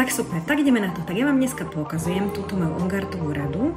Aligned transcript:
tak 0.00 0.16
super, 0.16 0.40
tak 0.48 0.64
ideme 0.64 0.80
na 0.80 0.96
to. 0.96 1.04
Tak 1.04 1.12
ja 1.12 1.28
vám 1.28 1.36
dneska 1.36 1.68
poukazujem 1.68 2.32
túto 2.32 2.56
moju 2.56 2.72
Ongartovú 2.80 3.36
radu, 3.36 3.76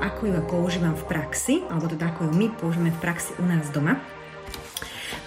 ako 0.00 0.20
ju 0.24 0.40
používam 0.48 0.96
v 0.96 1.04
praxi, 1.04 1.60
alebo 1.68 1.84
teda 1.84 2.16
ako 2.16 2.24
ju 2.24 2.30
my 2.32 2.46
používame 2.56 2.96
v 2.96 3.00
praxi 3.04 3.36
u 3.36 3.44
nás 3.44 3.68
doma. 3.76 4.00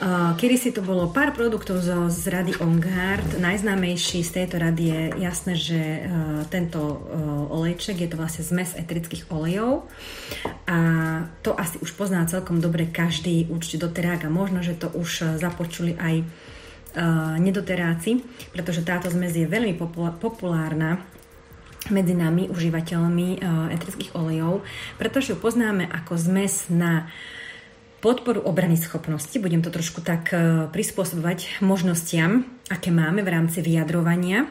Uh, 0.02 0.34
kedy 0.42 0.56
si 0.58 0.70
to 0.74 0.82
bolo 0.82 1.14
pár 1.14 1.38
produktov 1.38 1.86
zo, 1.86 2.10
z 2.10 2.34
rady 2.34 2.58
OnGuard. 2.58 3.38
Najznámejší 3.38 4.26
z 4.26 4.42
tejto 4.42 4.58
rady 4.58 4.84
je 4.90 5.02
jasné, 5.22 5.54
že 5.54 5.78
uh, 5.78 6.02
tento 6.50 6.82
uh, 6.82 6.98
olejček 7.54 8.02
je 8.02 8.10
to 8.10 8.18
vlastne 8.18 8.42
zmes 8.42 8.74
eterických 8.74 9.30
olejov 9.30 9.86
a 10.66 10.78
to 11.46 11.54
asi 11.54 11.78
už 11.78 11.94
pozná 11.94 12.26
celkom 12.26 12.58
dobre 12.58 12.90
každý 12.90 13.46
určite 13.54 13.86
doterák 13.86 14.26
a 14.26 14.34
možno, 14.34 14.66
že 14.66 14.74
to 14.74 14.90
už 14.90 15.38
započuli 15.38 15.94
aj 15.94 16.26
nedoteráci, 17.40 18.26
pretože 18.54 18.82
táto 18.82 19.10
zmes 19.14 19.36
je 19.36 19.46
veľmi 19.46 19.78
populárna 20.18 21.02
medzi 21.90 22.12
nami, 22.12 22.52
užívateľmi 22.52 23.40
eterických 23.72 24.14
olejov, 24.14 24.68
pretože 25.00 25.34
ju 25.34 25.38
poznáme 25.40 25.88
ako 25.88 26.20
zmes 26.20 26.68
na 26.68 27.08
podporu 28.04 28.44
obrany 28.44 28.76
schopnosti. 28.76 29.36
Budem 29.40 29.64
to 29.64 29.72
trošku 29.72 30.04
tak 30.04 30.32
prispôsobovať 30.72 31.64
možnostiam, 31.64 32.48
aké 32.68 32.92
máme 32.92 33.24
v 33.24 33.32
rámci 33.32 33.60
vyjadrovania 33.64 34.48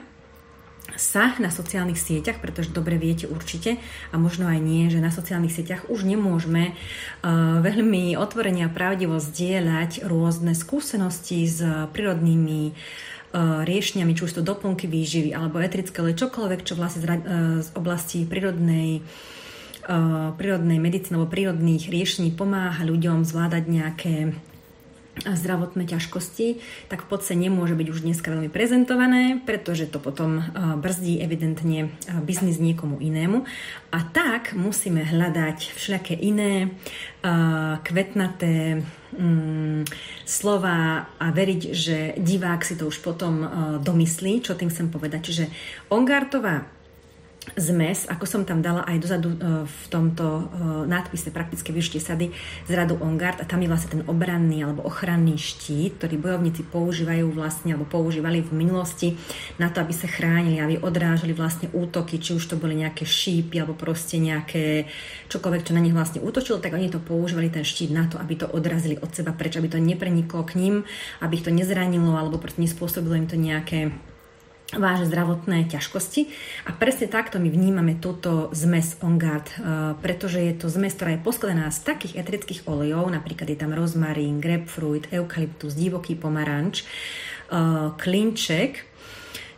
sa 0.97 1.37
na 1.37 1.53
sociálnych 1.53 2.01
sieťach, 2.01 2.41
pretože 2.41 2.73
dobre 2.73 2.97
viete 2.97 3.29
určite 3.29 3.77
a 4.09 4.17
možno 4.17 4.49
aj 4.49 4.59
nie, 4.63 4.89
že 4.89 5.05
na 5.05 5.13
sociálnych 5.13 5.53
sieťach 5.53 5.93
už 5.93 6.09
nemôžeme 6.09 6.73
uh, 6.73 7.61
veľmi 7.61 8.17
otvorene 8.17 8.65
a 8.65 8.73
pravdivo 8.73 9.21
zdieľať 9.21 10.09
rôzne 10.09 10.57
skúsenosti 10.57 11.45
s 11.45 11.61
prírodnými 11.93 12.73
uh, 12.73 13.67
riešeniami, 13.69 14.17
či 14.17 14.25
už 14.25 14.41
to 14.41 14.47
doplnky 14.47 14.89
výživy 14.89 15.37
alebo 15.37 15.61
etrické, 15.61 16.01
ale 16.01 16.17
čokoľvek, 16.17 16.61
čo 16.65 16.75
vlastne 16.79 17.05
z, 17.05 17.07
uh, 17.07 17.17
z 17.61 17.69
oblasti 17.77 18.25
prírodnej 18.25 19.05
prírodnej 20.37 20.77
medicíny 20.77 21.17
alebo 21.17 21.33
prírodných 21.33 21.89
riešení 21.89 22.37
pomáha 22.37 22.85
ľuďom 22.85 23.25
zvládať 23.25 23.65
nejaké 23.73 24.15
zdravotné 25.25 25.89
ťažkosti, 25.89 26.63
tak 26.87 27.05
v 27.05 27.09
podstate 27.11 27.41
nemôže 27.49 27.75
byť 27.75 27.89
už 27.91 28.05
dneska 28.05 28.31
veľmi 28.31 28.51
prezentované, 28.53 29.43
pretože 29.43 29.91
to 29.91 29.99
potom 29.99 30.39
eh, 30.39 30.45
brzdí 30.79 31.19
evidentne 31.19 31.89
eh, 31.89 32.21
biznis 32.23 32.61
niekomu 32.63 33.01
inému. 33.03 33.43
A 33.89 33.99
tak 34.05 34.53
musíme 34.53 35.01
hľadať 35.01 35.73
všelijaké 35.73 36.13
iné 36.13 36.77
kvetnaté 37.83 38.85
mm, 39.17 39.89
slova 40.29 41.09
a 41.17 41.27
veriť, 41.33 41.63
že 41.73 41.97
divák 42.21 42.63
si 42.63 42.77
to 42.77 42.87
už 42.87 43.01
potom 43.01 43.43
domyslí, 43.81 44.45
čo 44.45 44.55
tým 44.55 44.71
chcem 44.71 44.93
povedať. 44.93 45.21
Čiže 45.33 45.45
Ongartová 45.89 46.78
zmes, 47.57 48.05
ako 48.11 48.25
som 48.29 48.43
tam 48.45 48.61
dala 48.61 48.85
aj 48.85 48.97
dozadu 49.01 49.31
e, 49.33 49.39
v 49.65 49.85
tomto 49.89 50.27
e, 50.27 50.43
nadpise 50.91 51.33
praktické 51.33 51.73
využitie 51.73 52.03
sady 52.03 52.35
z 52.67 52.73
radu 52.75 52.99
OnGuard 53.01 53.41
a 53.41 53.49
tam 53.49 53.63
je 53.63 53.71
vlastne 53.71 54.01
ten 54.01 54.03
obranný 54.05 54.67
alebo 54.67 54.85
ochranný 54.85 55.39
štít, 55.39 56.03
ktorý 56.03 56.19
bojovníci 56.19 56.67
používajú 56.69 57.31
vlastne 57.33 57.73
alebo 57.73 57.89
používali 57.89 58.45
v 58.45 58.53
minulosti 58.53 59.17
na 59.57 59.73
to, 59.73 59.81
aby 59.81 59.95
sa 59.95 60.11
chránili, 60.11 60.61
aby 60.61 60.77
odrážali 60.83 61.33
vlastne 61.33 61.73
útoky, 61.73 62.21
či 62.21 62.37
už 62.37 62.45
to 62.45 62.61
boli 62.61 62.77
nejaké 62.77 63.09
šípy 63.09 63.63
alebo 63.63 63.79
proste 63.79 64.21
nejaké 64.21 64.91
čokoľvek, 65.33 65.65
čo 65.65 65.77
na 65.77 65.85
nich 65.85 65.95
vlastne 65.95 66.21
útočilo, 66.21 66.61
tak 66.61 66.75
oni 66.75 66.93
to 66.93 67.01
používali 67.01 67.49
ten 67.49 67.63
štít 67.63 67.95
na 67.95 68.11
to, 68.11 68.19
aby 68.19 68.35
to 68.35 68.51
odrazili 68.51 68.99
od 68.99 69.15
seba 69.15 69.33
preč, 69.33 69.57
aby 69.57 69.71
to 69.71 69.79
nepreniklo 69.81 70.43
k 70.45 70.59
ním, 70.59 70.75
aby 71.23 71.39
ich 71.39 71.47
to 71.47 71.55
nezranilo 71.55 72.19
alebo 72.19 72.37
proste 72.37 72.61
nespôsobilo 72.61 73.15
im 73.15 73.31
to 73.31 73.39
nejaké 73.39 73.95
vážne 74.77 75.09
zdravotné 75.09 75.65
ťažkosti. 75.73 76.29
A 76.69 76.77
presne 76.77 77.09
takto 77.09 77.41
my 77.41 77.49
vnímame 77.49 77.97
túto 77.97 78.53
zmes 78.53 79.01
On 79.01 79.17
Guard, 79.17 79.49
uh, 79.57 79.97
pretože 80.05 80.45
je 80.45 80.53
to 80.53 80.69
zmes, 80.69 80.93
ktorá 80.93 81.17
je 81.17 81.25
poskladaná 81.25 81.73
z 81.73 81.81
takých 81.89 82.21
eterických 82.21 82.69
olejov, 82.69 83.09
napríklad 83.09 83.49
je 83.49 83.57
tam 83.57 83.73
rozmarín, 83.73 84.45
grapefruit, 84.45 85.09
eukalyptus, 85.09 85.73
divoký 85.73 86.21
pomaranč, 86.21 86.85
uh, 87.49 87.97
klinček, 87.97 88.85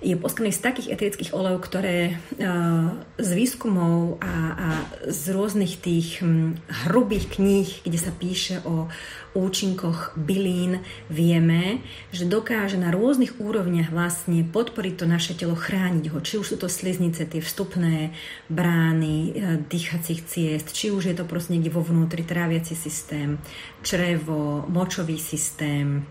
je 0.00 0.16
poskladaný 0.16 0.56
z 0.56 0.65
takých 0.65 0.91
eterických 0.97 1.34
olejov, 1.37 1.60
ktoré 1.60 2.16
uh, 2.16 2.88
z 3.20 3.31
výskumov 3.37 4.16
a, 4.25 4.34
a 4.56 4.69
z 5.12 5.37
rôznych 5.37 5.76
tých 5.76 6.25
hm, 6.25 6.56
hrubých 6.88 7.37
kníh, 7.37 7.69
kde 7.84 7.99
sa 8.00 8.09
píše 8.09 8.65
o 8.65 8.88
účinkoch 9.35 10.19
bylín, 10.19 10.83
vieme, 11.07 11.85
že 12.11 12.27
dokáže 12.27 12.77
na 12.77 12.91
rôznych 12.91 13.39
úrovniach 13.39 13.95
vlastne 13.95 14.43
podporiť 14.43 14.95
to 14.99 15.07
naše 15.07 15.33
telo, 15.39 15.55
chrániť 15.55 16.11
ho. 16.11 16.19
Či 16.19 16.43
už 16.43 16.47
sú 16.55 16.57
to 16.59 16.69
sliznice, 16.71 17.27
tie 17.27 17.43
vstupné 17.43 18.15
brány 18.51 19.17
uh, 19.17 19.33
dýchacích 19.67 20.21
ciest, 20.27 20.75
či 20.75 20.91
už 20.91 21.11
je 21.11 21.15
to 21.15 21.25
proste 21.27 21.55
niekde 21.55 21.75
vo 21.75 21.83
vnútri 21.85 22.27
tráviaci 22.27 22.75
systém, 22.75 23.39
črevo, 23.83 24.67
močový 24.67 25.19
systém, 25.19 26.03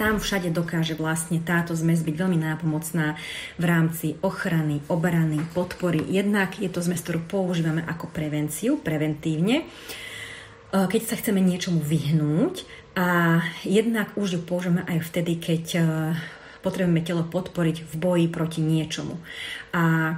tam 0.00 0.16
všade 0.16 0.48
dokáže 0.48 0.96
vlastne 0.96 1.44
táto 1.44 1.76
zmes 1.76 2.00
byť 2.00 2.14
veľmi 2.16 2.40
nápomocná 2.40 3.20
v 3.60 3.64
rámci 3.68 4.16
ochrany, 4.24 4.80
obrany, 4.88 5.44
podpory. 5.52 6.00
Jednak 6.08 6.56
je 6.56 6.72
to 6.72 6.80
zmes, 6.80 7.04
ktorú 7.04 7.20
používame 7.28 7.84
ako 7.84 8.08
prevenciu, 8.08 8.80
preventívne, 8.80 9.60
e, 9.60 9.64
keď 10.70 11.02
sa 11.02 11.18
chceme 11.18 11.42
niečomu 11.42 11.82
vyhnúť 11.82 12.62
a 12.94 13.40
jednak 13.66 14.14
už 14.14 14.38
ju 14.38 14.40
používame 14.42 14.86
aj 14.86 14.98
vtedy, 15.10 15.38
keď 15.38 15.64
e, 15.74 15.82
potrebujeme 16.62 17.02
telo 17.02 17.26
podporiť 17.26 17.86
v 17.86 17.94
boji 17.98 18.26
proti 18.30 18.60
niečomu. 18.62 19.18
A 19.74 20.14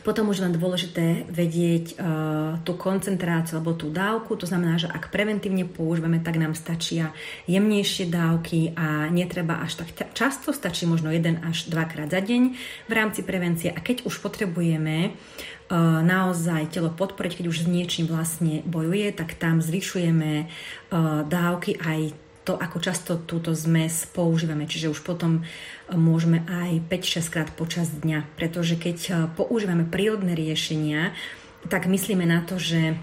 potom 0.00 0.32
už 0.32 0.40
len 0.42 0.52
dôležité 0.56 1.28
vedieť 1.28 1.96
uh, 1.96 2.58
tú 2.64 2.76
koncentráciu 2.76 3.60
alebo 3.60 3.76
tú 3.76 3.92
dávku, 3.92 4.36
to 4.36 4.48
znamená, 4.48 4.80
že 4.80 4.88
ak 4.88 5.12
preventívne 5.12 5.68
používame, 5.68 6.20
tak 6.24 6.40
nám 6.40 6.56
stačia 6.56 7.12
jemnejšie 7.44 8.08
dávky 8.08 8.72
a 8.74 9.12
netreba 9.12 9.60
až 9.60 9.84
tak 9.84 10.12
často, 10.16 10.56
stačí 10.56 10.88
možno 10.88 11.12
jeden 11.12 11.40
až 11.44 11.68
dvakrát 11.68 12.08
za 12.08 12.20
deň 12.24 12.42
v 12.88 12.92
rámci 12.92 13.20
prevencie. 13.26 13.68
A 13.68 13.78
keď 13.82 14.08
už 14.08 14.24
potrebujeme 14.24 15.12
uh, 15.12 16.00
naozaj 16.00 16.72
telo 16.72 16.88
podporiť, 16.88 17.40
keď 17.42 17.46
už 17.46 17.64
s 17.64 17.70
niečím 17.70 18.08
vlastne 18.08 18.64
bojuje, 18.64 19.12
tak 19.12 19.36
tam 19.36 19.60
zvyšujeme 19.60 20.46
uh, 20.46 21.22
dávky 21.28 21.76
aj 21.76 22.29
to, 22.44 22.56
ako 22.56 22.78
často 22.80 23.12
túto 23.20 23.52
zmes 23.52 24.08
používame. 24.10 24.64
Čiže 24.64 24.90
už 24.90 25.04
potom 25.04 25.44
môžeme 25.92 26.42
aj 26.48 26.80
5-6 26.88 27.32
krát 27.32 27.48
počas 27.52 27.92
dňa, 27.92 28.24
pretože 28.34 28.80
keď 28.80 28.98
e, 28.98 29.12
používame 29.36 29.84
prírodné 29.84 30.32
riešenia, 30.32 31.12
tak 31.68 31.84
myslíme 31.84 32.24
na 32.24 32.40
to, 32.40 32.56
že 32.56 32.80
e, 32.90 32.94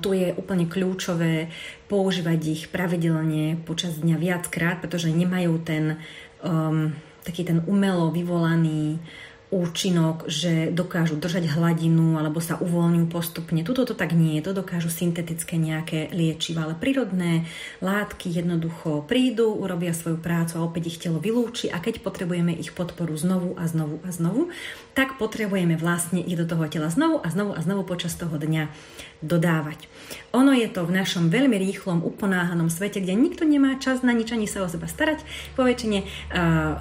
tu 0.00 0.16
je 0.16 0.32
úplne 0.32 0.64
kľúčové 0.64 1.52
používať 1.92 2.40
ich 2.48 2.62
pravidelne 2.72 3.60
počas 3.68 4.00
dňa 4.00 4.16
viackrát, 4.16 4.80
pretože 4.80 5.12
nemajú 5.12 5.60
ten 5.60 6.00
um, 6.40 6.96
taký 7.24 7.44
ten 7.44 7.64
umelo 7.64 8.12
vyvolaný 8.12 9.00
účinok, 9.54 10.26
že 10.26 10.74
dokážu 10.74 11.14
držať 11.14 11.54
hladinu 11.54 12.18
alebo 12.18 12.42
sa 12.42 12.58
uvoľňujú 12.58 13.06
postupne. 13.06 13.62
Tuto 13.62 13.86
to 13.86 13.94
tak 13.94 14.10
nie 14.10 14.42
je, 14.42 14.50
to 14.50 14.58
dokážu 14.58 14.90
syntetické 14.90 15.54
nejaké 15.54 16.10
liečiva, 16.10 16.66
ale 16.66 16.74
prírodné 16.74 17.46
látky 17.78 18.34
jednoducho 18.34 19.06
prídu, 19.06 19.54
urobia 19.54 19.94
svoju 19.94 20.18
prácu 20.18 20.58
a 20.58 20.66
opäť 20.66 20.82
ich 20.90 20.98
telo 20.98 21.22
vylúči 21.22 21.70
a 21.70 21.78
keď 21.78 22.02
potrebujeme 22.02 22.50
ich 22.50 22.74
podporu 22.74 23.14
znovu 23.14 23.54
a 23.54 23.70
znovu 23.70 24.02
a 24.02 24.10
znovu, 24.10 24.50
tak 24.94 25.18
potrebujeme 25.18 25.74
vlastne 25.74 26.22
ich 26.22 26.38
do 26.38 26.46
toho 26.46 26.70
tela 26.70 26.86
znovu 26.88 27.18
a 27.18 27.26
znovu 27.28 27.52
a 27.52 27.60
znovu 27.60 27.82
počas 27.82 28.14
toho 28.14 28.38
dňa 28.38 28.70
dodávať. 29.20 29.90
Ono 30.30 30.54
je 30.54 30.70
to 30.70 30.86
v 30.86 30.94
našom 30.94 31.34
veľmi 31.34 31.58
rýchlom, 31.58 32.06
uponáhanom 32.06 32.70
svete, 32.70 33.02
kde 33.02 33.18
nikto 33.18 33.42
nemá 33.42 33.74
čas 33.82 34.06
na 34.06 34.14
nič 34.14 34.30
ani 34.30 34.46
sa 34.46 34.62
o 34.62 34.70
seba 34.70 34.86
starať, 34.86 35.26
po 35.58 35.66
väčšine 35.66 35.98
uh, 36.00 36.06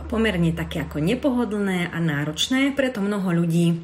pomerne 0.08 0.54
také 0.54 0.86
ako 0.86 1.02
nepohodlné 1.02 1.90
a 1.90 1.98
náročné, 1.98 2.78
preto 2.78 3.02
mnoho 3.02 3.34
ľudí 3.34 3.82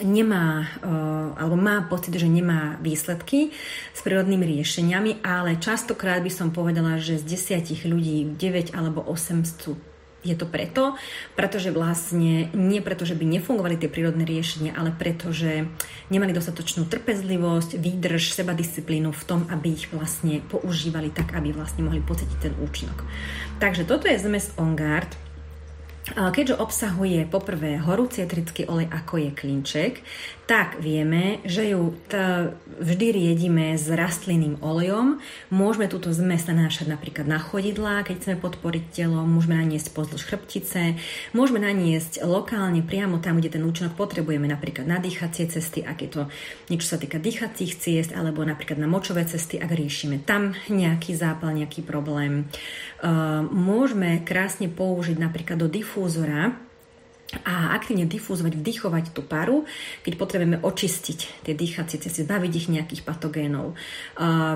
nemá, 0.00 0.66
uh, 0.80 1.36
alebo 1.36 1.58
má 1.58 1.82
pocit, 1.84 2.14
že 2.14 2.30
nemá 2.30 2.78
výsledky 2.78 3.50
s 3.92 4.00
prírodnými 4.06 4.46
riešeniami, 4.58 5.20
ale 5.26 5.58
častokrát 5.58 6.22
by 6.22 6.30
som 6.30 6.54
povedala, 6.54 7.02
že 7.02 7.18
z 7.18 7.36
desiatich 7.36 7.82
ľudí 7.84 8.38
9 8.38 8.72
alebo 8.72 9.02
8 9.02 9.42
sú 9.44 9.74
je 10.22 10.38
to 10.38 10.46
preto, 10.46 10.94
pretože 11.34 11.74
vlastne 11.74 12.46
nie 12.54 12.78
preto, 12.78 13.02
že 13.02 13.18
by 13.18 13.26
nefungovali 13.26 13.74
tie 13.74 13.90
prírodné 13.90 14.22
riešenia, 14.22 14.74
ale 14.78 14.94
preto, 14.94 15.34
že 15.34 15.66
nemali 16.14 16.30
dostatočnú 16.30 16.86
trpezlivosť, 16.86 17.74
výdrž, 17.76 18.30
seba 18.30 18.54
disciplínu 18.54 19.10
v 19.10 19.26
tom, 19.26 19.50
aby 19.50 19.74
ich 19.74 19.90
vlastne 19.90 20.38
používali 20.46 21.10
tak, 21.10 21.34
aby 21.34 21.50
vlastne 21.50 21.82
mohli 21.82 21.98
pocítiť 21.98 22.38
ten 22.38 22.54
účinok. 22.54 23.02
Takže 23.58 23.82
toto 23.82 24.06
je 24.06 24.22
zmes 24.22 24.54
On. 24.58 24.78
Keďže 26.12 26.58
obsahuje 26.58 27.30
poprvé 27.30 27.78
horúci 27.78 28.26
etrický 28.26 28.66
olej, 28.66 28.90
ako 28.90 29.22
je 29.22 29.30
klinček, 29.30 30.02
tak 30.52 30.84
vieme, 30.84 31.40
že 31.48 31.72
ju 31.72 31.96
t- 32.12 32.52
vždy 32.76 33.06
riedime 33.08 33.72
s 33.72 33.88
rastlinným 33.88 34.60
olejom. 34.60 35.16
Môžeme 35.48 35.88
túto 35.88 36.12
zmes 36.12 36.44
nanášať 36.44 36.92
napríklad 36.92 37.24
na 37.24 37.40
chodidlá, 37.40 38.04
keď 38.04 38.20
chceme 38.20 38.36
podporiť 38.36 38.84
telo, 38.92 39.24
môžeme 39.24 39.56
naniesť 39.56 39.96
pozdĺž 39.96 40.28
chrbtice, 40.28 41.00
môžeme 41.32 41.56
naniesť 41.56 42.20
lokálne 42.20 42.84
priamo 42.84 43.16
tam, 43.16 43.40
kde 43.40 43.56
ten 43.56 43.64
účinok 43.64 43.96
potrebujeme, 43.96 44.44
napríklad 44.44 44.84
na 44.84 45.00
dýchacie 45.00 45.48
cesty, 45.48 45.80
ak 45.80 46.04
je 46.04 46.10
to 46.12 46.22
niečo 46.68 46.92
sa 46.92 47.00
týka 47.00 47.16
dýchacích 47.16 47.72
ciest, 47.80 48.12
alebo 48.12 48.44
napríklad 48.44 48.76
na 48.76 48.84
močové 48.84 49.24
cesty, 49.24 49.56
ak 49.56 49.72
riešime 49.72 50.20
tam 50.20 50.52
nejaký 50.68 51.16
zápal, 51.16 51.56
nejaký 51.56 51.80
problém. 51.80 52.44
Uh, 53.00 53.40
môžeme 53.48 54.20
krásne 54.20 54.68
použiť 54.68 55.16
napríklad 55.16 55.56
do 55.56 55.72
difúzora, 55.72 56.52
a 57.42 57.72
aktívne 57.72 58.04
difúzovať, 58.04 58.60
vdychovať 58.60 59.04
tú 59.16 59.24
paru, 59.24 59.64
keď 60.04 60.12
potrebujeme 60.20 60.58
očistiť 60.60 61.48
tie 61.48 61.54
dýchacie 61.56 61.96
cesty, 61.96 62.24
zbaviť 62.24 62.52
ich 62.52 62.68
nejakých 62.68 63.02
patogénov. 63.08 63.72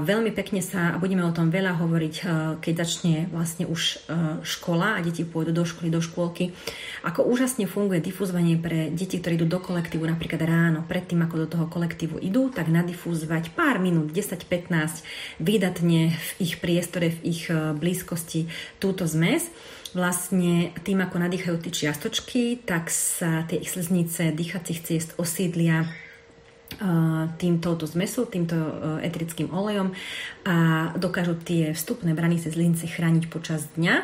Veľmi 0.05 0.31
pekne 0.37 0.61
sa, 0.61 0.93
a 0.93 1.01
budeme 1.01 1.25
o 1.25 1.33
tom 1.33 1.49
veľa 1.49 1.81
hovoriť, 1.81 2.15
keď 2.61 2.75
začne 2.77 3.15
vlastne 3.33 3.65
už 3.65 4.07
uh, 4.07 4.39
škola 4.45 5.01
a 5.01 5.03
deti 5.03 5.25
pôjdu 5.25 5.57
do 5.57 5.65
školy, 5.65 5.89
do 5.89 6.05
škôlky, 6.05 6.53
ako 7.03 7.25
úžasne 7.25 7.65
funguje 7.65 8.05
difúzovanie 8.05 8.61
pre 8.61 8.93
deti, 8.93 9.19
ktorí 9.19 9.41
idú 9.41 9.49
do 9.49 9.61
kolektívu 9.63 10.05
napríklad 10.05 10.43
ráno, 10.45 10.85
predtým 10.85 11.25
ako 11.25 11.35
do 11.45 11.47
toho 11.49 11.67
kolektívu 11.67 12.21
idú, 12.21 12.53
tak 12.53 12.69
nadifúzovať 12.69 13.57
pár 13.57 13.81
minút, 13.81 14.13
10-15, 14.13 15.05
vydatne 15.41 16.13
v 16.13 16.31
ich 16.39 16.61
priestore, 16.61 17.13
v 17.13 17.19
ich 17.25 17.43
blízkosti 17.51 18.49
túto 18.79 19.09
zmes 19.09 19.49
vlastne 19.97 20.77
tým, 20.85 21.01
ako 21.01 21.17
nadýchajú 21.17 21.57
tie 21.65 21.73
čiastočky, 21.73 22.61
tak 22.69 22.93
sa 22.93 23.49
tie 23.49 23.57
ich 23.57 23.73
slznice 23.73 24.37
dýchacích 24.37 24.85
ciest 24.85 25.11
osídlia 25.17 25.89
týmto 27.41 27.79
zmesu, 27.79 28.27
týmto 28.27 28.59
etrickým 29.01 29.55
olejom 29.55 29.95
a 30.45 30.91
dokážu 30.99 31.39
tie 31.39 31.73
vstupné 31.73 32.13
brany 32.13 32.37
cez 32.43 32.59
lince 32.59 32.91
chrániť 32.91 33.31
počas 33.31 33.65
dňa. 33.79 34.03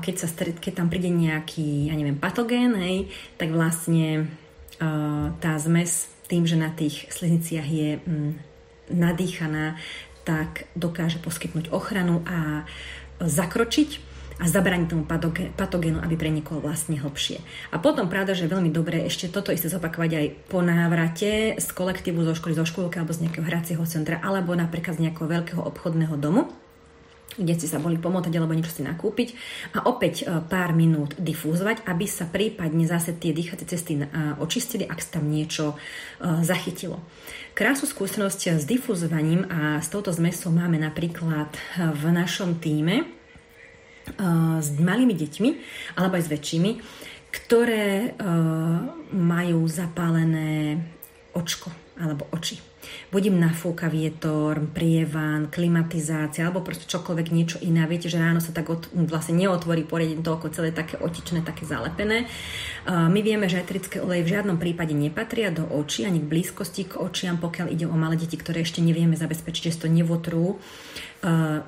Keď, 0.00 0.14
sa, 0.16 0.28
keď 0.30 0.72
tam 0.80 0.88
príde 0.88 1.10
nejaký, 1.10 1.90
ja 1.90 1.94
neviem, 1.98 2.16
patogén, 2.16 2.78
hej, 2.78 3.10
tak 3.36 3.52
vlastne 3.52 4.30
tá 5.42 5.52
zmes 5.60 6.08
tým, 6.30 6.46
že 6.46 6.56
na 6.56 6.70
tých 6.70 7.10
slzniciach 7.10 7.68
je 7.68 7.90
mm, 8.00 8.32
nadýchaná, 8.94 9.76
tak 10.22 10.70
dokáže 10.78 11.18
poskytnúť 11.18 11.74
ochranu 11.74 12.22
a 12.24 12.64
zakročiť 13.18 14.09
a 14.40 14.44
zabrániť 14.48 14.88
tomu 14.88 15.04
patogénu, 15.52 16.00
aby 16.00 16.16
prenikol 16.16 16.64
vlastne 16.64 16.96
hlbšie. 16.96 17.44
A 17.70 17.76
potom 17.76 18.08
pravda, 18.08 18.32
že 18.32 18.48
je 18.48 18.54
veľmi 18.56 18.72
dobré 18.72 19.04
ešte 19.04 19.28
toto 19.28 19.52
isté 19.52 19.68
zopakovať 19.68 20.10
aj 20.16 20.26
po 20.48 20.64
návrate 20.64 21.60
z 21.60 21.68
kolektívu 21.76 22.24
zo 22.24 22.32
školy, 22.32 22.56
zo 22.56 22.64
škôlky 22.64 22.96
alebo 22.96 23.12
z 23.12 23.28
nejakého 23.28 23.44
hracieho 23.44 23.84
centra 23.84 24.16
alebo 24.24 24.56
napríklad 24.56 24.96
z 24.96 25.04
nejakého 25.08 25.28
veľkého 25.28 25.60
obchodného 25.60 26.16
domu, 26.16 26.48
kde 27.36 27.54
si 27.60 27.68
sa 27.68 27.78
boli 27.78 28.00
pomotať 28.00 28.32
alebo 28.34 28.56
niečo 28.56 28.72
si 28.72 28.82
nakúpiť 28.82 29.36
a 29.76 29.86
opäť 29.86 30.24
e, 30.24 30.40
pár 30.40 30.72
minút 30.72 31.14
difúzovať, 31.20 31.86
aby 31.86 32.08
sa 32.08 32.26
prípadne 32.26 32.88
zase 32.88 33.14
tie 33.14 33.36
dýchacie 33.36 33.68
cesty 33.68 33.92
e, 34.00 34.08
očistili, 34.40 34.88
ak 34.88 34.98
sa 34.98 35.20
tam 35.20 35.28
niečo 35.28 35.76
e, 35.76 36.42
zachytilo. 36.42 36.98
Krásnu 37.52 37.86
skúsenosť 37.86 38.56
s 38.56 38.64
difúzovaním 38.64 39.44
a 39.52 39.78
s 39.84 39.92
touto 39.92 40.10
zmesou 40.10 40.48
máme 40.48 40.80
napríklad 40.80 41.52
v 41.76 42.04
našom 42.08 42.56
týme, 42.56 43.19
s 44.60 44.68
malými 44.78 45.14
deťmi 45.14 45.50
alebo 45.98 46.16
aj 46.16 46.24
s 46.26 46.32
väčšími, 46.32 46.70
ktoré 47.30 48.14
majú 49.14 49.60
zapálené 49.70 50.78
očko 51.34 51.70
alebo 52.00 52.26
oči. 52.34 52.69
Buď 53.12 53.34
nafúka 53.34 53.90
vietor, 53.92 54.62
prievan, 54.70 55.52
klimatizácia 55.52 56.46
alebo 56.48 56.64
proste 56.64 56.88
čokoľvek 56.88 57.26
niečo 57.28 57.58
iné. 57.60 57.84
Viete, 57.84 58.08
že 58.08 58.22
ráno 58.22 58.38
sa 58.38 58.54
tak 58.54 58.70
od, 58.70 58.88
vlastne 59.08 59.36
neotvorí 59.36 59.84
poriadne 59.84 60.24
to 60.24 60.36
oko 60.36 60.48
celé 60.48 60.70
také 60.70 60.96
otičné, 60.96 61.44
také 61.44 61.68
zalepené. 61.68 62.30
My 62.88 63.20
vieme, 63.20 63.50
že 63.50 63.60
etrické 63.60 64.00
oleje 64.00 64.24
v 64.24 64.32
žiadnom 64.38 64.56
prípade 64.56 64.96
nepatria 64.96 65.52
do 65.52 65.68
očí 65.68 66.08
ani 66.08 66.22
k 66.22 66.30
blízkosti 66.30 66.88
k 66.88 67.00
očiam, 67.00 67.36
pokiaľ 67.36 67.66
ide 67.72 67.86
o 67.88 67.96
malé 67.98 68.16
deti, 68.16 68.38
ktoré 68.38 68.64
ešte 68.64 68.80
nevieme 68.80 69.18
zabezpečiť, 69.18 69.62
že 69.72 69.84
to 69.84 69.88
nevotrú 69.92 70.56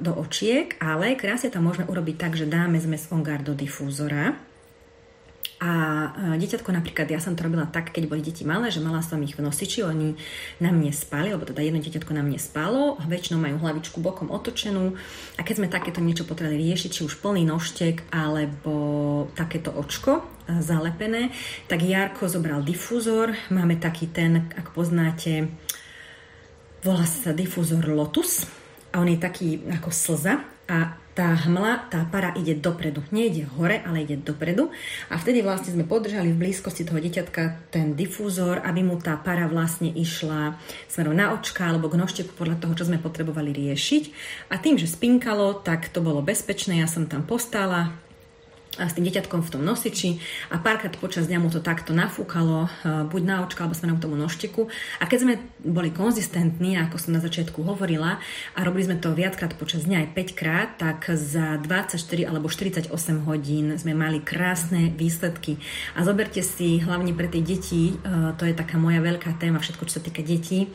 do 0.01 0.13
očiek, 0.17 0.81
ale 0.81 1.13
krásne 1.13 1.53
to 1.53 1.61
môžeme 1.61 1.85
urobiť 1.85 2.17
tak, 2.17 2.33
že 2.41 2.49
dáme 2.49 2.81
zmes 2.81 3.13
Ongar 3.13 3.45
do 3.45 3.53
difúzora, 3.53 4.33
a 5.63 5.71
deťatko 6.35 6.75
napríklad, 6.75 7.07
ja 7.07 7.23
som 7.23 7.39
to 7.39 7.47
robila 7.47 7.71
tak, 7.71 7.95
keď 7.95 8.11
boli 8.11 8.19
deti 8.19 8.43
malé, 8.43 8.75
že 8.75 8.83
mala 8.83 8.99
som 8.99 9.23
ich 9.23 9.39
v 9.39 9.47
nosiči, 9.47 9.87
oni 9.87 10.19
na 10.59 10.75
mne 10.75 10.91
spali, 10.91 11.31
lebo 11.31 11.47
teda 11.47 11.63
jedno 11.63 11.79
deťatko 11.79 12.11
na 12.19 12.27
mne 12.27 12.35
spalo, 12.43 12.99
väčšinou 13.07 13.39
majú 13.39 13.63
hlavičku 13.63 14.03
bokom 14.03 14.35
otočenú. 14.35 14.99
A 15.39 15.47
keď 15.47 15.63
sme 15.63 15.71
takéto 15.71 16.03
niečo 16.03 16.27
potrebovali 16.27 16.67
riešiť, 16.67 16.91
či 16.91 17.07
už 17.07 17.23
plný 17.23 17.47
nožtek 17.47 18.11
alebo 18.11 18.75
takéto 19.39 19.71
očko 19.71 20.27
zalepené, 20.51 21.31
tak 21.71 21.87
Jarko 21.87 22.27
zobral 22.27 22.67
difúzor, 22.67 23.31
máme 23.55 23.79
taký 23.79 24.11
ten, 24.11 24.51
ak 24.59 24.75
poznáte, 24.75 25.47
volá 26.83 27.07
sa 27.07 27.31
difúzor 27.31 27.87
Lotus. 27.87 28.51
A 28.91 28.99
on 28.99 29.07
je 29.07 29.17
taký 29.17 29.63
ako 29.71 29.95
slza. 29.95 30.43
A 30.67 30.99
tá 31.13 31.37
hmla, 31.37 31.93
tá 31.93 32.09
para 32.09 32.33
ide 32.37 32.57
dopredu. 32.57 33.05
Nejde 33.13 33.45
hore, 33.57 33.85
ale 33.85 34.09
ide 34.09 34.17
dopredu. 34.17 34.73
A 35.13 35.21
vtedy 35.21 35.45
vlastne 35.45 35.77
sme 35.77 35.85
podržali 35.85 36.33
v 36.33 36.41
blízkosti 36.49 36.89
toho 36.89 37.01
dieťatka 37.01 37.69
ten 37.69 37.93
difúzor, 37.93 38.65
aby 38.65 38.81
mu 38.81 38.97
tá 38.97 39.21
para 39.21 39.45
vlastne 39.49 39.93
išla 39.93 40.57
smerom 40.89 41.13
na 41.13 41.37
očka 41.37 41.69
alebo 41.69 41.93
k 41.93 42.01
nožteku 42.01 42.33
podľa 42.33 42.61
toho, 42.65 42.73
čo 42.73 42.89
sme 42.89 42.97
potrebovali 42.97 43.53
riešiť. 43.53 44.05
A 44.49 44.57
tým, 44.57 44.81
že 44.81 44.89
spinkalo, 44.89 45.61
tak 45.61 45.93
to 45.93 46.01
bolo 46.01 46.25
bezpečné. 46.25 46.81
Ja 46.81 46.89
som 46.89 47.05
tam 47.05 47.29
postala, 47.29 47.93
a 48.81 48.89
s 48.89 48.97
tým 48.97 49.05
deťatkom 49.05 49.45
v 49.45 49.53
tom 49.53 49.63
nosiči 49.69 50.17
a 50.49 50.57
párkrát 50.57 50.97
počas 50.97 51.29
dňa 51.29 51.45
mu 51.45 51.53
to 51.53 51.61
takto 51.61 51.93
nafúkalo, 51.93 52.65
eh, 52.65 53.05
buď 53.05 53.23
na 53.29 53.37
očka 53.45 53.69
alebo 53.69 53.77
smerom 53.77 54.01
k 54.01 54.05
tomu 54.09 54.17
nožteku. 54.17 54.73
A 54.97 55.05
keď 55.05 55.19
sme 55.21 55.35
boli 55.61 55.93
konzistentní, 55.93 56.81
ako 56.81 56.97
som 56.97 57.13
na 57.13 57.21
začiatku 57.21 57.61
hovorila, 57.69 58.17
a 58.57 58.59
robili 58.65 58.89
sme 58.89 58.97
to 58.97 59.13
viackrát 59.13 59.53
počas 59.61 59.85
dňa 59.85 60.09
aj 60.09 60.09
5 60.17 60.33
krát, 60.33 60.69
tak 60.81 61.05
za 61.13 61.61
24 61.61 62.25
alebo 62.25 62.49
48 62.49 62.89
hodín 63.29 63.77
sme 63.77 63.93
mali 63.93 64.25
krásne 64.25 64.89
výsledky. 64.97 65.61
A 65.93 66.09
zoberte 66.09 66.41
si, 66.41 66.81
hlavne 66.81 67.13
pre 67.13 67.29
tie 67.29 67.45
deti, 67.45 67.93
eh, 67.93 68.33
to 68.41 68.49
je 68.49 68.57
taká 68.57 68.81
moja 68.81 69.05
veľká 69.05 69.37
téma, 69.37 69.61
všetko, 69.61 69.85
čo 69.85 70.01
sa 70.01 70.03
týka 70.03 70.25
detí, 70.25 70.73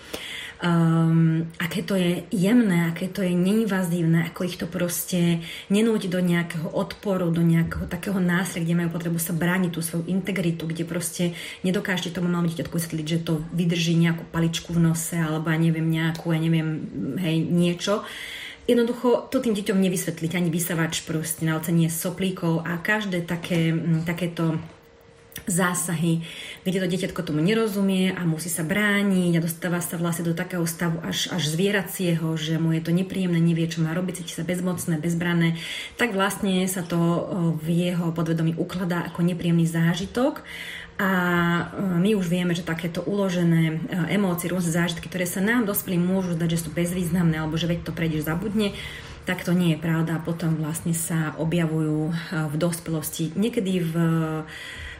um, 0.63 1.45
aké 1.61 1.85
to 1.85 1.93
je 1.93 2.23
jemné, 2.33 2.89
aké 2.89 3.07
to 3.07 3.21
je 3.21 3.33
neinvazívne, 3.33 4.25
ako 4.29 4.41
ich 4.45 4.57
to 4.57 4.65
proste 4.65 5.41
nenúti 5.69 6.09
do 6.09 6.17
nejakého 6.17 6.69
odporu, 6.73 7.29
do 7.29 7.41
nejakého 7.45 7.85
takého 7.85 8.17
nástroja, 8.17 8.65
kde 8.65 8.77
majú 8.77 8.89
potrebu 8.93 9.19
sa 9.21 9.33
brániť 9.33 9.71
tú 9.73 9.81
svoju 9.85 10.03
integritu, 10.09 10.65
kde 10.65 10.83
proste 10.87 11.37
nedokážete 11.61 12.17
tomu 12.17 12.29
malému 12.29 12.49
dieťatku 12.49 12.73
vysvetliť, 12.73 13.07
že 13.07 13.23
to 13.23 13.43
vydrží 13.53 13.93
nejakú 13.97 14.25
paličku 14.29 14.73
v 14.73 14.83
nose 14.91 15.17
alebo 15.17 15.49
ja 15.53 15.59
neviem 15.61 15.85
nejakú, 15.85 16.33
ja 16.33 16.39
neviem, 16.41 16.69
hej, 17.21 17.37
niečo. 17.45 18.05
Jednoducho 18.67 19.31
to 19.31 19.39
tým 19.39 19.55
deťom 19.55 19.79
nevysvetliť 19.79 20.31
ani 20.35 20.49
vysavač 20.51 21.07
proste 21.07 21.47
na 21.47 21.55
ocenie 21.55 21.87
soplíkov 21.87 22.67
a 22.67 22.75
každé 22.83 23.23
také, 23.23 23.71
takéto 24.03 24.59
zásahy, 25.45 26.25
kde 26.65 26.81
to 26.81 26.87
dieťatko 26.89 27.21
tomu 27.21 27.45
nerozumie 27.45 28.09
a 28.15 28.25
musí 28.25 28.49
sa 28.49 28.65
brániť 28.65 29.37
a 29.37 29.43
dostáva 29.45 29.77
sa 29.77 30.01
vlastne 30.01 30.25
do 30.25 30.33
takého 30.33 30.65
stavu 30.65 30.97
až, 31.05 31.29
až 31.29 31.53
zvieracieho, 31.53 32.33
že 32.33 32.57
mu 32.57 32.73
je 32.73 32.81
to 32.81 32.89
nepríjemné, 32.89 33.37
nevie, 33.37 33.69
čo 33.69 33.85
má 33.85 33.93
robiť, 33.93 34.25
cíti 34.25 34.33
sa 34.33 34.41
bezmocné, 34.41 34.97
bezbrané, 34.97 35.61
tak 36.01 36.17
vlastne 36.17 36.65
sa 36.65 36.81
to 36.81 36.97
v 37.61 37.91
jeho 37.93 38.09
podvedomí 38.09 38.57
ukladá 38.57 39.05
ako 39.05 39.21
nepríjemný 39.21 39.69
zážitok 39.69 40.41
a 40.97 41.11
my 41.77 42.17
už 42.17 42.25
vieme, 42.25 42.57
že 42.57 42.65
takéto 42.65 43.05
uložené 43.05 43.85
emócie, 44.09 44.49
rôzne 44.49 44.73
zážitky, 44.73 45.05
ktoré 45.05 45.29
sa 45.29 45.45
nám 45.45 45.69
dospelým 45.69 46.01
môžu 46.01 46.33
zdať, 46.33 46.57
že 46.57 46.61
sú 46.65 46.69
bezvýznamné 46.73 47.37
alebo 47.37 47.53
že 47.53 47.69
veď 47.69 47.85
to 47.85 47.93
prejdeš 47.93 48.25
zabudne, 48.25 48.73
tak 49.29 49.45
to 49.45 49.53
nie 49.53 49.77
je 49.77 49.83
pravda. 49.83 50.17
Potom 50.17 50.57
vlastne 50.57 50.97
sa 50.97 51.37
objavujú 51.37 52.15
v 52.49 52.55
dospelosti 52.57 53.29
niekedy 53.37 53.73
v 53.85 53.93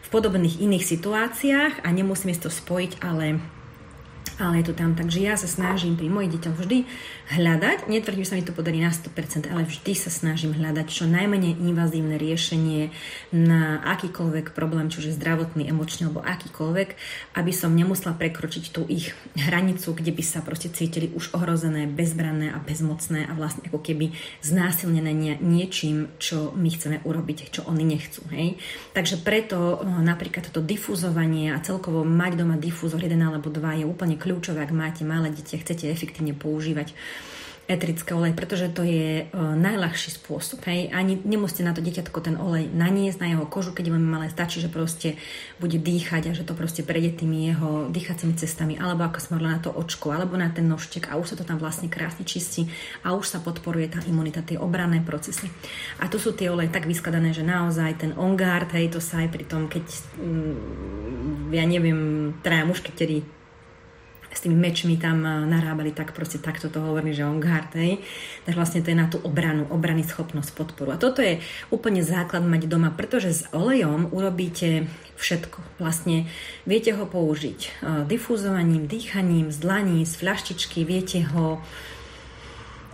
v 0.07 0.13
podobných 0.15 0.63
iných 0.63 0.87
situáciách 0.87 1.73
a 1.83 1.87
nemusíme 1.91 2.31
to 2.39 2.47
spojiť, 2.47 3.03
ale 3.03 3.43
ale 4.37 4.61
je 4.61 4.69
to 4.69 4.73
tam. 4.77 4.93
Takže 4.93 5.19
ja 5.19 5.33
sa 5.33 5.49
snažím 5.49 5.97
pri 5.97 6.13
mojich 6.13 6.37
deťoch 6.37 6.55
vždy 6.57 6.77
hľadať, 7.33 7.89
netvrdím, 7.89 8.23
že 8.23 8.29
sa 8.31 8.37
mi 8.37 8.45
to 8.45 8.53
podarí 8.53 8.79
na 8.79 8.93
100%, 8.93 9.49
ale 9.49 9.65
vždy 9.65 9.93
sa 9.97 10.13
snažím 10.13 10.53
hľadať 10.53 10.87
čo 10.87 11.09
najmenej 11.09 11.57
invazívne 11.57 12.15
riešenie 12.15 12.93
na 13.33 13.81
akýkoľvek 13.83 14.53
problém, 14.53 14.93
či 14.93 15.01
už 15.03 15.17
zdravotný, 15.17 15.65
emočný 15.65 16.07
alebo 16.07 16.21
akýkoľvek, 16.21 16.89
aby 17.35 17.51
som 17.51 17.73
nemusela 17.73 18.13
prekročiť 18.13 18.65
tú 18.69 18.85
ich 18.85 19.11
hranicu, 19.33 19.97
kde 19.97 20.13
by 20.13 20.23
sa 20.23 20.39
proste 20.45 20.69
cítili 20.69 21.09
už 21.11 21.33
ohrozené, 21.33 21.89
bezbranné 21.89 22.53
a 22.53 22.61
bezmocné 22.61 23.25
a 23.25 23.33
vlastne 23.33 23.65
ako 23.67 23.81
keby 23.81 24.13
znásilnené 24.45 25.41
niečím, 25.41 26.13
čo 26.21 26.53
my 26.53 26.69
chceme 26.69 26.97
urobiť, 27.01 27.49
čo 27.49 27.65
oni 27.65 27.83
nechcú. 27.83 28.21
Hej? 28.29 28.61
Takže 28.93 29.19
preto 29.25 29.81
no, 29.81 29.99
napríklad 29.99 30.53
toto 30.53 30.61
difúzovanie 30.61 31.51
a 31.51 31.59
celkovo 31.59 32.05
mať 32.05 32.31
doma 32.37 32.55
difúzor 32.55 33.01
jeden 33.01 33.25
alebo 33.25 33.49
dva 33.49 33.73
je 33.73 33.85
úplne 33.87 34.15
kľúčové, 34.27 34.67
ak 34.67 34.75
máte 34.75 35.07
malé 35.07 35.31
deti 35.31 35.55
a 35.55 35.63
chcete 35.63 35.87
efektívne 35.87 36.35
používať 36.35 36.91
etrické 37.67 38.15
olej, 38.15 38.31
pretože 38.31 38.71
to 38.71 38.87
je 38.87 39.27
uh, 39.27 39.53
najľahší 39.59 40.15
spôsob. 40.15 40.63
Hej. 40.71 40.87
Ani 40.95 41.19
nemusíte 41.19 41.67
na 41.67 41.75
to 41.75 41.83
dieťatko 41.83 42.19
ten 42.23 42.39
olej 42.39 42.71
naniesť 42.71 43.19
na 43.19 43.27
jeho 43.35 43.43
kožu, 43.43 43.75
keď 43.75 43.91
máme 43.91 44.07
malé, 44.07 44.27
stačí, 44.31 44.63
že 44.63 44.71
proste 44.71 45.19
bude 45.59 45.75
dýchať 45.75 46.31
a 46.31 46.35
že 46.35 46.47
to 46.47 46.55
proste 46.55 46.87
prejde 46.87 47.19
tými 47.19 47.51
jeho 47.51 47.91
dýchacími 47.91 48.39
cestami, 48.39 48.79
alebo 48.79 49.03
ako 49.03 49.19
sme 49.19 49.43
na 49.43 49.59
to 49.59 49.75
očko, 49.75 50.15
alebo 50.15 50.39
na 50.39 50.47
ten 50.47 50.63
nožtek 50.63 51.11
a 51.11 51.19
už 51.19 51.35
sa 51.35 51.35
to 51.35 51.43
tam 51.43 51.59
vlastne 51.59 51.91
krásne 51.91 52.23
čistí 52.23 52.71
a 53.03 53.11
už 53.11 53.27
sa 53.27 53.43
podporuje 53.43 53.91
tá 53.91 53.99
imunita, 54.07 54.47
tie 54.47 54.55
obranné 54.55 55.03
procesy. 55.03 55.51
A 55.99 56.07
tu 56.07 56.23
sú 56.23 56.31
tie 56.31 56.47
oleje 56.47 56.71
tak 56.71 56.87
vyskladané, 56.87 57.35
že 57.35 57.43
naozaj 57.43 57.99
ten 57.99 58.11
on-guard, 58.15 58.71
hej, 58.79 58.95
to 58.95 59.03
sa 59.03 59.27
aj 59.27 59.29
pri 59.35 59.43
tom, 59.43 59.67
keď 59.67 59.83
mm, 60.23 61.51
ja 61.51 61.67
neviem, 61.67 62.31
traja 62.39 62.63
mušketeri 62.63 63.36
s 64.31 64.39
tými 64.43 64.55
mečmi 64.55 64.99
tam 64.99 65.23
eh, 65.23 65.45
narábali, 65.47 65.95
tak 65.95 66.11
proste 66.11 66.37
takto 66.37 66.67
to 66.67 66.83
hovorí, 66.83 67.15
že 67.15 67.25
on 67.25 67.39
guard, 67.39 67.71
hej. 67.75 68.03
Tak 68.45 68.55
vlastne 68.55 68.83
to 68.83 68.91
je 68.91 68.97
na 68.97 69.07
tú 69.07 69.17
obranu, 69.23 69.67
obrany 69.71 70.03
schopnosť, 70.03 70.53
podporu. 70.53 70.93
A 70.95 71.01
toto 71.01 71.23
je 71.23 71.39
úplne 71.71 72.03
základ 72.03 72.43
mať 72.43 72.69
doma, 72.69 72.91
pretože 72.93 73.31
s 73.33 73.41
olejom 73.55 74.11
urobíte 74.11 74.87
všetko. 75.17 75.81
Vlastne 75.81 76.29
viete 76.67 76.93
ho 76.93 77.03
použiť 77.07 77.59
eh, 77.59 77.71
difúzovaním, 78.05 78.85
dýchaním, 78.85 79.49
z 79.49 79.57
dlaní, 79.63 79.99
z 80.03 80.13
fľaštičky, 80.19 80.83
viete 80.83 81.23
ho 81.33 81.63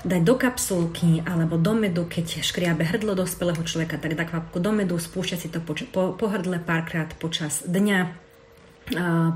dať 0.04 0.22
do 0.22 0.36
kapsulky 0.36 1.24
alebo 1.24 1.56
do 1.56 1.72
medu, 1.72 2.04
keď 2.04 2.44
škriabe 2.44 2.84
hrdlo 2.84 3.16
dospelého 3.16 3.64
človeka, 3.64 3.96
tak 3.96 4.20
dá 4.20 4.28
kvapku 4.28 4.60
do 4.60 4.76
medu, 4.76 5.00
spúšťať 5.00 5.40
si 5.40 5.48
to 5.48 5.64
po, 5.64 5.74
po, 5.96 6.12
po 6.12 6.26
hrdle 6.28 6.60
párkrát 6.60 7.08
počas 7.16 7.64
dňa, 7.64 8.12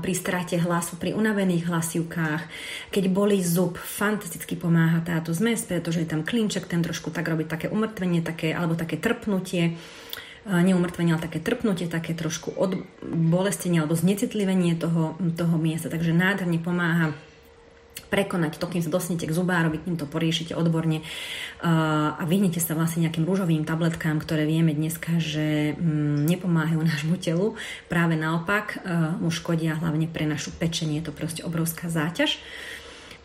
pri 0.02 0.12
strate 0.12 0.60
hlasu, 0.60 1.00
pri 1.00 1.16
unavených 1.16 1.72
hlasivkách, 1.72 2.42
keď 2.92 3.04
boli 3.08 3.40
zub, 3.40 3.80
fantasticky 3.80 4.60
pomáha 4.60 5.00
táto 5.00 5.32
zmes, 5.32 5.64
pretože 5.64 6.04
je 6.04 6.08
tam 6.08 6.20
klinček, 6.20 6.68
ten 6.68 6.84
trošku 6.84 7.08
tak 7.08 7.32
robí 7.32 7.48
také 7.48 7.72
umrtvenie, 7.72 8.20
také, 8.20 8.52
alebo 8.52 8.76
také 8.76 9.00
trpnutie, 9.00 9.80
neumrtvenie, 10.48 11.12
ale 11.12 11.24
také 11.24 11.40
trpnutie, 11.40 11.88
také 11.88 12.16
trošku 12.16 12.56
od 12.56 12.80
bolestenie 13.04 13.84
alebo 13.84 13.96
znecitlivenie 13.96 14.76
toho, 14.80 15.16
toho 15.36 15.56
miesta, 15.60 15.92
takže 15.92 16.16
nádherne 16.16 16.60
pomáha 16.60 17.12
prekonať 18.06 18.62
to, 18.62 18.70
kým 18.70 18.82
sa 18.84 18.92
dostanete 18.92 19.26
k 19.26 19.34
zubárovi, 19.34 19.82
kým 19.82 19.98
to 19.98 20.06
poriešite 20.06 20.54
odborne 20.54 21.02
a 21.62 22.22
vyhnete 22.22 22.62
sa 22.62 22.78
vlastne 22.78 23.06
nejakým 23.06 23.26
rúžovým 23.26 23.66
tabletkám, 23.66 24.22
ktoré 24.22 24.46
vieme 24.46 24.70
dneska, 24.70 25.18
že 25.18 25.74
mm, 25.74 26.26
nepomáhajú 26.30 26.80
nášmu 26.90 27.16
telu. 27.18 27.58
Práve 27.90 28.14
naopak 28.14 28.78
mu 29.18 29.34
škodia 29.34 29.74
hlavne 29.78 30.06
pre 30.06 30.24
našu 30.24 30.54
pečenie, 30.54 31.02
je 31.02 31.10
to 31.10 31.12
proste 31.16 31.42
obrovská 31.42 31.90
záťaž. 31.90 32.38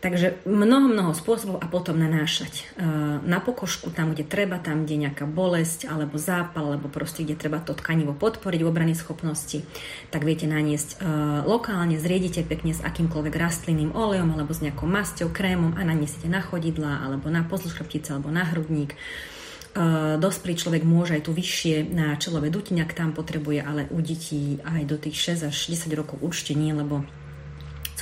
Takže 0.04 0.44
mnoho, 0.44 0.92
mnoho 0.92 1.16
spôsobov 1.16 1.64
a 1.64 1.66
potom 1.66 1.96
nanášať 1.96 2.52
e, 2.60 2.62
na 3.24 3.40
pokožku, 3.40 3.88
tam, 3.88 4.12
kde 4.12 4.28
treba, 4.28 4.60
tam, 4.60 4.84
kde 4.84 5.00
je 5.00 5.04
nejaká 5.08 5.24
bolesť 5.24 5.88
alebo 5.88 6.20
zápal, 6.20 6.76
alebo 6.76 6.92
proste, 6.92 7.24
kde 7.24 7.40
treba 7.40 7.56
to 7.64 7.72
tkanivo 7.72 8.12
podporiť 8.12 8.60
v 8.60 8.68
obrany 8.68 8.92
schopnosti, 8.92 9.64
tak 10.12 10.28
viete 10.28 10.44
naniesť 10.44 11.00
e, 11.00 11.08
lokálne, 11.48 11.96
zriedite 11.96 12.44
pekne 12.44 12.76
s 12.76 12.84
akýmkoľvek 12.84 13.32
rastlinným 13.32 13.96
olejom 13.96 14.28
alebo 14.28 14.52
s 14.52 14.60
nejakou 14.60 14.84
masťou, 14.84 15.32
krémom 15.32 15.72
a 15.72 15.80
naniesite 15.88 16.28
na 16.28 16.44
chodidla 16.44 17.00
alebo 17.00 17.32
na 17.32 17.40
pozdĺž 17.40 17.88
alebo 18.12 18.28
na 18.28 18.44
hrudník. 18.44 18.92
Uh, 19.74 20.22
dospelý 20.22 20.54
človek 20.54 20.82
môže 20.86 21.18
aj 21.18 21.26
tu 21.26 21.34
vyššie 21.34 21.90
na 21.90 22.14
čelové 22.14 22.46
dutine, 22.46 22.86
ak 22.86 22.94
tam 22.94 23.10
potrebuje, 23.10 23.58
ale 23.58 23.90
u 23.90 23.98
detí 23.98 24.62
aj 24.62 24.86
do 24.86 24.94
tých 24.94 25.34
6 25.34 25.50
až 25.50 25.56
10 25.66 25.90
rokov 25.98 26.22
určite 26.22 26.54
nie, 26.54 26.70
lebo 26.70 27.02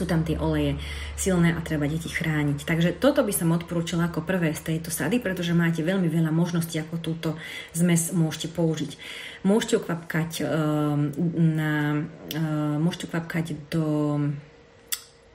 sú 0.02 0.10
tam 0.10 0.26
tie 0.26 0.34
oleje 0.34 0.74
silné 1.14 1.54
a 1.54 1.62
treba 1.62 1.86
deti 1.86 2.10
chrániť. 2.10 2.66
Takže 2.66 2.98
toto 2.98 3.22
by 3.22 3.30
som 3.30 3.54
odporúčala 3.54 4.10
ako 4.10 4.26
prvé 4.26 4.50
z 4.50 4.74
tejto 4.74 4.90
sady, 4.90 5.22
pretože 5.22 5.54
máte 5.54 5.86
veľmi 5.86 6.10
veľa 6.10 6.34
možností, 6.34 6.82
ako 6.82 6.98
túto 6.98 7.28
zmes 7.70 8.10
môžete 8.10 8.50
použiť. 8.50 8.98
Môžete 9.46 9.78
ju 9.78 9.80
kvapkať, 9.86 10.30
uh, 10.42 10.98
na, 11.38 12.02
uh, 12.34 12.76
môžete 12.82 13.06
kvapkať 13.14 13.54
do 13.70 13.86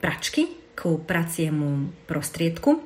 pračky 0.04 0.52
ku 0.76 1.00
praciemu 1.00 1.88
prostriedku 2.04 2.84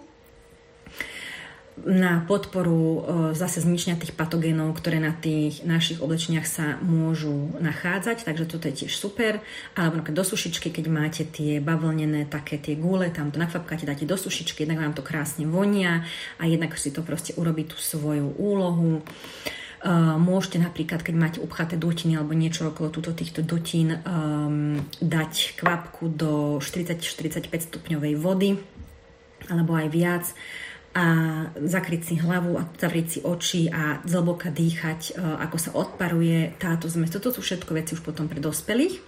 na 1.81 2.21
podporu 2.29 2.81
e, 2.81 3.00
zase 3.33 3.64
zničenia 3.64 3.97
tých 3.97 4.12
patogénov, 4.12 4.76
ktoré 4.76 5.00
na 5.00 5.17
tých 5.17 5.64
našich 5.64 6.05
oblečeniach 6.05 6.45
sa 6.45 6.76
môžu 6.85 7.57
nachádzať, 7.64 8.29
takže 8.29 8.45
toto 8.45 8.69
je 8.69 8.85
tiež 8.85 8.93
super. 8.93 9.41
Alebo 9.73 10.05
do 10.05 10.21
sušičky, 10.21 10.69
keď 10.69 10.87
máte 10.93 11.25
tie 11.25 11.64
bavlnené 11.64 12.29
také 12.29 12.61
tie 12.61 12.76
gule, 12.76 13.09
tam 13.09 13.33
to 13.33 13.41
nakvapkáte, 13.41 13.88
dáte 13.88 14.05
do 14.05 14.21
sušičky, 14.21 14.69
jednak 14.69 14.85
vám 14.85 14.93
to 14.93 15.00
krásne 15.00 15.49
vonia 15.49 16.05
a 16.37 16.45
jednak 16.45 16.76
si 16.76 16.93
to 16.93 17.00
proste 17.00 17.33
urobí 17.41 17.64
tú 17.64 17.81
svoju 17.81 18.37
úlohu. 18.37 19.00
Uh, 19.83 20.14
môžete 20.14 20.62
napríklad, 20.62 21.02
keď 21.02 21.14
máte 21.19 21.38
upchaté 21.43 21.75
dutiny 21.75 22.14
alebo 22.14 22.38
niečo 22.38 22.71
okolo 22.71 22.95
túto 22.95 23.11
týchto 23.11 23.43
dutín, 23.43 23.99
um, 24.07 24.79
dať 25.02 25.59
kvapku 25.59 26.07
do 26.07 26.62
40-45 26.62 27.50
stupňovej 27.50 28.14
vody 28.14 28.62
alebo 29.50 29.75
aj 29.75 29.88
viac 29.91 30.25
a 30.92 31.06
zakryť 31.56 32.02
si 32.04 32.14
hlavu 32.20 32.61
a 32.61 32.68
zavrieť 32.76 33.06
si 33.08 33.18
oči 33.25 33.72
a 33.72 34.04
zhlboka 34.04 34.52
dýchať, 34.52 35.16
e, 35.16 35.25
ako 35.40 35.56
sa 35.56 35.70
odparuje 35.72 36.52
táto 36.61 36.84
zmes. 36.84 37.08
Toto 37.08 37.32
sú 37.32 37.40
všetko 37.40 37.72
veci 37.72 37.96
už 37.96 38.04
potom 38.04 38.28
pre 38.28 38.44
dospelých, 38.44 39.00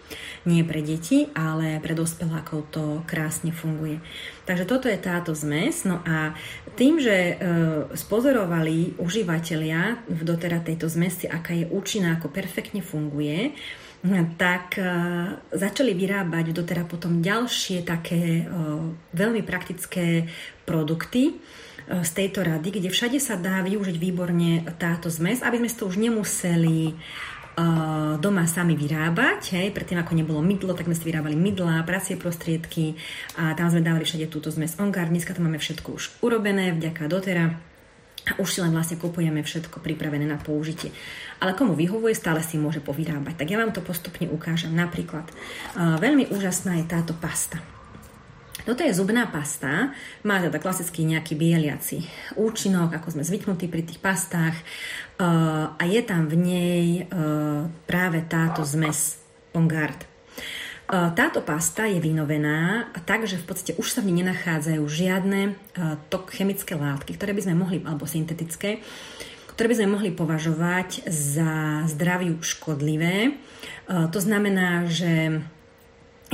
nie 0.48 0.64
pre 0.64 0.80
deti, 0.80 1.28
ale 1.36 1.84
pre 1.84 1.92
dospelákov 1.92 2.72
to 2.72 3.04
krásne 3.04 3.52
funguje. 3.52 4.00
Takže 4.48 4.64
toto 4.64 4.88
je 4.88 4.96
táto 4.96 5.36
zmes. 5.36 5.84
No 5.84 6.00
a 6.08 6.32
tým, 6.72 7.04
že 7.04 7.16
e, 7.16 7.34
spozorovali 7.92 8.96
užívateľia 8.96 10.08
v 10.08 10.20
dotera 10.24 10.64
tejto 10.64 10.88
zmesi, 10.88 11.28
aká 11.28 11.52
je 11.52 11.68
účinná, 11.68 12.16
ako 12.16 12.32
perfektne 12.32 12.80
funguje, 12.80 13.52
tak 14.40 14.80
e, 14.80 14.84
začali 15.52 15.92
vyrábať 15.92 16.56
dotera 16.56 16.88
potom 16.88 17.20
ďalšie 17.20 17.84
také 17.84 18.48
veľmi 19.12 19.44
praktické 19.44 20.28
produkty, 20.64 21.36
z 21.84 22.10
tejto 22.16 22.40
rady, 22.40 22.80
kde 22.80 22.88
všade 22.88 23.20
sa 23.20 23.36
dá 23.36 23.60
využiť 23.60 23.96
výborne 24.00 24.64
táto 24.80 25.12
zmes, 25.12 25.44
aby 25.44 25.60
sme 25.60 25.68
to 25.68 25.84
už 25.84 26.00
nemuseli 26.00 26.96
uh, 27.60 28.16
doma 28.16 28.48
sami 28.48 28.72
vyrábať. 28.72 29.52
Hej. 29.52 29.76
Predtým, 29.76 30.00
ako 30.00 30.12
nebolo 30.16 30.40
mydlo, 30.40 30.72
tak 30.72 30.88
sme 30.88 30.96
si 30.96 31.04
vyrábali 31.04 31.36
mydla, 31.36 31.84
pracie 31.84 32.16
prostriedky 32.16 32.96
a 33.36 33.52
tam 33.52 33.68
sme 33.68 33.84
dávali 33.84 34.08
všade 34.08 34.32
túto 34.32 34.48
zmes 34.48 34.80
Ongar. 34.80 35.12
Dneska 35.12 35.36
to 35.36 35.44
máme 35.44 35.60
všetko 35.60 35.88
už 35.92 36.04
urobené, 36.24 36.72
vďaka 36.72 37.04
dotera. 37.04 37.52
A 38.24 38.40
už 38.40 38.56
si 38.56 38.58
len 38.64 38.72
vlastne 38.72 38.96
kupujeme 38.96 39.44
všetko 39.44 39.84
pripravené 39.84 40.24
na 40.24 40.40
použitie. 40.40 40.88
Ale 41.44 41.52
komu 41.52 41.76
vyhovuje, 41.76 42.16
stále 42.16 42.40
si 42.40 42.56
môže 42.56 42.80
povyrábať. 42.80 43.36
Tak 43.36 43.52
ja 43.52 43.60
vám 43.60 43.76
to 43.76 43.84
postupne 43.84 44.24
ukážem. 44.32 44.72
Napríklad, 44.72 45.28
uh, 45.28 46.00
veľmi 46.00 46.32
úžasná 46.32 46.80
je 46.80 46.88
táto 46.88 47.12
pasta. 47.12 47.73
Toto 48.64 48.80
je 48.80 48.96
zubná 48.96 49.28
pasta, 49.28 49.92
má 50.24 50.40
teda 50.40 50.56
klasický 50.56 51.04
nejaký 51.04 51.36
bieliaci 51.36 52.08
účinok, 52.40 52.96
ako 52.96 53.12
sme 53.12 53.28
zvyknutí 53.28 53.68
pri 53.68 53.84
tých 53.84 54.00
pastách 54.00 54.56
uh, 54.56 55.76
a 55.76 55.84
je 55.84 56.00
tam 56.00 56.32
v 56.32 56.36
nej 56.40 56.84
uh, 57.04 57.68
práve 57.84 58.24
táto 58.24 58.64
zmes 58.64 59.20
Ongard. 59.52 60.08
Uh, 60.88 61.12
táto 61.12 61.44
pasta 61.44 61.84
je 61.84 62.00
vynovená 62.00 62.88
tak, 63.04 63.28
že 63.28 63.36
v 63.36 63.52
podstate 63.52 63.76
už 63.76 63.84
sa 63.84 64.00
v 64.00 64.08
nej 64.08 64.24
nenachádzajú 64.24 64.80
žiadne 64.80 65.60
tok 66.08 66.32
chemické 66.32 66.72
látky, 66.72 67.20
ktoré 67.20 67.36
by 67.36 67.44
sme 67.44 67.60
mohli, 67.60 67.84
alebo 67.84 68.08
syntetické, 68.08 68.80
ktoré 69.52 69.68
by 69.68 69.76
sme 69.76 69.92
mohli 69.92 70.08
považovať 70.08 71.04
za 71.12 71.84
zdraviu 71.84 72.40
škodlivé. 72.40 73.36
To 73.86 74.18
znamená, 74.18 74.88
že 74.88 75.44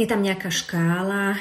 je 0.00 0.08
tam 0.08 0.24
nejaká 0.24 0.48
škála, 0.48 1.36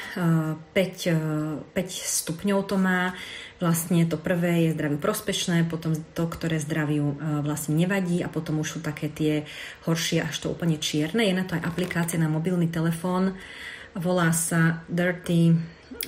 5, 0.75 1.07
eh, 1.07 1.15
5 1.63 1.79
eh, 1.79 2.07
stupňov 2.11 2.59
to 2.67 2.75
má. 2.75 3.15
Vlastne 3.59 4.07
to 4.07 4.15
prvé 4.15 4.67
je 4.67 4.75
zdraviu 4.75 4.99
prospešné, 4.99 5.67
potom 5.67 5.95
to, 5.95 6.23
ktoré 6.27 6.59
zdraviu 6.59 7.15
eh, 7.15 7.39
vlastne 7.39 7.79
nevadí 7.79 8.19
a 8.19 8.27
potom 8.27 8.59
už 8.59 8.67
sú 8.67 8.79
také 8.83 9.07
tie 9.07 9.47
horšie 9.87 10.27
až 10.27 10.35
to 10.43 10.51
úplne 10.51 10.75
čierne. 10.75 11.23
Je 11.23 11.31
na 11.31 11.47
to 11.47 11.55
aj 11.55 11.63
aplikácia 11.63 12.19
na 12.19 12.27
mobilný 12.27 12.67
telefón, 12.67 13.39
volá 13.95 14.35
sa 14.35 14.83
Dirty 14.91 15.55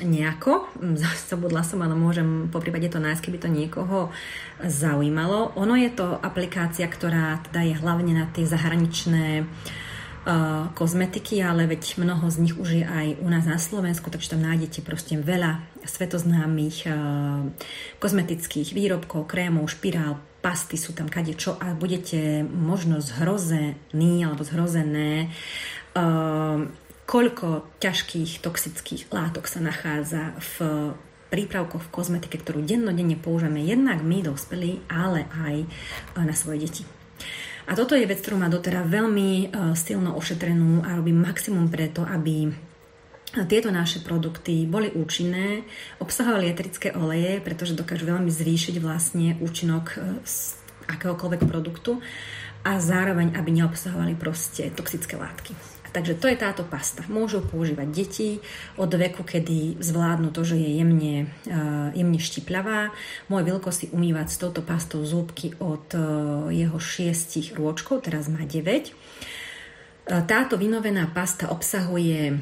nejako, 0.03 0.67
zabudla 1.31 1.63
som, 1.63 1.79
ale 1.79 1.95
môžem 1.95 2.51
po 2.51 2.59
prípade 2.59 2.91
to 2.91 2.99
nájsť, 2.99 3.23
keby 3.23 3.37
to 3.39 3.47
niekoho 3.47 4.11
zaujímalo. 4.59 5.55
Ono 5.55 5.79
je 5.79 5.87
to 5.87 6.19
aplikácia, 6.19 6.83
ktorá 6.91 7.39
teda 7.47 7.63
je 7.63 7.75
hlavne 7.79 8.11
na 8.11 8.27
tie 8.27 8.43
zahraničné 8.43 9.47
uh, 9.47 9.89
kozmetiky, 10.77 11.41
ale 11.41 11.65
veď 11.65 11.97
mnoho 11.97 12.29
z 12.29 12.37
nich 12.45 12.55
už 12.57 12.69
je 12.81 12.85
aj 12.85 13.17
u 13.25 13.27
nás 13.29 13.45
na 13.49 13.57
Slovensku, 13.57 14.13
takže 14.13 14.37
tam 14.37 14.45
nájdete 14.45 14.85
proste 14.85 15.17
veľa 15.17 15.65
svetoznámych 15.81 16.85
kozmetických 17.97 18.77
výrobkov, 18.77 19.25
krémov, 19.25 19.65
špirál, 19.73 20.21
pasty 20.45 20.77
sú 20.77 20.93
tam 20.93 21.09
kade 21.09 21.33
čo 21.37 21.57
a 21.57 21.73
budete 21.73 22.45
možno 22.45 23.01
zhrození 23.01 24.25
alebo 24.25 24.41
zhrozené 24.41 25.29
koľko 27.11 27.67
ťažkých 27.83 28.39
toxických 28.39 29.11
látok 29.11 29.43
sa 29.43 29.59
nachádza 29.59 30.31
v 30.39 30.55
prípravkoch 31.27 31.87
v 31.87 31.93
kozmetike, 31.93 32.39
ktorú 32.39 32.63
dennodenne 32.63 33.19
používame 33.19 33.63
jednak 33.63 33.99
my, 33.99 34.23
dospelí, 34.23 34.83
ale 34.87 35.27
aj 35.31 35.55
na 36.15 36.35
svoje 36.35 36.67
deti. 36.67 36.83
A 37.71 37.75
toto 37.75 37.95
je 37.95 38.03
vec, 38.03 38.19
ktorú 38.19 38.35
má 38.35 38.51
doteraz 38.51 38.83
veľmi 38.83 39.29
e, 39.31 39.45
silno 39.79 40.19
ošetrenú 40.19 40.83
a 40.83 40.91
robím 40.99 41.23
maximum 41.23 41.71
preto, 41.71 42.03
aby 42.03 42.51
tieto 43.47 43.71
naše 43.71 44.03
produkty 44.03 44.67
boli 44.67 44.91
účinné, 44.91 45.63
obsahovali 46.03 46.51
eterické 46.51 46.91
oleje, 46.91 47.39
pretože 47.39 47.79
dokážu 47.79 48.11
veľmi 48.11 48.27
zvýšiť 48.27 48.75
vlastne 48.83 49.39
účinok 49.39 49.85
e, 49.95 50.19
z 50.27 50.59
akéhokoľvek 50.91 51.47
produktu 51.47 52.03
a 52.67 52.75
zároveň, 52.75 53.39
aby 53.39 53.63
neobsahovali 53.63 54.19
proste 54.19 54.67
toxické 54.75 55.15
látky. 55.15 55.70
Takže 55.91 56.15
to 56.15 56.31
je 56.31 56.39
táto 56.39 56.63
pasta. 56.63 57.03
Môžu 57.11 57.43
používať 57.43 57.87
deti 57.91 58.29
od 58.79 58.87
veku, 58.87 59.27
kedy 59.27 59.75
zvládnu 59.83 60.31
to, 60.31 60.47
že 60.47 60.55
je 60.55 60.79
jemne, 60.79 61.27
uh, 61.51 61.91
jemne 61.91 62.19
štipľavá. 62.19 62.95
Môj 63.27 63.43
Vilko 63.43 63.75
si 63.75 63.91
umývať 63.91 64.27
s 64.31 64.39
touto 64.39 64.63
pastou 64.63 65.03
zúbky 65.03 65.51
od 65.59 65.83
uh, 65.91 66.01
jeho 66.47 66.79
šiestich 66.79 67.59
rôčkov, 67.59 68.07
teraz 68.07 68.31
má 68.31 68.47
9. 68.47 68.55
Uh, 68.55 68.87
e, 70.07 70.23
táto 70.23 70.55
vynovená 70.55 71.11
pasta 71.11 71.51
obsahuje 71.51 72.39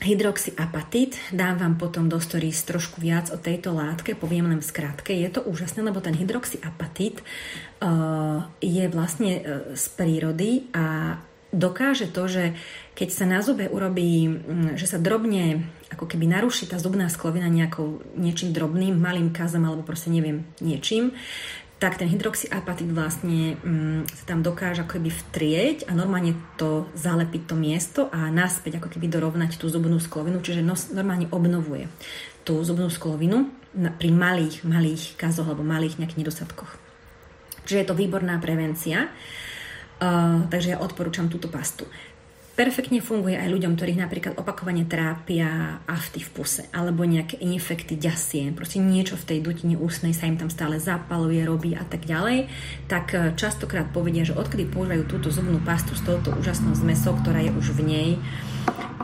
hydroxyapatit. 0.00 1.20
Dám 1.34 1.58
vám 1.60 1.74
potom 1.76 2.08
do 2.08 2.16
stories 2.22 2.64
trošku 2.64 3.02
viac 3.02 3.28
o 3.34 3.38
tejto 3.38 3.74
látke, 3.76 4.14
poviem 4.16 4.48
len 4.48 4.64
v 4.64 4.70
skratke. 4.72 5.12
Je 5.12 5.28
to 5.28 5.44
úžasné, 5.44 5.84
lebo 5.84 6.00
ten 6.00 6.16
hydroxyapatit 6.16 7.20
uh, 7.20 8.46
je 8.64 8.88
vlastne 8.88 9.32
uh, 9.36 9.42
z 9.76 9.84
prírody 10.00 10.70
a 10.72 11.18
dokáže 11.54 12.10
to, 12.10 12.28
že 12.28 12.44
keď 12.92 13.08
sa 13.14 13.24
na 13.24 13.40
zube 13.40 13.70
urobí, 13.70 14.28
mm, 14.28 14.76
že 14.76 14.86
sa 14.90 15.00
drobne 15.00 15.68
ako 15.88 16.04
keby 16.04 16.28
naruší 16.28 16.68
tá 16.68 16.76
zubná 16.76 17.08
sklovina 17.08 17.48
nejakou 17.48 18.04
niečím 18.18 18.52
drobným, 18.52 18.96
malým 18.96 19.32
kazom 19.32 19.64
alebo 19.64 19.86
proste 19.86 20.12
neviem, 20.12 20.44
niečím, 20.60 21.16
tak 21.78 21.94
ten 21.94 22.10
hydroxyapatit 22.10 22.90
vlastne 22.90 23.54
um, 23.62 24.02
sa 24.10 24.34
tam 24.34 24.42
dokáže 24.42 24.82
ako 24.82 24.98
keby 24.98 25.10
vtrieť 25.14 25.78
a 25.86 25.94
normálne 25.94 26.34
to 26.58 26.90
zalepiť 26.98 27.42
to 27.46 27.54
miesto 27.54 28.00
a 28.10 28.26
naspäť 28.34 28.82
ako 28.82 28.98
keby 28.98 29.06
dorovnať 29.06 29.62
tú 29.62 29.70
zubnú 29.70 30.02
sklovinu, 30.02 30.42
čiže 30.42 30.66
nos, 30.66 30.90
normálne 30.90 31.30
obnovuje 31.30 31.86
tú 32.42 32.58
zubnú 32.66 32.90
sklovinu 32.90 33.46
na, 33.78 33.94
pri 33.94 34.10
malých, 34.10 34.66
malých 34.66 35.14
kazoch 35.14 35.46
alebo 35.46 35.62
malých 35.62 36.02
nejakých 36.02 36.20
nedostatkoch. 36.26 36.88
Čiže 37.62 37.78
je 37.78 37.88
to 37.88 37.94
výborná 37.94 38.42
prevencia. 38.42 39.12
Uh, 39.98 40.46
takže 40.46 40.74
ja 40.74 40.78
odporúčam 40.78 41.26
túto 41.26 41.50
pastu. 41.50 41.82
Perfektne 42.58 42.98
funguje 42.98 43.38
aj 43.38 43.54
ľuďom, 43.54 43.78
ktorých 43.78 44.02
napríklad 44.02 44.34
opakovane 44.34 44.82
trápia 44.82 45.78
afty 45.86 46.18
v 46.18 46.42
puse 46.42 46.66
alebo 46.74 47.06
nejaké 47.06 47.38
infekty 47.38 47.94
ďasie, 47.94 48.50
proste 48.50 48.82
niečo 48.82 49.14
v 49.14 49.30
tej 49.30 49.38
dutine 49.46 49.78
ústnej 49.78 50.10
sa 50.10 50.26
im 50.26 50.34
tam 50.34 50.50
stále 50.50 50.82
zapaluje, 50.82 51.38
robí 51.46 51.78
a 51.78 51.86
tak 51.86 52.02
ďalej, 52.02 52.50
tak 52.90 53.14
e, 53.14 53.30
častokrát 53.38 53.94
povedia, 53.94 54.26
že 54.26 54.34
odkedy 54.34 54.74
používajú 54.74 55.06
túto 55.06 55.30
zubnú 55.30 55.62
pastu 55.62 55.94
s 55.94 56.02
touto 56.02 56.34
úžasnou 56.34 56.74
zmesou, 56.74 57.14
ktorá 57.22 57.46
je 57.46 57.54
už 57.54 57.78
v 57.78 57.80
nej, 57.86 58.10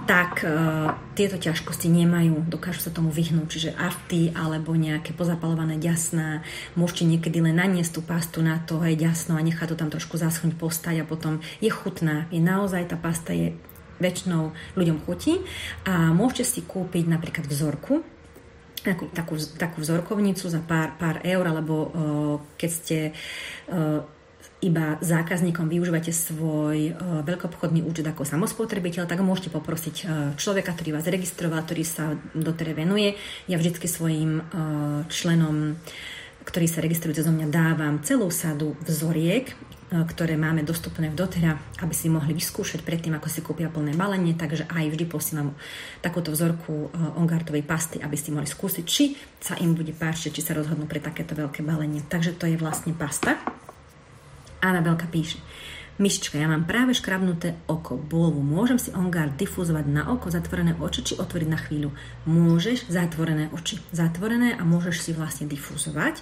tak 0.04 0.44
uh, 0.44 0.92
tieto 1.16 1.40
ťažkosti 1.40 1.88
nemajú, 1.88 2.44
dokážu 2.44 2.84
sa 2.84 2.92
tomu 2.92 3.08
vyhnúť, 3.08 3.48
čiže 3.48 3.70
afty 3.72 4.30
alebo 4.36 4.76
nejaké 4.76 5.16
pozapalované 5.16 5.80
ďasná, 5.80 6.44
môžete 6.76 7.08
niekedy 7.08 7.40
len 7.40 7.56
naniesť 7.56 7.92
tú 7.96 8.00
pastu 8.04 8.44
na 8.44 8.60
to 8.60 8.84
aj 8.84 9.00
ďasno 9.00 9.40
a 9.40 9.42
nechať 9.42 9.72
to 9.72 9.80
tam 9.80 9.88
trošku 9.88 10.20
zaschnúť, 10.20 10.60
postať 10.60 11.02
a 11.02 11.08
potom 11.08 11.40
je 11.64 11.72
chutná, 11.72 12.28
je 12.28 12.40
naozaj, 12.42 12.92
tá 12.92 13.00
pasta 13.00 13.32
je 13.32 13.56
väčšinou 14.02 14.52
ľuďom 14.76 14.98
chutí. 15.06 15.40
A 15.88 16.12
môžete 16.12 16.44
si 16.44 16.60
kúpiť 16.60 17.08
napríklad 17.08 17.46
vzorku, 17.46 18.02
takú, 18.84 19.08
takú, 19.56 19.80
vzorkovnicu 19.80 20.44
za 20.50 20.60
pár, 20.60 20.98
pár 21.00 21.24
eur, 21.24 21.44
alebo 21.48 21.74
uh, 21.74 21.90
keď 22.60 22.70
ste 22.70 22.98
uh, 23.72 24.04
iba 24.64 24.96
zákazníkom 25.04 25.68
využívate 25.68 26.08
svoj 26.08 26.96
uh, 26.96 27.20
veľkoobchodný 27.20 27.84
účet 27.84 28.08
ako 28.08 28.24
samospotrebiteľ, 28.24 29.04
tak 29.04 29.20
môžete 29.20 29.52
poprosiť 29.52 29.96
uh, 30.02 30.08
človeka, 30.40 30.72
ktorý 30.72 30.96
vás 30.96 31.04
registroval, 31.04 31.60
ktorý 31.68 31.84
sa 31.84 32.16
dotere 32.32 32.72
venuje. 32.72 33.20
Ja 33.44 33.60
vždycky 33.60 33.84
svojim 33.84 34.40
uh, 34.40 35.04
členom 35.12 35.76
ktorí 36.44 36.68
sa 36.68 36.84
registrujú 36.84 37.16
cez 37.16 37.24
mňa, 37.24 37.48
dávam 37.48 38.04
celú 38.04 38.28
sadu 38.28 38.76
vzoriek, 38.84 39.48
ktoré 39.88 40.36
máme 40.36 40.60
dostupné 40.60 41.08
v 41.08 41.16
dotera, 41.16 41.56
aby 41.80 41.96
si 41.96 42.12
mohli 42.12 42.36
vyskúšať 42.36 42.84
predtým, 42.84 43.16
ako 43.16 43.28
si 43.32 43.40
kúpia 43.40 43.72
plné 43.72 43.96
balenie, 43.96 44.36
takže 44.36 44.68
aj 44.68 44.92
vždy 44.92 45.04
posílam 45.08 45.56
takúto 46.04 46.36
vzorku 46.36 46.92
ongartovej 47.16 47.64
pasty, 47.64 47.96
aby 48.02 48.16
si 48.18 48.28
mohli 48.28 48.44
skúsiť, 48.44 48.84
či 48.84 49.16
sa 49.40 49.56
im 49.56 49.72
bude 49.72 49.96
páčiť, 49.96 50.36
či 50.36 50.44
sa 50.44 50.52
rozhodnú 50.52 50.84
pre 50.84 51.00
takéto 51.00 51.32
veľké 51.32 51.64
balenie. 51.64 52.04
Takže 52.04 52.36
to 52.36 52.44
je 52.44 52.60
vlastne 52.60 52.92
pasta. 52.92 53.40
Anabelka 54.64 55.04
píše, 55.12 55.36
Myšička, 55.94 56.42
ja 56.42 56.50
mám 56.50 56.66
práve 56.66 56.90
škrabnuté 56.90 57.54
oko, 57.70 57.94
bolu. 57.94 58.42
Môžem 58.42 58.82
si 58.82 58.90
OnGuard 58.90 59.38
difúzovať 59.38 59.86
na 59.86 60.10
oko, 60.10 60.26
zatvorené 60.26 60.74
oči, 60.74 61.06
či 61.06 61.14
otvoriť 61.14 61.46
na 61.46 61.54
chvíľu? 61.54 61.94
Môžeš, 62.26 62.90
zatvorené 62.90 63.46
oči. 63.54 63.78
Zatvorené 63.94 64.58
a 64.58 64.66
môžeš 64.66 65.06
si 65.06 65.10
vlastne 65.14 65.46
difúzovať. 65.46 66.18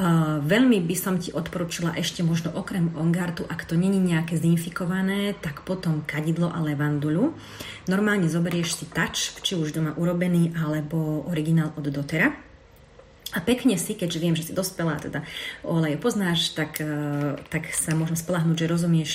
Uh, 0.00 0.40
veľmi 0.40 0.80
by 0.80 0.96
som 0.96 1.20
ti 1.20 1.28
odporúčila 1.28 1.92
ešte 1.92 2.24
možno 2.24 2.56
okrem 2.56 2.88
OnGuardu, 2.96 3.44
ak 3.52 3.68
to 3.68 3.76
není 3.76 4.00
nejaké 4.00 4.40
zinfikované, 4.40 5.36
tak 5.44 5.60
potom 5.68 6.08
kadidlo 6.08 6.48
a 6.48 6.64
levandulu. 6.64 7.36
Normálne 7.92 8.32
zoberieš 8.32 8.80
si 8.80 8.84
touch, 8.88 9.44
či 9.44 9.60
už 9.60 9.76
doma 9.76 9.92
urobený, 9.92 10.56
alebo 10.56 11.28
originál 11.28 11.76
od 11.76 11.84
dotera 11.92 12.32
a 13.32 13.38
pekne 13.40 13.80
si, 13.80 13.96
keďže 13.96 14.18
viem, 14.20 14.36
že 14.36 14.48
si 14.48 14.52
dospelá, 14.52 15.00
teda 15.00 15.24
oleje 15.64 15.96
poznáš, 15.96 16.52
tak, 16.52 16.84
eh, 16.84 17.40
tak 17.48 17.72
sa 17.72 17.96
môžem 17.96 18.16
spolahnúť, 18.16 18.56
že 18.60 18.70
rozumieš 18.70 19.12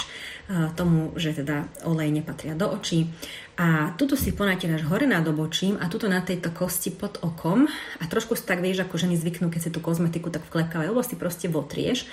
tomu, 0.47 1.12
že 1.19 1.36
teda 1.36 1.67
oleje 1.83 2.12
nepatria 2.12 2.55
do 2.55 2.71
očí. 2.71 3.12
A 3.57 3.97
tuto 3.97 4.13
si 4.13 4.38
ponatieraš 4.38 4.86
hore 4.86 5.10
nad 5.10 5.25
obočím 5.25 5.81
a 5.81 5.89
tuto 5.89 6.05
na 6.05 6.21
tejto 6.21 6.53
kosti 6.53 6.93
pod 6.93 7.17
okom 7.25 7.65
a 7.97 8.03
trošku 8.05 8.38
si 8.38 8.45
tak 8.45 8.62
vieš, 8.62 8.86
ako 8.86 9.01
ženy 9.01 9.17
zvyknú, 9.17 9.49
keď 9.49 9.62
si 9.65 9.73
tú 9.73 9.81
kozmetiku 9.81 10.29
tak 10.29 10.45
v 10.45 10.62
klepkavej 10.62 10.93
oblasti 10.93 11.17
proste 11.17 11.49
votrieš. 11.49 12.05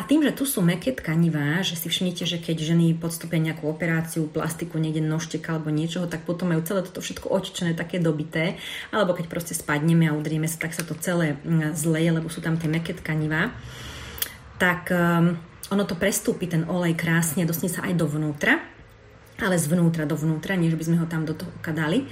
A 0.00 0.08
tým, 0.08 0.24
že 0.24 0.32
tu 0.32 0.48
sú 0.48 0.64
meké 0.64 0.96
tkanivá, 0.96 1.60
že 1.60 1.76
si 1.76 1.92
všimnite, 1.92 2.24
že 2.24 2.40
keď 2.40 2.72
ženy 2.72 2.96
podstúpia 2.96 3.36
nejakú 3.36 3.68
operáciu, 3.68 4.24
plastiku, 4.24 4.80
niekde 4.80 5.04
nožteka 5.04 5.60
alebo 5.60 5.68
niečoho, 5.68 6.08
tak 6.08 6.24
potom 6.24 6.56
majú 6.56 6.64
celé 6.64 6.80
toto 6.80 7.04
všetko 7.04 7.28
očičené, 7.28 7.76
také 7.76 8.00
dobité. 8.00 8.56
Alebo 8.88 9.12
keď 9.12 9.28
proste 9.28 9.52
spadneme 9.52 10.08
a 10.08 10.16
udrieme 10.16 10.48
sa, 10.48 10.64
tak 10.64 10.72
sa 10.72 10.80
to 10.80 10.96
celé 10.96 11.36
zleje, 11.76 12.08
lebo 12.08 12.32
sú 12.32 12.40
tam 12.40 12.56
tie 12.56 12.72
meké 12.72 12.96
tkanivá, 12.96 13.52
tak 14.56 14.88
um, 14.88 15.36
ono 15.70 15.82
to 15.84 15.98
prestúpi 15.98 16.46
ten 16.46 16.66
olej 16.68 16.94
krásne, 16.94 17.48
dostane 17.48 17.72
sa 17.72 17.82
aj 17.86 17.98
dovnútra, 17.98 18.62
ale 19.42 19.60
zvnútra 19.60 20.08
dovnútra, 20.08 20.56
než 20.56 20.78
by 20.78 20.84
sme 20.86 21.00
ho 21.02 21.06
tam 21.10 21.28
do 21.28 21.36
toho 21.36 21.52
dali 21.74 22.08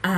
a 0.00 0.14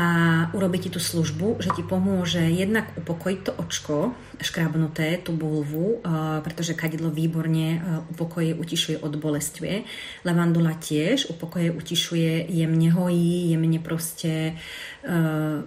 urobiť 0.55 0.87
ti 0.87 0.91
tú 0.95 1.01
službu, 1.03 1.59
že 1.59 1.75
ti 1.75 1.83
pomôže 1.83 2.39
jednak 2.39 2.87
upokojiť 3.03 3.41
to 3.43 3.53
očko, 3.59 4.15
škrabnuté, 4.39 5.19
tú 5.19 5.35
bulvu, 5.35 5.99
uh, 5.99 6.39
pretože 6.39 6.79
kadidlo 6.79 7.11
výborne 7.11 7.83
uh, 7.83 7.83
upokoje, 8.15 8.55
utišuje, 8.55 9.03
odbolestvuje. 9.03 9.83
Lavandula 10.23 10.79
tiež 10.79 11.35
upokoje, 11.35 11.75
utišuje, 11.75 12.47
jemne 12.47 12.95
hojí, 12.95 13.51
jemne 13.51 13.83
proste 13.83 14.55
uh, 15.03 15.67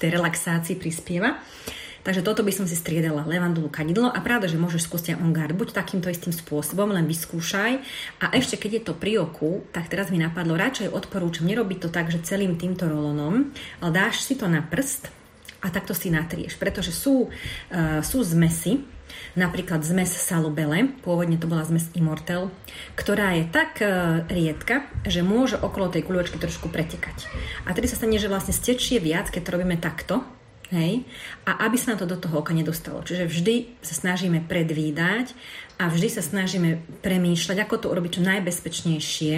tej 0.00 0.16
relaxácii 0.16 0.80
prispieva. 0.80 1.36
Takže 2.00 2.24
toto 2.24 2.40
by 2.40 2.52
som 2.52 2.64
si 2.64 2.72
striedala 2.72 3.28
levandulu 3.28 3.68
kadidlo 3.68 4.08
a 4.08 4.18
pravda, 4.24 4.48
že 4.48 4.56
môžeš 4.56 4.88
skúsiť 4.88 5.20
on 5.20 5.36
guard, 5.36 5.52
buď 5.52 5.76
takýmto 5.76 6.08
istým 6.08 6.32
spôsobom, 6.32 6.88
len 6.88 7.04
vyskúšaj. 7.04 7.72
A 8.24 8.32
ešte 8.32 8.56
keď 8.56 8.70
je 8.80 8.82
to 8.88 8.94
pri 8.96 9.20
oku, 9.20 9.68
tak 9.68 9.92
teraz 9.92 10.08
mi 10.08 10.16
napadlo, 10.16 10.56
radšej 10.56 10.88
odporúčam 10.88 11.44
nerobiť 11.44 11.78
to 11.84 11.88
tak, 11.92 12.08
že 12.08 12.24
celým 12.24 12.56
týmto 12.56 12.88
rolonom, 12.88 13.52
ale 13.84 13.90
dáš 13.92 14.24
si 14.24 14.32
to 14.32 14.48
na 14.48 14.64
prst 14.64 15.12
a 15.60 15.68
takto 15.68 15.92
si 15.92 16.08
natrieš. 16.08 16.56
Pretože 16.56 16.88
sú, 16.88 17.28
uh, 17.28 18.00
sú 18.00 18.24
zmesy, 18.24 18.80
napríklad 19.36 19.84
zmes 19.84 20.08
salubele, 20.08 20.96
pôvodne 21.04 21.36
to 21.36 21.50
bola 21.50 21.68
zmes 21.68 21.92
Immortel, 21.92 22.48
ktorá 22.96 23.36
je 23.36 23.44
tak 23.52 23.76
uh, 23.84 24.24
riedka, 24.32 24.88
že 25.04 25.20
môže 25.20 25.60
okolo 25.60 25.92
tej 25.92 26.08
guľočky 26.08 26.40
trošku 26.40 26.72
pretekať. 26.72 27.28
A 27.68 27.76
tedy 27.76 27.92
sa 27.92 28.00
stane, 28.00 28.16
že 28.16 28.32
vlastne 28.32 28.56
stečie 28.56 28.96
viac, 28.96 29.28
keď 29.28 29.42
to 29.44 29.52
robíme 29.52 29.76
takto, 29.76 30.24
Hej? 30.70 31.02
A 31.46 31.66
aby 31.66 31.76
sa 31.76 31.92
nám 31.92 32.06
to 32.06 32.10
do 32.10 32.18
toho 32.18 32.42
oka 32.42 32.54
nedostalo. 32.54 33.02
Čiže 33.02 33.26
vždy 33.26 33.54
sa 33.82 33.94
snažíme 33.94 34.42
predvídať 34.46 35.34
a 35.82 35.90
vždy 35.90 36.08
sa 36.08 36.22
snažíme 36.22 36.82
premýšľať, 37.02 37.58
ako 37.58 37.74
to 37.82 37.86
urobiť 37.90 38.10
čo 38.18 38.22
najbezpečnejšie, 38.26 39.34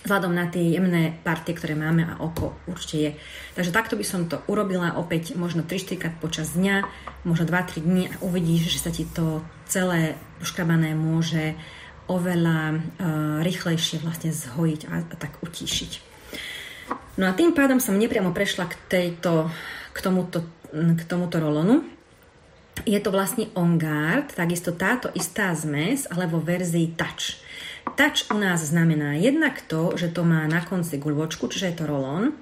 vzhľadom 0.00 0.32
na 0.32 0.48
tie 0.48 0.64
jemné 0.72 1.20
partie, 1.20 1.52
ktoré 1.52 1.76
máme 1.76 2.08
a 2.08 2.24
oko 2.24 2.56
určite 2.64 2.96
je. 2.96 3.10
Takže 3.56 3.74
takto 3.74 3.94
by 4.00 4.04
som 4.04 4.24
to 4.32 4.40
urobila 4.48 4.96
opäť 4.96 5.36
možno 5.36 5.60
3-4 5.60 6.00
krát 6.00 6.16
počas 6.16 6.56
dňa, 6.56 6.88
možno 7.28 7.44
2-3 7.44 7.84
dní 7.84 8.04
a 8.08 8.16
uvidíš, 8.24 8.72
že 8.72 8.80
sa 8.80 8.90
ti 8.90 9.04
to 9.04 9.44
celé 9.68 10.16
poškrabané 10.40 10.96
môže 10.96 11.52
oveľa 12.10 12.74
uh, 12.74 12.78
rýchlejšie 13.44 14.02
vlastne 14.02 14.34
zhojiť 14.34 14.80
a, 14.88 14.94
a 15.04 15.14
tak 15.14 15.36
utíšiť. 15.44 16.10
No 17.20 17.30
a 17.30 17.36
tým 17.36 17.52
pádom 17.54 17.78
som 17.78 17.94
nepriamo 17.94 18.34
prešla 18.34 18.66
k, 18.66 18.74
tejto, 18.88 19.52
k, 20.00 20.08
tomuto, 20.08 20.48
k 20.72 21.02
tomuto 21.04 21.36
rolonu. 21.36 21.84
Je 22.88 22.96
to 22.96 23.12
vlastne 23.12 23.52
On 23.52 23.76
Guard, 23.76 24.32
takisto 24.32 24.72
táto 24.72 25.12
istá 25.12 25.52
zmes, 25.52 26.08
ale 26.08 26.24
vo 26.24 26.40
verzii 26.40 26.96
Touch. 26.96 27.36
Touch 27.92 28.24
u 28.32 28.40
nás 28.40 28.64
znamená 28.64 29.20
jednak 29.20 29.60
to, 29.68 29.92
že 30.00 30.08
to 30.08 30.24
má 30.24 30.48
na 30.48 30.64
konci 30.64 30.96
guľvočku, 30.96 31.52
čiže 31.52 31.68
je 31.68 31.76
to 31.76 31.84
rolón. 31.84 32.32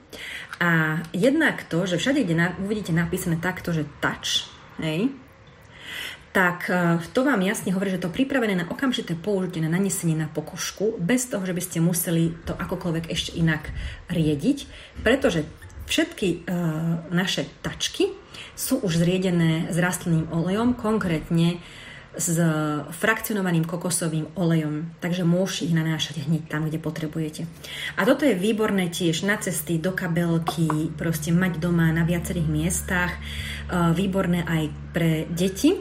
A 0.62 1.02
jednak 1.10 1.66
to, 1.66 1.86
že 1.86 1.98
všade, 1.98 2.22
kde 2.22 2.34
na, 2.38 2.46
uvidíte 2.62 2.94
napísané 2.94 3.42
takto, 3.42 3.74
že 3.74 3.90
touch, 3.98 4.46
hej, 4.78 5.10
tak 6.38 6.70
e, 6.70 7.02
to 7.10 7.26
vám 7.26 7.42
jasne 7.42 7.74
hovorí, 7.74 7.90
že 7.90 8.02
to 8.02 8.12
pripravené 8.12 8.54
na 8.54 8.66
okamžité 8.70 9.18
použitie, 9.18 9.64
na 9.64 9.72
nanesenie 9.72 10.14
na 10.14 10.30
pokožku, 10.30 10.94
bez 11.02 11.26
toho, 11.26 11.42
že 11.42 11.56
by 11.56 11.62
ste 11.62 11.78
museli 11.82 12.30
to 12.46 12.54
akokoľvek 12.54 13.10
ešte 13.10 13.34
inak 13.34 13.66
riediť, 14.12 14.58
pretože 15.02 15.42
všetky 15.88 16.28
uh, 16.28 17.10
naše 17.10 17.48
tačky 17.64 18.12
sú 18.54 18.78
už 18.84 19.02
zriedené 19.02 19.72
s 19.72 19.76
rastlinným 19.80 20.30
olejom, 20.30 20.76
konkrétne 20.78 21.58
s 22.18 22.34
frakcionovaným 22.98 23.62
kokosovým 23.62 24.34
olejom, 24.34 24.90
takže 24.98 25.22
môžete 25.22 25.70
ich 25.70 25.78
nanášať 25.78 26.26
hneď 26.26 26.50
tam, 26.50 26.66
kde 26.66 26.82
potrebujete. 26.82 27.46
A 27.94 28.02
toto 28.02 28.26
je 28.26 28.34
výborné 28.34 28.90
tiež 28.90 29.22
na 29.22 29.38
cesty, 29.38 29.78
do 29.78 29.94
kabelky, 29.94 30.90
proste 30.98 31.30
mať 31.30 31.62
doma 31.62 31.94
na 31.94 32.02
viacerých 32.02 32.48
miestach, 32.50 33.14
výborné 33.70 34.42
aj 34.42 34.62
pre 34.90 35.30
deti, 35.30 35.78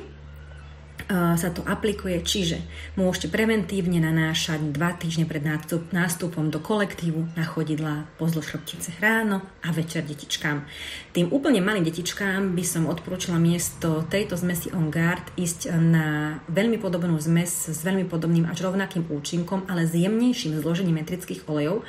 sa 1.08 1.50
to 1.56 1.64
aplikuje, 1.64 2.20
čiže 2.20 2.60
môžete 3.00 3.32
preventívne 3.32 4.04
nanášať 4.04 4.60
dva 4.76 4.92
týždne 4.92 5.24
pred 5.24 5.40
nástup, 5.40 5.88
nástupom 5.96 6.52
do 6.52 6.60
kolektívu 6.60 7.32
na 7.40 7.48
chodidlá 7.48 8.12
pozlo 8.20 8.44
chrbtice 8.44 8.92
ráno 9.00 9.40
a 9.64 9.72
večer 9.72 10.04
detičkám. 10.04 10.68
Tým 11.16 11.32
úplne 11.32 11.64
malým 11.64 11.88
detičkám 11.88 12.52
by 12.52 12.64
som 12.68 12.92
odporúčala 12.92 13.40
miesto 13.40 14.04
tejto 14.12 14.36
zmesi 14.36 14.68
On 14.76 14.92
Guard 14.92 15.32
ísť 15.40 15.72
na 15.80 16.40
veľmi 16.52 16.76
podobnú 16.76 17.16
zmes 17.24 17.72
s 17.72 17.80
veľmi 17.88 18.04
podobným 18.12 18.44
až 18.44 18.68
rovnakým 18.68 19.08
účinkom, 19.08 19.64
ale 19.72 19.88
s 19.88 19.96
jemnejším 19.96 20.60
zložením 20.60 21.00
metrických 21.00 21.48
olejov. 21.48 21.88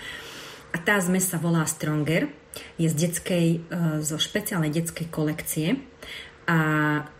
A 0.68 0.76
tá 0.78 1.00
zmes 1.02 1.26
sa 1.26 1.40
volá 1.42 1.66
Stronger, 1.66 2.28
je 2.76 2.86
z 2.90 2.94
detskej, 2.94 3.46
e, 3.56 3.58
zo 4.04 4.20
špeciálnej 4.20 4.70
detskej 4.70 5.08
kolekcie 5.08 5.80
a 6.48 6.56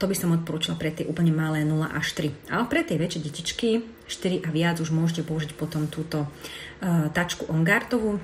to 0.01 0.09
by 0.09 0.17
som 0.17 0.33
odporúčala 0.33 0.81
pre 0.81 0.89
tie 0.89 1.05
úplne 1.05 1.37
malé 1.37 1.61
0 1.61 1.85
až 1.85 2.17
3. 2.17 2.49
Ale 2.49 2.65
pre 2.65 2.81
tie 2.81 2.97
väčšie 2.97 3.21
detičky, 3.29 3.85
4 4.09 4.41
a 4.41 4.49
viac, 4.49 4.81
už 4.81 4.89
môžete 4.89 5.21
použiť 5.21 5.53
potom 5.53 5.85
túto 5.85 6.25
uh, 6.25 7.13
tačku 7.13 7.45
Ongartovú, 7.45 8.17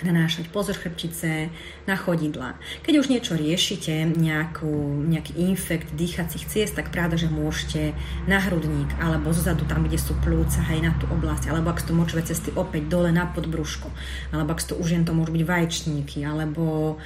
nanášať 0.00 0.50
pozor 0.50 0.74
chrbtice, 0.74 1.52
na 1.86 1.94
chodidla. 1.94 2.58
Keď 2.82 2.94
už 2.98 3.12
niečo 3.12 3.36
riešite, 3.36 4.16
nejakú, 4.16 5.04
nejaký 5.06 5.38
infekt 5.44 5.92
dýchacích 5.92 6.48
ciest, 6.48 6.74
tak 6.74 6.90
pravda, 6.90 7.20
že 7.20 7.30
môžete 7.30 7.94
na 8.26 8.40
hrudník, 8.40 8.90
alebo 8.98 9.30
zozadu 9.30 9.68
tam, 9.68 9.86
kde 9.86 10.00
sú 10.00 10.16
plúca, 10.24 10.64
aj 10.66 10.78
na 10.80 10.92
tú 10.98 11.06
oblasť, 11.12 11.52
alebo 11.52 11.70
ak 11.70 11.84
to 11.84 11.94
močové 11.94 12.26
cesty 12.26 12.50
opäť 12.56 12.90
dole 12.90 13.14
na 13.14 13.28
podbrúško, 13.28 13.92
alebo 14.34 14.56
ak 14.56 14.64
to 14.64 14.74
už 14.74 14.98
jen 14.98 15.04
to 15.06 15.14
môžu 15.14 15.36
byť 15.36 15.44
vaječníky, 15.46 16.24
alebo 16.26 16.96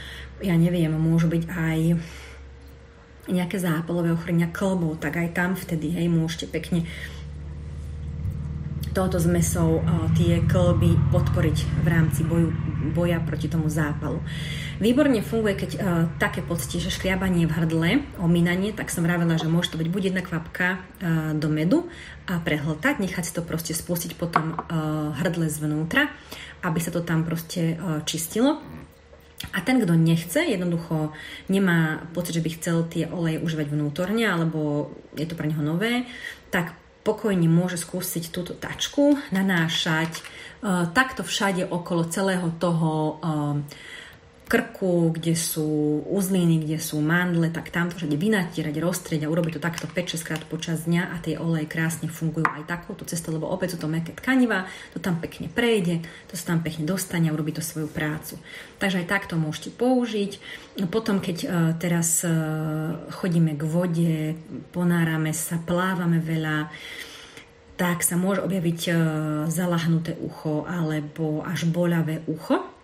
ja 0.41 0.55
neviem, 0.55 0.95
môžu 0.95 1.29
byť 1.29 1.45
aj 1.51 1.79
nejaké 3.29 3.61
zápalové 3.61 4.13
ochorenia 4.13 4.49
klbov, 4.49 4.99
tak 4.99 5.21
aj 5.21 5.37
tam 5.37 5.55
vtedy 5.55 5.95
hej, 5.95 6.09
môžete 6.09 6.49
pekne 6.49 6.89
touto 8.97 9.23
zmesou 9.23 9.85
tie 10.19 10.43
klby 10.43 10.99
podporiť 11.15 11.59
v 11.85 11.87
rámci 11.87 12.27
boju, 12.27 12.51
boja 12.91 13.23
proti 13.23 13.47
tomu 13.47 13.71
zápalu. 13.71 14.19
Výborne 14.83 15.23
funguje, 15.23 15.55
keď 15.59 15.71
uh, 15.75 15.81
také 16.23 16.39
pocíti, 16.39 16.79
že 16.79 16.95
škriabanie 16.95 17.51
v 17.51 17.55
hrdle, 17.55 17.91
omínanie, 18.23 18.71
tak 18.71 18.95
som 18.95 19.03
vravela, 19.03 19.35
že 19.35 19.51
môže 19.51 19.75
to 19.75 19.79
byť 19.79 19.89
buď 19.91 20.03
jedna 20.11 20.23
kvapka 20.23 20.79
uh, 20.79 21.35
do 21.35 21.51
medu 21.51 21.91
a 22.31 22.39
prehltať, 22.39 23.03
nechať 23.03 23.25
si 23.27 23.33
to 23.35 23.43
proste 23.43 23.75
spustiť 23.75 24.15
potom 24.15 24.55
uh, 24.55 25.15
hrdle 25.19 25.51
zvnútra, 25.51 26.11
aby 26.63 26.79
sa 26.79 26.95
to 26.95 27.03
tam 27.03 27.27
proste 27.27 27.75
uh, 27.75 28.03
čistilo 28.07 28.63
a 29.55 29.59
ten, 29.63 29.79
kto 29.79 29.95
nechce, 29.95 30.43
jednoducho 30.43 31.15
nemá 31.47 32.03
pocit, 32.11 32.35
že 32.39 32.45
by 32.45 32.51
chcel 32.59 32.77
tie 32.91 33.07
oleje 33.07 33.39
užívať 33.39 33.67
vnútorne, 33.71 34.27
alebo 34.27 34.91
je 35.15 35.27
to 35.31 35.39
pre 35.39 35.47
neho 35.47 35.63
nové, 35.63 36.11
tak 36.51 36.75
pokojne 37.07 37.47
môže 37.47 37.79
skúsiť 37.79 38.35
túto 38.35 38.53
tačku 38.53 39.17
nanášať 39.31 40.19
uh, 40.19 40.91
takto 40.91 41.23
všade 41.23 41.71
okolo 41.71 42.11
celého 42.11 42.51
toho 42.59 42.91
uh, 43.23 43.57
krku, 44.49 45.13
kde 45.13 45.37
sú 45.37 46.01
uzliny, 46.09 46.65
kde 46.65 46.81
sú 46.81 47.05
mandle, 47.05 47.53
tak 47.53 47.69
tam 47.69 47.93
to 47.93 48.01
všade 48.01 48.17
vynatierať, 48.17 48.75
roztrieť 48.81 49.29
a 49.29 49.31
urobiť 49.31 49.61
to 49.61 49.63
takto 49.63 49.85
5-6 49.85 50.25
krát 50.25 50.43
počas 50.49 50.89
dňa 50.89 51.13
a 51.13 51.17
tie 51.21 51.37
oleje 51.37 51.69
krásne 51.69 52.09
fungujú 52.09 52.49
aj 52.49 52.65
takouto 52.65 53.05
cestou, 53.05 53.37
lebo 53.37 53.45
opäť 53.53 53.77
sú 53.77 53.85
to 53.85 53.93
meké 53.93 54.17
tkaniva, 54.17 54.65
to 54.97 55.05
tam 55.05 55.21
pekne 55.21 55.53
prejde, 55.53 56.01
to 56.33 56.35
sa 56.41 56.57
tam 56.57 56.65
pekne 56.65 56.89
dostane 56.89 57.29
a 57.29 57.37
urobí 57.37 57.53
to 57.53 57.61
svoju 57.61 57.93
prácu. 57.93 58.41
Takže 58.81 59.05
aj 59.05 59.13
takto 59.13 59.37
môžete 59.37 59.69
použiť. 59.77 60.41
Potom, 60.89 61.21
keď 61.21 61.37
uh, 61.45 61.51
teraz 61.77 62.25
uh, 62.25 63.05
chodíme 63.13 63.53
k 63.53 63.63
vode, 63.69 64.33
ponárame 64.73 65.37
sa, 65.37 65.61
plávame 65.61 66.25
veľa, 66.25 66.73
tak 67.77 68.01
sa 68.01 68.17
môže 68.17 68.41
objaviť 68.41 68.81
uh, 68.89 68.97
zalahnuté 69.53 70.17
ucho 70.17 70.65
alebo 70.65 71.45
až 71.45 71.69
boľavé 71.69 72.25
ucho 72.25 72.78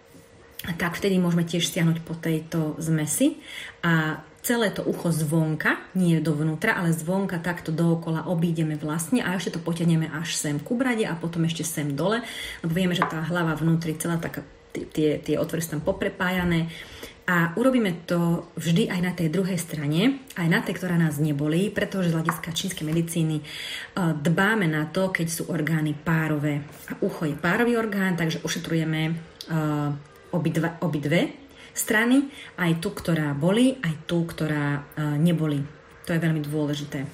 tak 0.73 0.97
vtedy 0.97 1.21
môžeme 1.21 1.45
tiež 1.45 1.69
stiahnuť 1.69 1.99
po 2.01 2.17
tejto 2.17 2.81
zmesi 2.81 3.37
a 3.85 4.25
celé 4.45 4.69
to 4.73 4.85
ucho 4.85 5.09
zvonka, 5.09 5.81
nie 5.97 6.21
dovnútra, 6.21 6.77
ale 6.77 6.93
zvonka 6.93 7.41
takto 7.41 7.73
dookola 7.73 8.29
obídeme 8.29 8.77
vlastne 8.77 9.25
a 9.25 9.37
ešte 9.37 9.57
to 9.57 9.65
potiahneme 9.65 10.09
až 10.13 10.37
sem 10.37 10.61
ku 10.61 10.77
brade 10.77 11.09
a 11.09 11.17
potom 11.17 11.49
ešte 11.49 11.65
sem 11.65 11.97
dole, 11.97 12.21
lebo 12.61 12.73
vieme, 12.73 12.93
že 12.93 13.09
tá 13.09 13.25
hlava 13.25 13.57
vnútri, 13.57 13.97
celá 13.97 14.21
taká, 14.21 14.45
tie, 14.73 15.17
tie 15.21 15.41
otvory 15.41 15.65
sú 15.65 15.81
tam 15.81 15.85
poprepájané 15.85 16.69
a 17.25 17.57
urobíme 17.57 18.05
to 18.05 18.53
vždy 18.61 18.93
aj 18.93 19.01
na 19.01 19.13
tej 19.17 19.33
druhej 19.33 19.57
strane, 19.57 20.29
aj 20.37 20.45
na 20.45 20.61
tej, 20.61 20.77
ktorá 20.77 21.01
nás 21.01 21.17
nebolí, 21.17 21.73
pretože 21.73 22.13
z 22.13 22.21
hľadiska 22.21 22.53
čínskej 22.53 22.85
medicíny 22.85 23.41
e, 23.41 23.45
dbáme 24.13 24.69
na 24.69 24.85
to, 24.93 25.09
keď 25.09 25.27
sú 25.33 25.43
orgány 25.49 25.97
párové. 25.97 26.61
A 26.93 27.01
ucho 27.01 27.25
je 27.25 27.33
párový 27.33 27.81
orgán, 27.81 28.21
takže 28.21 28.45
ošetrujeme 28.45 29.03
e, 29.09 29.13
obidva, 30.35 30.83
obidve 30.83 31.31
strany, 31.75 32.27
aj 32.59 32.83
tú, 32.83 32.91
ktorá 32.91 33.35
boli, 33.35 33.79
aj 33.79 33.95
tú, 34.11 34.27
ktorá 34.27 34.83
uh, 34.83 35.15
neboli. 35.19 35.63
To 36.07 36.15
je 36.15 36.23
veľmi 36.23 36.43
dôležité. 36.43 37.07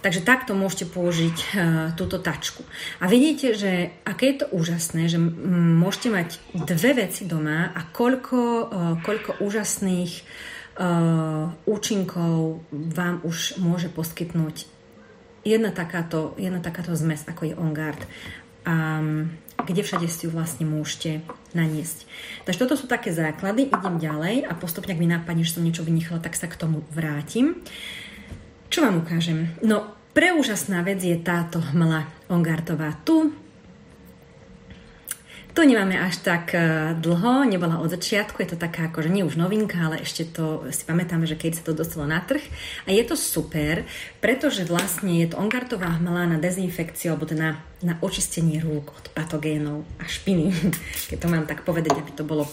Takže 0.00 0.24
takto 0.24 0.56
môžete 0.56 0.88
použiť 0.88 1.36
uh, 1.36 1.52
túto 1.92 2.20
tačku. 2.20 2.64
A 3.00 3.08
vidíte, 3.08 3.52
že 3.52 3.92
aké 4.04 4.32
je 4.32 4.36
to 4.44 4.46
úžasné, 4.52 5.12
že 5.12 5.20
môžete 5.20 6.08
mať 6.08 6.28
dve 6.68 7.04
veci 7.04 7.28
doma 7.28 7.72
a 7.72 7.80
koľko, 7.88 8.40
uh, 8.40 8.68
koľko 9.00 9.40
úžasných 9.40 10.12
účinkov 11.68 12.64
vám 12.72 13.20
už 13.20 13.60
môže 13.60 13.92
poskytnúť 13.92 14.64
jedna 15.44 15.70
takáto, 15.76 16.32
jedna 16.40 16.60
takáto 16.60 16.96
zmes, 16.96 17.20
ako 17.28 17.52
je 17.52 17.54
On 17.58 17.76
Guard. 17.76 18.00
Kde 19.60 19.82
všade 19.84 20.08
si 20.08 20.26
ju 20.26 20.30
vlastne 20.32 20.64
môžete 20.64 21.20
naniesť. 21.52 22.08
Takže 22.48 22.60
toto 22.60 22.74
sú 22.78 22.86
také 22.88 23.12
základy, 23.12 23.68
idem 23.68 23.96
ďalej 24.00 24.48
a 24.48 24.52
postupne, 24.56 24.96
ak 24.96 25.00
mi 25.00 25.08
napadne, 25.10 25.44
že 25.44 25.58
som 25.58 25.64
niečo 25.64 25.84
vynichala, 25.84 26.22
tak 26.22 26.38
sa 26.38 26.48
k 26.48 26.56
tomu 26.56 26.86
vrátim. 26.90 27.60
Čo 28.70 28.86
vám 28.86 29.02
ukážem? 29.02 29.50
No, 29.66 29.98
preúžasná 30.14 30.80
vec 30.86 31.02
je 31.02 31.18
táto 31.18 31.58
hmla 31.60 32.06
Ongartová. 32.30 32.94
Tu 33.02 33.34
To 35.54 35.66
nemáme 35.66 35.98
až 35.98 36.22
tak 36.22 36.54
e, 36.54 36.94
dlho, 36.94 37.42
nebola 37.42 37.82
od 37.82 37.90
začiatku, 37.90 38.38
je 38.42 38.54
to 38.54 38.58
taká 38.58 38.86
akože 38.86 39.10
nie 39.10 39.26
už 39.26 39.34
novinka, 39.34 39.82
ale 39.82 39.98
ešte 39.98 40.30
to 40.30 40.62
si 40.70 40.86
pamätáme, 40.86 41.26
že 41.26 41.34
keď 41.34 41.58
sa 41.58 41.62
to 41.66 41.72
dostalo 41.74 42.06
na 42.06 42.22
trh. 42.22 42.42
A 42.86 42.94
je 42.94 43.02
to 43.02 43.18
super, 43.18 43.82
pretože 44.22 44.62
vlastne 44.62 45.18
je 45.18 45.34
to 45.34 45.40
ongartová 45.42 45.98
hmla 45.98 46.30
na 46.30 46.38
dezinfekciu, 46.38 47.14
alebo 47.14 47.26
teda 47.26 47.42
na, 47.42 47.52
na 47.82 47.94
očistenie 47.98 48.62
rúk 48.62 48.94
od 48.94 49.10
patogénov 49.10 49.82
a 49.98 50.06
špiny, 50.06 50.54
keď 51.10 51.18
to 51.18 51.26
mám 51.26 51.44
tak 51.50 51.66
povedať, 51.66 51.98
aby 51.98 52.10
to 52.14 52.22
bolo 52.22 52.46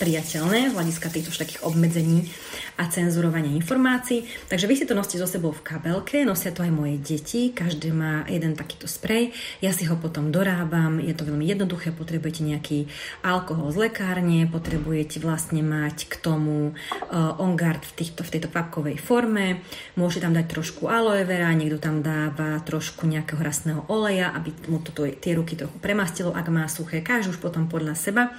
priateľné 0.00 0.72
z 0.72 0.76
hľadiska 0.80 1.12
týchto 1.12 1.36
takých 1.36 1.60
obmedzení 1.60 2.32
a 2.80 2.88
cenzurovania 2.88 3.52
informácií. 3.52 4.24
Takže 4.48 4.64
vy 4.64 4.74
si 4.80 4.88
to 4.88 4.96
nosíte 4.96 5.20
so 5.20 5.28
sebou 5.28 5.52
v 5.52 5.60
kabelke, 5.60 6.24
nosia 6.24 6.48
to 6.48 6.64
aj 6.64 6.72
moje 6.72 6.96
deti, 6.96 7.52
každý 7.52 7.92
má 7.92 8.24
jeden 8.24 8.56
takýto 8.56 8.88
sprej, 8.88 9.36
ja 9.60 9.76
si 9.76 9.84
ho 9.84 10.00
potom 10.00 10.32
dorábam, 10.32 10.96
je 10.96 11.12
to 11.12 11.28
veľmi 11.28 11.44
jednoduché, 11.44 11.92
potrebujete 11.92 12.40
nejaký 12.40 12.88
alkohol 13.20 13.68
z 13.76 13.92
lekárne, 13.92 14.48
potrebujete 14.48 15.20
vlastne 15.20 15.60
mať 15.60 16.08
k 16.08 16.14
tomu 16.24 16.72
uh, 16.72 17.36
OnGuard 17.36 17.84
v, 17.84 17.92
týchto, 18.00 18.24
v 18.24 18.32
tejto 18.32 18.48
kvapkovej 18.48 18.96
forme, 18.96 19.60
môžete 20.00 20.24
tam 20.24 20.32
dať 20.32 20.46
trošku 20.48 20.88
aloe 20.88 21.28
vera, 21.28 21.52
niekto 21.52 21.76
tam 21.76 22.00
dáva 22.00 22.56
trošku 22.64 23.04
nejakého 23.04 23.44
rastného 23.44 23.84
oleja, 23.92 24.32
aby 24.32 24.56
mu 24.72 24.80
to, 24.80 25.04
tie 25.20 25.36
ruky 25.36 25.52
trochu 25.52 25.76
premastilo, 25.84 26.32
ak 26.32 26.48
má 26.48 26.64
suché, 26.64 27.04
každý 27.04 27.36
už 27.36 27.44
potom 27.44 27.68
podľa 27.68 27.92
seba, 27.92 28.32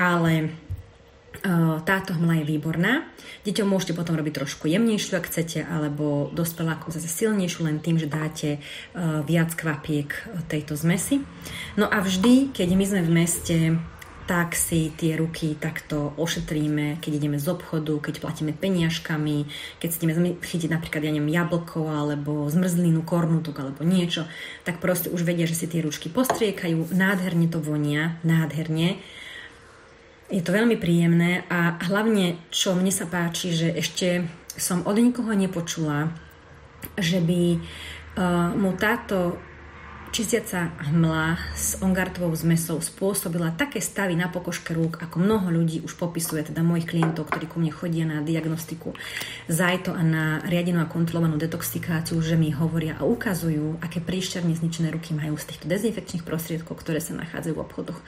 ale 0.00 0.48
táto 1.86 2.14
hmla 2.16 2.42
je 2.42 2.48
výborná. 2.48 3.04
Deťom 3.44 3.68
môžete 3.68 3.92
potom 3.92 4.14
robiť 4.16 4.42
trošku 4.42 4.66
jemnejšiu, 4.70 5.18
ak 5.18 5.28
chcete, 5.30 5.64
alebo 5.66 6.32
dospelákom 6.34 6.90
zase 6.90 7.06
silnejšiu 7.06 7.66
len 7.66 7.78
tým, 7.82 8.00
že 8.00 8.10
dáte 8.10 8.62
viac 9.26 9.52
kvapiek 9.54 10.10
tejto 10.50 10.78
zmesi. 10.78 11.22
No 11.76 11.86
a 11.86 12.02
vždy, 12.02 12.54
keď 12.54 12.68
my 12.74 12.84
sme 12.84 13.00
v 13.06 13.10
meste, 13.12 13.58
tak 14.26 14.58
si 14.58 14.90
tie 14.90 15.14
ruky 15.14 15.54
takto 15.54 16.10
ošetríme, 16.18 16.98
keď 16.98 17.12
ideme 17.14 17.38
z 17.38 17.46
obchodu, 17.46 17.94
keď 18.02 18.18
platíme 18.18 18.50
peniažkami, 18.50 19.46
keď 19.78 19.88
si 19.88 19.98
ideme 20.02 20.34
chytiť 20.42 20.66
napríklad, 20.66 21.06
ja 21.06 21.14
neviem, 21.14 21.30
jablko 21.30 21.86
alebo 21.86 22.50
zmrzlinu, 22.50 23.06
kornutok 23.06 23.62
alebo 23.62 23.86
niečo, 23.86 24.26
tak 24.66 24.82
proste 24.82 25.14
už 25.14 25.22
vedia, 25.22 25.46
že 25.46 25.54
si 25.54 25.70
tie 25.70 25.78
ručky 25.78 26.10
postriekajú, 26.10 26.90
nádherne 26.90 27.46
to 27.46 27.62
vonia, 27.62 28.18
nádherne 28.26 28.98
je 30.26 30.42
to 30.42 30.50
veľmi 30.50 30.74
príjemné 30.78 31.46
a 31.46 31.78
hlavne, 31.86 32.38
čo 32.50 32.74
mne 32.74 32.90
sa 32.90 33.06
páči, 33.06 33.54
že 33.54 33.70
ešte 33.70 34.26
som 34.58 34.82
od 34.82 34.98
nikoho 34.98 35.30
nepočula, 35.36 36.10
že 36.98 37.22
by 37.22 37.42
uh, 37.54 38.50
mu 38.58 38.74
táto 38.74 39.38
čistiaca 40.16 40.72
hmla 40.88 41.36
s 41.52 41.76
ongartovou 41.84 42.32
zmesou 42.32 42.80
spôsobila 42.80 43.52
také 43.52 43.84
stavy 43.84 44.16
na 44.16 44.32
pokožke 44.32 44.72
rúk, 44.72 44.96
ako 44.96 45.20
mnoho 45.20 45.52
ľudí 45.52 45.84
už 45.84 45.92
popisuje, 46.00 46.40
teda 46.40 46.64
mojich 46.64 46.88
klientov, 46.88 47.28
ktorí 47.28 47.44
ku 47.44 47.60
mne 47.60 47.68
chodia 47.68 48.08
na 48.08 48.24
diagnostiku 48.24 48.96
zajto 49.52 49.92
a 49.92 50.00
na 50.00 50.40
riadenú 50.48 50.80
a 50.80 50.88
kontrolovanú 50.88 51.36
detoxikáciu, 51.36 52.16
že 52.24 52.40
mi 52.40 52.48
hovoria 52.48 52.96
a 52.96 53.04
ukazujú, 53.04 53.76
aké 53.84 54.00
príšťarne 54.00 54.56
zničené 54.56 54.88
ruky 54.88 55.12
majú 55.12 55.36
z 55.36 55.52
týchto 55.52 55.68
dezinfekčných 55.68 56.24
prostriedkov, 56.24 56.80
ktoré 56.80 57.04
sa 57.04 57.12
nachádzajú 57.12 57.52
v 57.52 57.64
obchodoch. 57.68 58.00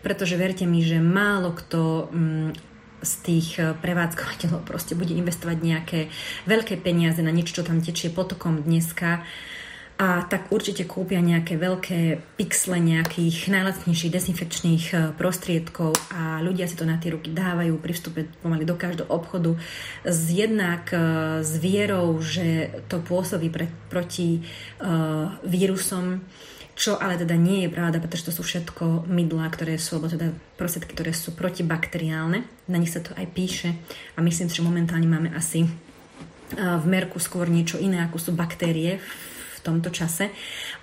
Pretože 0.00 0.40
verte 0.40 0.64
mi, 0.64 0.80
že 0.80 0.96
málo 0.96 1.52
kto 1.52 2.08
mm, 2.08 2.50
z 3.04 3.12
tých 3.20 3.60
eh, 3.60 3.76
prevádzkovateľov 3.76 4.64
proste 4.64 4.96
bude 4.96 5.12
investovať 5.12 5.58
nejaké 5.60 6.00
veľké 6.48 6.80
peniaze 6.80 7.20
na 7.20 7.28
niečo, 7.28 7.60
čo 7.60 7.68
tam 7.68 7.84
tečie 7.84 8.08
potokom 8.08 8.64
dneska 8.64 9.28
a 10.00 10.24
tak 10.24 10.48
určite 10.48 10.88
kúpia 10.88 11.20
nejaké 11.20 11.60
veľké 11.60 12.24
pixle 12.40 12.80
nejakých 12.80 13.52
najlacnejších 13.52 14.08
dezinfekčných 14.08 14.84
e, 14.96 14.96
prostriedkov 15.12 15.92
a 16.16 16.40
ľudia 16.40 16.64
si 16.64 16.72
to 16.72 16.88
na 16.88 16.96
tie 16.96 17.12
ruky 17.12 17.28
dávajú 17.36 17.76
pri 17.76 17.92
vstupe 17.92 18.20
pomaly 18.40 18.64
do 18.64 18.80
každého 18.80 19.12
obchodu 19.12 19.60
s 20.00 20.32
jednak 20.32 20.88
e, 20.88 21.44
s 21.44 21.52
vierou, 21.60 22.16
že 22.16 22.80
to 22.88 23.04
pôsobí 23.04 23.52
pre, 23.52 23.68
proti 23.92 24.40
uh, 24.80 25.36
vírusom, 25.44 26.22
čo 26.72 26.96
ale 26.96 27.20
teda 27.20 27.36
nie 27.36 27.66
je 27.66 27.74
pravda, 27.74 28.00
pretože 28.00 28.30
to 28.30 28.32
sú 28.32 28.46
všetko 28.46 29.04
mydlá, 29.04 29.50
ktoré 29.52 29.76
sú, 29.76 29.98
alebo 29.98 30.08
teda 30.08 30.32
prostriedky, 30.56 30.96
ktoré 30.96 31.12
sú 31.12 31.36
protibakteriálne. 31.36 32.46
Na 32.70 32.78
nich 32.80 32.94
sa 32.94 33.04
to 33.04 33.12
aj 33.18 33.26
píše 33.34 33.76
a 34.16 34.24
myslím 34.24 34.48
že 34.48 34.64
momentálne 34.64 35.10
máme 35.10 35.34
asi 35.34 35.68
v 36.56 36.84
merku 36.86 37.22
skôr 37.22 37.46
niečo 37.46 37.78
iné, 37.78 38.02
ako 38.02 38.18
sú 38.18 38.30
baktérie 38.34 38.98
v 38.98 39.29
tomto 39.64 39.88
čase, 39.92 40.32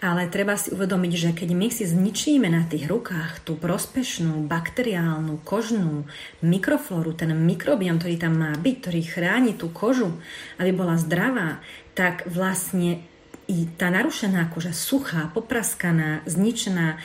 ale 0.01 0.29
treba 0.29 0.57
si 0.57 0.73
uvedomiť, 0.73 1.13
že 1.13 1.29
keď 1.33 1.49
my 1.53 1.67
si 1.73 1.83
zničíme 1.85 2.47
na 2.49 2.65
tých 2.65 2.85
rukách 2.85 3.41
tú 3.41 3.57
prospešnú 3.57 4.45
bakteriálnu 4.45 5.41
kožnú 5.41 6.05
mikroflóru, 6.45 7.17
ten 7.17 7.33
mikrobiom, 7.33 7.97
ktorý 7.97 8.15
tam 8.17 8.33
má 8.37 8.51
byť, 8.55 8.75
ktorý 8.81 9.01
chráni 9.05 9.53
tú 9.57 9.73
kožu, 9.73 10.15
aby 10.61 10.71
bola 10.73 10.95
zdravá, 11.01 11.59
tak 11.97 12.29
vlastne 12.29 13.01
i 13.47 13.63
tá 13.79 13.87
narušená 13.87 14.51
koža, 14.51 14.75
suchá, 14.75 15.31
popraskaná, 15.31 16.19
zničená, 16.27 16.99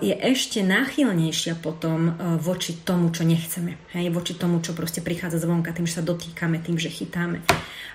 je 0.00 0.14
ešte 0.16 0.64
náchylnejšia 0.64 1.60
potom 1.60 2.08
eh, 2.08 2.14
voči 2.40 2.72
tomu, 2.72 3.12
čo 3.12 3.28
nechceme. 3.28 3.76
Hej, 3.92 4.08
voči 4.16 4.32
tomu, 4.32 4.64
čo 4.64 4.72
proste 4.72 5.04
prichádza 5.04 5.44
zvonka, 5.44 5.76
tým, 5.76 5.84
že 5.84 6.00
sa 6.00 6.04
dotýkame, 6.04 6.64
tým, 6.64 6.80
že 6.80 6.88
chytáme. 6.88 7.44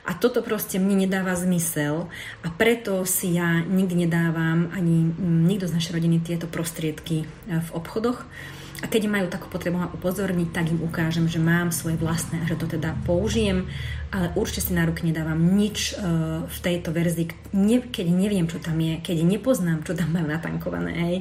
A 0.06 0.12
toto 0.14 0.46
proste 0.46 0.78
mne 0.78 1.08
nedáva 1.08 1.34
zmysel 1.34 2.12
a 2.44 2.48
preto 2.54 3.08
si 3.08 3.40
ja 3.40 3.64
nikdy 3.64 4.06
nedávam 4.06 4.70
ani 4.76 5.16
nikto 5.48 5.66
z 5.66 5.76
našej 5.80 5.96
rodiny 5.98 6.22
tieto 6.22 6.46
prostriedky 6.46 7.26
eh, 7.26 7.58
v 7.58 7.70
obchodoch. 7.74 8.22
A 8.84 8.92
keď 8.92 9.08
majú 9.08 9.32
takú 9.32 9.48
potrebu 9.48 9.80
ma 9.80 9.88
upozorniť, 9.96 10.52
tak 10.52 10.68
im 10.76 10.84
ukážem, 10.84 11.24
že 11.32 11.40
mám 11.40 11.72
svoje 11.72 11.96
vlastné 11.96 12.44
a 12.44 12.50
že 12.52 12.60
to 12.60 12.68
teda 12.68 13.00
použijem, 13.08 13.72
ale 14.12 14.36
určite 14.36 14.68
si 14.68 14.72
na 14.76 14.84
ruky 14.84 15.08
nedávam 15.08 15.40
nič 15.40 15.96
uh, 15.96 16.44
v 16.44 16.58
tejto 16.60 16.92
verzii, 16.92 17.32
keď 17.88 18.06
neviem, 18.12 18.44
čo 18.44 18.60
tam 18.60 18.76
je, 18.84 19.00
keď 19.00 19.24
nepoznám, 19.24 19.88
čo 19.88 19.96
tam 19.96 20.12
majú 20.12 20.28
natankované. 20.28 20.92
Hej. 21.00 21.18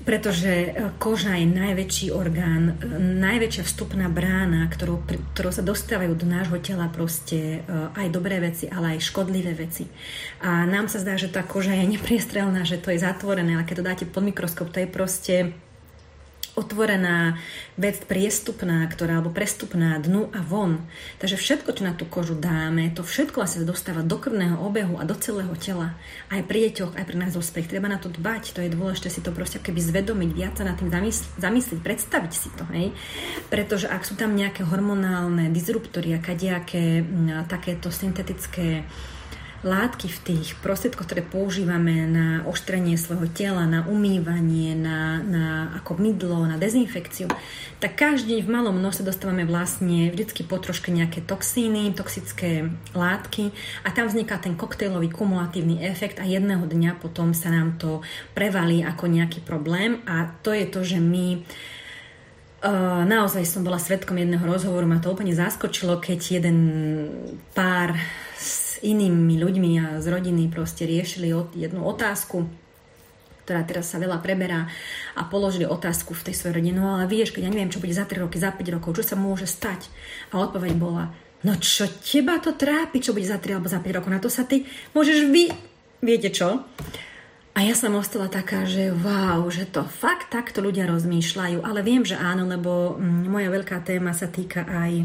Pretože 0.00 0.48
e, 0.48 0.68
koža 0.96 1.36
je 1.36 1.44
najväčší 1.44 2.08
orgán, 2.08 2.72
e, 2.72 2.98
najväčšia 3.20 3.62
vstupná 3.68 4.08
brána, 4.08 4.64
ktorou, 4.72 5.04
ktorou 5.36 5.52
sa 5.52 5.60
dostávajú 5.60 6.16
do 6.16 6.24
nášho 6.24 6.56
tela 6.56 6.88
proste 6.88 7.60
aj 7.68 8.08
dobré 8.08 8.40
veci, 8.40 8.64
ale 8.64 8.96
aj 8.96 9.06
škodlivé 9.06 9.52
veci. 9.52 9.84
A 10.40 10.64
nám 10.64 10.88
sa 10.88 11.04
zdá, 11.04 11.20
že 11.20 11.28
tá 11.28 11.44
koža 11.44 11.76
je 11.76 11.84
nepriestrelná, 11.84 12.64
že 12.64 12.80
to 12.80 12.96
je 12.96 13.04
zatvorené, 13.04 13.60
ale 13.60 13.68
keď 13.68 13.76
to 13.76 13.86
dáte 13.86 14.04
pod 14.08 14.24
mikroskop, 14.24 14.72
to 14.72 14.82
je 14.82 14.88
proste 14.88 15.52
otvorená 16.58 17.38
vec 17.78 18.02
priestupná, 18.04 18.82
ktorá 18.90 19.18
alebo 19.18 19.30
prestupná 19.30 19.98
dnu 20.02 20.30
a 20.34 20.40
von. 20.42 20.82
Takže 21.22 21.38
všetko, 21.38 21.70
čo 21.76 21.82
na 21.86 21.94
tú 21.94 22.06
kožu 22.06 22.34
dáme, 22.34 22.90
to 22.90 23.06
všetko 23.06 23.46
sa 23.46 23.62
dostáva 23.62 24.02
do 24.02 24.18
krvného 24.18 24.58
obehu 24.58 24.98
a 24.98 25.06
do 25.06 25.14
celého 25.14 25.52
tela. 25.58 25.94
Aj 26.28 26.42
pri 26.42 26.70
deťoch, 26.70 26.98
aj 26.98 27.04
pri 27.06 27.16
nás 27.16 27.34
dospech. 27.36 27.70
Treba 27.70 27.86
na 27.86 27.98
to 27.98 28.10
dbať, 28.10 28.56
to 28.56 28.60
je 28.62 28.74
dôležité 28.74 29.08
si 29.10 29.20
to 29.22 29.30
proste 29.30 29.62
keby 29.62 29.78
zvedomiť, 29.78 30.30
viac 30.34 30.54
sa 30.58 30.66
nad 30.66 30.76
tým 30.78 30.90
zamysl- 30.90 31.28
zamyslieť, 31.38 31.80
predstaviť 31.80 32.32
si 32.32 32.48
to. 32.54 32.64
Hej? 32.74 32.92
Pretože 33.48 33.86
ak 33.86 34.02
sú 34.02 34.14
tam 34.18 34.34
nejaké 34.34 34.66
hormonálne 34.66 35.48
disruptory 35.54 36.14
a 36.14 36.22
kadejaké 36.22 37.02
takéto 37.46 37.88
syntetické 37.94 38.84
látky 39.60 40.08
v 40.08 40.18
tých 40.24 40.56
prostriedkoch, 40.64 41.04
ktoré 41.04 41.20
používame 41.20 42.08
na 42.08 42.40
oštrenie 42.48 42.96
svojho 42.96 43.28
tela, 43.28 43.68
na 43.68 43.84
umývanie, 43.84 44.72
na, 44.72 45.20
na 45.20 45.44
ako 45.76 46.00
mydlo, 46.00 46.48
na 46.48 46.56
dezinfekciu, 46.56 47.28
tak 47.76 47.92
každý 47.96 48.40
v 48.40 48.48
malom 48.48 48.80
nose 48.80 49.04
dostávame 49.04 49.44
vlastne 49.44 50.08
vždycky 50.08 50.48
po 50.48 50.56
troške 50.56 50.88
nejaké 50.88 51.20
toxíny, 51.20 51.92
toxické 51.92 52.72
látky 52.96 53.52
a 53.84 53.92
tam 53.92 54.08
vzniká 54.08 54.40
ten 54.40 54.56
koktejlový 54.56 55.12
kumulatívny 55.12 55.84
efekt 55.84 56.16
a 56.20 56.24
jedného 56.24 56.64
dňa 56.64 56.96
potom 56.96 57.36
sa 57.36 57.52
nám 57.52 57.76
to 57.76 58.00
prevalí 58.32 58.80
ako 58.80 59.12
nejaký 59.12 59.44
problém 59.44 60.00
a 60.08 60.24
to 60.40 60.56
je 60.56 60.66
to, 60.68 60.80
že 60.84 60.98
my 61.00 61.44
Uh, 62.60 63.08
naozaj 63.08 63.48
som 63.48 63.64
bola 63.64 63.80
svetkom 63.80 64.20
jedného 64.20 64.44
rozhovoru, 64.44 64.84
ma 64.84 65.00
to 65.00 65.08
úplne 65.08 65.32
zaskočilo, 65.32 65.96
keď 65.96 66.20
jeden 66.36 66.58
pár 67.56 67.96
inými 68.82 69.36
ľuďmi 69.40 69.70
a 69.80 69.86
z 70.00 70.06
rodiny 70.08 70.48
proste 70.48 70.88
riešili 70.88 71.32
jednu 71.56 71.84
otázku, 71.84 72.48
ktorá 73.44 73.66
teraz 73.66 73.90
sa 73.90 73.98
veľa 73.98 74.22
preberá 74.22 74.70
a 75.18 75.26
položili 75.26 75.66
otázku 75.66 76.14
v 76.14 76.30
tej 76.30 76.34
svojej 76.38 76.62
rodine, 76.62 76.78
no 76.78 76.94
ale 76.94 77.10
vieš, 77.10 77.34
keď 77.34 77.48
ja 77.48 77.52
neviem, 77.52 77.72
čo 77.72 77.82
bude 77.82 77.90
za 77.90 78.06
3 78.06 78.22
roky, 78.22 78.38
za 78.38 78.54
5 78.54 78.74
rokov, 78.78 79.02
čo 79.02 79.04
sa 79.04 79.16
môže 79.18 79.50
stať? 79.50 79.90
A 80.30 80.38
odpoveď 80.38 80.78
bola, 80.78 81.10
no 81.42 81.58
čo 81.58 81.90
teba 82.00 82.38
to 82.38 82.54
trápi, 82.54 83.02
čo 83.02 83.10
bude 83.10 83.26
za 83.26 83.42
3 83.42 83.58
alebo 83.58 83.66
za 83.66 83.82
5 83.82 83.96
rokov, 83.98 84.10
na 84.12 84.22
to 84.22 84.30
sa 84.30 84.46
ty 84.46 84.64
môžeš 84.94 85.18
vy... 85.28 85.50
Viete 86.00 86.32
čo? 86.32 86.64
A 87.52 87.66
ja 87.66 87.76
som 87.76 87.92
ostala 87.98 88.30
taká, 88.30 88.64
že 88.64 88.88
wow, 88.88 89.44
že 89.52 89.68
to 89.68 89.84
fakt 89.84 90.32
takto 90.32 90.62
ľudia 90.62 90.88
rozmýšľajú, 90.88 91.60
ale 91.60 91.84
viem, 91.84 92.06
že 92.06 92.16
áno, 92.16 92.48
lebo 92.48 92.96
mm, 92.96 93.26
moja 93.28 93.50
veľká 93.52 93.84
téma 93.84 94.16
sa 94.16 94.30
týka 94.30 94.64
aj 94.64 95.04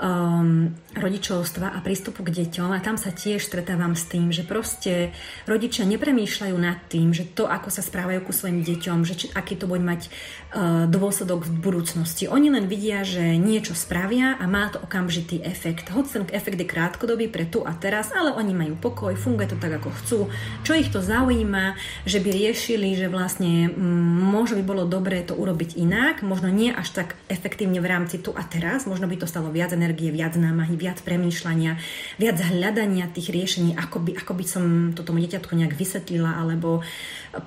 um, 0.00 0.72
rodičovstva 0.96 1.76
a 1.76 1.78
prístupu 1.84 2.24
k 2.24 2.32
deťom 2.42 2.72
a 2.72 2.80
tam 2.80 2.96
sa 2.96 3.12
tiež 3.12 3.44
stretávam 3.44 3.92
s 3.92 4.08
tým, 4.08 4.32
že 4.32 4.44
proste 4.44 5.12
rodičia 5.44 5.84
nepremýšľajú 5.84 6.56
nad 6.56 6.80
tým, 6.88 7.12
že 7.12 7.28
to, 7.28 7.48
ako 7.48 7.68
sa 7.68 7.84
správajú 7.84 8.24
ku 8.24 8.32
svojim 8.32 8.64
deťom, 8.64 9.04
že 9.04 9.14
či, 9.14 9.26
aký 9.32 9.60
to 9.60 9.68
bude 9.68 9.84
mať 9.84 10.08
uh, 10.08 10.88
dôsledok 10.88 11.44
v 11.44 11.52
budúcnosti. 11.60 12.28
Oni 12.28 12.48
len 12.48 12.68
vidia, 12.68 13.04
že 13.04 13.36
niečo 13.36 13.76
spravia 13.76 14.36
a 14.40 14.44
má 14.48 14.72
to 14.72 14.80
okamžitý 14.80 15.44
efekt. 15.44 15.92
Hoď 15.92 16.04
ten 16.08 16.24
efekt 16.32 16.58
je 16.60 16.68
krátkodobý 16.68 17.28
pre 17.28 17.44
tu 17.44 17.64
a 17.64 17.72
teraz, 17.76 18.12
ale 18.12 18.32
oni 18.32 18.52
majú 18.56 18.74
pokoj, 18.80 19.12
funguje 19.16 19.52
to 19.52 19.60
tak, 19.60 19.76
ako 19.76 19.90
chcú. 20.00 20.18
Čo 20.64 20.72
ich 20.76 20.88
to 20.88 21.04
zaujíma, 21.04 21.76
že 22.08 22.20
by 22.24 22.30
riešili, 22.32 22.96
že 22.96 23.12
vlastne 23.12 23.68
mm, 23.68 24.32
možno 24.32 24.60
by 24.60 24.64
bolo 24.64 24.84
dobré 24.88 25.20
to 25.24 25.36
urobiť 25.36 25.76
inak, 25.76 26.24
možno 26.24 26.48
nie 26.48 26.72
až 26.72 26.92
tak 27.04 27.18
efektívne 27.28 27.84
v 27.84 27.90
rámci 27.90 28.16
tu 28.20 28.32
a 28.32 28.42
teraz, 28.44 28.88
možno 28.88 29.04
by 29.06 29.20
to 29.20 29.28
stalo 29.28 29.52
viac 29.52 29.72
energie, 29.76 29.85
viac 29.92 30.34
námahy, 30.34 30.74
viac 30.74 30.98
premýšľania, 31.04 31.78
viac 32.18 32.36
hľadania 32.40 33.06
tých 33.12 33.30
riešení, 33.30 33.78
ako 33.78 34.02
by, 34.02 34.12
ako 34.18 34.32
by 34.34 34.44
som 34.48 34.64
to 34.96 35.06
tomu 35.06 35.22
dieťatku 35.22 35.52
nejak 35.52 35.76
vysvetlila 35.76 36.40
alebo 36.40 36.82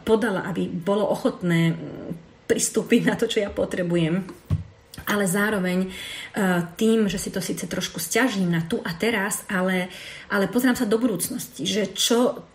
podala, 0.06 0.46
aby 0.48 0.70
bolo 0.70 1.10
ochotné 1.10 1.76
pristúpiť 2.46 3.02
na 3.06 3.16
to, 3.20 3.26
čo 3.26 3.42
ja 3.44 3.50
potrebujem. 3.50 4.26
Ale 5.10 5.26
zároveň 5.26 5.86
e, 5.86 5.90
tým, 6.76 7.08
že 7.08 7.18
si 7.18 7.34
to 7.34 7.40
síce 7.40 7.66
trošku 7.66 7.98
stiažím 7.98 8.52
na 8.52 8.66
tu 8.68 8.78
a 8.84 8.92
teraz, 8.94 9.48
ale, 9.48 9.90
ale 10.30 10.52
pozriem 10.52 10.76
sa 10.76 10.86
do 10.86 11.00
budúcnosti, 11.00 11.64
že 11.66 11.90
čo 11.96 12.46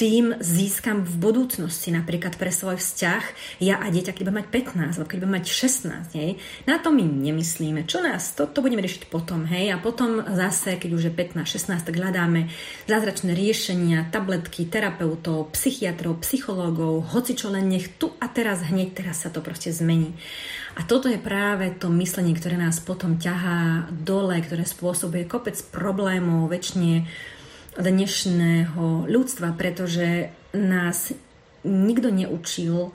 tým 0.00 0.32
získam 0.40 1.04
v 1.04 1.12
budúcnosti, 1.20 1.92
napríklad 1.92 2.40
pre 2.40 2.48
svoj 2.48 2.80
vzťah, 2.80 3.22
ja 3.60 3.76
a 3.76 3.92
dieťa, 3.92 4.16
keď 4.16 4.22
bude 4.24 4.38
mať 4.40 4.48
15, 4.72 4.96
alebo 4.96 5.10
keď 5.12 5.18
bude 5.20 5.34
mať 5.36 5.44
16, 5.44 6.16
hej, 6.16 6.30
na 6.64 6.80
to 6.80 6.88
my 6.88 7.04
nemyslíme. 7.04 7.84
Čo 7.84 8.00
nás, 8.00 8.32
to, 8.32 8.48
to 8.48 8.64
budeme 8.64 8.80
riešiť 8.80 9.12
potom, 9.12 9.44
hej, 9.44 9.68
a 9.68 9.76
potom 9.76 10.24
zase, 10.24 10.80
keď 10.80 10.90
už 10.96 11.02
je 11.04 11.12
15, 11.12 11.44
16, 11.44 11.84
tak 11.84 12.00
hľadáme 12.00 12.48
zázračné 12.88 13.36
riešenia, 13.36 14.08
tabletky, 14.08 14.64
terapeutov, 14.72 15.52
psychiatrov, 15.52 16.24
psychológov, 16.24 17.12
hoci 17.12 17.36
čo 17.36 17.52
len 17.52 17.68
nech 17.68 17.92
tu 18.00 18.16
a 18.24 18.32
teraz, 18.32 18.64
hneď 18.64 19.04
teraz 19.04 19.20
sa 19.20 19.28
to 19.28 19.44
proste 19.44 19.68
zmení. 19.68 20.16
A 20.80 20.88
toto 20.88 21.12
je 21.12 21.20
práve 21.20 21.76
to 21.76 21.92
myslenie, 21.92 22.32
ktoré 22.32 22.56
nás 22.56 22.80
potom 22.80 23.20
ťahá 23.20 23.92
dole, 23.92 24.40
ktoré 24.40 24.64
spôsobuje 24.64 25.28
kopec 25.28 25.60
problémov, 25.68 26.48
väčšine 26.48 27.04
dnešného 27.78 29.06
ľudstva, 29.06 29.54
pretože 29.54 30.34
nás 30.50 31.14
nikto 31.62 32.10
neučil 32.10 32.90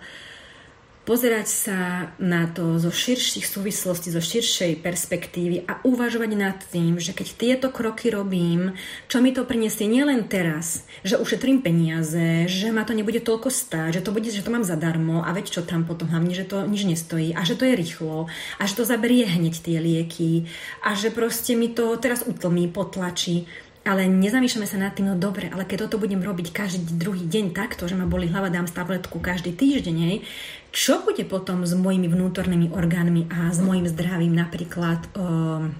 pozerať 1.05 1.47
sa 1.47 1.79
na 2.17 2.49
to 2.49 2.81
zo 2.81 2.89
širších 2.89 3.45
súvislostí, 3.45 4.09
zo 4.09 4.17
širšej 4.17 4.81
perspektívy 4.81 5.61
a 5.69 5.77
uvažovať 5.85 6.31
nad 6.33 6.57
tým, 6.57 6.97
že 6.97 7.13
keď 7.13 7.27
tieto 7.37 7.67
kroky 7.69 8.09
robím, 8.09 8.73
čo 9.05 9.21
mi 9.21 9.29
to 9.29 9.45
prinesie 9.45 9.85
nielen 9.85 10.25
teraz, 10.25 10.89
že 11.05 11.21
ušetrím 11.21 11.61
peniaze, 11.61 12.49
že 12.49 12.73
ma 12.73 12.81
to 12.81 12.97
nebude 12.97 13.21
toľko 13.21 13.53
stáť, 13.53 14.01
že 14.01 14.03
to 14.03 14.09
bude, 14.09 14.25
že 14.25 14.41
to 14.41 14.49
mám 14.49 14.65
zadarmo 14.65 15.21
a 15.21 15.29
veď 15.29 15.45
čo 15.53 15.61
tam 15.61 15.85
potom 15.85 16.09
hlavne, 16.09 16.33
že 16.33 16.49
to 16.49 16.65
nič 16.65 16.89
nestojí 16.89 17.37
a 17.37 17.45
že 17.45 17.53
to 17.53 17.69
je 17.69 17.77
rýchlo 17.77 18.25
a 18.57 18.61
že 18.65 18.73
to 18.73 18.83
zaberie 18.89 19.29
hneď 19.29 19.61
tie 19.61 19.77
lieky 19.77 20.49
a 20.81 20.97
že 20.97 21.13
proste 21.13 21.53
mi 21.53 21.69
to 21.69 21.93
teraz 22.01 22.25
utlmí, 22.25 22.65
potlačí 22.73 23.45
ale 23.85 24.09
nezamýšľame 24.09 24.65
sa 24.65 24.81
nad 24.81 24.97
tým, 24.97 25.13
no 25.13 25.15
dobre, 25.15 25.45
ale 25.53 25.61
keď 25.61 25.85
toto 25.85 26.01
budem 26.01 26.17
robiť 26.17 26.49
každý 26.49 26.97
druhý 26.97 27.21
deň 27.21 27.53
takto, 27.53 27.85
že 27.85 27.93
ma 27.93 28.09
boli 28.09 28.25
hlava, 28.25 28.49
dám 28.49 28.65
tabletku 28.65 29.21
každý 29.21 29.53
týždeň, 29.53 30.25
čo 30.73 31.05
bude 31.05 31.21
potom 31.29 31.61
s 31.63 31.77
mojimi 31.77 32.09
vnútornými 32.09 32.73
orgánmi 32.73 33.29
a 33.29 33.53
s 33.53 33.61
mojim 33.61 33.85
zdravím 33.85 34.33
napríklad 34.33 35.05
um, 35.13 35.77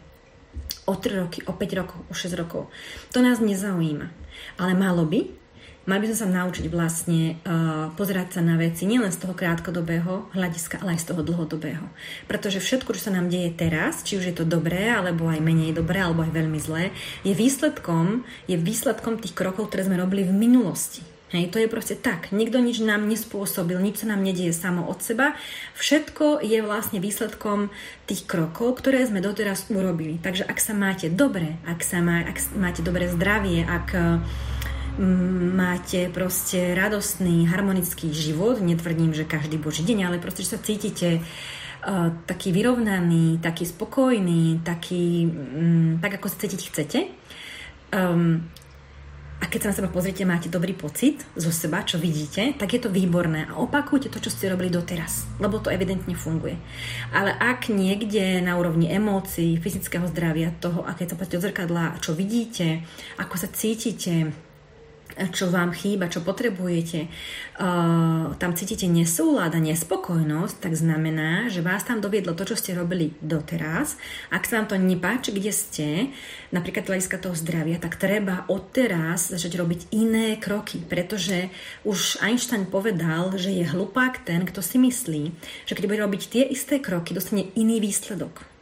o 0.86 0.94
3 0.94 1.22
roky, 1.26 1.41
o 1.50 1.54
5 1.58 1.80
rokov, 1.82 2.00
o 2.06 2.13
6 2.13 2.39
rokov. 2.39 2.70
To 3.12 3.26
nás 3.26 3.41
nezaujíma. 3.41 4.08
Ale 4.62 4.78
malo 4.78 5.10
by, 5.10 5.26
Mali 5.86 6.02
by 6.02 6.08
sme 6.10 6.17
sa 6.17 6.30
naučiť 6.41 6.65
vlastne 6.74 7.38
uh, 7.45 7.93
pozerať 7.93 8.38
sa 8.38 8.41
na 8.41 8.58
veci 8.58 8.89
nielen 8.89 9.13
z 9.13 9.21
toho 9.21 9.38
krátkodobého 9.38 10.34
hľadiska, 10.34 10.82
ale 10.82 10.98
aj 10.98 11.06
z 11.06 11.08
toho 11.13 11.21
dlhodobého. 11.21 11.86
Pretože 12.26 12.58
všetko, 12.58 12.98
čo 12.98 13.06
sa 13.06 13.13
nám 13.13 13.30
deje 13.30 13.54
teraz, 13.54 14.02
či 14.02 14.17
už 14.17 14.34
je 14.34 14.36
to 14.41 14.50
dobré, 14.50 14.89
alebo 14.89 15.30
aj 15.30 15.45
menej 15.45 15.78
dobré, 15.78 16.02
alebo 16.02 16.26
aj 16.26 16.34
veľmi 16.34 16.58
zlé, 16.58 16.89
je 17.21 17.38
výsledkom, 17.38 18.26
je 18.50 18.58
výsledkom 18.58 19.21
tých 19.21 19.38
krokov, 19.38 19.69
ktoré 19.69 19.86
sme 19.86 20.02
robili 20.02 20.26
v 20.26 20.34
minulosti. 20.34 21.06
Hej, 21.30 21.54
to 21.54 21.62
je 21.62 21.69
proste 21.69 22.02
tak. 22.02 22.34
Nikto 22.34 22.62
nič 22.62 22.82
nám 22.82 23.06
nespôsobil, 23.06 23.78
nič 23.78 24.02
sa 24.02 24.10
nám 24.10 24.26
nedieje 24.26 24.58
samo 24.58 24.89
od 24.89 25.06
seba. 25.06 25.38
Všetko 25.78 26.41
je 26.41 26.65
vlastne 26.65 26.98
výsledkom 26.98 27.69
tých 28.10 28.26
krokov, 28.26 28.82
ktoré 28.82 29.06
sme 29.06 29.21
doteraz 29.21 29.69
urobili. 29.69 30.17
Takže 30.17 30.50
ak 30.50 30.58
sa 30.58 30.74
máte 30.74 31.13
dobre, 31.13 31.62
ak, 31.69 31.82
sa 31.86 32.02
má, 32.02 32.26
ak 32.26 32.41
máte 32.58 32.82
dobré 32.82 33.06
zdravie, 33.10 33.65
ak 33.65 34.21
máte 35.55 36.08
proste 36.10 36.71
radostný, 36.71 37.47
harmonický 37.51 38.15
život, 38.15 38.63
netvrdím, 38.63 39.12
že 39.12 39.27
každý 39.27 39.60
boží 39.60 39.84
deň, 39.84 40.08
ale 40.08 40.23
proste, 40.23 40.47
že 40.47 40.55
sa 40.55 40.63
cítite 40.63 41.19
uh, 41.19 42.15
taký 42.23 42.55
vyrovnaný, 42.55 43.43
taký 43.43 43.67
spokojný, 43.67 44.63
taký, 44.63 45.27
um, 45.27 45.99
tak 45.99 46.19
ako 46.19 46.27
sa 46.31 46.38
cítiť 46.47 46.62
chcete. 46.71 46.99
Um, 47.91 48.47
a 49.36 49.51
keď 49.51 49.67
sa 49.67 49.69
na 49.69 49.77
seba 49.77 49.91
pozriete, 49.91 50.23
máte 50.23 50.47
dobrý 50.47 50.71
pocit 50.71 51.19
zo 51.36 51.51
seba, 51.51 51.84
čo 51.84 51.99
vidíte, 51.99 52.55
tak 52.55 52.71
je 52.71 52.79
to 52.79 52.88
výborné. 52.88 53.51
A 53.51 53.60
opakujte 53.60 54.08
to, 54.08 54.23
čo 54.23 54.31
ste 54.31 54.47
robili 54.47 54.71
doteraz, 54.71 55.27
lebo 55.43 55.60
to 55.60 55.67
evidentne 55.67 56.15
funguje. 56.15 56.55
Ale 57.12 57.36
ak 57.36 57.67
niekde 57.67 58.39
na 58.39 58.55
úrovni 58.55 58.88
emócií, 58.88 59.60
fyzického 59.60 60.08
zdravia, 60.08 60.55
toho, 60.63 60.88
aké 60.88 61.03
sa 61.03 61.19
pozrite 61.19 61.43
od 61.43 61.45
zrkadla, 61.51 61.99
čo 61.99 62.15
vidíte, 62.15 62.88
ako 63.19 63.36
sa 63.36 63.51
cítite, 63.51 64.31
čo 65.32 65.47
vám 65.47 65.71
chýba, 65.71 66.12
čo 66.12 66.19
potrebujete, 66.19 67.08
uh, 67.08 68.36
tam 68.36 68.51
cítite 68.51 68.84
nesúlad 68.88 69.56
a 69.56 69.60
nespokojnosť, 69.63 70.56
tak 70.60 70.73
znamená, 70.75 71.47
že 71.47 71.63
vás 71.63 71.88
tam 71.88 72.04
doviedlo 72.04 72.36
to, 72.36 72.43
čo 72.43 72.60
ste 72.60 72.75
robili 72.75 73.15
doteraz. 73.23 73.95
Ak 74.28 74.43
sa 74.43 74.60
vám 74.60 74.67
to 74.67 74.75
nepáči, 74.75 75.32
kde 75.32 75.51
ste, 75.56 75.88
napríklad 76.51 76.91
hľadiska 76.91 77.19
toho 77.19 77.36
zdravia, 77.36 77.80
tak 77.80 77.95
treba 77.95 78.43
odteraz 78.51 79.32
začať 79.32 79.56
robiť 79.56 79.80
iné 79.95 80.36
kroky, 80.36 80.84
pretože 80.84 81.47
už 81.88 82.19
Einstein 82.19 82.67
povedal, 82.67 83.36
že 83.39 83.56
je 83.56 83.63
hlupák 83.67 84.23
ten, 84.28 84.43
kto 84.43 84.60
si 84.60 84.75
myslí, 84.80 85.23
že 85.63 85.75
keď 85.75 85.86
bude 85.88 86.04
robiť 86.04 86.21
tie 86.28 86.43
isté 86.47 86.84
kroky, 86.84 87.15
dostane 87.15 87.51
iný 87.56 87.80
výsledok. 87.80 88.55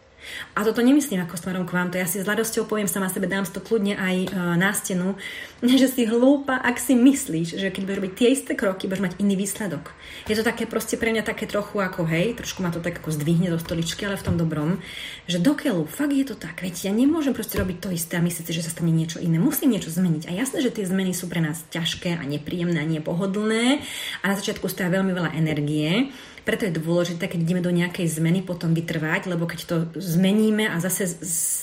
A 0.56 0.64
toto 0.64 0.82
nemyslím 0.82 1.24
ako 1.24 1.36
smerom 1.40 1.66
k 1.68 1.74
vám, 1.76 1.90
to 1.90 2.00
ja 2.00 2.08
si 2.08 2.22
s 2.22 2.28
radosťou 2.28 2.66
poviem 2.66 2.90
sama 2.90 3.10
sebe, 3.10 3.28
dám 3.30 3.46
to 3.48 3.60
kľudne 3.60 3.98
aj 3.98 4.16
e, 4.24 4.28
na 4.58 4.72
stenu, 4.72 5.16
že 5.82 5.88
si 5.90 6.04
hlúpa, 6.08 6.60
ak 6.60 6.80
si 6.80 6.94
myslíš, 6.96 7.60
že 7.60 7.68
keď 7.70 7.82
budeš 7.84 8.00
robiť 8.00 8.14
tie 8.16 8.28
isté 8.32 8.52
kroky, 8.54 8.88
budeš 8.88 9.04
mať 9.12 9.14
iný 9.20 9.36
výsledok. 9.40 9.92
Je 10.28 10.36
to 10.36 10.44
také 10.44 10.66
proste 10.66 10.96
pre 10.96 11.12
mňa 11.12 11.24
také 11.28 11.46
trochu 11.46 11.80
ako 11.84 12.08
hej, 12.08 12.38
trošku 12.40 12.64
ma 12.64 12.72
to 12.72 12.80
tak 12.80 13.00
ako 13.02 13.12
zdvihne 13.12 13.52
do 13.52 13.60
stoličky, 13.60 14.08
ale 14.08 14.20
v 14.20 14.26
tom 14.26 14.36
dobrom, 14.40 14.80
že 15.28 15.40
dokeľu, 15.40 15.88
fakt 15.88 16.14
je 16.16 16.26
to 16.28 16.36
tak, 16.36 16.64
veď 16.64 16.90
ja 16.90 16.92
nemôžem 16.96 17.36
proste 17.36 17.60
robiť 17.60 17.78
to 17.84 17.90
isté 17.92 18.20
a 18.20 18.24
myslieť 18.24 18.46
si, 18.50 18.54
že 18.56 18.66
sa 18.66 18.72
stane 18.72 18.92
niečo 18.92 19.20
iné. 19.20 19.38
Musím 19.38 19.76
niečo 19.76 19.92
zmeniť. 19.92 20.30
A 20.30 20.32
jasné, 20.32 20.64
že 20.64 20.72
tie 20.72 20.88
zmeny 20.88 21.12
sú 21.12 21.28
pre 21.28 21.44
nás 21.44 21.64
ťažké 21.70 22.16
a 22.16 22.24
nepríjemné 22.24 22.80
a 22.80 22.88
nepohodlné 22.88 23.84
a 24.22 24.24
na 24.26 24.36
začiatku 24.36 24.66
stojí 24.68 24.90
veľmi 24.90 25.12
veľa 25.12 25.36
energie 25.36 26.12
preto 26.44 26.68
je 26.68 26.76
dôležité, 26.76 27.32
keď 27.32 27.40
ideme 27.40 27.64
do 27.64 27.72
nejakej 27.72 28.20
zmeny, 28.20 28.44
potom 28.44 28.76
vytrvať, 28.76 29.32
lebo 29.32 29.48
keď 29.48 29.60
to 29.64 29.76
zmeníme 29.96 30.68
a 30.68 30.76
zase, 30.84 31.08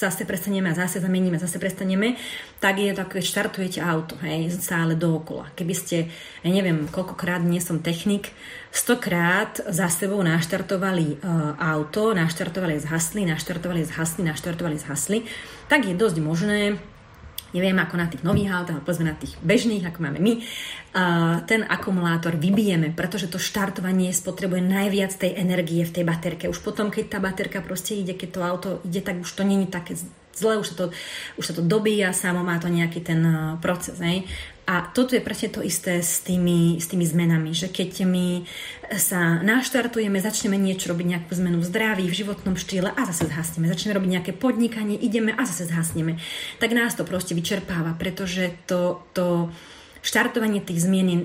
zase 0.00 0.24
prestaneme 0.24 0.72
a 0.72 0.78
zase 0.78 1.04
zameníme 1.04 1.36
a 1.36 1.44
zase 1.44 1.60
prestaneme, 1.60 2.16
tak 2.64 2.80
je 2.80 2.96
to 2.96 3.04
ako 3.04 3.20
keď 3.20 3.24
štartujete 3.24 3.78
auto, 3.84 4.16
hej, 4.24 4.48
stále 4.56 4.96
dookola. 4.96 5.52
Keby 5.52 5.74
ste, 5.76 6.08
ja 6.40 6.50
neviem, 6.50 6.88
koľkokrát 6.88 7.44
nie 7.44 7.60
som 7.60 7.84
technik, 7.84 8.32
stokrát 8.72 9.60
za 9.68 9.92
sebou 9.92 10.24
naštartovali 10.24 11.20
uh, 11.20 11.60
auto, 11.60 12.16
naštartovali 12.16 12.80
zhasli, 12.80 13.28
naštartovali 13.28 13.84
zhasli, 13.84 14.20
naštartovali 14.24 14.76
zhasli, 14.80 15.18
tak 15.68 15.84
je 15.84 15.94
dosť 15.94 16.16
možné, 16.24 16.80
neviem 17.50 17.78
ako 17.78 17.94
na 17.98 18.06
tých 18.06 18.22
nových 18.22 18.54
autách, 18.54 18.82
povedzme 18.82 19.10
na 19.10 19.18
tých 19.18 19.34
bežných, 19.42 19.82
ako 19.86 19.98
máme 20.00 20.22
my, 20.22 20.32
ten 21.46 21.66
akumulátor 21.66 22.38
vybijeme, 22.38 22.94
pretože 22.94 23.30
to 23.30 23.38
štartovanie 23.38 24.10
spotrebuje 24.14 24.62
najviac 24.62 25.14
tej 25.14 25.38
energie 25.38 25.82
v 25.86 25.94
tej 25.94 26.04
baterke. 26.06 26.50
Už 26.50 26.62
potom, 26.62 26.90
keď 26.90 27.04
tá 27.14 27.18
baterka 27.18 27.62
proste 27.62 27.98
ide, 27.98 28.14
keď 28.14 28.28
to 28.30 28.40
auto 28.42 28.70
ide, 28.86 29.02
tak 29.02 29.22
už 29.22 29.30
to 29.30 29.42
není 29.42 29.66
také 29.66 29.98
zle, 30.30 30.56
už 30.56 30.72
sa 30.72 30.76
to, 30.78 30.84
už 31.36 31.44
sa 31.44 31.54
to 31.54 31.62
dobíja 31.62 32.14
samo, 32.16 32.40
má 32.40 32.56
to 32.56 32.70
nejaký 32.70 33.02
ten 33.04 33.20
proces. 33.60 34.00
Ne? 34.00 34.24
A 34.70 34.86
toto 34.94 35.18
je 35.18 35.26
presne 35.26 35.50
to 35.50 35.66
isté 35.66 35.98
s 35.98 36.22
tými, 36.22 36.78
s 36.78 36.86
tými 36.86 37.02
zmenami, 37.02 37.50
že 37.50 37.66
keď 37.66 38.06
my 38.06 38.46
sa 38.94 39.42
naštartujeme, 39.42 40.22
začneme 40.22 40.54
niečo 40.54 40.94
robiť, 40.94 41.06
nejakú 41.10 41.34
zmenu 41.42 41.58
v 41.58 41.66
zdraví, 41.66 42.06
v 42.06 42.14
životnom 42.14 42.54
štýle 42.54 42.94
a 42.94 43.02
zase 43.10 43.26
zhasneme. 43.26 43.66
Začneme 43.66 43.98
robiť 43.98 44.10
nejaké 44.14 44.32
podnikanie, 44.38 44.94
ideme 44.94 45.34
a 45.34 45.42
zase 45.42 45.66
zhasneme. 45.66 46.22
Tak 46.62 46.70
nás 46.70 46.94
to 46.94 47.02
proste 47.02 47.34
vyčerpáva, 47.34 47.98
pretože 47.98 48.54
to, 48.70 49.02
to 49.10 49.50
štartovanie 50.06 50.62
tých 50.62 50.86
zmien 50.86 51.06
je 51.10 51.18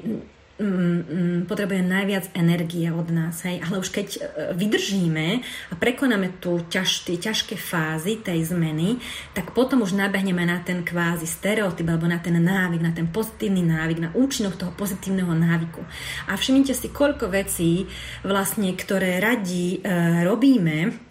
mm, 0.59 1.45
potrebuje 1.47 1.81
najviac 1.83 2.25
energie 2.35 2.87
od 2.91 3.11
nás. 3.11 3.43
Hej? 3.43 3.63
Ale 3.63 3.79
už 3.79 3.89
keď 3.91 4.07
e, 4.15 4.19
vydržíme 4.55 5.27
a 5.71 5.73
prekonáme 5.75 6.39
tú 6.39 6.63
ťaž, 6.67 7.07
tie 7.07 7.17
ťažké 7.19 7.59
fázy 7.59 8.19
tej 8.23 8.47
zmeny, 8.47 8.99
tak 9.35 9.51
potom 9.51 9.83
už 9.83 9.95
nabehneme 9.95 10.43
na 10.47 10.63
ten 10.63 10.83
kvázi 10.83 11.27
stereotyp 11.27 11.87
alebo 11.91 12.07
na 12.07 12.19
ten 12.19 12.35
návyk, 12.39 12.81
na 12.81 12.93
ten 12.95 13.07
pozitívny 13.11 13.63
návyk, 13.67 13.99
na 13.99 14.09
účinok 14.15 14.55
toho 14.55 14.71
pozitívneho 14.75 15.31
návyku. 15.35 15.83
A 16.31 16.39
všimnite 16.39 16.71
si, 16.71 16.87
koľko 16.91 17.27
vecí 17.27 17.87
vlastne, 18.23 18.71
ktoré 18.75 19.19
radi 19.19 19.79
e, 19.83 20.23
robíme, 20.23 21.05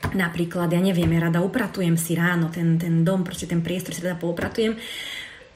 Napríklad, 0.00 0.72
ja 0.72 0.80
neviem, 0.80 1.12
ja 1.12 1.28
rada 1.28 1.44
upratujem 1.44 1.92
si 2.00 2.16
ráno 2.16 2.48
ten, 2.48 2.80
ten 2.80 3.04
dom, 3.04 3.20
proste 3.20 3.44
ten 3.44 3.60
priestor 3.60 3.92
si 3.92 4.00
rada 4.00 4.16
poupratujem, 4.16 4.72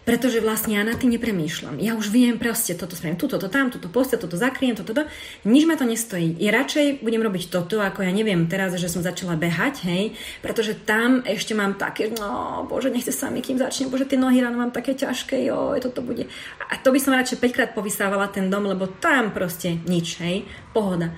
pretože 0.05 0.45
vlastne 0.45 0.77
ja 0.77 0.85
na 0.85 0.93
tým 0.95 1.17
nepremýšľam. 1.17 1.81
Ja 1.81 1.97
už 1.97 2.13
viem 2.13 2.37
proste, 2.37 2.77
toto 2.77 2.93
spravím, 2.93 3.17
tu, 3.17 3.25
toto, 3.25 3.49
tam, 3.49 3.73
toto 3.73 3.89
postel, 3.89 4.21
toto 4.21 4.37
zakriem, 4.37 4.77
toto, 4.77 4.93
toto. 4.93 5.09
Nič 5.49 5.65
ma 5.65 5.81
to 5.81 5.89
nestojí. 5.89 6.37
Ja 6.39 6.53
radšej 6.53 7.01
budem 7.01 7.25
robiť 7.25 7.49
toto, 7.49 7.81
ako 7.81 8.05
ja 8.05 8.13
neviem 8.13 8.45
teraz, 8.47 8.77
že 8.77 8.93
som 8.93 9.01
začala 9.01 9.35
behať, 9.41 9.89
hej, 9.89 10.05
pretože 10.45 10.77
tam 10.77 11.25
ešte 11.25 11.57
mám 11.57 11.81
také, 11.81 12.13
no 12.13 12.63
bože, 12.69 12.93
nechce 12.93 13.11
sa 13.11 13.33
mi, 13.33 13.41
kým 13.41 13.57
začnem, 13.57 13.89
bože, 13.89 14.05
tie 14.05 14.21
nohy 14.21 14.45
ráno 14.45 14.61
mám 14.61 14.77
také 14.77 14.93
ťažké, 14.93 15.49
jo, 15.49 15.73
toto 15.81 16.05
bude. 16.05 16.29
A 16.69 16.77
to 16.77 16.93
by 16.93 17.01
som 17.01 17.17
radšej 17.17 17.41
5 17.41 17.57
krát 17.57 17.71
povysávala 17.73 18.29
ten 18.29 18.53
dom, 18.53 18.69
lebo 18.69 18.87
tam 18.87 19.33
proste 19.33 19.81
nič, 19.89 20.21
hej, 20.21 20.45
pohoda. 20.77 21.17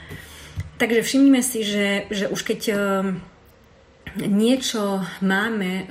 Takže 0.76 1.03
všimnime 1.03 1.41
si, 1.41 1.64
že, 1.64 2.07
že 2.12 2.28
už 2.28 2.41
keď 2.45 2.61
niečo 4.24 5.04
máme 5.20 5.84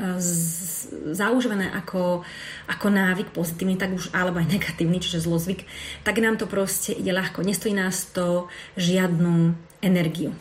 zaužívané 1.14 1.70
ako, 1.70 2.26
ako 2.70 2.88
návyk 2.90 3.30
pozitívny, 3.30 3.78
tak 3.78 3.94
už, 3.94 4.10
alebo 4.14 4.42
aj 4.42 4.50
negatívny, 4.50 4.98
čiže 4.98 5.26
zlozvyk, 5.26 5.66
tak 6.02 6.18
nám 6.18 6.42
to 6.42 6.50
proste 6.50 6.98
ide 6.98 7.14
ľahko. 7.14 7.46
Nestojí 7.46 7.78
nás 7.78 8.10
to 8.10 8.50
žiadnu 8.76 9.54
energiu. 9.86 10.34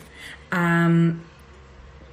A 0.49 0.89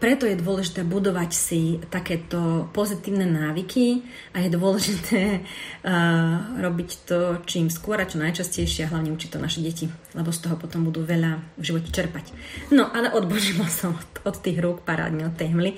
preto 0.02 0.26
je 0.26 0.34
dôležité 0.34 0.82
budovať 0.82 1.30
si 1.30 1.78
takéto 1.86 2.66
pozitívne 2.74 3.22
návyky 3.22 4.02
a 4.34 4.42
je 4.42 4.50
dôležité 4.50 5.38
uh, 5.38 6.58
robiť 6.58 6.90
to 7.06 7.18
čím 7.46 7.70
skôr 7.70 8.02
a 8.02 8.10
čo 8.10 8.18
najčastejšie 8.18 8.90
a 8.90 8.90
hlavne 8.90 9.14
učiť 9.14 9.30
to 9.30 9.38
naše 9.38 9.62
deti, 9.62 9.86
lebo 10.12 10.28
z 10.28 10.44
toho 10.44 10.56
potom 10.60 10.84
budú 10.84 11.00
veľa 11.00 11.40
v 11.56 11.64
živote 11.64 11.88
čerpať. 11.88 12.36
No, 12.68 12.88
ale 12.92 13.08
odbožila 13.12 13.64
som 13.72 13.96
od, 13.96 14.08
od 14.28 14.36
tých 14.38 14.60
rúk 14.60 14.84
parádne 14.84 15.32
od 15.32 15.34
tej 15.36 15.56
hmly. 15.56 15.76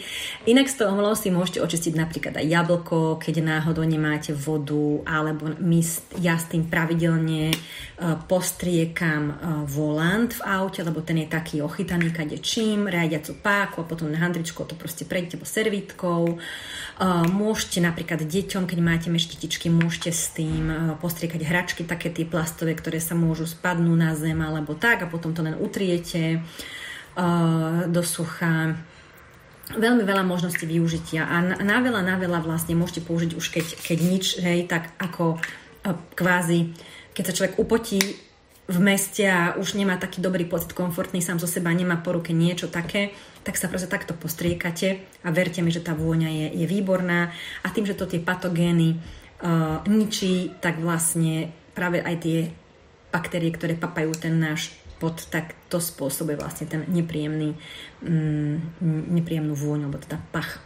Inak 0.50 0.66
z 0.66 0.82
toho 0.82 0.94
hmlou 0.94 1.14
si 1.14 1.30
môžete 1.30 1.62
očistiť 1.62 1.94
napríklad 1.94 2.34
aj 2.38 2.46
jablko, 2.46 3.22
keď 3.22 3.34
náhodou 3.40 3.86
nemáte 3.86 4.34
vodu, 4.34 5.06
alebo 5.06 5.54
my, 5.62 5.80
ja 6.18 6.34
s 6.34 6.50
tým 6.50 6.66
pravidelne 6.66 7.54
uh, 7.54 8.18
postriekam 8.26 9.22
uh, 9.30 9.36
volant 9.64 10.34
v 10.34 10.42
aute, 10.42 10.82
lebo 10.82 10.98
ten 11.06 11.22
je 11.22 11.28
taký 11.30 11.62
ochytaný 11.62 12.10
kade 12.10 12.42
čím, 12.42 12.90
riadiacu 12.90 13.38
páku 13.38 13.82
a 13.82 13.88
potom 13.88 14.10
na 14.10 14.18
handričku, 14.18 14.66
to 14.66 14.74
proste 14.74 15.06
prejdete 15.06 15.38
po 15.38 15.46
servítkou. 15.46 16.36
Môžete 17.34 17.82
napríklad 17.82 18.22
deťom, 18.22 18.70
keď 18.70 18.78
máte 18.78 19.08
meštitičky, 19.10 19.66
môžete 19.66 20.14
s 20.14 20.30
tým 20.30 20.94
postriekať 21.02 21.42
hračky, 21.42 21.82
také 21.82 22.06
tie 22.06 22.22
plastové, 22.22 22.78
ktoré 22.78 23.02
sa 23.02 23.18
môžu 23.18 23.50
spadnúť 23.50 23.98
na 23.98 24.14
zem 24.14 24.23
alebo 24.32 24.72
tak 24.72 25.04
a 25.04 25.10
potom 25.10 25.36
to 25.36 25.44
len 25.44 25.60
utriete 25.60 26.40
do 27.92 28.02
sucha. 28.02 28.74
Veľmi 29.76 30.04
veľa 30.04 30.24
možností 30.24 30.64
využitia 30.64 31.24
a 31.24 31.36
na, 31.40 31.56
na 31.60 31.78
veľa, 31.80 32.00
na 32.04 32.16
veľa 32.20 32.44
vlastne 32.44 32.76
môžete 32.76 33.04
použiť 33.04 33.30
už 33.36 33.46
keď, 33.48 33.66
keď 33.80 33.98
nič, 34.00 34.24
hej, 34.40 34.68
tak 34.68 34.92
ako 35.00 35.40
kvázi, 36.16 36.72
keď 37.16 37.22
sa 37.24 37.36
človek 37.36 37.54
upotí 37.60 38.00
v 38.64 38.78
meste 38.80 39.28
a 39.28 39.60
už 39.60 39.76
nemá 39.76 40.00
taký 40.00 40.24
dobrý 40.24 40.48
pocit, 40.48 40.72
komfortný 40.72 41.20
sám 41.20 41.36
zo 41.36 41.44
seba, 41.44 41.68
nemá 41.68 42.00
po 42.00 42.16
ruke 42.16 42.32
niečo 42.32 42.72
také, 42.72 43.12
tak 43.44 43.60
sa 43.60 43.68
proste 43.68 43.92
takto 43.92 44.16
postriekate 44.16 45.04
a 45.20 45.28
verte 45.28 45.60
mi, 45.60 45.68
že 45.68 45.84
tá 45.84 45.92
vôňa 45.92 46.32
je, 46.32 46.46
je 46.64 46.66
výborná. 46.68 47.28
A 47.60 47.68
tým, 47.68 47.84
že 47.84 47.92
to 47.92 48.08
tie 48.08 48.24
patogény 48.24 48.96
uh, 48.96 49.84
ničí, 49.84 50.56
tak 50.64 50.80
vlastne 50.80 51.52
práve 51.76 52.00
aj 52.00 52.16
tie 52.24 52.38
baktérie, 53.14 53.54
ktoré 53.54 53.78
papajú 53.78 54.10
ten 54.18 54.34
náš 54.42 54.74
pod, 54.98 55.22
tak 55.30 55.54
to 55.70 55.78
spôsobuje 55.78 56.34
vlastne 56.34 56.66
ten 56.66 56.82
nepríjemný, 56.90 57.54
mm, 58.02 58.82
nepríjemnú 59.14 59.54
vôňu, 59.54 59.86
alebo 59.86 60.02
teda 60.02 60.18
pach. 60.34 60.58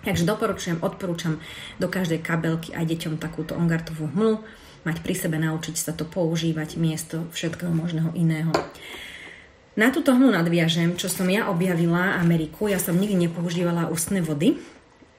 Takže 0.00 0.24
doporučujem, 0.24 0.80
odporúčam 0.80 1.38
do 1.76 1.86
každej 1.86 2.24
kabelky 2.24 2.72
aj 2.72 2.88
deťom 2.88 3.20
takúto 3.20 3.52
ongartovú 3.54 4.08
hmlu, 4.10 4.40
mať 4.88 5.04
pri 5.04 5.14
sebe, 5.14 5.36
naučiť 5.36 5.76
sa 5.76 5.92
to 5.92 6.08
používať 6.08 6.80
miesto 6.80 7.28
všetkého 7.36 7.68
možného 7.68 8.10
iného. 8.16 8.48
Na 9.76 9.92
túto 9.92 10.16
hnu 10.16 10.32
nadviažem, 10.32 10.96
čo 10.96 11.06
som 11.12 11.28
ja 11.28 11.46
objavila 11.52 12.16
Ameriku. 12.18 12.66
Ja 12.66 12.80
som 12.80 12.98
nikdy 12.98 13.28
nepoužívala 13.28 13.92
ústne 13.92 14.24
vody. 14.24 14.58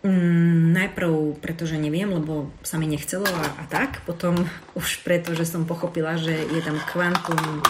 Mm, 0.02 0.74
najprv 0.74 1.38
pretože 1.46 1.78
neviem, 1.78 2.10
lebo 2.10 2.50
sa 2.66 2.82
mi 2.82 2.90
nechcelo 2.90 3.30
a, 3.30 3.46
a 3.62 3.64
tak. 3.70 4.02
Potom 4.10 4.50
už 4.74 5.06
preto, 5.06 5.38
že 5.38 5.46
som 5.46 5.70
pochopila, 5.70 6.18
že 6.18 6.34
je 6.34 6.62
tam 6.66 6.82
kvantum 6.90 7.62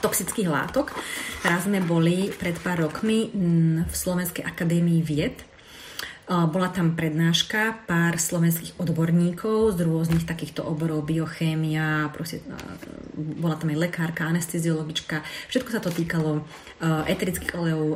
toxických 0.00 0.48
látok. 0.48 0.96
Raz 1.44 1.68
sme 1.68 1.84
boli 1.84 2.32
pred 2.32 2.56
pár 2.56 2.88
rokmi 2.88 3.28
mm, 3.28 3.84
v 3.84 3.94
Slovenskej 3.94 4.48
akadémii 4.48 5.04
vied 5.04 5.51
bola 6.30 6.70
tam 6.70 6.94
prednáška 6.94 7.82
pár 7.84 8.14
slovenských 8.16 8.78
odborníkov 8.78 9.74
z 9.74 9.84
rôznych 9.84 10.22
takýchto 10.22 10.62
oborov, 10.62 11.02
biochémia, 11.04 12.08
proste, 12.14 12.40
bola 13.12 13.58
tam 13.58 13.74
aj 13.74 13.78
lekárka, 13.90 14.30
anesteziologička. 14.30 15.26
Všetko 15.50 15.70
sa 15.74 15.82
to 15.82 15.90
týkalo 15.90 16.46
eterických 16.80 17.58
olejov 17.58 17.86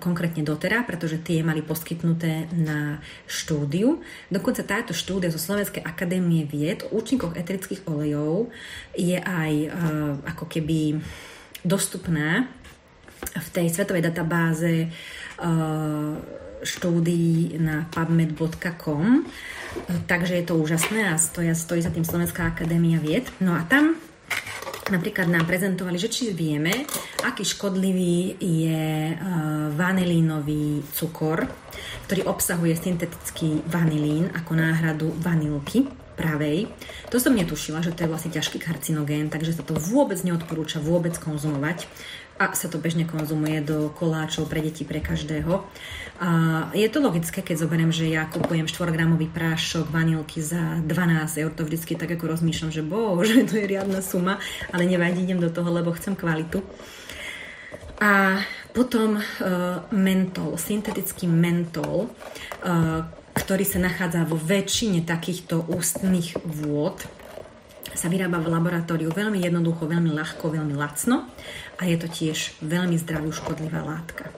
konkrétne 0.00 0.40
dotera, 0.40 0.88
pretože 0.88 1.20
tie 1.20 1.44
mali 1.44 1.60
poskytnuté 1.60 2.48
na 2.56 2.98
štúdiu. 3.28 4.00
Dokonca 4.32 4.64
táto 4.64 4.96
štúdia 4.96 5.28
zo 5.28 5.38
Slovenskej 5.38 5.84
akadémie 5.84 6.48
vied 6.48 6.82
o 6.88 6.96
účinkoch 6.96 7.36
eterických 7.36 7.84
olejov 7.86 8.48
je 8.96 9.20
aj 9.20 9.52
ako 10.32 10.44
keby 10.48 10.96
dostupná 11.60 12.48
v 13.36 13.48
tej 13.52 13.68
svetovej 13.68 14.04
databáze 14.08 14.88
štúdií 16.62 17.58
na 17.60 17.88
pubmed.com, 17.92 19.24
takže 20.06 20.40
je 20.40 20.44
to 20.46 20.54
úžasné 20.56 21.12
a 21.12 21.20
stojí, 21.20 21.52
stojí 21.52 21.80
za 21.82 21.92
tým 21.92 22.04
Slovenská 22.04 22.48
akadémia 22.48 23.00
vied. 23.02 23.28
No 23.40 23.52
a 23.52 23.64
tam 23.68 23.96
napríklad 24.90 25.26
nám 25.26 25.44
prezentovali, 25.46 25.98
že 25.98 26.12
či 26.12 26.30
vieme, 26.30 26.86
aký 27.26 27.42
škodlivý 27.42 28.38
je 28.38 29.12
uh, 29.12 29.18
vanilínový 29.74 30.86
cukor, 30.94 31.46
ktorý 32.06 32.30
obsahuje 32.30 32.78
syntetický 32.78 33.66
vanilín 33.66 34.30
ako 34.30 34.52
náhradu 34.54 35.10
vanilky 35.18 35.90
pravej. 36.16 36.70
To 37.12 37.20
som 37.20 37.36
netušila, 37.36 37.84
že 37.84 37.92
to 37.92 38.06
je 38.06 38.10
vlastne 38.10 38.32
ťažký 38.32 38.56
karcinogén, 38.62 39.28
takže 39.28 39.52
sa 39.52 39.62
to 39.66 39.76
vôbec 39.76 40.16
neodporúča 40.24 40.80
vôbec 40.80 41.12
konzumovať 41.20 41.84
a 42.40 42.52
sa 42.52 42.68
to 42.68 42.80
bežne 42.80 43.04
konzumuje 43.08 43.60
do 43.64 43.92
koláčov 43.92 44.48
pre 44.48 44.60
deti, 44.64 44.84
pre 44.84 45.00
každého. 45.00 45.64
Je 46.72 46.88
to 46.88 47.04
logické, 47.04 47.44
keď 47.44 47.68
zoberiem, 47.68 47.92
že 47.92 48.08
ja 48.08 48.24
kupujem 48.24 48.64
4-gramový 48.64 49.28
prášok 49.28 49.92
vanilky 49.92 50.40
za 50.40 50.80
12 50.80 51.42
eur, 51.44 51.52
to 51.52 51.68
vždycky 51.68 51.92
tak 51.92 52.08
ako 52.16 52.32
rozmýšľam, 52.32 52.72
že 52.72 52.80
bože, 52.80 53.44
to 53.48 53.60
je 53.60 53.68
riadna 53.68 54.00
suma, 54.00 54.40
ale 54.72 54.88
nevadí, 54.88 55.28
idem 55.28 55.36
do 55.36 55.52
toho, 55.52 55.68
lebo 55.68 55.92
chcem 55.92 56.16
kvalitu. 56.16 56.64
A 58.00 58.40
potom 58.72 59.16
uh, 59.16 59.24
mentol, 59.92 60.56
syntetický 60.56 61.28
mentol, 61.28 62.08
uh, 62.08 63.04
ktorý 63.36 63.64
sa 63.68 63.80
nachádza 63.80 64.24
vo 64.24 64.40
väčšine 64.40 65.04
takýchto 65.04 65.68
ústnych 65.68 66.36
vôd, 66.44 67.04
sa 67.96 68.12
vyrába 68.12 68.40
v 68.40 68.52
laboratóriu 68.52 69.08
veľmi 69.12 69.40
jednoducho, 69.40 69.88
veľmi 69.88 70.12
ľahko, 70.12 70.52
veľmi 70.52 70.76
lacno 70.76 71.28
a 71.80 71.88
je 71.88 71.96
to 71.96 72.08
tiež 72.08 72.60
veľmi 72.60 73.00
zdravú 73.00 73.32
škodlivá 73.32 73.80
látka. 73.80 74.28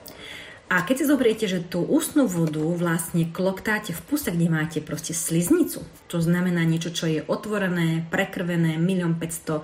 A 0.69 0.85
keď 0.85 0.95
si 1.01 1.09
zoberiete, 1.09 1.45
že 1.49 1.65
tú 1.65 1.81
ústnu 1.81 2.29
vodu 2.29 2.61
vlastne 2.61 3.25
kloktáte 3.25 3.89
v 3.89 4.01
puse, 4.05 4.29
kde 4.29 4.53
máte 4.53 4.77
proste 4.85 5.17
sliznicu, 5.17 5.81
to 6.05 6.21
znamená 6.21 6.61
niečo, 6.61 6.93
čo 6.93 7.09
je 7.09 7.25
otvorené, 7.25 8.05
prekrvené, 8.13 8.77
1 8.77 9.17
500 9.17 9.49
uh, 9.49 9.63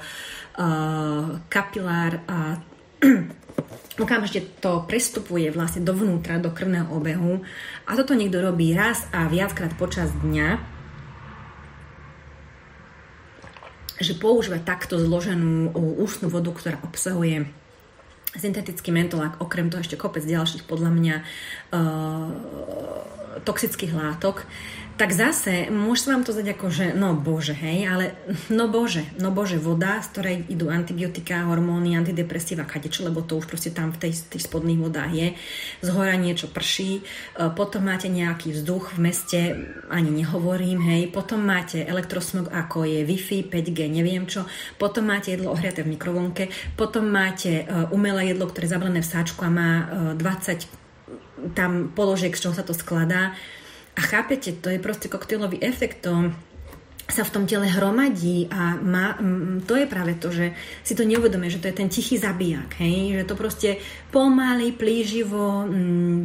kapilár 1.45 2.26
a 2.34 2.58
okamžite 4.01 4.58
to 4.58 4.82
prestupuje 4.89 5.53
vlastne 5.53 5.86
dovnútra, 5.86 6.41
do 6.41 6.49
krvného 6.49 6.89
obehu. 6.89 7.45
A 7.86 7.93
toto 7.93 8.18
niekto 8.18 8.41
robí 8.41 8.74
raz 8.74 9.06
a 9.14 9.30
viackrát 9.30 9.78
počas 9.78 10.10
dňa, 10.26 10.58
že 14.01 14.18
používa 14.18 14.58
takto 14.58 14.97
zloženú 14.97 15.70
ústnu 16.01 16.34
vodu, 16.34 16.49
ktorá 16.49 16.82
obsahuje 16.82 17.45
syntetický 18.39 18.91
mentolák, 18.91 19.39
okrem 19.41 19.71
toho 19.71 19.81
ešte 19.81 19.99
kopec 19.99 20.23
ďalších 20.23 20.67
podľa 20.67 20.91
mňa 20.91 21.15
uh, 21.73 22.29
toxických 23.43 23.93
látok, 23.95 24.47
tak 24.95 25.11
zase 25.11 25.67
môže 25.67 26.07
vám 26.07 26.23
to 26.23 26.31
zdať 26.31 26.55
ako, 26.55 26.67
že 26.71 26.85
no 26.95 27.19
bože, 27.19 27.51
hej, 27.51 27.83
ale 27.83 28.05
no 28.47 28.71
bože, 28.71 29.03
no 29.19 29.27
bože, 29.27 29.59
voda, 29.59 29.99
z 29.99 30.07
ktorej 30.15 30.37
idú 30.47 30.71
antibiotika, 30.71 31.43
hormóny, 31.43 31.99
antidepresíva, 31.99 32.63
kadečo, 32.63 33.03
lebo 33.03 33.19
to 33.19 33.35
už 33.35 33.43
proste 33.51 33.75
tam 33.75 33.91
v 33.91 34.07
tej, 34.07 34.11
tých 34.31 34.47
spodných 34.47 34.79
vodách 34.79 35.11
je. 35.11 35.27
Z 35.83 35.87
hora 35.91 36.15
niečo 36.15 36.47
prší, 36.47 37.03
e, 37.03 37.51
potom 37.51 37.83
máte 37.83 38.07
nejaký 38.07 38.55
vzduch 38.55 38.95
v 38.95 38.99
meste, 39.03 39.39
ani 39.91 40.15
nehovorím, 40.15 40.79
hej, 40.87 41.11
potom 41.11 41.43
máte 41.43 41.83
elektrosmog, 41.83 42.47
ako 42.55 42.87
je 42.87 43.03
Wi-Fi, 43.03 43.51
5G, 43.51 43.91
neviem 43.91 44.23
čo, 44.23 44.47
potom 44.79 45.11
máte 45.11 45.35
jedlo 45.35 45.51
ohriate 45.51 45.83
v 45.83 45.91
mikrovlnke, 45.99 46.47
potom 46.79 47.11
máte 47.11 47.67
e, 47.67 47.91
umelé 47.91 48.31
jedlo, 48.31 48.47
ktoré 48.47 48.63
je 48.63 48.75
zabalené 48.79 48.99
v 49.03 49.11
sáčku 49.11 49.43
a 49.43 49.51
má 49.51 49.71
20 50.15 50.23
e, 50.23 50.67
tam 51.51 51.91
položiek, 51.91 52.31
z 52.31 52.47
čoho 52.47 52.55
sa 52.55 52.63
to 52.63 52.71
skladá 52.71 53.35
a 53.95 54.01
chápete, 54.01 54.51
to 54.51 54.69
je 54.69 54.79
proste 54.79 55.07
koktejlový 55.07 55.63
efekt, 55.63 55.97
to 56.01 56.31
sa 57.06 57.22
v 57.22 57.34
tom 57.38 57.43
tele 57.45 57.70
hromadí 57.70 58.49
a 58.49 58.82
má, 58.82 59.14
to 59.70 59.78
je 59.78 59.86
práve 59.86 60.18
to, 60.18 60.34
že 60.34 60.58
si 60.82 60.97
to 60.97 61.06
neuvedomuje, 61.06 61.53
že 61.53 61.62
to 61.62 61.70
je 61.70 61.78
ten 61.78 61.89
tichý 61.89 62.18
zabijak, 62.18 62.82
hej? 62.82 63.22
že 63.22 63.30
to 63.30 63.38
proste 63.38 63.70
pomaly, 64.10 64.74
plíživo, 64.74 65.70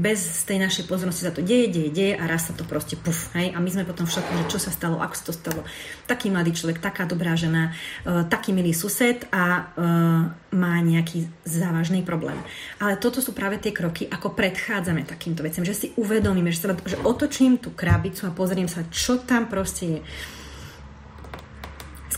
bez 0.01 0.49
tej 0.49 0.57
našej 0.57 0.89
pozornosti 0.89 1.29
sa 1.29 1.37
to 1.37 1.45
deje, 1.45 1.69
deje, 1.69 1.91
deje 1.93 2.13
a 2.17 2.25
raz 2.25 2.49
sa 2.49 2.57
to 2.57 2.65
proste 2.65 2.97
puf, 2.97 3.29
hej? 3.37 3.53
a 3.53 3.61
my 3.61 3.69
sme 3.69 3.85
potom 3.85 4.09
v 4.09 4.15
šoku, 4.17 4.33
že 4.41 4.45
čo 4.57 4.59
sa 4.59 4.73
stalo, 4.73 5.05
ako 5.05 5.15
sa 5.21 5.25
to 5.29 5.35
stalo. 5.37 5.61
Taký 6.09 6.33
mladý 6.33 6.57
človek, 6.57 6.81
taká 6.81 7.05
dobrá 7.05 7.37
žena, 7.37 7.77
uh, 8.09 8.25
taký 8.25 8.57
milý 8.57 8.73
sused 8.73 9.29
a 9.29 9.45
uh, 9.45 10.33
má 10.57 10.75
nejaký 10.81 11.29
závažný 11.45 12.01
problém. 12.01 12.41
Ale 12.81 12.97
toto 12.97 13.21
sú 13.21 13.37
práve 13.37 13.61
tie 13.61 13.77
kroky, 13.77 14.09
ako 14.09 14.33
predchádzame 14.33 15.05
takýmto 15.05 15.45
veciam, 15.45 15.63
že 15.63 15.77
si 15.77 15.87
uvedomíme, 16.01 16.49
že, 16.49 16.65
sa, 16.65 16.73
že 16.73 16.97
otočím 17.05 17.61
tú 17.61 17.77
krabicu 17.77 18.25
a 18.25 18.33
pozriem 18.33 18.67
sa, 18.67 18.89
čo 18.89 19.21
tam 19.21 19.45
proste 19.45 19.85
je 19.85 20.01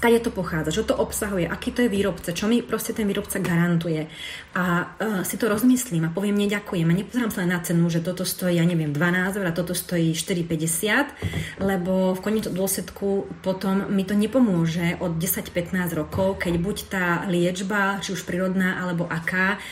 skade 0.03 0.19
to 0.19 0.35
pochádza, 0.35 0.75
čo 0.75 0.83
to 0.83 0.99
obsahuje, 0.99 1.47
aký 1.47 1.71
to 1.71 1.87
je 1.87 1.95
výrobca, 1.95 2.35
čo 2.35 2.51
mi 2.51 2.59
proste 2.59 2.91
ten 2.91 3.07
výrobca 3.07 3.39
garantuje. 3.39 4.11
A 4.59 4.99
uh, 4.99 5.23
si 5.23 5.39
to 5.39 5.47
rozmyslím 5.47 6.11
a 6.11 6.11
poviem, 6.11 6.35
neďakujem. 6.43 6.91
A 6.91 6.99
nepozerám 6.99 7.31
sa 7.31 7.47
na 7.47 7.63
cenu, 7.63 7.87
že 7.87 8.03
toto 8.03 8.27
stojí, 8.27 8.59
ja 8.59 8.67
neviem, 8.67 8.91
12 8.91 9.39
eur 9.39 9.47
a 9.47 9.55
toto 9.55 9.79
stojí 9.79 10.11
4,50, 10.11 11.63
lebo 11.63 12.19
v 12.19 12.21
konečnom 12.21 12.51
dôsledku 12.51 13.31
potom 13.47 13.95
mi 13.95 14.03
to 14.03 14.19
nepomôže 14.19 14.99
od 14.99 15.23
10-15 15.23 15.95
rokov, 15.95 16.43
keď 16.43 16.55
buď 16.59 16.77
tá 16.91 17.07
liečba, 17.31 18.03
či 18.03 18.19
už 18.19 18.27
prírodná 18.27 18.83
alebo 18.83 19.07
aká, 19.07 19.63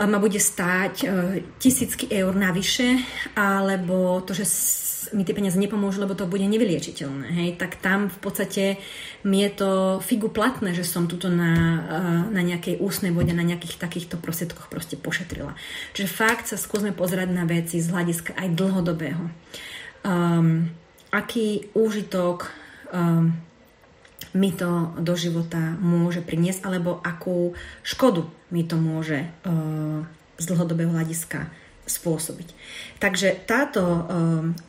ma 0.00 0.16
bude 0.16 0.40
stáť 0.40 0.94
uh, 1.04 1.36
tisícky 1.60 2.08
eur 2.08 2.32
navyše, 2.32 3.04
alebo 3.36 4.16
to, 4.24 4.32
že 4.32 4.48
mi 5.10 5.26
tie 5.26 5.34
peniaze 5.34 5.58
nepomôžu, 5.58 6.06
lebo 6.06 6.14
to 6.14 6.30
bude 6.30 6.46
nevyliečiteľné. 6.46 7.26
Hej? 7.34 7.48
Tak 7.58 7.82
tam 7.82 8.06
v 8.06 8.18
podstate 8.22 8.64
mi 9.26 9.42
je 9.42 9.50
to 9.50 9.70
figu 9.98 10.30
platné, 10.30 10.70
že 10.70 10.86
som 10.86 11.10
tuto 11.10 11.26
na, 11.26 11.52
eh, 11.82 12.22
na 12.30 12.42
nejakej 12.46 12.78
ústnej 12.78 13.10
vode, 13.10 13.34
na 13.34 13.42
nejakých 13.42 13.82
takýchto 13.82 14.22
prostriedkoch 14.22 14.70
proste 14.70 14.94
pošetrila. 14.94 15.58
Čiže 15.98 16.08
fakt 16.08 16.46
sa 16.46 16.54
skúsme 16.54 16.94
pozerať 16.94 17.34
na 17.34 17.42
veci 17.42 17.82
z 17.82 17.90
hľadiska 17.90 18.38
aj 18.38 18.48
dlhodobého. 18.54 19.24
Um, 20.02 20.70
aký 21.14 21.70
úžitok 21.78 22.50
um, 22.90 23.34
mi 24.34 24.50
to 24.50 24.96
do 24.98 25.14
života 25.14 25.76
môže 25.78 26.24
priniesť, 26.24 26.66
alebo 26.66 26.98
akú 27.04 27.54
škodu 27.86 28.26
mi 28.50 28.66
to 28.66 28.80
môže 28.80 29.28
uh, 29.46 30.02
z 30.40 30.44
dlhodobého 30.48 30.90
hľadiska 30.90 31.61
spôsobiť. 31.92 32.48
Takže 32.96 33.44
táto 33.44 33.82
um, 33.82 34.04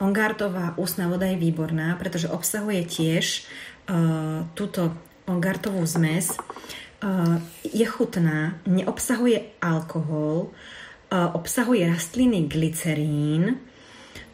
Ongartová 0.03 0.76
ústna 0.76 1.07
voda 1.07 1.24
je 1.30 1.39
výborná, 1.39 1.95
pretože 1.95 2.28
obsahuje 2.28 2.84
tiež 2.84 3.47
uh, 3.88 4.43
túto 4.57 4.91
Ongartovú 5.24 5.88
zmes. 5.88 6.36
Uh, 6.99 7.39
je 7.63 7.84
chutná, 7.88 8.59
neobsahuje 8.67 9.59
alkohol, 9.63 10.51
uh, 10.51 11.32
obsahuje 11.36 11.88
rastliny 11.88 12.47
glycerín, 12.47 13.59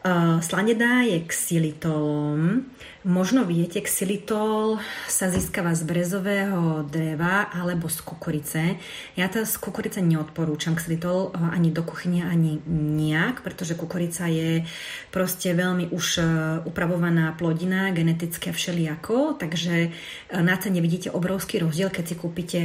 uh, 0.02 0.38
slanedá 0.42 1.02
je 1.06 1.22
xylitolom, 1.26 2.66
Možno 3.00 3.48
viete, 3.48 3.80
xylitol 3.80 4.76
sa 5.08 5.32
získava 5.32 5.72
z 5.72 5.88
brezového 5.88 6.84
dreva 6.84 7.48
alebo 7.48 7.88
z 7.88 8.04
kukurice. 8.04 8.76
Ja 9.16 9.24
to 9.32 9.40
z 9.40 9.56
kukurice 9.56 10.04
neodporúčam 10.04 10.76
xylitol 10.76 11.32
eh, 11.32 11.40
ani 11.40 11.72
do 11.72 11.80
kuchyne, 11.80 12.28
ani 12.28 12.60
nejak, 12.68 13.40
pretože 13.40 13.72
kukurica 13.72 14.28
je 14.28 14.68
proste 15.08 15.48
veľmi 15.56 15.88
už 15.96 16.06
eh, 16.20 16.26
upravovaná 16.68 17.32
plodina, 17.40 17.88
geneticky 17.88 18.52
a 18.52 18.56
všelijako, 18.56 19.40
takže 19.40 19.88
eh, 19.88 20.42
na 20.44 20.60
cene 20.60 20.84
vidíte 20.84 21.08
obrovský 21.08 21.64
rozdiel, 21.64 21.88
keď 21.88 22.04
si 22.04 22.14
kúpite 22.20 22.60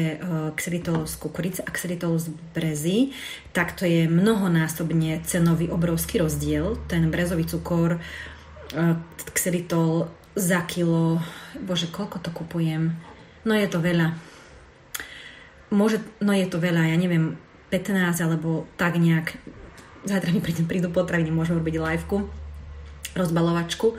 xylitol 0.59 1.07
z 1.07 1.15
kukurice 1.15 1.63
a 1.63 1.71
xylitol 1.71 2.19
z 2.19 2.35
brezy, 2.51 3.15
tak 3.55 3.71
to 3.71 3.87
je 3.87 4.03
mnohonásobne 4.11 5.15
cenový 5.23 5.71
obrovský 5.71 6.19
rozdiel. 6.19 6.75
Ten 6.91 7.07
brezový 7.07 7.47
cukor 7.47 8.03
xylitol 9.31 10.11
za 10.35 10.61
kilo, 10.67 11.23
bože, 11.59 11.87
koľko 11.87 12.19
to 12.19 12.29
kupujem? 12.31 12.91
No 13.47 13.55
je 13.55 13.67
to 13.71 13.79
veľa. 13.79 14.15
Môže, 15.71 16.03
no 16.21 16.35
je 16.35 16.45
to 16.45 16.59
veľa, 16.61 16.91
ja 16.91 16.97
neviem, 16.99 17.39
15 17.71 18.19
alebo 18.21 18.69
tak 18.75 18.99
nejak. 18.99 19.39
Zajtra 20.05 20.29
mi 20.29 20.43
prídu, 20.43 20.69
prídu 20.69 20.87
potraviny, 20.93 21.33
môžeme 21.33 21.57
robiť 21.59 21.75
liveku, 21.81 22.29
rozbalovačku 23.17 23.97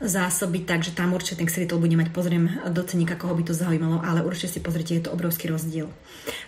zásoby, 0.00 0.64
takže 0.64 0.96
tam 0.96 1.12
určite 1.12 1.44
ten 1.44 1.48
xylitol 1.48 1.76
bude 1.76 1.92
mať, 1.92 2.08
pozriem 2.08 2.48
do 2.72 2.80
ceníka, 2.80 3.20
koho 3.20 3.36
by 3.36 3.44
to 3.44 3.52
zaujímalo, 3.52 4.00
ale 4.00 4.24
určite 4.24 4.56
si 4.56 4.60
pozrite, 4.64 4.96
je 4.96 5.04
to 5.04 5.12
obrovský 5.12 5.52
rozdiel. 5.52 5.92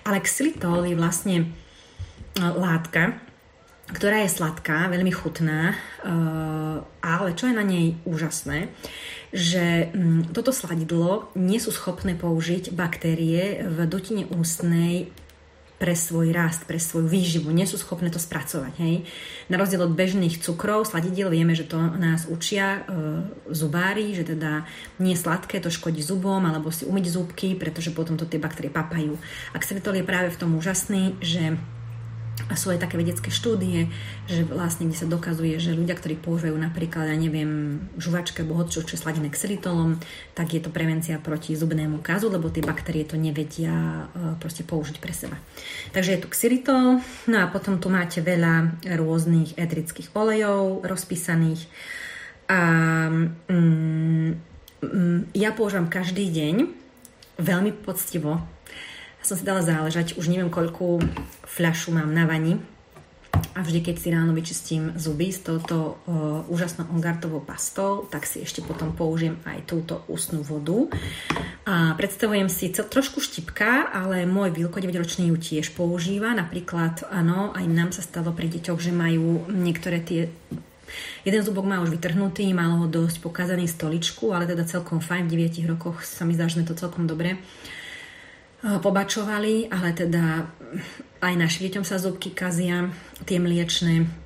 Ale 0.08 0.24
xylitol 0.24 0.88
je 0.88 0.96
vlastne 0.96 1.36
e, 1.44 1.46
látka, 2.40 3.20
ktorá 3.92 4.24
je 4.24 4.32
sladká, 4.32 4.88
veľmi 4.88 5.12
chutná, 5.12 5.76
e, 5.76 5.76
ale 7.04 7.36
čo 7.36 7.52
je 7.52 7.54
na 7.54 7.60
nej 7.60 8.00
úžasné, 8.08 8.72
že 9.32 9.88
mm, 9.90 10.36
toto 10.36 10.52
sladidlo 10.52 11.32
nie 11.32 11.56
sú 11.56 11.72
schopné 11.72 12.12
použiť 12.12 12.76
baktérie 12.76 13.64
v 13.64 13.78
dutine 13.88 14.28
ústnej 14.28 15.08
pre 15.82 15.98
svoj 15.98 16.30
rast, 16.30 16.62
pre 16.62 16.78
svoju 16.78 17.10
výživu. 17.10 17.50
Nie 17.50 17.66
sú 17.66 17.74
schopné 17.74 18.06
to 18.06 18.22
spracovať. 18.22 18.78
Hej. 18.78 19.02
Na 19.50 19.58
rozdiel 19.58 19.82
od 19.82 19.98
bežných 19.98 20.38
cukrov, 20.38 20.86
sladidiel, 20.86 21.26
vieme, 21.26 21.58
že 21.58 21.66
to 21.66 21.74
nás 21.74 22.30
učia 22.30 22.86
e, 22.86 23.02
zubári, 23.50 24.14
že 24.14 24.22
teda 24.22 24.62
nie 25.02 25.18
sladké, 25.18 25.58
to 25.58 25.74
škodí 25.74 25.98
zubom, 25.98 26.38
alebo 26.46 26.70
si 26.70 26.86
umyť 26.86 27.04
zúbky, 27.10 27.58
pretože 27.58 27.90
potom 27.90 28.14
to 28.14 28.30
tie 28.30 28.38
baktérie 28.38 28.70
papajú. 28.70 29.18
A 29.50 29.58
xylitol 29.58 29.98
je 29.98 30.06
práve 30.06 30.30
v 30.30 30.38
tom 30.38 30.54
úžasný, 30.54 31.18
že 31.18 31.58
sú 32.56 32.72
aj 32.72 32.84
také 32.84 32.96
vedecké 33.00 33.28
štúdie, 33.28 33.88
že 34.28 34.44
vlastne 34.44 34.88
kde 34.88 34.98
sa 34.98 35.08
dokazuje, 35.08 35.56
že 35.60 35.76
ľudia, 35.76 35.96
ktorí 35.96 36.20
používajú 36.20 36.56
napríklad, 36.56 37.08
ja 37.08 37.16
neviem, 37.16 37.80
žuvačke 37.96 38.44
alebo 38.44 38.64
čo, 38.68 38.84
čo 38.84 38.96
je 38.96 39.02
sladené 39.02 39.28
xylitolom, 39.32 40.00
tak 40.36 40.52
je 40.52 40.60
to 40.60 40.72
prevencia 40.72 41.20
proti 41.20 41.56
zubnému 41.56 42.00
kazu, 42.00 42.32
lebo 42.32 42.48
tie 42.48 42.64
baktérie 42.64 43.04
to 43.04 43.16
nevedia 43.20 44.08
uh, 44.08 44.36
proste 44.40 44.64
použiť 44.64 44.96
pre 45.00 45.12
seba. 45.12 45.36
Takže 45.92 46.18
je 46.18 46.22
tu 46.24 46.28
xylitol, 46.32 47.00
no 47.28 47.36
a 47.36 47.46
potom 47.48 47.76
tu 47.80 47.92
máte 47.92 48.20
veľa 48.24 48.84
rôznych 48.96 49.56
etrických 49.56 50.12
olejov 50.16 50.84
rozpísaných. 50.84 51.68
A 52.52 52.60
mm, 53.48 54.28
mm, 54.82 55.20
ja 55.36 55.50
používam 55.56 55.88
každý 55.88 56.28
deň 56.28 56.56
veľmi 57.40 57.72
poctivo 57.80 58.44
som 59.22 59.38
si 59.38 59.46
dala 59.46 59.62
záležať, 59.62 60.18
už 60.18 60.28
neviem 60.28 60.50
koľku 60.50 61.00
fľašu 61.46 61.94
mám 61.94 62.10
na 62.10 62.26
vani 62.26 62.58
a 63.52 63.60
vždy, 63.60 63.84
keď 63.84 63.96
si 64.00 64.08
ráno 64.08 64.32
vyčistím 64.32 64.96
zuby 64.96 65.28
s 65.28 65.44
touto 65.44 66.00
uh, 66.08 66.40
úžasnou 66.48 66.88
ongartovou 66.88 67.44
pastou, 67.44 68.08
tak 68.08 68.24
si 68.24 68.40
ešte 68.40 68.64
potom 68.64 68.96
použijem 68.96 69.36
aj 69.44 69.68
túto 69.68 70.00
ústnu 70.08 70.40
vodu. 70.40 70.88
A 71.68 71.92
predstavujem 71.96 72.48
si 72.48 72.72
cel, 72.72 72.88
trošku 72.88 73.20
štipka, 73.20 73.92
ale 73.92 74.24
môj 74.24 74.56
Vilko 74.56 74.80
9-ročný 74.80 75.28
ju 75.32 75.36
tiež 75.36 75.76
používa. 75.76 76.32
Napríklad, 76.32 77.08
áno, 77.12 77.52
aj 77.52 77.64
nám 77.68 77.90
sa 77.92 78.00
stalo 78.00 78.32
pri 78.32 78.48
deťoch, 78.48 78.80
že 78.80 78.92
majú 78.92 79.44
niektoré 79.48 80.00
tie 80.00 80.32
Jeden 81.24 81.40
zubok 81.40 81.64
má 81.64 81.80
už 81.80 81.88
vytrhnutý, 81.88 82.52
malo 82.52 82.84
ho 82.84 82.86
dosť 82.90 83.24
pokazaný 83.24 83.64
stoličku, 83.64 84.28
ale 84.28 84.44
teda 84.44 84.68
celkom 84.68 85.00
fajn, 85.00 85.24
v 85.24 85.48
9 85.48 85.72
rokoch 85.72 86.04
sa 86.04 86.28
mi 86.28 86.36
zdá, 86.36 86.52
že 86.52 86.68
to 86.68 86.76
celkom 86.76 87.08
dobre 87.08 87.40
pobačovali, 88.62 89.66
ale 89.70 89.90
teda 89.90 90.46
aj 91.22 91.34
našim 91.38 91.70
deťom 91.70 91.84
sa 91.86 91.98
zubky 91.98 92.30
kazia, 92.34 92.90
tie 93.26 93.38
mliečne. 93.42 94.22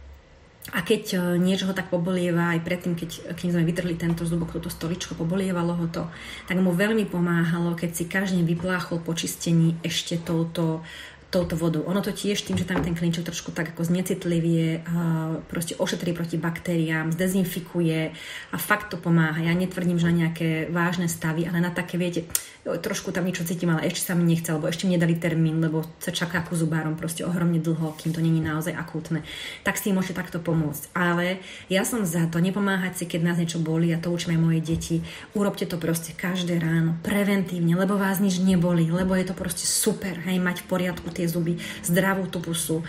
A 0.75 0.83
keď 0.83 1.03
e, 1.15 1.19
niečo 1.39 1.71
ho 1.71 1.75
tak 1.77 1.95
pobolieva, 1.95 2.51
aj 2.51 2.67
predtým, 2.67 2.99
keď, 2.99 3.39
keď 3.39 3.47
sme 3.55 3.63
vytrhli 3.63 3.95
tento 3.95 4.27
zubok, 4.27 4.59
toto 4.59 4.67
stoličko, 4.67 5.15
pobolievalo 5.15 5.79
ho 5.79 5.87
to, 5.87 6.11
tak 6.51 6.59
mu 6.59 6.75
veľmi 6.75 7.07
pomáhalo, 7.07 7.79
keď 7.79 7.91
si 7.95 8.05
každý 8.11 8.43
vypláchol 8.43 8.99
po 8.99 9.15
čistení 9.15 9.79
ešte 9.87 10.19
touto 10.19 10.83
touto 11.31 11.59
vodou. 11.59 11.83
Ono 11.91 12.01
to 12.01 12.15
tiež 12.15 12.47
tým, 12.47 12.55
že 12.55 12.65
tam 12.65 12.81
ten 12.81 12.95
klinček 12.95 13.27
trošku 13.27 13.51
tak 13.51 13.75
ako 13.75 13.83
znecitlivie, 13.83 14.87
proste 15.51 15.75
ošetrí 15.75 16.15
proti 16.15 16.39
baktériám, 16.39 17.11
zdezinfikuje 17.11 18.15
a 18.55 18.57
fakt 18.57 18.95
to 18.95 18.97
pomáha. 18.97 19.43
Ja 19.43 19.53
netvrdím, 19.53 19.99
že 19.99 20.09
na 20.09 20.27
nejaké 20.27 20.71
vážne 20.71 21.11
stavy, 21.11 21.45
ale 21.51 21.59
na 21.59 21.75
také, 21.75 21.99
viete, 21.99 22.31
trošku 22.67 23.15
tam 23.15 23.27
niečo 23.27 23.47
cítim, 23.47 23.71
ale 23.71 23.87
ešte 23.87 24.11
sa 24.11 24.15
mi 24.19 24.27
nechce, 24.27 24.51
alebo 24.51 24.67
ešte 24.67 24.87
mi 24.87 24.99
nedali 24.99 25.15
termín, 25.15 25.63
lebo 25.63 25.87
sa 26.03 26.11
čaká 26.11 26.43
ku 26.43 26.59
zubárom 26.59 26.99
proste 26.99 27.23
ohromne 27.23 27.63
dlho, 27.63 27.95
kým 27.95 28.11
to 28.11 28.19
není 28.19 28.43
naozaj 28.43 28.75
akútne. 28.75 29.23
Tak 29.63 29.79
si 29.79 29.95
môžete 29.95 30.19
takto 30.19 30.43
pomôcť. 30.43 30.91
Ale 30.95 31.39
ja 31.71 31.87
som 31.87 32.03
za 32.03 32.27
to 32.27 32.43
nepomáhať 32.43 33.03
si, 33.03 33.05
keď 33.07 33.21
nás 33.23 33.39
niečo 33.39 33.63
boli 33.63 33.95
a 33.95 34.03
to 34.03 34.11
učím 34.11 34.35
aj 34.35 34.41
moje 34.43 34.61
deti. 34.67 34.97
Urobte 35.39 35.63
to 35.63 35.79
proste 35.79 36.11
každé 36.15 36.59
ráno, 36.59 36.99
preventívne, 37.07 37.79
lebo 37.79 37.95
vás 37.95 38.19
nič 38.19 38.43
neboli, 38.43 38.91
lebo 38.91 39.15
je 39.15 39.31
to 39.31 39.35
proste 39.39 39.63
super, 39.63 40.19
hej, 40.27 40.43
mať 40.43 40.67
v 40.67 40.71
poriadku 40.71 41.09
tie 41.17 41.27
zuby, 41.27 41.57
zdravú 41.81 42.29
tú 42.29 42.45
pusu, 42.45 42.85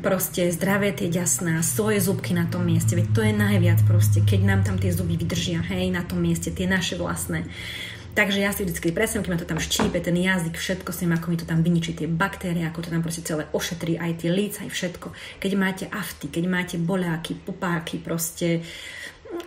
proste 0.00 0.48
zdravé 0.52 0.92
tie 0.92 1.12
ďasná, 1.12 1.60
svoje 1.60 2.00
zubky 2.00 2.32
na 2.32 2.48
tom 2.48 2.64
mieste, 2.64 2.96
veď 2.96 3.06
to 3.12 3.20
je 3.24 3.32
najviac 3.32 3.80
proste, 3.84 4.24
keď 4.24 4.40
nám 4.44 4.60
tam 4.64 4.76
tie 4.80 4.92
zuby 4.92 5.20
vydržia, 5.20 5.60
hej, 5.68 5.92
na 5.92 6.00
tom 6.04 6.20
mieste, 6.20 6.48
tie 6.48 6.64
naše 6.64 6.96
vlastné. 6.96 7.44
Takže 8.12 8.44
ja 8.44 8.52
si 8.52 8.68
vždy 8.68 8.92
presne, 8.92 9.24
keď 9.24 9.32
ma 9.32 9.40
to 9.40 9.48
tam 9.48 9.56
štípe, 9.56 9.96
ten 9.96 10.12
jazyk, 10.12 10.60
všetko 10.60 10.92
si 10.92 11.08
ako 11.08 11.32
mi 11.32 11.40
to 11.40 11.48
tam 11.48 11.64
vyničí, 11.64 11.96
tie 11.96 12.08
baktérie, 12.08 12.68
ako 12.68 12.84
to 12.84 12.92
tam 12.92 13.00
proste 13.00 13.24
celé 13.24 13.48
ošetrí, 13.56 13.96
aj 13.96 14.20
tie 14.20 14.28
líca, 14.28 14.68
aj 14.68 14.70
všetko. 14.72 15.08
Keď 15.40 15.52
máte 15.56 15.84
afty, 15.88 16.28
keď 16.28 16.44
máte 16.44 16.76
boľáky, 16.76 17.40
pupáky, 17.40 17.96
proste 18.04 18.68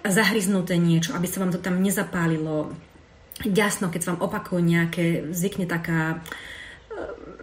zahryznuté 0.01 0.81
niečo, 0.81 1.13
aby 1.13 1.29
sa 1.29 1.45
vám 1.45 1.53
to 1.53 1.61
tam 1.61 1.77
nezapálilo, 1.77 2.73
jasno, 3.45 3.93
keď 3.93 4.01
sa 4.01 4.09
vám 4.17 4.25
opakujú 4.33 4.59
nejaké, 4.65 5.29
zvykne 5.29 5.69
taká 5.69 6.25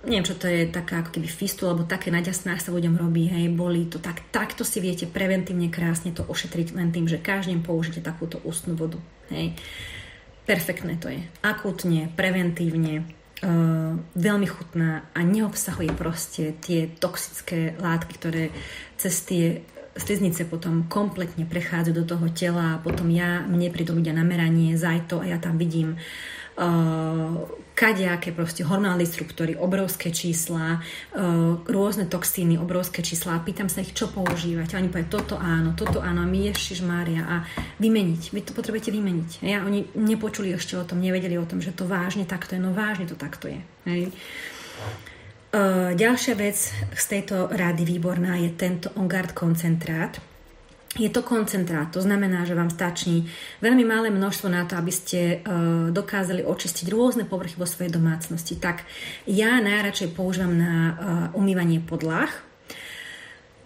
neviem, 0.02 0.26
čo 0.26 0.34
to 0.34 0.50
je, 0.50 0.66
taká 0.66 1.02
ako 1.02 1.14
keby 1.14 1.28
fistu, 1.30 1.70
alebo 1.70 1.86
také 1.86 2.10
na 2.10 2.22
sa 2.26 2.70
ľuďom 2.74 2.98
robí, 2.98 3.30
hej, 3.30 3.54
boli 3.54 3.86
to 3.86 4.02
tak, 4.02 4.26
takto 4.34 4.66
si 4.66 4.82
viete 4.82 5.06
preventívne 5.06 5.70
krásne 5.70 6.10
to 6.10 6.26
ošetriť 6.26 6.74
len 6.74 6.90
tým, 6.90 7.06
že 7.06 7.22
každým 7.22 7.62
použite 7.62 8.02
takúto 8.02 8.42
ústnu 8.42 8.74
vodu, 8.74 8.98
hej. 9.30 9.54
Perfektné 10.42 10.98
to 10.98 11.06
je. 11.06 11.22
Akútne, 11.46 12.10
preventívne, 12.18 13.06
uh, 13.46 13.94
veľmi 14.18 14.48
chutná 14.50 15.06
a 15.14 15.22
neobsahuje 15.22 15.94
proste 15.94 16.58
tie 16.58 16.90
toxické 16.90 17.78
látky, 17.78 18.12
ktoré 18.18 18.44
cez 18.98 19.22
tie 19.22 19.62
sliznice 19.94 20.48
potom 20.50 20.90
kompletne 20.90 21.46
prechádzajú 21.46 21.94
do 21.94 22.04
toho 22.08 22.26
tela 22.34 22.74
a 22.74 22.82
potom 22.82 23.06
ja, 23.06 23.46
mne 23.46 23.70
prídu 23.70 23.94
ľudia 23.94 24.16
na 24.16 24.26
meranie, 24.26 24.74
zajto 24.74 25.22
a 25.22 25.30
ja 25.30 25.38
tam 25.38 25.62
vidím 25.62 25.94
uh, 25.94 26.00
kadejaké 27.72 28.30
proste 28.30 28.62
hormonálne 28.62 29.02
disruptory, 29.02 29.56
obrovské 29.56 30.12
čísla, 30.12 30.78
uh, 30.78 31.58
rôzne 31.64 32.06
toxíny, 32.06 32.60
obrovské 32.60 33.00
čísla 33.00 33.40
a 33.40 33.44
pýtam 33.44 33.72
sa 33.72 33.80
ich, 33.80 33.96
čo 33.96 34.12
používať. 34.12 34.76
A 34.76 34.80
oni 34.80 34.92
povedia, 34.92 35.10
toto 35.10 35.34
áno, 35.40 35.72
toto 35.72 36.04
áno, 36.04 36.22
a 36.22 36.28
my 36.28 36.52
ješiš 36.52 36.84
Mária 36.84 37.24
a 37.24 37.36
vymeniť. 37.80 38.22
Vy 38.30 38.40
to 38.44 38.52
potrebujete 38.52 38.92
vymeniť. 38.92 39.30
Ja, 39.42 39.64
oni 39.64 39.88
nepočuli 39.96 40.52
ešte 40.52 40.76
o 40.76 40.84
tom, 40.84 41.00
nevedeli 41.00 41.40
o 41.40 41.48
tom, 41.48 41.64
že 41.64 41.72
to 41.72 41.88
vážne 41.88 42.28
takto 42.28 42.54
je, 42.54 42.60
no 42.60 42.76
vážne 42.76 43.08
to 43.08 43.16
takto 43.16 43.48
je. 43.48 43.60
Hej. 43.88 44.12
Uh, 45.52 45.92
ďalšia 45.96 46.32
vec 46.36 46.56
z 46.96 47.04
tejto 47.08 47.52
rady 47.52 47.84
výborná 47.84 48.40
je 48.40 48.52
tento 48.56 48.88
OnGuard 48.96 49.36
koncentrát 49.36 50.31
je 50.92 51.08
to 51.08 51.24
koncentrát, 51.24 51.88
to 51.88 52.04
znamená, 52.04 52.44
že 52.44 52.52
vám 52.52 52.68
stačí 52.68 53.24
veľmi 53.64 53.80
malé 53.88 54.08
množstvo 54.12 54.52
na 54.52 54.68
to, 54.68 54.76
aby 54.76 54.92
ste 54.92 55.40
uh, 55.40 55.88
dokázali 55.88 56.44
očistiť 56.44 56.92
rôzne 56.92 57.24
povrchy 57.24 57.56
vo 57.56 57.64
svojej 57.64 57.88
domácnosti. 57.88 58.60
Tak 58.60 58.84
ja 59.24 59.56
najradšej 59.64 60.12
používam 60.12 60.52
na 60.52 60.74
uh, 60.76 60.94
umývanie 61.32 61.80
podlah, 61.80 62.28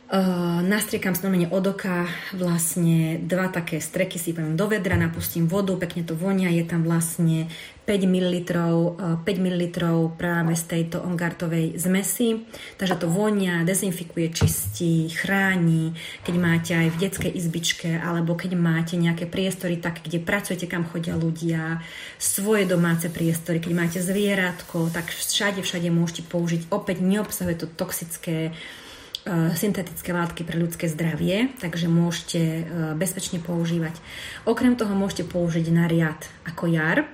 Uh, 0.07 0.62
nastriekam 0.62 1.18
znamenie 1.18 1.51
od 1.51 1.66
oka, 1.66 2.07
vlastne 2.31 3.18
dva 3.18 3.51
také 3.51 3.83
streky 3.83 4.22
si 4.22 4.31
poviem 4.31 4.55
do 4.55 4.70
vedra, 4.70 4.95
napustím 4.95 5.51
vodu, 5.51 5.74
pekne 5.74 6.07
to 6.07 6.14
vonia, 6.14 6.47
je 6.47 6.62
tam 6.62 6.87
vlastne 6.87 7.51
5 7.87 8.05
ml, 8.11 8.34
uh, 8.51 9.16
5 9.22 9.47
ml 9.47 9.62
práve 10.18 10.53
z 10.59 10.64
tejto 10.66 11.01
ongartovej 11.07 11.78
zmesi, 11.78 12.45
takže 12.76 13.01
to 13.01 13.07
vonia, 13.07 13.62
dezinfikuje, 13.62 14.34
čistí, 14.34 15.07
chráni, 15.14 15.95
keď 16.26 16.34
máte 16.34 16.72
aj 16.74 16.89
v 16.91 17.01
detskej 17.07 17.32
izbičke, 17.39 17.91
alebo 17.95 18.34
keď 18.34 18.59
máte 18.59 18.99
nejaké 18.99 19.30
priestory 19.30 19.78
tak, 19.78 20.03
kde 20.03 20.18
pracujete, 20.18 20.66
kam 20.66 20.82
chodia 20.82 21.14
ľudia, 21.14 21.80
svoje 22.18 22.66
domáce 22.66 23.07
priestory, 23.07 23.62
keď 23.62 23.72
máte 23.72 23.99
zvieratko, 24.03 24.91
tak 24.91 25.14
všade, 25.14 25.62
všade 25.62 25.89
môžete 25.95 26.26
použiť, 26.26 26.68
opäť 26.74 27.07
neobsahuje 27.07 27.57
to 27.62 27.66
toxické 27.70 28.51
E, 29.26 29.59
syntetické 29.59 30.14
látky 30.14 30.47
pre 30.47 30.55
ľudské 30.55 30.87
zdravie, 30.87 31.51
takže 31.59 31.91
môžete 31.91 32.39
e, 32.39 32.62
bezpečne 32.95 33.43
používať. 33.43 33.99
Okrem 34.47 34.78
toho 34.78 34.95
môžete 34.95 35.26
použiť 35.26 35.66
na 35.74 35.91
riad 35.91 36.22
ako 36.47 36.70
jar, 36.70 37.11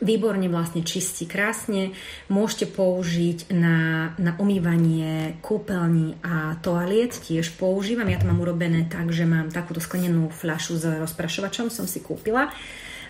výborne 0.00 0.48
vlastne 0.52 0.84
čistí 0.84 1.24
krásne. 1.24 1.96
Môžete 2.28 2.68
použiť 2.72 3.52
na, 3.52 4.12
na 4.20 4.36
umývanie 4.36 5.40
kúpeľní 5.40 6.20
a 6.20 6.60
toaliet, 6.60 7.16
tiež 7.16 7.56
používam. 7.56 8.08
Ja 8.08 8.20
to 8.20 8.28
mám 8.28 8.42
urobené 8.42 8.88
tak, 8.88 9.12
že 9.12 9.24
mám 9.24 9.52
takúto 9.52 9.80
sklenenú 9.80 10.28
fľašu 10.28 10.72
s 10.76 10.84
rozprašovačom, 10.84 11.72
som 11.72 11.88
si 11.88 12.04
kúpila. 12.04 12.52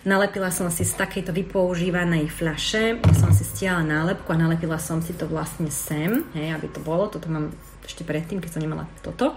Nalepila 0.07 0.53
som 0.53 0.71
si 0.71 0.87
z 0.87 0.95
takejto 0.95 1.35
vypoužívanej 1.35 2.31
fľaše, 2.31 3.03
som 3.17 3.35
si 3.35 3.43
stiala 3.43 3.83
nálepku 3.83 4.31
a 4.31 4.39
nalepila 4.39 4.79
som 4.79 5.03
si 5.03 5.11
to 5.11 5.27
vlastne 5.27 5.67
sem, 5.67 6.23
hej, 6.31 6.55
aby 6.55 6.71
to 6.71 6.79
bolo. 6.79 7.11
Toto 7.11 7.27
mám 7.27 7.51
ešte 7.83 8.07
predtým, 8.07 8.39
keď 8.39 8.49
som 8.55 8.63
nemala 8.63 8.87
toto. 9.03 9.35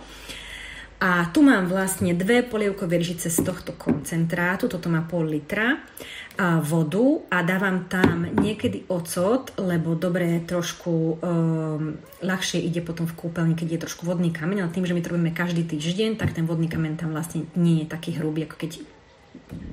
A 1.01 1.33
tu 1.33 1.41
mám 1.41 1.65
vlastne 1.65 2.13
dve 2.13 2.45
polievkové 2.45 3.01
lyžice 3.01 3.33
z 3.33 3.41
tohto 3.41 3.73
koncentrátu, 3.73 4.69
toto 4.69 4.93
má 4.93 5.01
pol 5.01 5.33
litra 5.33 5.81
a 6.37 6.61
vodu 6.61 7.25
a 7.33 7.41
dávam 7.41 7.89
tam 7.89 8.29
niekedy 8.29 8.85
ocot, 8.85 9.57
lebo 9.57 9.97
dobre 9.97 10.45
trošku 10.45 10.93
um, 10.93 11.97
ľahšie 12.21 12.61
ide 12.61 12.85
potom 12.85 13.09
v 13.09 13.17
kúpeľni, 13.17 13.57
keď 13.57 13.69
je 13.81 13.83
trošku 13.89 14.05
vodný 14.05 14.29
kameň, 14.29 14.61
ale 14.61 14.75
tým, 14.77 14.85
že 14.85 14.93
my 14.93 15.01
to 15.01 15.17
robíme 15.17 15.33
každý 15.33 15.65
týždeň, 15.65 16.21
tak 16.21 16.37
ten 16.37 16.45
vodný 16.45 16.69
kameň 16.69 17.01
tam 17.01 17.17
vlastne 17.17 17.49
nie 17.57 17.81
je 17.81 17.87
taký 17.89 18.21
hrubý, 18.21 18.45
ako 18.45 18.61
keď 18.61 18.85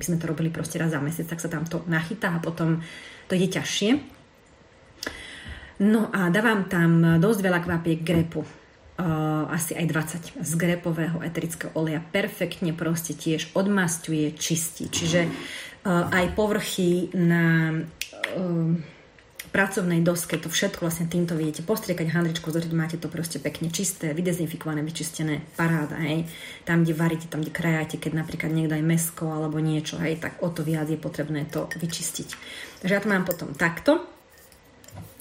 by 0.00 0.04
sme 0.08 0.16
to 0.16 0.32
robili 0.32 0.48
proste 0.48 0.80
raz 0.80 0.96
za 0.96 1.00
mesiac, 1.04 1.28
tak 1.28 1.44
sa 1.44 1.52
tam 1.52 1.68
to 1.68 1.84
nachytá 1.92 2.32
a 2.32 2.40
potom 2.40 2.80
to 3.28 3.36
ide 3.36 3.52
ťažšie. 3.52 4.00
No 5.84 6.08
a 6.08 6.32
dávam 6.32 6.64
tam 6.72 7.20
dosť 7.20 7.40
veľa 7.44 7.60
kvapiek 7.68 8.00
grepu 8.00 8.48
asi 9.48 9.78
aj 9.78 9.86
20 9.86 10.42
z 10.42 10.52
grepového 10.58 11.22
eterického 11.22 11.70
oleja. 11.78 12.02
Perfektne 12.02 12.74
proste 12.74 13.14
tiež 13.14 13.54
odmasťuje, 13.54 14.34
čistí. 14.34 14.90
Čiže 14.90 15.30
aj 15.86 16.34
povrchy 16.34 17.14
na 17.14 17.78
pracovnej 19.48 20.04
doske, 20.04 20.36
to 20.36 20.52
všetko 20.52 20.84
vlastne 20.84 21.08
týmto 21.08 21.32
viete 21.32 21.64
postriekať 21.64 22.12
handričku, 22.12 22.52
zoriť 22.52 22.72
máte 22.76 22.96
to 23.00 23.08
proste 23.08 23.40
pekne 23.40 23.72
čisté, 23.72 24.12
vydezinfikované, 24.12 24.84
vyčistené, 24.84 25.40
paráda, 25.56 25.96
hej. 26.04 26.28
Tam, 26.68 26.84
kde 26.84 26.92
varíte, 26.92 27.26
tam, 27.32 27.40
kde 27.40 27.54
krajáte, 27.54 27.96
keď 27.96 28.12
napríklad 28.12 28.52
niekto 28.52 28.76
aj 28.76 28.84
mesko 28.84 29.24
alebo 29.24 29.56
niečo, 29.62 29.96
hej, 30.04 30.20
tak 30.20 30.42
o 30.44 30.52
to 30.52 30.60
viac 30.60 30.92
je 30.92 31.00
potrebné 31.00 31.48
to 31.48 31.64
vyčistiť. 31.64 32.28
Takže 32.84 32.92
ja 32.92 33.00
to 33.00 33.08
mám 33.08 33.24
potom 33.24 33.56
takto. 33.56 34.04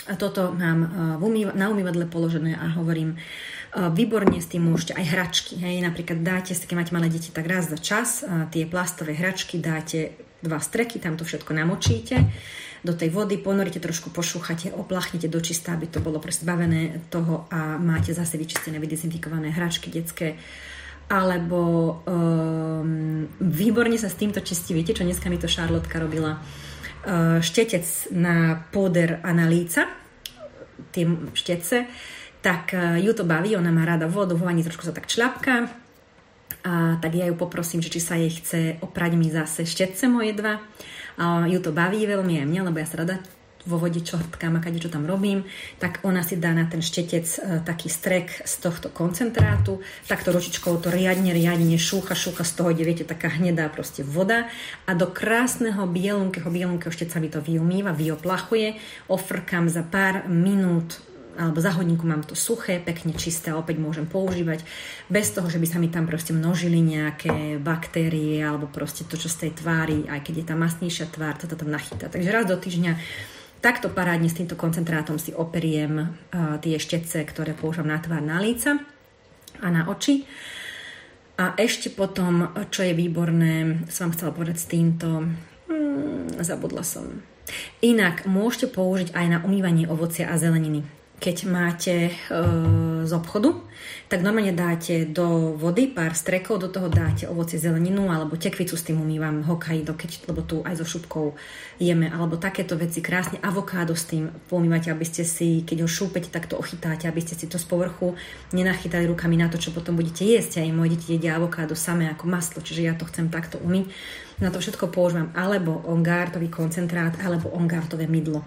A 0.08 0.16
toto 0.16 0.56
mám 0.56 1.20
uh, 1.20 1.52
na 1.52 1.68
umývadle 1.68 2.08
položené 2.08 2.56
a 2.56 2.80
hovorím, 2.80 3.16
uh, 3.16 3.57
Výborne 3.76 4.39
s 4.39 4.47
tým 4.47 4.63
môžete 4.70 4.95
aj 4.95 5.05
hračky. 5.11 5.59
Hej. 5.59 5.84
Napríklad 5.84 6.24
dáte, 6.24 6.55
keď 6.55 6.76
máte 6.78 6.93
malé 6.95 7.11
deti, 7.11 7.34
tak 7.34 7.49
raz 7.49 7.68
za 7.68 7.80
čas 7.82 8.24
tie 8.53 8.63
plastové 8.63 9.18
hračky 9.18 9.59
dáte 9.59 10.15
dva 10.39 10.61
streky, 10.61 11.01
tam 11.01 11.18
to 11.18 11.26
všetko 11.26 11.51
namočíte 11.51 12.15
do 12.86 12.93
tej 12.93 13.09
vody, 13.09 13.41
ponoríte 13.41 13.82
trošku, 13.82 14.13
pošúchate, 14.13 14.70
oplachnite 14.72 15.28
do 15.28 15.41
čistá, 15.41 15.74
aby 15.74 15.89
to 15.89 15.99
bolo 15.99 16.22
zbavené 16.22 17.09
toho 17.09 17.49
a 17.49 17.76
máte 17.82 18.13
zase 18.13 18.38
vyčistené, 18.38 18.78
vydezinfikované 18.78 19.49
hračky 19.49 19.89
detské 19.89 20.38
alebo 21.07 21.59
um, 22.03 23.24
výborne 23.39 23.95
sa 23.95 24.11
s 24.11 24.20
týmto 24.20 24.43
čistí. 24.43 24.76
Viete, 24.76 24.91
čo 24.91 25.07
dneska 25.07 25.32
mi 25.32 25.39
to 25.39 25.47
Šarlotka 25.47 26.03
robila? 26.03 26.43
Uh, 27.07 27.39
štetec 27.39 28.11
na 28.11 28.68
póder 28.68 29.24
a 29.24 29.32
na 29.32 29.47
líca, 29.47 29.88
tie 30.91 31.07
štece, 31.32 31.88
tak 32.42 32.74
e, 32.74 33.02
ju 33.02 33.12
to 33.14 33.24
baví, 33.24 33.56
ona 33.58 33.72
má 33.74 33.86
rada 33.86 34.08
vodu, 34.08 34.36
v 34.36 34.46
vani 34.46 34.64
trošku 34.64 34.86
sa 34.86 34.94
tak 34.96 35.10
čľapka, 35.10 35.70
a 36.68 37.00
tak 37.00 37.16
ja 37.16 37.32
ju 37.32 37.36
poprosím, 37.40 37.80
že 37.80 37.88
či 37.88 38.04
sa 38.04 38.20
jej 38.20 38.28
chce 38.28 38.84
oprať 38.84 39.16
mi 39.16 39.32
zase 39.32 39.64
štetce 39.64 40.12
moje 40.12 40.36
dva. 40.36 40.60
A 41.18 41.48
ju 41.48 41.64
to 41.64 41.72
baví 41.72 42.04
veľmi 42.04 42.44
aj 42.44 42.48
mňa, 42.48 42.62
lebo 42.68 42.78
ja 42.84 42.88
sa 42.88 43.00
rada 43.00 43.16
vo 43.68 43.76
vode 43.76 44.00
čortkám 44.00 44.56
a 44.56 44.64
kade 44.64 44.80
čo 44.80 44.88
tam 44.88 45.04
robím, 45.04 45.44
tak 45.76 46.00
ona 46.08 46.24
si 46.24 46.40
dá 46.40 46.56
na 46.56 46.64
ten 46.72 46.80
štetec 46.80 47.28
e, 47.28 47.40
taký 47.68 47.92
strek 47.92 48.48
z 48.48 48.54
tohto 48.64 48.88
koncentrátu, 48.88 49.84
takto 50.08 50.32
ručičkou 50.32 50.80
to 50.80 50.88
riadne, 50.88 51.36
riadne 51.36 51.76
šúcha, 51.76 52.16
šúcha 52.16 52.48
z 52.48 52.54
toho, 52.56 52.72
kde 52.72 52.88
viete, 52.88 53.04
taká 53.04 53.28
hnedá 53.28 53.68
proste 53.68 54.08
voda. 54.08 54.48
A 54.88 54.96
do 54.96 55.12
krásneho 55.12 55.84
bielunkého, 55.84 56.48
bielunkého 56.48 56.96
šteca 56.96 57.20
mi 57.20 57.28
to 57.28 57.44
vyumýva, 57.44 57.92
vyoplachuje, 57.92 58.80
ofrkám 59.12 59.68
za 59.68 59.84
pár 59.84 60.32
minút 60.32 61.04
alebo 61.38 61.62
za 61.62 61.72
hodinku 61.78 62.04
mám 62.10 62.26
to 62.26 62.34
suché, 62.34 62.82
pekne 62.82 63.14
čisté 63.14 63.54
a 63.54 63.62
opäť 63.62 63.78
môžem 63.78 64.10
používať 64.10 64.66
bez 65.06 65.30
toho, 65.30 65.46
že 65.48 65.62
by 65.62 65.68
sa 65.70 65.78
mi 65.78 65.88
tam 65.94 66.10
proste 66.10 66.34
množili 66.34 66.82
nejaké 66.82 67.62
baktérie 67.62 68.42
alebo 68.42 68.66
proste 68.66 69.06
to, 69.06 69.16
čo 69.16 69.30
z 69.30 69.48
tej 69.48 69.52
tvári, 69.62 70.10
aj 70.10 70.26
keď 70.26 70.34
je 70.42 70.46
tá 70.50 70.56
masnejšia 70.58 71.14
tvár, 71.14 71.38
to 71.38 71.46
tam 71.46 71.70
nachytá. 71.70 72.10
Takže 72.10 72.34
raz 72.34 72.50
do 72.50 72.58
týždňa 72.58 72.98
takto 73.62 73.94
parádne 73.94 74.28
s 74.28 74.38
týmto 74.42 74.58
koncentrátom 74.58 75.22
si 75.22 75.30
operiem 75.32 75.94
uh, 76.02 76.58
tie 76.58 76.82
štece, 76.82 77.22
ktoré 77.30 77.54
používam 77.54 77.94
na 77.94 78.02
tvár, 78.02 78.26
na 78.26 78.42
líca 78.42 78.82
a 79.62 79.68
na 79.70 79.86
oči. 79.86 80.26
A 81.38 81.54
ešte 81.54 81.94
potom, 81.94 82.50
čo 82.74 82.82
je 82.82 82.98
výborné, 82.98 83.86
som 83.94 84.10
vám 84.10 84.14
chcela 84.18 84.34
povedať 84.34 84.58
s 84.58 84.70
týmto, 84.74 85.30
hmm, 85.70 86.42
zabudla 86.42 86.82
som. 86.82 87.22
Inak 87.86 88.26
môžete 88.26 88.74
použiť 88.74 89.14
aj 89.14 89.26
na 89.30 89.38
umývanie 89.46 89.86
ovocia 89.86 90.34
a 90.34 90.36
zeleniny 90.42 90.97
keď 91.18 91.38
máte 91.49 91.95
e, 92.07 92.13
z 93.01 93.11
obchodu, 93.13 93.57
tak 94.05 94.22
normálne 94.22 94.53
dáte 94.53 95.09
do 95.09 95.57
vody 95.57 95.89
pár 95.89 96.13
strekov, 96.13 96.61
do 96.61 96.70
toho 96.70 96.93
dáte 96.93 97.26
ovocie 97.26 97.57
zeleninu 97.57 98.13
alebo 98.13 98.38
tekvicu 98.38 98.78
s 98.78 98.86
tým 98.86 99.01
umývam 99.01 99.41
Hokkaido, 99.41 99.97
keď, 99.97 100.30
lebo 100.30 100.45
tu 100.45 100.61
aj 100.61 100.78
so 100.78 100.86
šupkou 100.86 101.34
jeme, 101.82 102.05
alebo 102.05 102.38
takéto 102.38 102.78
veci 102.78 103.01
krásne, 103.01 103.41
avokádo 103.41 103.97
s 103.97 104.05
tým 104.05 104.30
pomývate, 104.45 104.93
aby 104.93 105.05
ste 105.09 105.26
si, 105.26 105.65
keď 105.65 105.84
ho 105.84 105.89
šúpete, 105.89 106.30
tak 106.30 106.45
to 106.45 106.55
ochytáte, 106.55 107.09
aby 107.09 107.20
ste 107.20 107.34
si 107.34 107.49
to 107.49 107.57
z 107.57 107.65
povrchu 107.65 108.13
nenachytali 108.53 109.09
rukami 109.09 109.41
na 109.41 109.49
to, 109.49 109.57
čo 109.57 109.74
potom 109.74 109.97
budete 109.97 110.22
jesť. 110.22 110.61
Aj 110.61 110.70
moje 110.70 110.95
deti 110.95 111.18
jedia 111.18 111.36
avokádo 111.36 111.74
samé 111.74 112.13
ako 112.13 112.30
maslo, 112.30 112.61
čiže 112.61 112.86
ja 112.86 112.93
to 112.93 113.09
chcem 113.09 113.34
takto 113.34 113.57
umyť. 113.57 113.89
Na 114.38 114.53
to 114.53 114.61
všetko 114.61 114.93
používam 114.93 115.34
alebo 115.34 115.82
ongártový 115.89 116.53
koncentrát, 116.53 117.18
alebo 117.26 117.49
ongártové 117.49 118.05
mydlo. 118.05 118.45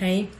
Hej, 0.00 0.32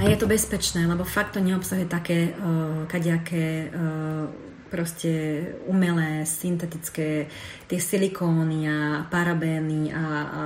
a 0.00 0.08
je 0.08 0.16
to 0.16 0.24
bezpečné, 0.24 0.88
lebo 0.88 1.04
fakt 1.04 1.36
to 1.36 1.44
neobsahuje 1.44 1.84
také 1.84 2.32
uh, 2.32 2.88
kadejaké 2.88 3.68
uh, 3.68 4.32
proste 4.72 5.10
umelé, 5.68 6.24
syntetické 6.24 7.28
tie 7.68 7.80
silikóny 7.82 8.64
a 8.64 9.04
parabény 9.12 9.92
a, 9.92 10.04
a 10.24 10.42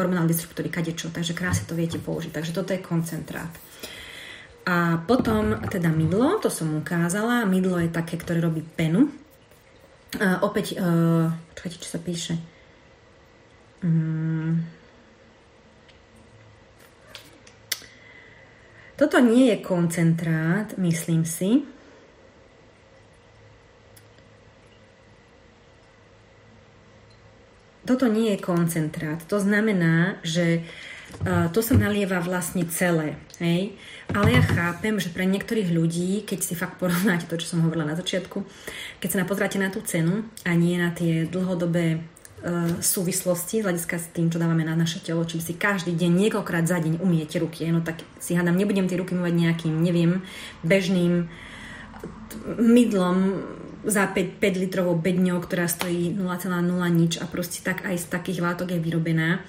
hormonálne 0.00 0.30
disruptory, 0.30 0.72
kadečo, 0.72 1.12
takže 1.12 1.36
krásne 1.36 1.68
to 1.68 1.76
viete 1.76 2.00
použiť. 2.00 2.32
Takže 2.32 2.56
toto 2.56 2.72
je 2.72 2.80
koncentrát. 2.80 3.52
A 4.64 5.02
potom 5.04 5.60
teda 5.68 5.92
mydlo, 5.92 6.40
to 6.40 6.48
som 6.48 6.72
ukázala. 6.78 7.44
Mydlo 7.44 7.84
je 7.84 7.90
také, 7.92 8.16
ktoré 8.16 8.40
robí 8.40 8.64
penu. 8.64 9.12
A 10.16 10.40
opäť, 10.40 10.80
uh, 10.80 11.28
čakajte, 11.52 11.84
čo 11.84 11.90
sa 11.90 12.00
píše. 12.00 12.34
Um, 13.84 14.62
Toto 19.00 19.16
nie 19.16 19.48
je 19.48 19.64
koncentrát, 19.64 20.76
myslím 20.76 21.24
si. 21.24 21.64
Toto 27.88 28.12
nie 28.12 28.36
je 28.36 28.44
koncentrát. 28.44 29.24
To 29.32 29.40
znamená, 29.40 30.20
že 30.20 30.60
to 31.24 31.64
sa 31.64 31.80
nalieva 31.80 32.20
vlastne 32.20 32.68
celé. 32.68 33.16
Hej? 33.40 33.72
Ale 34.12 34.36
ja 34.36 34.44
chápem, 34.44 35.00
že 35.00 35.08
pre 35.08 35.24
niektorých 35.24 35.72
ľudí, 35.72 36.20
keď 36.28 36.38
si 36.44 36.52
fakt 36.52 36.76
porovnáte 36.76 37.24
to, 37.24 37.40
čo 37.40 37.56
som 37.56 37.64
hovorila 37.64 37.88
na 37.88 37.96
začiatku, 37.96 38.44
keď 39.00 39.08
sa 39.08 39.24
pozráte 39.24 39.56
na 39.56 39.72
tú 39.72 39.80
cenu 39.80 40.28
a 40.44 40.52
nie 40.52 40.76
na 40.76 40.92
tie 40.92 41.24
dlhodobé 41.24 42.04
E, 42.19 42.19
súvislosti 42.80 43.60
z 43.60 43.64
hľadiska 43.68 43.96
s 44.00 44.06
tým, 44.16 44.32
čo 44.32 44.40
dávame 44.40 44.64
na 44.64 44.72
naše 44.72 45.04
telo, 45.04 45.28
či 45.28 45.44
si 45.44 45.52
každý 45.60 45.92
deň 45.92 46.28
niekoľkrát 46.28 46.64
za 46.64 46.80
deň 46.80 47.04
umiete 47.04 47.36
ruky, 47.36 47.68
no 47.68 47.84
tak 47.84 48.00
si 48.16 48.32
hádam, 48.32 48.56
nebudem 48.56 48.88
tie 48.88 48.96
ruky 48.96 49.12
mať 49.12 49.34
nejakým, 49.36 49.74
neviem, 49.76 50.24
bežným 50.64 51.28
mydlom 52.56 53.18
za 53.84 54.08
5, 54.08 54.40
5 54.40 54.62
litrovou 54.62 54.96
bedňou, 54.96 55.40
ktorá 55.40 55.68
stojí 55.68 56.16
0,0 56.16 56.24
nič 56.92 57.20
a 57.20 57.28
proste 57.28 57.60
tak 57.60 57.84
aj 57.84 57.96
z 57.96 58.06
takých 58.08 58.40
látok 58.44 58.72
je 58.76 58.80
vyrobená 58.80 59.44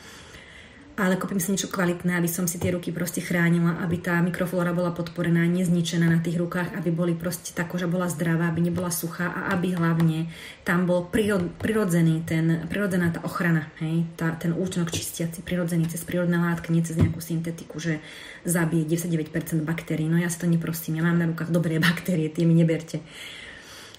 ale 0.99 1.15
kúpim 1.15 1.39
si 1.39 1.55
niečo 1.55 1.71
kvalitné, 1.71 2.19
aby 2.19 2.27
som 2.27 2.45
si 2.45 2.59
tie 2.59 2.75
ruky 2.75 2.91
proste 2.91 3.23
chránila, 3.23 3.79
aby 3.79 3.97
tá 3.97 4.19
mikroflora 4.19 4.75
bola 4.75 4.91
podporená, 4.91 5.47
nezničená 5.47 6.07
na 6.11 6.19
tých 6.19 6.35
rukách, 6.35 6.75
aby 6.75 6.91
boli 6.91 7.13
proste 7.15 7.55
tá 7.55 7.63
koža 7.63 7.87
bola 7.87 8.11
zdravá, 8.11 8.51
aby 8.51 8.67
nebola 8.67 8.91
suchá 8.91 9.31
a 9.31 9.55
aby 9.55 9.71
hlavne 9.71 10.27
tam 10.67 10.83
bol 10.83 11.07
prirodzený 11.59 12.27
ten, 12.27 12.67
prirodzená 12.67 13.15
tá 13.15 13.23
ochrana, 13.23 13.71
hej, 13.79 14.03
tá, 14.19 14.35
ten 14.35 14.51
účinok 14.51 14.91
čistiaci, 14.91 15.41
prirodzený 15.41 15.87
cez 15.87 16.03
prírodné 16.03 16.35
látky, 16.35 16.75
nie 16.75 16.83
cez 16.83 16.99
nejakú 16.99 17.23
syntetiku, 17.23 17.79
že 17.79 18.03
zabije 18.43 18.83
99% 18.85 19.63
baktérií. 19.63 20.11
No 20.11 20.19
ja 20.19 20.27
si 20.27 20.43
to 20.43 20.47
neprosím, 20.49 20.99
ja 20.99 21.07
mám 21.07 21.17
na 21.17 21.29
rukách 21.31 21.55
dobré 21.55 21.79
baktérie, 21.87 22.27
tie 22.27 22.43
mi 22.43 22.53
neberte. 22.53 22.99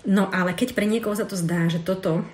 No 0.02 0.28
ale 0.28 0.52
keď 0.52 0.74
pre 0.74 0.84
niekoho 0.84 1.14
sa 1.14 1.24
to 1.24 1.38
zdá, 1.38 1.70
že 1.70 1.78
toto 1.78 2.26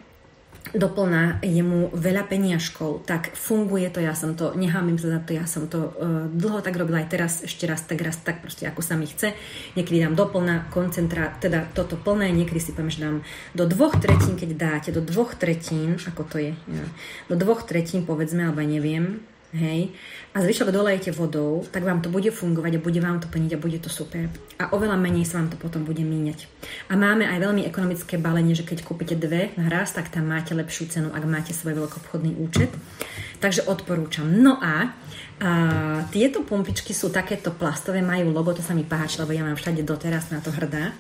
doplná 0.75 1.45
jemu 1.45 1.93
veľa 1.93 2.25
peniažkov, 2.27 3.05
tak 3.05 3.31
funguje 3.37 3.87
to, 3.93 4.01
ja 4.01 4.17
som 4.17 4.33
to, 4.33 4.57
nehámim 4.57 4.97
sa 4.97 5.17
za 5.17 5.21
to, 5.21 5.37
ja 5.37 5.45
som 5.45 5.69
to 5.69 5.93
uh, 5.95 6.27
dlho 6.33 6.65
tak 6.65 6.75
robila 6.75 7.05
aj 7.05 7.09
teraz, 7.13 7.33
ešte 7.45 7.69
raz, 7.69 7.85
tak 7.85 8.01
raz, 8.01 8.17
tak 8.25 8.41
proste 8.41 8.65
ako 8.65 8.81
sa 8.81 8.97
mi 8.97 9.05
chce. 9.07 9.37
Niekedy 9.77 10.09
dám 10.09 10.17
doplná 10.17 10.73
koncentrát, 10.73 11.37
teda 11.39 11.69
toto 11.77 12.01
plné, 12.01 12.33
niekedy 12.33 12.59
si 12.59 12.73
poviem, 12.73 12.93
že 12.93 13.05
dám 13.05 13.17
do 13.53 13.65
dvoch 13.69 14.01
tretín, 14.01 14.41
keď 14.41 14.51
dáte 14.57 14.91
do 14.91 15.05
dvoch 15.05 15.37
tretín, 15.37 16.01
ako 16.01 16.23
to 16.25 16.37
je, 16.41 16.53
ja, 16.57 16.85
do 17.29 17.37
dvoch 17.37 17.69
tretín 17.69 18.09
povedzme, 18.09 18.49
alebo 18.49 18.65
neviem, 18.65 19.21
hej, 19.53 19.93
a 20.35 20.45
zvyšok 20.45 20.69
dolejete 20.69 21.11
vodou, 21.17 21.65
tak 21.73 21.85
vám 21.85 22.05
to 22.05 22.13
bude 22.13 22.29
fungovať 22.29 22.77
a 22.77 22.85
bude 22.85 23.01
vám 23.01 23.21
to 23.21 23.29
plniť 23.33 23.57
a 23.57 23.63
bude 23.63 23.79
to 23.81 23.89
super. 23.89 24.29
A 24.61 24.73
oveľa 24.77 25.01
menej 25.01 25.25
sa 25.25 25.41
vám 25.41 25.49
to 25.49 25.57
potom 25.57 25.89
bude 25.89 26.05
míňať. 26.05 26.45
A 26.93 26.97
máme 26.97 27.25
aj 27.25 27.41
veľmi 27.41 27.65
ekonomické 27.65 28.21
balenie, 28.21 28.53
že 28.53 28.69
keď 28.69 28.85
kúpite 28.85 29.17
dve 29.17 29.57
na 29.57 29.73
raz, 29.73 29.97
tak 29.97 30.13
tam 30.13 30.29
máte 30.29 30.53
lepšiu 30.53 30.85
cenu, 30.93 31.09
ak 31.15 31.25
máte 31.25 31.57
svoj 31.57 31.85
veľkobchodný 31.87 32.37
účet. 32.45 32.69
Takže 33.39 33.67
odporúčam. 33.71 34.27
No 34.27 34.59
a 34.59 34.95
a 35.39 36.03
tieto 36.11 36.43
pumpičky 36.43 36.91
sú 36.91 37.15
takéto 37.15 37.55
plastové, 37.55 38.03
majú 38.03 38.35
logo, 38.35 38.51
to 38.51 38.59
sa 38.59 38.75
mi 38.75 38.83
páči, 38.83 39.23
lebo 39.23 39.31
ja 39.31 39.47
mám 39.47 39.55
všade 39.55 39.87
doteraz 39.87 40.35
na 40.35 40.43
to 40.43 40.51
hrdá. 40.51 40.91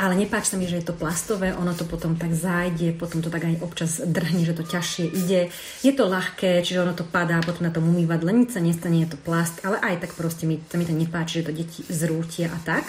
Ale 0.00 0.16
nepáči 0.16 0.48
sa 0.48 0.56
mi, 0.56 0.64
že 0.64 0.80
je 0.80 0.88
to 0.88 0.96
plastové, 0.96 1.52
ono 1.52 1.76
to 1.76 1.84
potom 1.84 2.16
tak 2.16 2.32
zájde, 2.32 2.96
potom 2.96 3.20
to 3.20 3.28
tak 3.28 3.44
aj 3.44 3.60
občas 3.60 4.00
drhne, 4.00 4.48
že 4.48 4.56
to 4.56 4.64
ťažšie 4.64 5.12
ide. 5.12 5.52
Je 5.84 5.92
to 5.92 6.08
ľahké, 6.08 6.64
čiže 6.64 6.80
ono 6.80 6.96
to 6.96 7.04
padá, 7.04 7.44
potom 7.44 7.68
na 7.68 7.74
tom 7.74 7.84
umývadle, 7.84 8.32
nič 8.32 8.56
sa 8.56 8.64
nestane, 8.64 9.04
je 9.04 9.12
to 9.12 9.20
plast, 9.20 9.60
ale 9.60 9.76
aj 9.84 10.08
tak 10.08 10.16
proste 10.16 10.48
mi, 10.48 10.56
sa 10.72 10.80
mi 10.80 10.88
to 10.88 10.96
nepáči, 10.96 11.44
že 11.44 11.52
to 11.52 11.52
deti 11.52 11.84
zrútia 11.92 12.48
a 12.48 12.58
tak. 12.64 12.88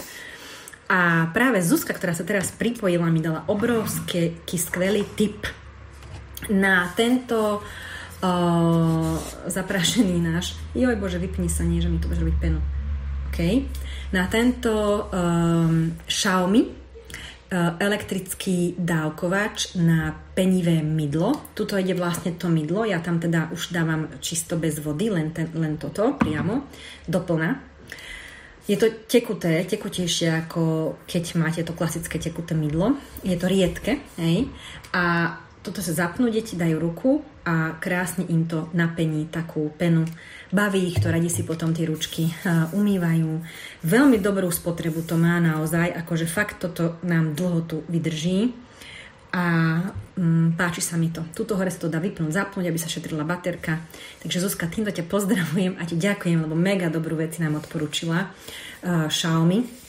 A 0.87 1.27
práve 1.35 1.59
Zuzka, 1.59 1.91
ktorá 1.91 2.15
sa 2.15 2.23
teraz 2.23 2.55
pripojila, 2.55 3.11
mi 3.11 3.19
dala 3.19 3.43
obrovský 3.51 4.39
skvelý 4.47 5.03
tip 5.19 5.51
na 6.47 6.91
tento 6.95 7.59
uh, 7.59 7.91
zaprašený 9.51 10.17
náš. 10.23 10.55
Joj 10.71 10.95
bože, 10.95 11.19
vypni 11.19 11.51
sa, 11.51 11.67
nie, 11.67 11.83
že 11.83 11.91
mi 11.91 11.99
to 11.99 12.07
bude 12.07 12.23
robiť 12.23 12.37
penu. 12.39 12.59
OK. 13.33 13.39
Na 14.15 14.29
tento 14.31 14.71
um, 15.09 15.91
Xiaomi 16.07 16.83
elektrický 17.79 18.73
dávkovač 18.81 19.77
na 19.77 20.09
penivé 20.33 20.81
mydlo. 20.81 21.53
Tuto 21.53 21.77
ide 21.77 21.93
vlastne 21.93 22.33
to 22.33 22.49
mydlo, 22.49 22.81
ja 22.85 22.97
tam 22.97 23.21
teda 23.21 23.53
už 23.53 23.69
dávam 23.69 24.09
čisto 24.17 24.57
bez 24.57 24.81
vody, 24.81 25.13
len, 25.13 25.29
ten, 25.29 25.53
len 25.53 25.77
toto 25.77 26.17
priamo, 26.17 26.65
doplná. 27.05 27.61
Je 28.63 28.79
to 28.79 28.87
tekuté, 29.05 29.59
tekutejšie 29.67 30.47
ako 30.47 30.95
keď 31.03 31.23
máte 31.35 31.61
to 31.67 31.75
klasické 31.75 32.15
tekuté 32.15 32.55
mydlo. 32.55 32.95
Je 33.21 33.35
to 33.35 33.51
riedke, 33.51 33.99
hej? 34.15 34.47
A 34.95 35.35
toto 35.63 35.79
sa 35.79 35.95
zapnú, 35.95 36.27
deti 36.27 36.59
dajú 36.59 36.75
ruku 36.75 37.23
a 37.47 37.79
krásne 37.79 38.27
im 38.27 38.43
to 38.43 38.67
napení 38.75 39.23
takú 39.31 39.71
penu. 39.79 40.03
Baví 40.51 40.91
ich 40.91 40.99
to, 40.99 41.07
radi 41.07 41.31
si 41.31 41.47
potom 41.47 41.71
tie 41.71 41.87
ručky 41.87 42.29
umývajú. 42.75 43.31
Veľmi 43.87 44.19
dobrú 44.19 44.51
spotrebu 44.51 45.07
to 45.07 45.15
má 45.15 45.39
naozaj, 45.39 45.95
akože 46.03 46.27
fakt 46.27 46.59
toto 46.59 46.99
nám 47.07 47.33
dlho 47.33 47.63
tu 47.63 47.77
vydrží 47.87 48.51
a 49.33 49.45
mm, 50.13 50.53
páči 50.59 50.83
sa 50.83 50.93
mi 50.99 51.09
to. 51.09 51.25
Tuto 51.33 51.57
hore 51.57 51.73
sa 51.73 51.81
to 51.81 51.89
dá 51.89 51.97
vypnúť, 51.97 52.29
zapnúť, 52.29 52.69
aby 52.69 52.77
sa 52.77 52.91
šetrila 52.91 53.25
baterka. 53.25 53.81
Takže 54.21 54.43
Zuzka, 54.43 54.69
týmto 54.69 54.93
ťa 54.93 55.09
pozdravujem 55.09 55.79
a 55.79 55.83
ti 55.89 55.97
ďakujem, 55.97 56.43
lebo 56.45 56.53
mega 56.53 56.93
dobrú 56.93 57.17
veci 57.17 57.41
nám 57.41 57.57
odporúčila 57.57 58.29
uh, 58.29 59.09
Xiaomi 59.09 59.82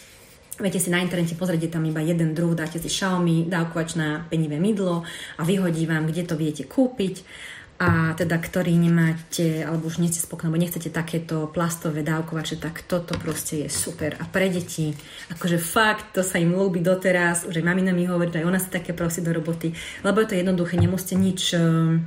Viete 0.54 0.78
si 0.78 0.86
na 0.86 1.02
internete 1.02 1.34
pozrieť, 1.34 1.74
tam 1.74 1.82
iba 1.82 1.98
jeden 1.98 2.30
druh, 2.30 2.54
dáte 2.54 2.78
si 2.78 2.86
Xiaomi, 2.86 3.50
dávkovač 3.50 3.98
na 3.98 4.22
penivé 4.30 4.62
mydlo 4.62 5.02
a 5.34 5.42
vyhodí 5.42 5.82
vám, 5.82 6.06
kde 6.06 6.22
to 6.22 6.38
viete 6.38 6.62
kúpiť 6.62 7.26
a 7.74 8.14
teda 8.14 8.38
ktorý 8.38 8.70
nemáte, 8.78 9.66
alebo 9.66 9.90
už 9.90 9.98
nie 9.98 10.06
ste 10.06 10.22
spokojní, 10.22 10.46
alebo 10.46 10.62
nechcete 10.62 10.94
takéto 10.94 11.50
plastové 11.50 12.06
dávkovače, 12.06 12.62
tak 12.62 12.86
toto 12.86 13.18
proste 13.18 13.66
je 13.66 13.68
super. 13.68 14.14
A 14.22 14.30
pre 14.30 14.46
deti, 14.46 14.94
akože 15.34 15.58
fakt, 15.58 16.14
to 16.14 16.22
sa 16.22 16.38
im 16.38 16.54
ľúbi 16.54 16.78
doteraz, 16.78 17.50
už 17.50 17.58
aj 17.58 17.66
mamina 17.66 17.90
mi 17.90 18.06
hovorí, 18.06 18.30
že 18.30 18.46
aj 18.46 18.46
ona 18.46 18.62
si 18.62 18.70
také 18.70 18.94
prosí 18.94 19.26
do 19.26 19.34
roboty, 19.34 19.74
lebo 20.06 20.22
je 20.22 20.28
to 20.30 20.38
jednoduché, 20.38 20.78
nemusíte 20.78 21.18
nič, 21.18 21.40
eh, 21.58 21.98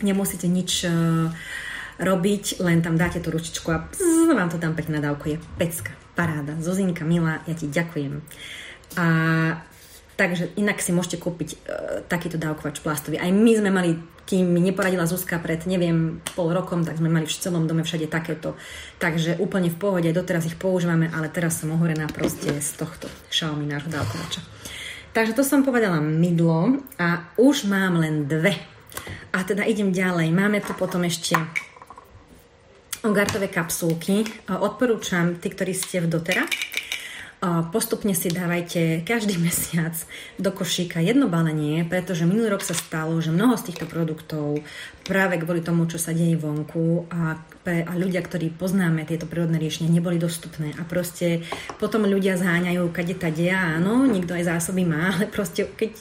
nemusíte 0.00 0.48
nič 0.48 0.88
eh, 0.88 1.28
robiť, 2.00 2.64
len 2.64 2.80
tam 2.80 2.96
dáte 2.96 3.20
tú 3.20 3.28
ručičku 3.28 3.68
a 3.76 3.92
pzz, 3.92 4.32
vám 4.32 4.48
to 4.48 4.56
tam 4.56 4.72
pekne 4.72 5.04
nadávkuje. 5.04 5.36
Pecka, 5.60 5.92
paráda. 6.14 6.56
Zozinka, 6.62 7.04
milá, 7.04 7.42
ja 7.44 7.54
ti 7.54 7.66
ďakujem. 7.68 8.22
A 8.94 9.06
Takže 10.14 10.54
inak 10.54 10.78
si 10.78 10.94
môžete 10.94 11.18
kúpiť 11.18 11.48
e, 11.50 11.56
takýto 12.06 12.38
dávkovač 12.38 12.78
plastový. 12.78 13.18
Aj 13.18 13.26
my 13.34 13.52
sme 13.58 13.70
mali, 13.74 13.98
kým 14.30 14.46
mi 14.46 14.62
neporadila 14.62 15.10
Zuzka 15.10 15.42
pred, 15.42 15.66
neviem, 15.66 16.22
pol 16.38 16.54
rokom, 16.54 16.86
tak 16.86 17.02
sme 17.02 17.10
mali 17.10 17.26
v 17.26 17.34
celom 17.34 17.66
dome 17.66 17.82
všade 17.82 18.06
takéto. 18.06 18.54
Takže 19.02 19.42
úplne 19.42 19.74
v 19.74 19.78
pohode, 19.78 20.06
doteraz 20.14 20.46
ich 20.46 20.54
používame, 20.54 21.10
ale 21.10 21.26
teraz 21.34 21.58
som 21.58 21.74
ohorená 21.74 22.06
proste 22.06 22.54
z 22.62 22.70
tohto 22.78 23.10
Xiaomi 23.26 23.66
nášho 23.66 23.90
dávkovača. 23.90 24.38
Takže 25.10 25.34
to 25.34 25.42
som 25.42 25.66
povedala 25.66 25.98
mydlo 25.98 26.78
a 26.94 27.34
už 27.34 27.66
mám 27.66 27.98
len 27.98 28.30
dve. 28.30 28.54
A 29.34 29.42
teda 29.42 29.66
idem 29.66 29.90
ďalej. 29.90 30.30
Máme 30.30 30.62
tu 30.62 30.78
potom 30.78 31.02
ešte 31.02 31.34
ogartové 33.04 33.52
kapsulky. 33.52 34.24
Odporúčam 34.48 35.36
tí, 35.36 35.52
ktorí 35.52 35.76
ste 35.76 36.02
v 36.02 36.08
dotera 36.08 36.48
postupne 37.70 38.16
si 38.16 38.32
dávajte 38.32 39.04
každý 39.04 39.36
mesiac 39.46 39.92
do 40.40 40.50
košíka 40.52 41.00
jedno 41.04 41.28
balenie, 41.28 41.84
pretože 41.84 42.24
minulý 42.24 42.56
rok 42.56 42.62
sa 42.64 42.76
stalo, 42.76 43.20
že 43.20 43.34
mnoho 43.34 43.56
z 43.60 43.72
týchto 43.72 43.84
produktov 43.84 44.64
práve 45.04 45.36
kvôli 45.36 45.60
tomu, 45.60 45.84
čo 45.84 46.00
sa 46.00 46.16
deje 46.16 46.40
vonku 46.40 47.10
a, 47.12 47.36
a 47.68 47.92
ľudia, 47.96 48.24
ktorí 48.24 48.56
poznáme 48.56 49.04
tieto 49.04 49.28
prírodné 49.28 49.60
riešenia, 49.60 49.92
neboli 49.92 50.16
dostupné. 50.16 50.72
A 50.80 50.82
proste 50.88 51.44
potom 51.76 52.08
ľudia 52.08 52.40
zháňajú, 52.40 52.88
kade 52.88 53.14
tá 53.20 53.28
deja, 53.28 53.76
áno, 53.76 54.08
nikto 54.08 54.32
aj 54.32 54.56
zásoby 54.56 54.88
má, 54.88 55.08
ale 55.12 55.28
proste 55.28 55.68
keď 55.68 55.92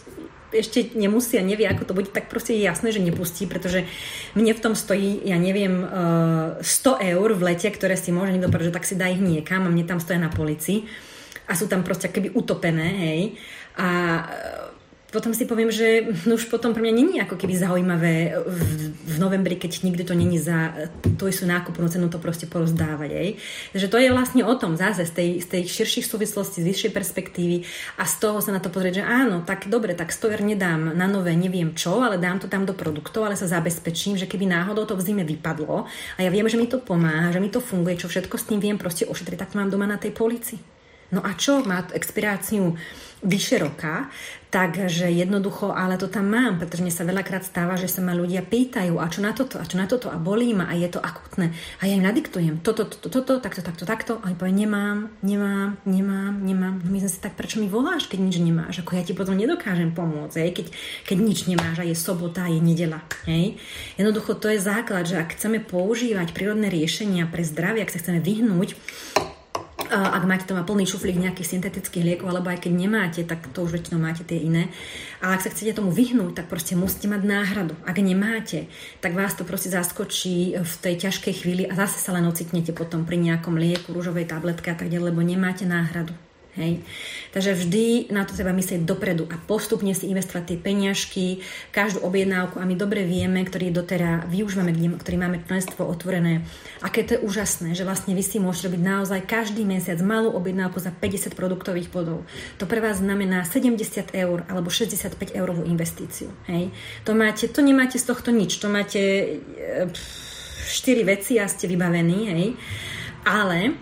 ešte 0.53 0.93
nemusí 0.93 1.35
a 1.35 1.43
nevie, 1.43 1.65
ako 1.65 1.83
to 1.89 1.93
bude, 1.97 2.09
tak 2.13 2.29
proste 2.29 2.53
je 2.53 2.65
jasné, 2.65 2.93
že 2.93 3.01
nepustí, 3.01 3.49
pretože 3.49 3.89
mne 4.37 4.53
v 4.53 4.63
tom 4.63 4.73
stojí, 4.77 5.25
ja 5.25 5.41
neviem, 5.41 5.81
100 6.61 7.09
eur 7.17 7.27
v 7.33 7.41
lete, 7.41 7.69
ktoré 7.73 7.97
si 7.97 8.13
môže 8.13 8.31
niekto 8.31 8.53
povedať, 8.53 8.69
že 8.69 8.77
tak 8.77 8.87
si 8.87 8.95
dá 8.95 9.09
ich 9.09 9.19
niekam 9.19 9.65
a 9.65 9.73
mne 9.73 9.89
tam 9.89 9.99
stoja 9.99 10.21
na 10.21 10.29
polici 10.29 10.85
a 11.49 11.57
sú 11.57 11.67
tam 11.67 11.83
proste 11.83 12.07
keby 12.07 12.31
utopené, 12.37 12.87
hej. 12.87 13.21
A 13.75 13.89
potom 15.13 15.29
si 15.29 15.45
poviem, 15.45 15.69
že 15.69 16.09
no 16.25 16.33
už 16.33 16.49
potom 16.49 16.73
pre 16.73 16.81
mňa 16.81 16.93
není 16.93 17.15
ako 17.21 17.37
keby 17.37 17.53
zaujímavé 17.53 18.33
v, 18.33 18.59
v 18.97 19.15
novembri, 19.21 19.53
keď 19.61 19.85
nikdy 19.85 20.01
to 20.01 20.17
není 20.17 20.41
za 20.41 20.73
tú 21.21 21.29
sú 21.29 21.45
nákupnú 21.45 21.85
cenu 21.85 22.09
to 22.09 22.17
proste 22.17 22.49
porozdávať. 22.49 23.09
Hej. 23.13 23.29
Takže 23.77 23.87
to 23.93 23.97
je 24.01 24.09
vlastne 24.09 24.41
o 24.41 24.53
tom 24.57 24.73
zase 24.73 25.05
z 25.05 25.13
tej, 25.13 25.29
z 25.45 25.47
tej 25.53 25.63
širších 25.69 26.09
súvislostí, 26.09 26.65
z 26.65 26.69
vyššej 26.73 26.91
perspektívy 26.91 27.57
a 28.01 28.09
z 28.09 28.15
toho 28.17 28.41
sa 28.41 28.49
na 28.49 28.57
to 28.57 28.73
pozrieť, 28.73 28.99
že 28.99 29.03
áno, 29.05 29.45
tak 29.45 29.69
dobre, 29.69 29.93
tak 29.93 30.09
stover 30.09 30.41
nedám 30.41 30.97
na 30.97 31.05
nové 31.05 31.37
neviem 31.37 31.77
čo, 31.77 32.01
ale 32.01 32.17
dám 32.17 32.41
to 32.41 32.49
tam 32.49 32.65
do 32.65 32.73
produktov, 32.73 33.29
ale 33.29 33.37
sa 33.37 33.45
zabezpečím, 33.45 34.17
že 34.17 34.25
keby 34.25 34.49
náhodou 34.49 34.89
to 34.89 34.97
v 34.97 35.05
zime 35.05 35.21
vypadlo 35.21 35.85
a 36.17 36.19
ja 36.19 36.33
viem, 36.33 36.49
že 36.49 36.57
mi 36.57 36.65
to 36.65 36.81
pomáha, 36.81 37.29
že 37.29 37.37
mi 37.37 37.53
to 37.53 37.61
funguje, 37.61 38.01
čo 38.01 38.09
všetko 38.09 38.33
s 38.33 38.49
tým 38.49 38.57
viem 38.57 38.81
proste 38.81 39.05
ošetriť, 39.05 39.37
tak 39.37 39.51
to 39.53 39.59
mám 39.61 39.69
doma 39.69 39.85
na 39.85 40.01
tej 40.01 40.09
polici. 40.09 40.57
No 41.13 41.21
a 41.21 41.37
čo? 41.37 41.61
Má 41.61 41.85
expiráciu 41.93 42.73
vyše 43.23 43.57
roka, 43.59 44.11
takže 44.53 45.09
jednoducho, 45.09 45.73
ale 45.73 45.97
to 45.97 46.05
tam 46.05 46.29
mám, 46.29 46.61
pretože 46.61 46.85
mne 46.85 46.93
sa 46.93 47.07
veľakrát 47.09 47.41
stáva, 47.41 47.73
že 47.73 47.89
sa 47.89 48.05
ma 48.05 48.13
ľudia 48.13 48.45
pýtajú, 48.45 49.01
a 49.01 49.09
čo 49.09 49.25
na 49.25 49.33
toto, 49.33 49.57
a 49.57 49.65
čo 49.65 49.81
na 49.81 49.89
toto, 49.89 50.13
a 50.13 50.21
bolí 50.21 50.53
ma, 50.53 50.69
a 50.69 50.77
je 50.77 50.85
to 50.93 51.01
akutné. 51.01 51.49
A 51.81 51.89
ja 51.89 51.97
im 51.97 52.05
nadiktujem 52.05 52.61
toto, 52.61 52.85
toto, 52.85 53.09
toto, 53.09 53.41
takto, 53.41 53.65
takto, 53.65 53.83
takto, 53.89 54.13
a 54.21 54.29
oni 54.29 54.37
povie, 54.37 54.53
nemám, 54.53 55.09
nemám, 55.25 55.81
nemám, 55.89 56.33
nemám. 56.37 56.75
No 56.85 56.89
my 56.93 57.01
sme 57.01 57.09
si 57.09 57.17
tak, 57.17 57.33
prečo 57.33 57.57
mi 57.57 57.65
voláš, 57.65 58.05
keď 58.05 58.19
nič 58.29 58.37
nemáš? 58.37 58.85
Ako 58.85 58.93
ja 58.93 59.01
ti 59.01 59.17
potom 59.17 59.33
nedokážem 59.33 59.89
pomôcť, 59.89 60.37
hej? 60.37 60.51
Keď, 60.53 60.67
keď 61.09 61.17
nič 61.17 61.39
nemáš 61.49 61.81
a 61.81 61.87
je 61.89 61.97
sobota, 61.97 62.45
je 62.45 62.61
nedela. 62.61 63.01
Hej? 63.25 63.57
Jednoducho 63.97 64.37
to 64.37 64.53
je 64.53 64.61
základ, 64.61 65.09
že 65.09 65.17
ak 65.17 65.33
chceme 65.33 65.65
používať 65.65 66.29
prírodné 66.29 66.69
riešenia 66.69 67.25
pre 67.25 67.41
zdravie, 67.41 67.81
ak 67.81 67.89
sa 67.89 67.97
chceme 67.97 68.21
vyhnúť 68.21 68.77
ak 69.93 70.23
máte 70.25 70.49
to 70.49 70.57
má 70.57 70.65
plný 70.65 70.89
šuflík 70.89 71.21
nejakých 71.21 71.57
syntetických 71.57 72.01
liekov, 72.01 72.33
alebo 72.33 72.49
aj 72.49 72.65
keď 72.65 72.73
nemáte, 72.73 73.21
tak 73.21 73.45
to 73.53 73.61
už 73.61 73.77
väčšinou 73.77 74.01
máte 74.01 74.25
tie 74.25 74.41
iné. 74.41 74.73
Ale 75.21 75.37
ak 75.37 75.45
sa 75.45 75.53
chcete 75.53 75.77
tomu 75.77 75.93
vyhnúť, 75.93 76.41
tak 76.41 76.49
proste 76.49 76.73
musíte 76.73 77.05
mať 77.05 77.21
náhradu. 77.21 77.77
Ak 77.85 78.01
nemáte, 78.01 78.65
tak 78.99 79.13
vás 79.13 79.37
to 79.37 79.45
proste 79.45 79.69
zaskočí 79.69 80.57
v 80.57 80.73
tej 80.81 80.95
ťažkej 81.07 81.33
chvíli 81.45 81.63
a 81.69 81.77
zase 81.77 82.01
sa 82.01 82.09
len 82.11 82.25
ocitnete 82.25 82.73
potom 82.73 83.05
pri 83.05 83.21
nejakom 83.21 83.53
lieku, 83.53 83.93
rúžovej 83.93 84.25
tabletke 84.25 84.73
a 84.73 84.77
tak 84.77 84.89
ďalej, 84.89 85.13
lebo 85.13 85.21
nemáte 85.21 85.69
náhradu. 85.69 86.17
Hej. 86.53 86.85
Takže 87.33 87.57
vždy 87.57 88.13
na 88.13 88.29
to 88.29 88.37
treba 88.37 88.53
myslieť 88.53 88.85
dopredu 88.85 89.25
a 89.25 89.41
postupne 89.41 89.89
si 89.97 90.05
investovať 90.05 90.53
tie 90.53 90.57
peňažky, 90.61 91.25
každú 91.73 92.05
objednávku 92.05 92.61
a 92.61 92.69
my 92.69 92.77
dobre 92.77 93.01
vieme, 93.09 93.41
ktorý 93.41 93.73
doteraz 93.73 94.29
využívame, 94.29 94.69
ktorý 95.01 95.17
máme 95.17 95.41
členstvo 95.49 95.89
otvorené, 95.89 96.45
aké 96.85 97.01
to 97.01 97.17
je 97.17 97.25
úžasné, 97.25 97.73
že 97.73 97.81
vlastne 97.81 98.13
vy 98.13 98.21
si 98.21 98.37
môžete 98.37 98.69
robiť 98.69 98.81
naozaj 98.85 99.19
každý 99.25 99.65
mesiac 99.65 99.97
malú 100.05 100.29
objednávku 100.37 100.77
za 100.77 100.93
50 100.93 101.33
produktových 101.33 101.89
bodov. 101.89 102.21
To 102.61 102.69
pre 102.69 102.77
vás 102.77 103.01
znamená 103.01 103.49
70 103.49 104.13
eur 104.13 104.45
alebo 104.45 104.69
65 104.69 105.33
eurovú 105.33 105.65
investíciu. 105.65 106.29
Hej. 106.45 106.69
To, 107.09 107.17
máte, 107.17 107.49
to 107.49 107.65
nemáte 107.65 107.97
z 107.97 108.05
tohto 108.05 108.29
nič, 108.29 108.61
to 108.61 108.69
máte 108.69 109.01
4 109.89 109.89
e, 109.89 111.01
veci 111.01 111.41
a 111.41 111.49
ste 111.49 111.65
vybavení, 111.65 112.19
hej. 112.29 112.53
Ale 113.25 113.73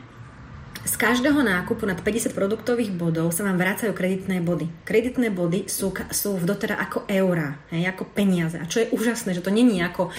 z 0.81 0.97
každého 0.97 1.45
nákupu 1.45 1.85
nad 1.85 2.01
50 2.01 2.33
produktových 2.33 2.89
bodov 2.89 3.29
sa 3.29 3.45
vám 3.45 3.61
vracajú 3.61 3.93
kreditné 3.93 4.41
body. 4.41 4.65
Kreditné 4.81 5.29
body 5.29 5.69
sú, 5.69 5.93
sú 6.09 6.41
v 6.41 6.43
dotera 6.49 6.73
ako 6.81 7.05
eurá, 7.05 7.61
hej, 7.69 7.85
ako 7.85 8.09
peniaze. 8.09 8.57
A 8.57 8.65
čo 8.65 8.81
je 8.81 8.89
úžasné, 8.89 9.37
že 9.37 9.45
to 9.45 9.53
není 9.53 9.77
ako 9.85 10.09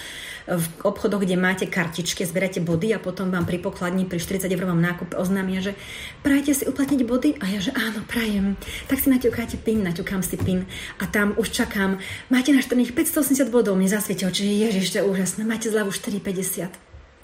v 0.47 0.65
obchodoch, 0.87 1.23
kde 1.23 1.35
máte 1.35 1.67
kartičky, 1.67 2.23
zbierate 2.23 2.63
body 2.63 2.95
a 2.95 2.99
potom 3.03 3.27
vám 3.27 3.43
pri 3.43 3.59
pokladni 3.59 4.07
pri 4.07 4.23
40 4.23 4.47
eurovom 4.51 4.79
nákupe 4.79 5.19
oznámia, 5.19 5.59
že 5.59 5.75
prajete 6.23 6.51
si 6.55 6.63
uplatniť 6.63 7.01
body 7.03 7.29
a 7.43 7.45
ja, 7.51 7.59
že 7.59 7.71
áno, 7.75 8.03
prajem. 8.07 8.55
Tak 8.87 9.03
si 9.03 9.11
naťukáte 9.11 9.59
pin, 9.59 9.83
naťukám 9.83 10.23
si 10.23 10.39
pin 10.39 10.63
a 10.99 11.07
tam 11.11 11.35
už 11.35 11.51
čakám. 11.51 11.99
Máte 12.31 12.55
na 12.55 12.63
14 12.63 12.95
580 12.95 13.51
bodov, 13.51 13.75
mne 13.75 13.91
zasvietil, 13.91 14.31
čiže 14.31 14.51
ježiš, 14.51 14.95
to 14.95 14.97
je 15.03 15.07
úžasné. 15.11 15.43
Máte 15.43 15.67
zľavu 15.67 15.91
4,50. 15.91 16.71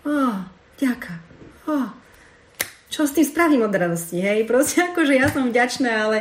Ó, 0.04 0.12
oh, 0.12 0.36
ďaká. 0.80 1.20
Oh 1.68 1.99
čo 2.90 3.06
s 3.06 3.14
tým 3.14 3.26
spravím 3.26 3.62
od 3.64 3.74
radosti, 3.74 4.18
hej? 4.18 4.50
Proste 4.50 4.84
akože 4.92 5.14
ja 5.14 5.30
som 5.30 5.48
vďačná, 5.48 6.10
ale 6.10 6.18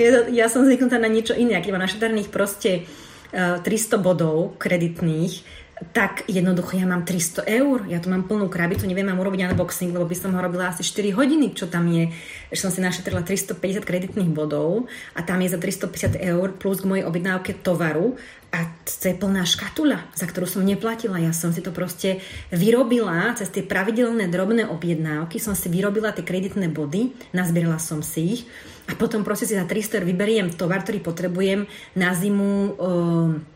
ja, 0.00 0.24
ja 0.32 0.46
som 0.48 0.64
zvyknutá 0.64 0.96
na 0.96 1.12
niečo 1.12 1.36
iné. 1.36 1.60
Keď 1.60 1.70
mám 1.76 1.84
našetarných 1.84 2.32
proste 2.32 2.88
uh, 3.36 3.60
e, 3.60 3.68
300 3.68 4.00
bodov 4.00 4.56
kreditných, 4.56 5.44
tak 5.92 6.24
jednoducho 6.24 6.80
ja 6.80 6.88
mám 6.88 7.04
300 7.04 7.44
eur, 7.44 7.84
ja 7.84 8.00
tu 8.00 8.08
mám 8.08 8.24
plnú 8.24 8.48
krabicu, 8.48 8.88
neviem, 8.88 9.04
mám 9.04 9.20
urobiť 9.20 9.52
unboxing, 9.52 9.92
lebo 9.92 10.08
by 10.08 10.16
som 10.16 10.32
ho 10.32 10.40
robila 10.40 10.72
asi 10.72 10.80
4 10.80 11.12
hodiny, 11.12 11.52
čo 11.52 11.68
tam 11.68 11.84
je, 11.92 12.08
že 12.48 12.64
som 12.64 12.72
si 12.72 12.80
našetrila 12.80 13.20
350 13.20 13.84
kreditných 13.84 14.32
bodov 14.32 14.88
a 15.12 15.20
tam 15.20 15.44
je 15.44 15.52
za 15.52 15.60
350 15.60 16.16
eur 16.16 16.56
plus 16.56 16.80
k 16.80 16.88
mojej 16.88 17.04
objednávke 17.04 17.60
tovaru 17.60 18.16
a 18.56 18.72
to 18.88 19.04
je 19.12 19.20
plná 19.20 19.44
škatula, 19.44 20.08
za 20.16 20.24
ktorú 20.24 20.48
som 20.48 20.64
neplatila. 20.64 21.20
Ja 21.20 21.36
som 21.36 21.52
si 21.52 21.60
to 21.60 21.76
proste 21.76 22.24
vyrobila 22.48 23.36
cez 23.36 23.52
tie 23.52 23.60
pravidelné 23.60 24.32
drobné 24.32 24.64
objednávky, 24.64 25.36
som 25.36 25.52
si 25.52 25.68
vyrobila 25.68 26.16
tie 26.16 26.24
kreditné 26.24 26.72
body, 26.72 27.12
nazbierala 27.36 27.76
som 27.76 28.00
si 28.00 28.40
ich 28.40 28.42
a 28.88 28.96
potom 28.96 29.28
proste 29.28 29.44
si 29.44 29.52
za 29.52 29.68
300 29.68 30.00
eur 30.00 30.08
vyberiem 30.08 30.48
tovar, 30.56 30.80
ktorý 30.88 31.04
potrebujem 31.04 31.68
na 31.92 32.16
zimu 32.16 32.48
uh, 32.80 33.55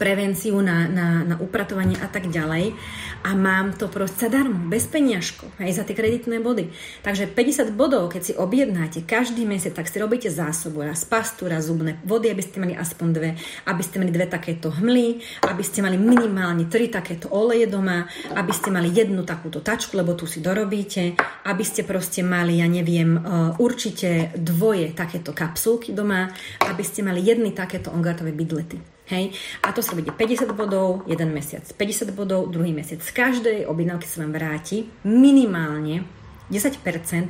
prevenciu, 0.00 0.64
na, 0.64 0.88
na, 0.88 1.20
na 1.28 1.36
upratovanie 1.36 2.00
a 2.00 2.08
tak 2.08 2.32
ďalej. 2.32 2.72
A 3.20 3.36
mám 3.36 3.76
to 3.76 3.92
proste 3.92 4.32
zadarmo, 4.32 4.72
bez 4.72 4.88
peniažko, 4.88 5.44
aj 5.60 5.76
za 5.76 5.84
tie 5.84 5.92
kreditné 5.92 6.40
body. 6.40 6.72
Takže 7.04 7.28
50 7.28 7.76
bodov, 7.76 8.08
keď 8.08 8.22
si 8.24 8.32
objednáte 8.32 9.04
každý 9.04 9.44
mesiac, 9.44 9.76
tak 9.76 9.92
si 9.92 10.00
robíte 10.00 10.32
zásobu, 10.32 10.80
raz 10.80 11.04
pastu, 11.04 11.44
raz 11.44 11.68
zubné 11.68 12.00
vody, 12.08 12.32
aby 12.32 12.40
ste 12.40 12.64
mali 12.64 12.72
aspoň 12.72 13.08
dve, 13.12 13.30
aby 13.68 13.82
ste 13.84 14.00
mali 14.00 14.08
dve 14.08 14.24
takéto 14.24 14.72
hmly, 14.72 15.20
aby 15.44 15.60
ste 15.60 15.84
mali 15.84 16.00
minimálne 16.00 16.64
tri 16.72 16.88
takéto 16.88 17.28
oleje 17.28 17.68
doma, 17.68 18.08
aby 18.32 18.52
ste 18.56 18.72
mali 18.72 18.88
jednu 18.88 19.28
takúto 19.28 19.60
tačku, 19.60 20.00
lebo 20.00 20.16
tu 20.16 20.24
si 20.24 20.40
dorobíte, 20.40 21.12
aby 21.44 21.64
ste 21.66 21.84
proste 21.84 22.24
mali, 22.24 22.64
ja 22.64 22.68
neviem, 22.72 23.20
e, 23.20 23.20
určite 23.60 24.32
dvoje 24.32 24.96
takéto 24.96 25.36
kapsulky 25.36 25.92
doma, 25.92 26.32
aby 26.64 26.80
ste 26.80 27.04
mali 27.04 27.20
jedny 27.20 27.52
takéto 27.52 27.92
ongartové 27.92 28.32
bydlety. 28.32 28.89
Hej? 29.10 29.34
A 29.66 29.74
to 29.74 29.82
sa 29.82 29.98
bude 29.98 30.14
50 30.14 30.54
bodov, 30.54 31.02
jeden 31.10 31.34
mesiac 31.34 31.66
50 31.66 32.14
bodov, 32.14 32.48
druhý 32.48 32.70
mesiac. 32.70 33.02
Z 33.02 33.10
každej 33.10 33.66
objednávky 33.66 34.06
sa 34.06 34.22
vám 34.22 34.32
vráti 34.32 34.86
minimálne 35.02 36.06
10% 36.50 36.78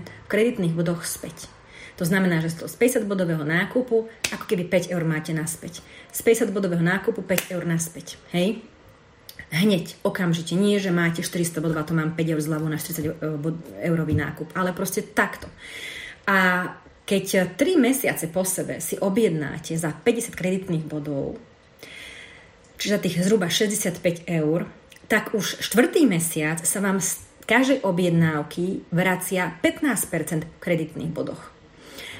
v 0.05 0.27
kreditných 0.29 0.77
bodoch 0.77 1.05
späť. 1.09 1.49
To 2.01 2.09
znamená, 2.09 2.41
že 2.41 2.49
z 2.49 2.65
toho 2.65 2.69
50 2.73 3.05
bodového 3.05 3.45
nákupu 3.45 4.09
ako 4.33 4.45
keby 4.49 4.65
5 4.73 4.89
eur 4.89 5.05
máte 5.05 5.37
naspäť. 5.37 5.85
Z 6.09 6.21
50 6.25 6.49
bodového 6.49 6.81
nákupu 6.81 7.21
5 7.21 7.53
eur 7.53 7.65
naspäť. 7.69 8.17
Hej? 8.33 8.65
Hneď, 9.53 10.01
okamžite. 10.01 10.57
Nie, 10.57 10.81
že 10.81 10.95
máte 10.95 11.21
400 11.21 11.61
bodov 11.61 11.83
a 11.83 11.85
to 11.85 11.93
mám 11.93 12.17
5 12.17 12.33
eur 12.33 12.41
zľavu 12.41 12.67
na 12.71 12.81
40 12.81 13.05
e, 13.05 13.11
eurový 13.85 14.15
nákup, 14.17 14.57
ale 14.57 14.73
proste 14.73 15.05
takto. 15.05 15.53
A 16.25 16.71
keď 17.05 17.59
3 17.59 17.75
mesiace 17.77 18.31
po 18.31 18.47
sebe 18.47 18.79
si 18.79 18.95
objednáte 18.97 19.75
za 19.75 19.91
50 19.91 20.39
kreditných 20.39 20.87
bodov 20.87 21.50
Čiže 22.81 22.97
za 22.97 23.03
tých 23.05 23.21
zhruba 23.21 23.53
65 23.53 24.25
eur, 24.25 24.65
tak 25.05 25.37
už 25.37 25.61
štvrtý 25.61 26.09
mesiac 26.09 26.65
sa 26.65 26.81
vám 26.81 26.97
z 26.97 27.21
každej 27.45 27.85
objednávky 27.85 28.89
vracia 28.89 29.53
15% 29.61 30.49
kreditných 30.63 31.13
bodoch. 31.13 31.53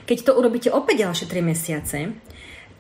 Keď 0.05 0.27
to 0.27 0.37
urobíte 0.37 0.69
opäť 0.69 1.07
ďalšie 1.07 1.27
3 1.31 1.41
mesiace 1.41 1.99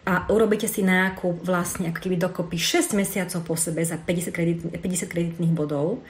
a 0.03 0.27
urobíte 0.29 0.67
si 0.67 0.83
nákup 0.83 1.47
vlastne 1.47 1.95
ako 1.95 2.01
keby 2.03 2.17
dokopy 2.19 2.59
6 2.59 2.99
mesiacov 2.99 3.41
po 3.47 3.55
sebe 3.55 3.87
za 3.87 3.97
50, 4.03 4.35
kredit, 4.35 4.59
50 4.67 5.07
kreditných 5.07 5.55
bodov, 5.55 6.03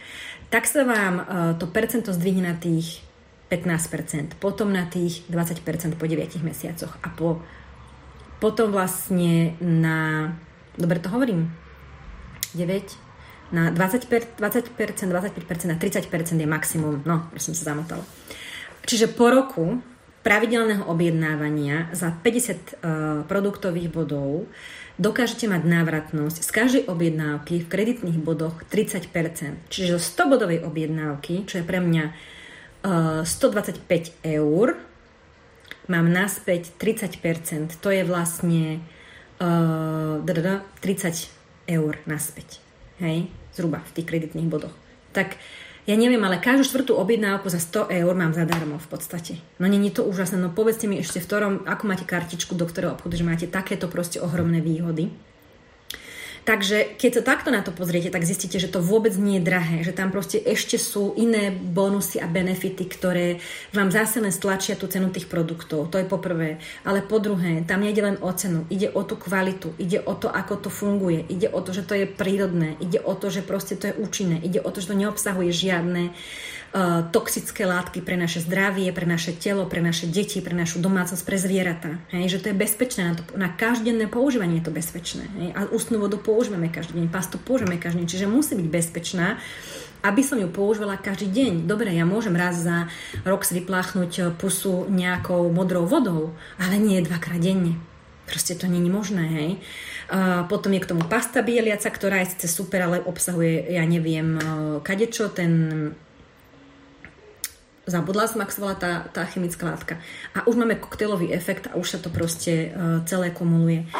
tak 0.48 0.64
sa 0.64 0.88
vám 0.88 1.14
uh, 1.20 1.24
to 1.60 1.68
percento 1.68 2.10
zdvihne 2.10 2.50
na 2.50 2.56
tých 2.56 3.04
15%, 3.52 4.38
potom 4.38 4.70
na 4.70 4.86
tých 4.86 5.26
20% 5.28 5.98
po 5.98 6.06
9 6.06 6.40
mesiacoch 6.40 6.96
a 7.02 7.10
po, 7.10 7.42
potom 8.38 8.70
vlastne 8.72 9.58
na, 9.60 10.32
dobre 10.78 10.98
to 10.98 11.08
hovorím, 11.10 11.50
9, 12.54 12.66
na 13.50 13.70
20%, 13.74 14.38
20%, 14.38 15.10
25% 15.10 15.66
na 15.66 15.76
30% 15.78 16.38
je 16.38 16.46
maximum, 16.46 17.02
no, 17.02 17.26
už 17.34 17.50
som 17.50 17.54
sa 17.54 17.74
zamotala. 17.74 18.06
Čiže 18.86 19.10
po 19.10 19.30
roku 19.30 19.82
pravidelného 20.20 20.86
objednávania 20.86 21.90
za 21.96 22.12
50 22.12 22.20
uh, 22.20 22.26
e, 22.26 22.58
produktových 23.24 23.88
bodov 23.88 24.44
dokážete 25.00 25.48
mať 25.48 25.64
návratnosť 25.64 26.44
z 26.44 26.50
každej 26.52 26.82
objednávky 26.92 27.64
v 27.64 27.70
kreditných 27.72 28.20
bodoch 28.20 28.60
30%. 28.68 29.72
Čiže 29.72 29.96
zo 29.96 30.00
100 30.00 30.32
bodovej 30.36 30.60
objednávky, 30.60 31.48
čo 31.48 31.60
je 31.60 31.64
pre 31.64 31.80
mňa 31.80 32.04
uh, 32.84 33.24
e, 33.24 33.28
125 33.28 34.20
eur, 34.20 34.76
mám 35.88 36.06
naspäť 36.12 36.76
30%. 36.76 37.80
To 37.80 37.88
je 37.88 38.04
vlastne 38.04 38.84
uh, 39.40 40.20
30 40.22 41.28
eur 41.68 41.94
naspäť. 42.04 42.60
Hej? 43.00 43.32
Zhruba 43.56 43.82
v 43.82 43.94
tých 43.96 44.06
kreditných 44.06 44.46
bodoch. 44.46 44.74
Tak 45.10 45.34
ja 45.88 45.96
neviem, 45.96 46.20
ale 46.22 46.38
každú 46.38 46.62
štvrtú 46.68 46.92
objednávku 46.94 47.48
za 47.50 47.58
100 47.58 47.90
eur 47.90 48.14
mám 48.14 48.36
zadarmo 48.36 48.78
v 48.78 48.88
podstate. 48.88 49.40
No 49.58 49.66
není 49.66 49.90
to 49.90 50.04
úžasné, 50.06 50.38
no 50.38 50.52
povedzte 50.52 50.86
mi 50.86 51.00
ešte 51.00 51.18
v 51.18 51.26
ktorom, 51.26 51.54
ako 51.64 51.84
máte 51.88 52.04
kartičku 52.06 52.54
do 52.54 52.68
ktorého 52.68 52.94
obchodu, 52.94 53.14
že 53.16 53.24
máte 53.26 53.46
takéto 53.48 53.88
proste 53.88 54.20
ohromné 54.20 54.60
výhody. 54.60 55.10
Takže 56.40 56.96
keď 56.96 57.20
sa 57.20 57.22
takto 57.36 57.52
na 57.52 57.60
to 57.60 57.70
pozriete, 57.70 58.08
tak 58.08 58.24
zistíte, 58.24 58.56
že 58.56 58.72
to 58.72 58.80
vôbec 58.80 59.12
nie 59.20 59.38
je 59.38 59.46
drahé, 59.46 59.76
že 59.84 59.92
tam 59.92 60.08
proste 60.08 60.40
ešte 60.40 60.80
sú 60.80 61.12
iné 61.14 61.52
bonusy 61.52 62.16
a 62.16 62.26
benefity, 62.26 62.88
ktoré 62.88 63.38
vám 63.76 63.92
zase 63.92 64.24
len 64.24 64.32
stlačia 64.32 64.74
tú 64.74 64.88
cenu 64.88 65.12
tých 65.12 65.28
produktov. 65.28 65.92
To 65.92 66.00
je 66.00 66.08
poprvé. 66.08 66.56
Ale 66.82 67.04
po 67.04 67.20
druhé, 67.20 67.60
tam 67.68 67.84
nejde 67.84 68.02
len 68.02 68.16
o 68.24 68.32
cenu, 68.32 68.64
ide 68.72 68.88
o 68.88 69.04
tú 69.04 69.20
kvalitu, 69.20 69.76
ide 69.76 70.00
o 70.00 70.16
to, 70.16 70.32
ako 70.32 70.68
to 70.68 70.70
funguje, 70.72 71.28
ide 71.28 71.52
o 71.52 71.60
to, 71.60 71.76
že 71.76 71.84
to 71.84 71.92
je 71.92 72.08
prírodné, 72.08 72.80
ide 72.80 72.98
o 73.04 73.12
to, 73.12 73.28
že 73.28 73.44
proste 73.44 73.76
to 73.76 73.92
je 73.92 73.98
účinné, 74.00 74.40
ide 74.40 74.64
o 74.64 74.70
to, 74.72 74.80
že 74.80 74.90
to 74.90 74.96
neobsahuje 74.96 75.52
žiadne 75.52 76.02
uh, 76.08 76.14
toxické 77.10 77.66
látky 77.66 77.98
pre 77.98 78.14
naše 78.14 78.46
zdravie, 78.46 78.94
pre 78.94 79.02
naše 79.02 79.34
telo, 79.34 79.66
pre 79.66 79.82
naše 79.82 80.06
deti, 80.06 80.38
pre 80.38 80.54
našu 80.54 80.78
domácnosť, 80.78 81.24
pre 81.26 81.34
zvieratá. 81.34 81.98
Hej, 82.14 82.38
že 82.38 82.46
to 82.46 82.46
je 82.54 82.56
bezpečné, 82.62 83.02
na, 83.10 83.14
to, 83.18 83.22
na 83.34 83.48
každodenné 83.50 84.06
používanie 84.06 84.62
je 84.62 84.70
to 84.70 84.74
bezpečné. 84.74 85.26
Hej, 85.34 85.50
a 85.58 85.66
ústnu 85.74 85.98
vodu 85.98 86.14
používame 86.14 86.70
každý 86.70 87.02
deň, 87.02 87.10
pastu 87.10 87.42
používame 87.42 87.82
každý 87.82 88.06
deň, 88.06 88.08
čiže 88.08 88.30
musí 88.30 88.54
byť 88.54 88.68
bezpečná 88.70 89.42
aby 90.00 90.24
som 90.24 90.40
ju 90.40 90.48
používala 90.48 90.96
každý 90.96 91.28
deň. 91.28 91.52
Dobre, 91.68 91.92
ja 91.92 92.08
môžem 92.08 92.32
raz 92.32 92.56
za 92.56 92.88
rok 93.20 93.44
si 93.44 93.60
vypláchnuť 93.60 94.40
pusu 94.40 94.88
nejakou 94.88 95.52
modrou 95.52 95.84
vodou, 95.84 96.32
ale 96.56 96.80
nie 96.80 97.04
dvakrát 97.04 97.36
denne. 97.36 97.76
Proste 98.24 98.56
to 98.56 98.64
není 98.64 98.88
možné, 98.88 99.24
hej. 99.28 99.50
Uh, 100.08 100.48
potom 100.48 100.72
je 100.72 100.80
k 100.80 100.90
tomu 100.90 101.04
pasta 101.04 101.44
bieliaca, 101.44 101.86
ktorá 101.92 102.22
je 102.24 102.32
síce 102.32 102.48
super, 102.48 102.80
ale 102.80 103.04
obsahuje, 103.04 103.76
ja 103.76 103.84
neviem, 103.84 104.40
uh, 104.40 104.80
kadečo, 104.80 105.28
ten 105.28 105.52
zabudla 107.90 108.30
volá 108.30 108.74
tá, 108.78 109.10
tá 109.10 109.26
chemická 109.26 109.66
látka. 109.66 109.98
A 110.32 110.46
už 110.46 110.54
máme 110.54 110.78
koktejlový 110.78 111.34
efekt 111.34 111.66
a 111.66 111.76
už 111.76 111.96
sa 111.96 111.98
to 111.98 112.08
proste 112.08 112.70
uh, 112.70 113.02
celé 113.04 113.34
kumuluje. 113.34 113.90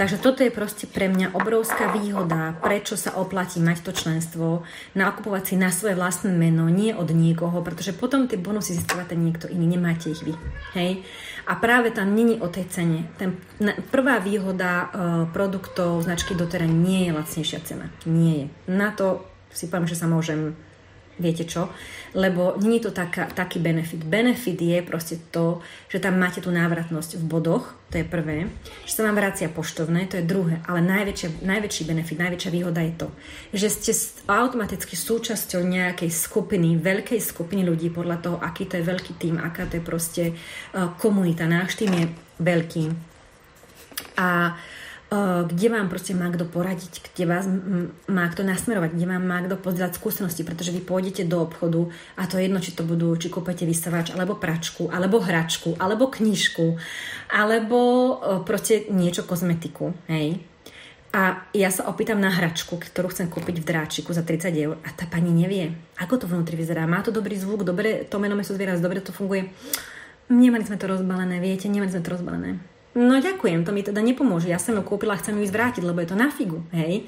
Takže 0.00 0.16
toto 0.16 0.40
je 0.40 0.48
proste 0.48 0.88
pre 0.88 1.12
mňa 1.12 1.36
obrovská 1.36 1.92
výhoda, 1.92 2.56
prečo 2.64 2.96
sa 2.96 3.20
oplatí 3.20 3.60
mať 3.60 3.84
to 3.84 3.92
členstvo, 3.92 4.64
nakupovať 4.96 5.52
si 5.52 5.54
na 5.60 5.68
svoje 5.68 5.92
vlastné 5.92 6.32
meno, 6.32 6.72
nie 6.72 6.96
od 6.96 7.12
niekoho, 7.12 7.60
pretože 7.60 7.92
potom 7.92 8.24
tie 8.24 8.40
bonusy 8.40 8.80
získava 8.80 9.04
ten 9.04 9.20
niekto 9.20 9.44
iný, 9.44 9.76
nemáte 9.76 10.08
ich 10.08 10.24
vy. 10.24 10.32
Hej? 10.72 11.04
A 11.44 11.60
práve 11.60 11.92
tam 11.92 12.16
není 12.16 12.40
o 12.40 12.48
tej 12.48 12.72
cene. 12.72 13.12
Ten, 13.20 13.36
na, 13.60 13.76
prvá 13.92 14.24
výhoda 14.24 14.70
uh, 14.72 14.88
produktov 15.28 16.00
značky 16.00 16.32
doteraz 16.32 16.72
nie 16.72 17.10
je 17.10 17.16
lacnejšia 17.20 17.60
cena. 17.60 17.92
Nie 18.08 18.32
je. 18.32 18.46
Na 18.72 18.96
to 18.96 19.28
si 19.52 19.68
poviem, 19.68 19.90
že 19.90 19.98
sa 19.98 20.08
môžem 20.08 20.56
viete 21.20 21.44
čo, 21.44 21.68
lebo 22.16 22.58
je 22.58 22.80
to 22.80 22.90
taká, 22.90 23.30
taký 23.30 23.60
benefit. 23.60 24.02
Benefit 24.02 24.58
je 24.58 24.80
proste 24.82 25.20
to, 25.30 25.60
že 25.86 26.00
tam 26.00 26.18
máte 26.18 26.40
tú 26.40 26.50
návratnosť 26.50 27.20
v 27.20 27.24
bodoch, 27.28 27.76
to 27.92 28.00
je 28.00 28.06
prvé, 28.06 28.48
že 28.88 28.96
sa 28.96 29.06
vám 29.06 29.20
vracia 29.20 29.52
poštovné, 29.52 30.08
to 30.08 30.18
je 30.18 30.24
druhé, 30.24 30.64
ale 30.64 30.80
najväčšia, 30.82 31.44
najväčší 31.44 31.82
benefit, 31.84 32.18
najväčšia 32.18 32.50
výhoda 32.50 32.80
je 32.82 32.94
to, 32.96 33.08
že 33.52 33.68
ste 33.70 33.92
automaticky 34.26 34.96
súčasťou 34.96 35.60
nejakej 35.62 36.10
skupiny, 36.10 36.80
veľkej 36.80 37.20
skupiny 37.20 37.62
ľudí 37.62 37.92
podľa 37.92 38.16
toho, 38.24 38.36
aký 38.40 38.66
to 38.66 38.80
je 38.80 38.88
veľký 38.88 39.12
tým, 39.20 39.36
aká 39.38 39.68
to 39.68 39.78
je 39.78 39.84
proste 39.84 40.24
uh, 40.32 40.90
komunita. 40.98 41.44
Náš 41.46 41.78
tým 41.78 41.92
je 41.94 42.06
veľký. 42.40 42.84
A 44.16 44.54
uh, 44.54 44.79
kde 45.10 45.66
vám 45.74 45.90
proste 45.90 46.14
má 46.14 46.30
kto 46.30 46.46
poradiť, 46.46 47.02
kde 47.02 47.26
vás 47.26 47.42
má 48.06 48.30
kto 48.30 48.46
nasmerovať, 48.46 48.94
kde 48.94 49.06
vám 49.10 49.26
má 49.26 49.42
kto 49.42 49.58
pozdieľať 49.58 49.98
skúsenosti, 49.98 50.46
pretože 50.46 50.70
vy 50.70 50.86
pôjdete 50.86 51.26
do 51.26 51.42
obchodu 51.42 51.90
a 52.14 52.30
to 52.30 52.38
je 52.38 52.46
jedno, 52.46 52.62
či 52.62 52.78
to 52.78 52.86
budú, 52.86 53.10
či 53.18 53.26
kúpete 53.26 53.66
vysavač, 53.66 54.14
alebo 54.14 54.38
pračku, 54.38 54.86
alebo 54.86 55.18
hračku, 55.18 55.74
alebo 55.82 56.06
knižku, 56.14 56.78
alebo 57.26 57.78
proste 58.46 58.86
niečo 58.86 59.26
kozmetiku, 59.26 59.90
hej. 60.06 60.46
A 61.10 61.42
ja 61.50 61.74
sa 61.74 61.90
opýtam 61.90 62.22
na 62.22 62.30
hračku, 62.30 62.78
ktorú 62.78 63.10
chcem 63.10 63.26
kúpiť 63.26 63.58
v 63.58 63.66
dráčiku 63.66 64.14
za 64.14 64.22
30 64.22 64.54
eur 64.54 64.78
a 64.78 64.94
tá 64.94 65.10
pani 65.10 65.34
nevie, 65.34 65.74
ako 65.98 66.22
to 66.22 66.30
vnútri 66.30 66.54
vyzerá. 66.54 66.86
Má 66.86 67.02
to 67.02 67.10
dobrý 67.10 67.34
zvuk, 67.34 67.66
dobre 67.66 68.06
to 68.06 68.22
meno 68.22 68.38
sú 68.46 68.54
zvierat, 68.54 68.78
dobre 68.78 69.02
to 69.02 69.10
funguje. 69.10 69.50
Nemali 70.30 70.62
sme 70.62 70.78
to 70.78 70.86
rozbalené, 70.86 71.42
viete, 71.42 71.66
nemali 71.66 71.90
sme 71.90 72.06
to 72.06 72.14
rozbalené 72.14 72.62
No 72.90 73.22
ďakujem, 73.22 73.62
to 73.62 73.70
mi 73.70 73.86
teda 73.86 74.02
nepomôže. 74.02 74.50
Ja 74.50 74.58
som 74.58 74.74
ju 74.74 74.82
kúpila 74.82 75.14
a 75.14 75.20
chcem 75.22 75.38
ju 75.38 75.46
zvrátiť, 75.46 75.86
lebo 75.86 76.02
je 76.02 76.10
to 76.10 76.18
na 76.18 76.26
figu, 76.26 76.66
hej. 76.74 77.06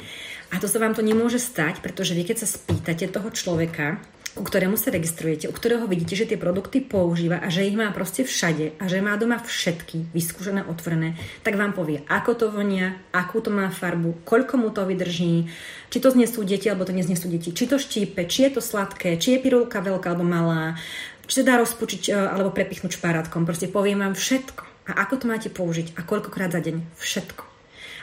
A 0.55 0.63
to 0.63 0.71
sa 0.71 0.79
vám 0.79 0.95
to 0.95 1.03
nemôže 1.03 1.43
stať, 1.43 1.83
pretože 1.83 2.15
vy 2.15 2.23
keď 2.23 2.47
sa 2.47 2.47
spýtate 2.47 3.11
toho 3.11 3.27
človeka, 3.35 3.99
ku 4.33 4.47
ktorému 4.47 4.79
sa 4.79 4.95
registrujete, 4.95 5.51
u 5.51 5.53
ktorého 5.53 5.85
vidíte, 5.91 6.15
že 6.15 6.25
tie 6.25 6.39
produkty 6.41 6.81
používa 6.81 7.43
a 7.43 7.51
že 7.51 7.67
ich 7.67 7.75
má 7.75 7.91
proste 7.91 8.23
všade 8.23 8.79
a 8.81 8.85
že 8.89 9.05
má 9.05 9.19
doma 9.19 9.43
všetky 9.43 10.09
vyskúšané, 10.15 10.65
otvorené, 10.65 11.19
tak 11.45 11.61
vám 11.61 11.77
povie, 11.77 12.07
ako 12.09 12.31
to 12.39 12.47
vonia, 12.49 12.97
akú 13.13 13.45
to 13.45 13.53
má 13.53 13.69
farbu, 13.69 14.25
koľko 14.25 14.55
mu 14.57 14.71
to 14.71 14.89
vydrží, 14.89 15.51
či 15.93 15.99
to 15.99 16.15
znesú 16.15 16.47
deti, 16.49 16.71
alebo 16.73 16.89
to 16.89 16.97
neznesú 16.97 17.29
deti, 17.29 17.53
či 17.53 17.69
to 17.69 17.77
štípe, 17.77 18.25
či 18.25 18.49
je 18.49 18.51
to 18.57 18.61
sladké, 18.65 19.21
či 19.21 19.37
je 19.37 19.43
pirulka 19.43 19.85
veľká 19.85 20.15
alebo 20.15 20.25
malá, 20.25 20.81
či 21.29 21.43
sa 21.43 21.53
dá 21.53 21.61
rozpučiť 21.61 22.09
e, 22.09 22.11
alebo 22.17 22.55
prepichnúť 22.57 22.97
špárátkom. 22.97 23.45
Proste 23.45 23.69
poviem 23.69 24.01
vám 24.01 24.17
všetko 24.17 24.72
a 24.89 25.07
ako 25.07 25.23
to 25.23 25.31
máte 25.31 25.49
použiť 25.51 25.95
a 25.95 26.03
koľkokrát 26.03 26.51
za 26.51 26.59
deň. 26.59 26.83
Všetko. 26.99 27.43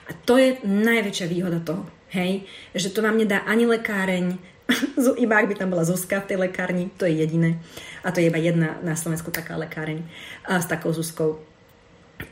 A 0.09 0.11
to 0.25 0.39
je 0.39 0.57
najväčšia 0.65 1.27
výhoda 1.29 1.59
toho. 1.61 1.85
Hej? 2.09 2.49
Že 2.73 2.89
to 2.95 2.99
vám 3.05 3.19
nedá 3.19 3.45
ani 3.45 3.69
lekáreň, 3.69 4.39
iba 5.23 5.33
ak 5.37 5.49
by 5.49 5.55
tam 5.57 5.69
bola 5.73 5.85
Zuzka 5.85 6.21
v 6.21 6.29
tej 6.33 6.37
lekárni, 6.49 6.89
to 6.97 7.05
je 7.05 7.13
jediné. 7.19 7.61
A 8.05 8.13
to 8.13 8.21
je 8.21 8.29
iba 8.29 8.39
jedna 8.39 8.77
na 8.81 8.95
Slovensku 8.95 9.29
taká 9.33 9.57
lekáreň 9.57 10.05
a 10.45 10.61
s 10.61 10.69
takou 10.69 10.93
Zuzkou. 10.93 11.41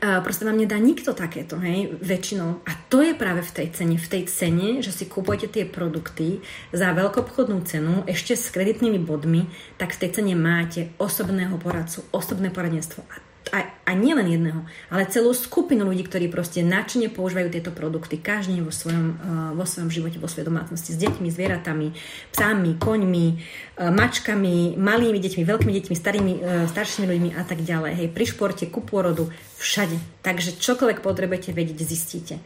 A 0.04 0.20
proste 0.20 0.44
vám 0.44 0.60
nedá 0.60 0.76
nikto 0.76 1.16
takéto, 1.16 1.56
hej, 1.64 1.96
väčšinou. 2.04 2.60
A 2.68 2.76
to 2.92 3.00
je 3.00 3.16
práve 3.16 3.40
v 3.40 3.54
tej 3.56 3.68
cene. 3.72 3.96
V 3.96 4.04
tej 4.04 4.28
cene, 4.28 4.84
že 4.84 4.92
si 4.92 5.08
kupujete 5.08 5.48
tie 5.48 5.64
produkty 5.64 6.44
za 6.76 6.92
veľkoobchodnú 6.92 7.64
cenu, 7.64 8.04
ešte 8.04 8.36
s 8.36 8.52
kreditnými 8.52 9.00
bodmi, 9.00 9.48
tak 9.80 9.96
v 9.96 10.00
tej 10.04 10.20
cene 10.20 10.36
máte 10.36 10.92
osobného 11.00 11.56
poradcu, 11.56 12.04
osobné 12.12 12.52
poradenstvo. 12.52 13.00
A 13.08 13.27
a, 13.50 13.68
a 13.88 13.90
nie 13.96 14.12
len 14.14 14.28
jedného, 14.28 14.62
ale 14.92 15.08
celú 15.08 15.32
skupinu 15.32 15.88
ľudí, 15.88 16.04
ktorí 16.04 16.28
proste 16.28 16.60
načne 16.60 17.08
používajú 17.08 17.48
tieto 17.52 17.70
produkty 17.72 18.20
každý 18.20 18.60
vo 18.60 18.72
svojom, 18.72 19.06
uh, 19.16 19.50
vo 19.56 19.64
svojom 19.64 19.90
živote, 19.90 20.20
vo 20.20 20.28
svojej 20.28 20.48
domácnosti 20.48 20.94
s 20.94 21.00
deťmi, 21.00 21.28
zvieratami, 21.32 21.96
psami, 22.32 22.70
koňmi, 22.76 23.26
uh, 23.34 23.92
mačkami, 23.92 24.76
malými 24.76 25.18
deťmi, 25.18 25.42
veľkými 25.42 25.72
deťmi, 25.72 25.94
starými, 25.96 26.32
uh, 26.38 26.42
staršími 26.68 27.06
ľuďmi 27.08 27.30
a 27.34 27.42
tak 27.42 27.64
ďalej. 27.64 27.92
Hej, 27.96 28.08
pri 28.12 28.24
športe, 28.28 28.64
ku 28.68 28.84
pôrodu, 28.84 29.32
všade. 29.58 29.98
Takže 30.22 30.60
čokoľvek 30.60 31.00
potrebujete 31.00 31.50
vedieť, 31.56 31.78
zistíte. 31.82 32.36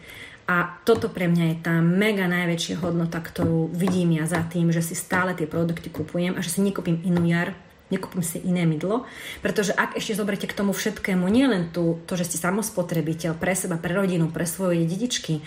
A 0.50 0.82
toto 0.82 1.06
pre 1.06 1.30
mňa 1.30 1.44
je 1.54 1.56
tá 1.62 1.78
mega 1.78 2.26
najväčšia 2.26 2.82
hodnota, 2.82 3.22
ktorú 3.22 3.70
vidím 3.70 4.18
ja 4.18 4.26
za 4.26 4.42
tým, 4.42 4.74
že 4.74 4.82
si 4.82 4.98
stále 4.98 5.38
tie 5.38 5.46
produkty 5.46 5.86
kupujem 5.86 6.34
a 6.34 6.42
že 6.42 6.50
si 6.50 6.60
nekúpim 6.66 6.98
inú 7.06 7.22
jar, 7.30 7.54
nekúpim 7.92 8.24
si 8.24 8.40
iné 8.40 8.64
mydlo, 8.64 9.04
pretože 9.44 9.76
ak 9.76 10.00
ešte 10.00 10.16
zoberete 10.16 10.48
k 10.48 10.56
tomu 10.56 10.72
všetkému, 10.72 11.28
nie 11.28 11.44
len 11.44 11.68
tu, 11.68 12.00
to, 12.08 12.16
že 12.16 12.32
ste 12.32 12.40
samospotrebiteľ 12.40 13.36
pre 13.36 13.52
seba, 13.52 13.76
pre 13.76 13.92
rodinu, 13.92 14.32
pre 14.32 14.48
svoje 14.48 14.88
dedičky, 14.88 15.44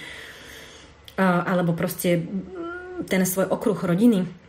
alebo 1.18 1.74
proste 1.74 2.22
ten 3.10 3.26
svoj 3.26 3.50
okruh 3.50 3.76
rodiny, 3.76 4.45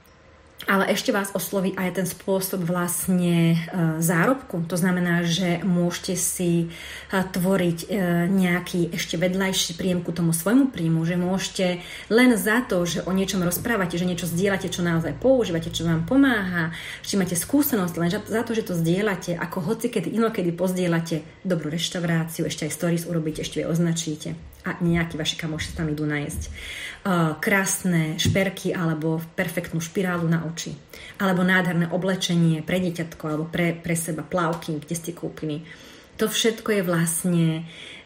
ale 0.65 0.89
ešte 0.89 1.13
vás 1.13 1.31
osloví 1.37 1.77
aj 1.77 2.01
ten 2.01 2.07
spôsob 2.09 2.65
vlastne 2.65 3.55
e, 3.55 3.57
zárobku. 4.01 4.65
To 4.67 4.75
znamená, 4.81 5.23
že 5.23 5.61
môžete 5.61 6.17
si 6.17 6.53
e, 6.65 6.67
tvoriť 7.13 7.79
e, 7.85 7.87
nejaký 8.27 8.91
ešte 8.97 9.21
vedľajší 9.21 9.77
príjem 9.77 10.01
ku 10.01 10.17
tomu 10.17 10.33
svojmu 10.33 10.73
príjmu, 10.73 11.05
že 11.05 11.21
môžete 11.21 11.67
len 12.09 12.35
za 12.35 12.65
to, 12.65 12.83
že 12.89 13.05
o 13.05 13.13
niečom 13.13 13.45
rozprávate, 13.45 14.01
že 14.01 14.09
niečo 14.09 14.27
zdieľate, 14.27 14.73
čo 14.73 14.81
naozaj 14.81 15.21
používate, 15.21 15.69
čo 15.69 15.85
vám 15.85 16.09
pomáha, 16.09 16.73
že 17.05 17.21
máte 17.21 17.37
skúsenosť, 17.37 17.95
len 18.01 18.11
za 18.11 18.43
to, 18.43 18.51
že 18.57 18.67
to 18.67 18.75
zdieľate, 18.75 19.37
ako 19.37 19.61
hoci 19.61 19.93
kedy 19.93 20.17
inokedy 20.17 20.51
pozdieľate 20.57 21.45
dobrú 21.45 21.69
reštauráciu, 21.69 22.49
ešte 22.49 22.67
aj 22.67 22.75
stories 22.75 23.05
urobíte, 23.05 23.45
ešte 23.45 23.61
aj 23.61 23.71
označíte 23.71 24.56
a 24.67 24.83
nejakí 24.83 25.15
vaši 25.15 25.39
kamoši 25.39 25.79
tam 25.79 25.87
idú 25.95 26.03
nájsť 26.03 26.43
uh, 27.07 27.39
krásne 27.39 28.19
šperky 28.19 28.75
alebo 28.75 29.23
perfektnú 29.39 29.79
špirálu 29.79 30.27
na 30.27 30.43
oči. 30.43 30.75
Alebo 31.23 31.47
nádherné 31.47 31.87
oblečenie 31.95 32.67
pre 32.67 32.83
dieťatko 32.83 33.25
alebo 33.31 33.45
pre, 33.47 33.79
pre 33.79 33.95
seba, 33.95 34.27
plavky, 34.27 34.83
kde 34.83 34.95
ste 34.99 35.15
kúpili. 35.15 35.63
To 36.17 36.33
všetko 36.33 36.81
je 36.81 36.83
vlastne 36.83 37.47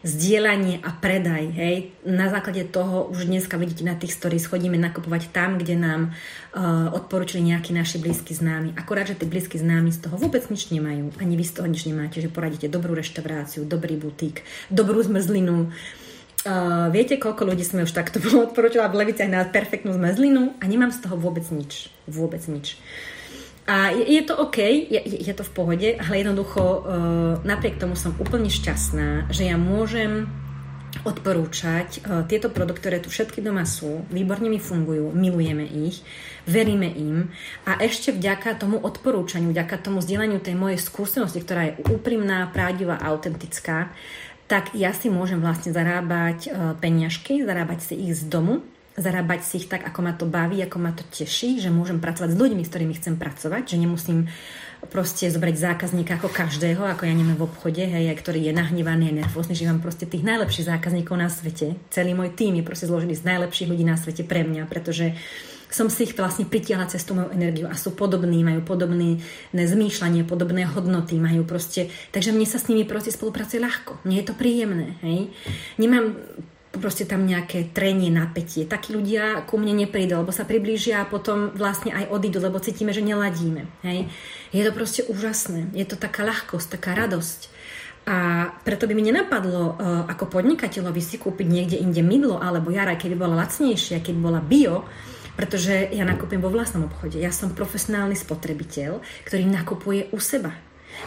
zdieľanie 0.03 0.83
a 0.83 0.91
predaj. 0.91 1.43
Hej. 1.55 1.75
Na 2.03 2.27
základe 2.27 2.67
toho 2.67 3.07
už 3.07 3.23
dneska 3.23 3.55
vidíte 3.55 3.87
na 3.87 3.95
tých 3.95 4.11
stories, 4.11 4.51
chodíme 4.51 4.75
nakupovať 4.75 5.31
tam, 5.31 5.55
kde 5.55 5.79
nám 5.79 6.11
uh, 6.11 6.91
odporúčili 6.91 7.39
nejakí 7.55 7.71
naši 7.71 8.03
blízki 8.03 8.35
známi. 8.35 8.75
Akorát, 8.75 9.07
že 9.07 9.15
tí 9.15 9.23
blízki 9.23 9.55
známi 9.55 9.95
z 9.95 10.03
toho 10.03 10.19
vôbec 10.19 10.43
nič 10.51 10.75
nemajú. 10.75 11.15
Ani 11.23 11.39
vy 11.39 11.45
z 11.47 11.53
toho 11.55 11.67
nič 11.71 11.87
nemáte, 11.87 12.19
že 12.19 12.27
poradíte 12.27 12.67
dobrú 12.67 12.99
reštauráciu, 12.99 13.63
dobrý 13.63 13.95
butík, 13.95 14.43
dobrú 14.67 14.99
zmrzlinu, 14.99 15.71
Uh, 15.71 16.10
viete, 16.89 17.21
koľko 17.21 17.53
ľudí 17.53 17.61
sme 17.61 17.85
už 17.85 17.93
takto 17.93 18.17
odporúčala 18.49 18.89
v 18.89 19.05
Leviciach 19.05 19.29
na 19.29 19.45
perfektnú 19.45 19.93
zmezlinu 19.93 20.57
a 20.57 20.63
nemám 20.65 20.89
z 20.89 21.05
toho 21.05 21.15
vôbec 21.17 21.45
nič. 21.53 21.93
Vôbec 22.09 22.41
nič. 22.49 22.81
A 23.69 23.93
je, 23.93 24.03
je 24.19 24.21
to 24.25 24.33
OK, 24.35 24.57
je, 24.89 24.99
je 24.99 25.33
to 25.37 25.45
v 25.45 25.53
pohode, 25.53 25.89
ale 25.95 26.25
jednoducho 26.25 26.61
uh, 26.61 26.81
napriek 27.45 27.77
tomu 27.77 27.93
som 27.93 28.17
úplne 28.17 28.49
šťastná, 28.49 29.29
že 29.29 29.45
ja 29.47 29.55
môžem 29.55 30.25
odporúčať 31.05 32.03
uh, 32.03 32.25
tieto 32.25 32.49
produkty, 32.49 32.81
ktoré 32.83 32.97
tu 32.99 33.13
všetky 33.13 33.39
doma 33.39 33.63
sú, 33.63 34.03
výborne 34.09 34.49
mi 34.49 34.57
fungujú, 34.57 35.13
milujeme 35.13 35.63
ich, 35.63 36.01
veríme 36.49 36.89
im 36.89 37.29
a 37.63 37.77
ešte 37.79 38.11
vďaka 38.11 38.57
tomu 38.57 38.81
odporúčaniu, 38.81 39.53
vďaka 39.53 39.77
tomu 39.77 40.01
zdieľaniu 40.01 40.41
tej 40.41 40.57
mojej 40.57 40.81
skúsenosti, 40.81 41.39
ktorá 41.39 41.71
je 41.71 41.77
úprimná, 41.85 42.49
pravdivá, 42.49 42.97
autentická, 42.97 43.93
tak 44.51 44.75
ja 44.75 44.91
si 44.91 45.07
môžem 45.07 45.39
vlastne 45.39 45.71
zarábať 45.71 46.39
e, 46.43 46.49
peniažky, 46.75 47.39
zarábať 47.47 47.87
si 47.87 47.93
ich 47.95 48.19
z 48.19 48.27
domu, 48.27 48.59
zarábať 48.99 49.47
si 49.47 49.63
ich 49.63 49.71
tak, 49.71 49.87
ako 49.87 49.99
ma 50.03 50.11
to 50.11 50.27
baví, 50.27 50.59
ako 50.59 50.75
ma 50.75 50.91
to 50.91 51.07
teší, 51.07 51.63
že 51.63 51.71
môžem 51.71 52.03
pracovať 52.03 52.35
s 52.35 52.39
ľuďmi, 52.39 52.59
s 52.67 52.71
ktorými 52.75 52.93
chcem 52.99 53.15
pracovať, 53.15 53.63
že 53.71 53.79
nemusím 53.79 54.27
proste 54.91 55.31
zobrať 55.31 55.55
zákazníka 55.55 56.19
ako 56.19 56.27
každého, 56.27 56.83
ako 56.83 57.07
ja 57.07 57.15
neviem 57.15 57.39
v 57.39 57.47
obchode, 57.47 57.79
hej, 57.79 58.11
ktorý 58.11 58.51
je 58.51 58.51
nahnevaný 58.51 59.15
a 59.15 59.23
nervózny, 59.23 59.55
že 59.55 59.71
mám 59.71 59.79
proste 59.79 60.03
tých 60.03 60.27
najlepších 60.27 60.67
zákazníkov 60.67 61.15
na 61.15 61.31
svete. 61.31 61.79
Celý 61.87 62.11
môj 62.11 62.35
tým 62.35 62.59
je 62.59 62.67
proste 62.67 62.91
zložený 62.91 63.15
z 63.15 63.23
najlepších 63.23 63.71
ľudí 63.71 63.87
na 63.87 63.95
svete 63.95 64.27
pre 64.27 64.43
mňa, 64.43 64.67
pretože 64.67 65.15
uh, 65.15 65.60
som 65.71 65.87
si 65.87 66.03
ich 66.03 66.13
vlastne 66.13 66.43
pritiahla 66.43 66.91
cez 66.91 67.07
tú 67.07 67.15
moju 67.15 67.31
energiu 67.31 67.65
a 67.71 67.79
sú 67.79 67.95
podobní, 67.95 68.43
majú 68.43 68.61
podobné 68.61 69.23
zmýšľanie, 69.55 70.27
podobné 70.27 70.67
hodnoty, 70.67 71.15
majú 71.15 71.47
proste, 71.47 71.87
takže 72.11 72.35
mne 72.35 72.43
sa 72.43 72.59
s 72.59 72.67
nimi 72.67 72.83
proste 72.83 73.15
spolupracuje 73.15 73.63
ľahko. 73.63 74.03
Mne 74.03 74.19
je 74.19 74.25
to 74.27 74.35
príjemné, 74.35 74.99
hej. 74.99 75.31
Nemám 75.79 76.19
proste 76.71 77.03
tam 77.03 77.27
nejaké 77.27 77.67
trenie, 77.75 78.07
napätie. 78.07 78.63
Takí 78.63 78.95
ľudia 78.95 79.43
ku 79.43 79.59
mne 79.59 79.75
neprídu, 79.75 80.23
lebo 80.23 80.31
sa 80.31 80.47
priblížia 80.47 81.03
a 81.03 81.09
potom 81.09 81.51
vlastne 81.51 81.91
aj 81.91 82.07
odídu, 82.07 82.39
lebo 82.39 82.63
cítime, 82.63 82.95
že 82.95 83.03
neladíme. 83.03 83.67
Hej. 83.83 84.07
Je 84.55 84.63
to 84.63 84.71
proste 84.71 85.01
úžasné. 85.11 85.75
Je 85.75 85.83
to 85.83 85.99
taká 85.99 86.23
ľahkosť, 86.23 86.79
taká 86.79 86.95
radosť. 86.95 87.51
A 88.07 88.49
preto 88.65 88.89
by 88.89 88.97
mi 88.97 89.05
nenapadlo 89.05 89.61
uh, 89.61 89.75
ako 90.09 90.41
podnikateľovi 90.41 91.01
si 91.03 91.21
kúpiť 91.21 91.45
niekde 91.45 91.77
inde 91.77 92.01
mydlo 92.01 92.41
alebo 92.41 92.73
jara, 92.73 92.97
keby 92.97 93.13
bola 93.13 93.45
lacnejšia, 93.45 94.01
keď 94.01 94.15
bola 94.17 94.41
bio, 94.41 94.89
pretože 95.41 95.89
ja 95.89 96.05
nakupujem 96.05 96.37
vo 96.37 96.53
vlastnom 96.53 96.85
obchode. 96.85 97.17
Ja 97.17 97.33
som 97.33 97.49
profesionálny 97.49 98.13
spotrebiteľ, 98.13 99.01
ktorý 99.25 99.49
nakupuje 99.49 100.13
u 100.13 100.21
seba. 100.21 100.53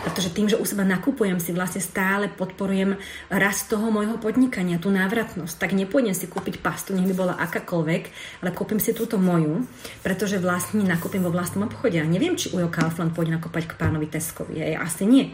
Pretože 0.02 0.34
tým, 0.34 0.50
že 0.50 0.58
u 0.58 0.66
seba 0.66 0.82
nakupujem, 0.82 1.38
si 1.38 1.54
vlastne 1.54 1.78
stále 1.78 2.26
podporujem 2.26 2.98
rast 3.30 3.70
toho 3.70 3.94
môjho 3.94 4.18
podnikania, 4.18 4.82
tú 4.82 4.90
návratnosť. 4.90 5.54
Tak 5.54 5.70
nepôjdem 5.70 6.16
si 6.16 6.26
kúpiť 6.26 6.58
pastu, 6.58 6.98
nech 6.98 7.06
by 7.06 7.14
bola 7.14 7.38
akákoľvek, 7.38 8.02
ale 8.42 8.50
kúpim 8.50 8.82
si 8.82 8.90
túto 8.90 9.22
moju, 9.22 9.62
pretože 10.02 10.42
vlastne 10.42 10.82
nakúpim 10.82 11.22
vo 11.22 11.30
vlastnom 11.30 11.70
obchode. 11.70 12.00
A 12.02 12.06
neviem, 12.08 12.34
či 12.34 12.50
Ujo 12.50 12.66
Kaufland 12.72 13.14
pôjde 13.14 13.38
nakúpať 13.38 13.70
k 13.70 13.78
pánovi 13.78 14.10
Teskovi. 14.10 14.66
Aj, 14.66 14.88
asi 14.90 15.06
nie. 15.06 15.30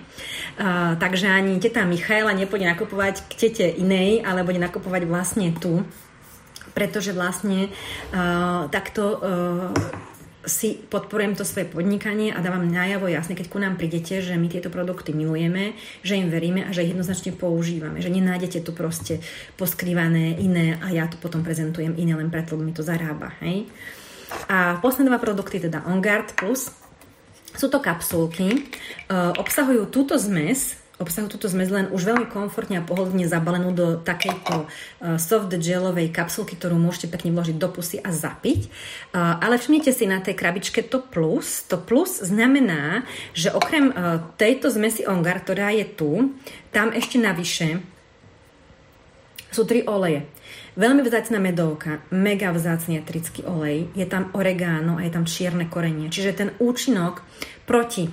Uh, 0.60 0.92
takže 1.00 1.30
ani 1.30 1.56
teta 1.56 1.88
Michaela 1.88 2.36
nepôjde 2.36 2.68
nakupovať 2.68 3.32
k 3.32 3.48
tete 3.48 3.64
inej, 3.64 4.20
ale 4.28 4.44
bude 4.44 4.60
nakupovať 4.60 5.08
vlastne 5.08 5.56
tu 5.56 5.88
pretože 6.72 7.14
vlastne 7.14 7.68
uh, 8.12 8.70
takto 8.70 9.02
uh, 9.16 9.20
si 10.48 10.80
podporujem 10.88 11.36
to 11.36 11.44
svoje 11.44 11.68
podnikanie 11.68 12.32
a 12.32 12.40
dávam 12.40 12.64
najavo 12.64 13.12
jasne, 13.12 13.36
keď 13.36 13.46
ku 13.52 13.60
nám 13.60 13.76
prídete, 13.76 14.24
že 14.24 14.40
my 14.40 14.48
tieto 14.48 14.72
produkty 14.72 15.12
milujeme, 15.12 15.76
že 16.00 16.16
im 16.16 16.32
veríme 16.32 16.64
a 16.64 16.72
že 16.72 16.88
ich 16.88 16.96
jednoznačne 16.96 17.36
používame. 17.36 18.00
Že 18.00 18.16
nenájdete 18.16 18.64
tu 18.64 18.72
proste 18.72 19.20
poskrývané 19.60 20.40
iné 20.40 20.80
a 20.80 20.88
ja 20.96 21.04
to 21.12 21.20
potom 21.20 21.44
prezentujem 21.44 21.92
iné 22.00 22.16
len 22.16 22.32
preto, 22.32 22.56
mi 22.56 22.72
to 22.72 22.80
zarába. 22.80 23.36
Hej? 23.44 23.68
A 24.48 24.80
posledné 24.80 25.12
dva 25.12 25.20
produkty, 25.20 25.60
teda 25.60 25.84
On 25.84 26.00
Guard 26.00 26.32
Plus, 26.32 26.72
sú 27.52 27.66
to 27.68 27.82
kapsulky, 27.82 28.64
uh, 29.12 29.36
obsahujú 29.36 29.92
túto 29.92 30.16
zmes, 30.16 30.80
obsahujú 31.00 31.32
túto 31.32 31.48
zmes 31.48 31.72
len 31.72 31.88
už 31.88 32.04
veľmi 32.04 32.28
komfortne 32.28 32.78
a 32.78 32.86
pohodlne 32.86 33.24
zabalenú 33.24 33.72
do 33.72 33.96
takejto 33.98 34.68
uh, 34.68 35.16
soft 35.16 35.48
gelovej 35.48 36.12
kapsulky, 36.12 36.54
ktorú 36.54 36.76
môžete 36.76 37.08
pekne 37.08 37.32
vložiť 37.32 37.56
do 37.56 37.68
pusy 37.72 37.96
a 37.98 38.12
zapiť. 38.12 38.68
Uh, 39.10 39.40
ale 39.40 39.56
všimnite 39.56 39.90
si 39.96 40.04
na 40.04 40.20
tej 40.20 40.36
krabičke 40.36 40.84
to 40.84 41.00
plus. 41.00 41.64
To 41.72 41.80
plus 41.80 42.20
znamená, 42.20 43.08
že 43.32 43.48
okrem 43.48 43.90
uh, 43.90 44.20
tejto 44.36 44.68
zmesi 44.68 45.08
Ongar, 45.08 45.40
ktorá 45.40 45.72
je 45.72 45.88
tu, 45.88 46.36
tam 46.70 46.92
ešte 46.92 47.16
navyše 47.16 47.80
sú 49.50 49.66
tri 49.66 49.82
oleje. 49.82 50.28
Veľmi 50.78 51.02
vzácna 51.02 51.42
medovka, 51.42 52.06
mega 52.14 52.54
vzácný 52.54 53.02
atrický 53.02 53.42
olej, 53.42 53.90
je 53.98 54.06
tam 54.06 54.30
oregano 54.38 55.02
a 55.02 55.04
je 55.04 55.10
tam 55.10 55.26
čierne 55.26 55.66
korenie. 55.66 56.06
Čiže 56.06 56.38
ten 56.38 56.50
účinok 56.62 57.26
proti 57.66 58.06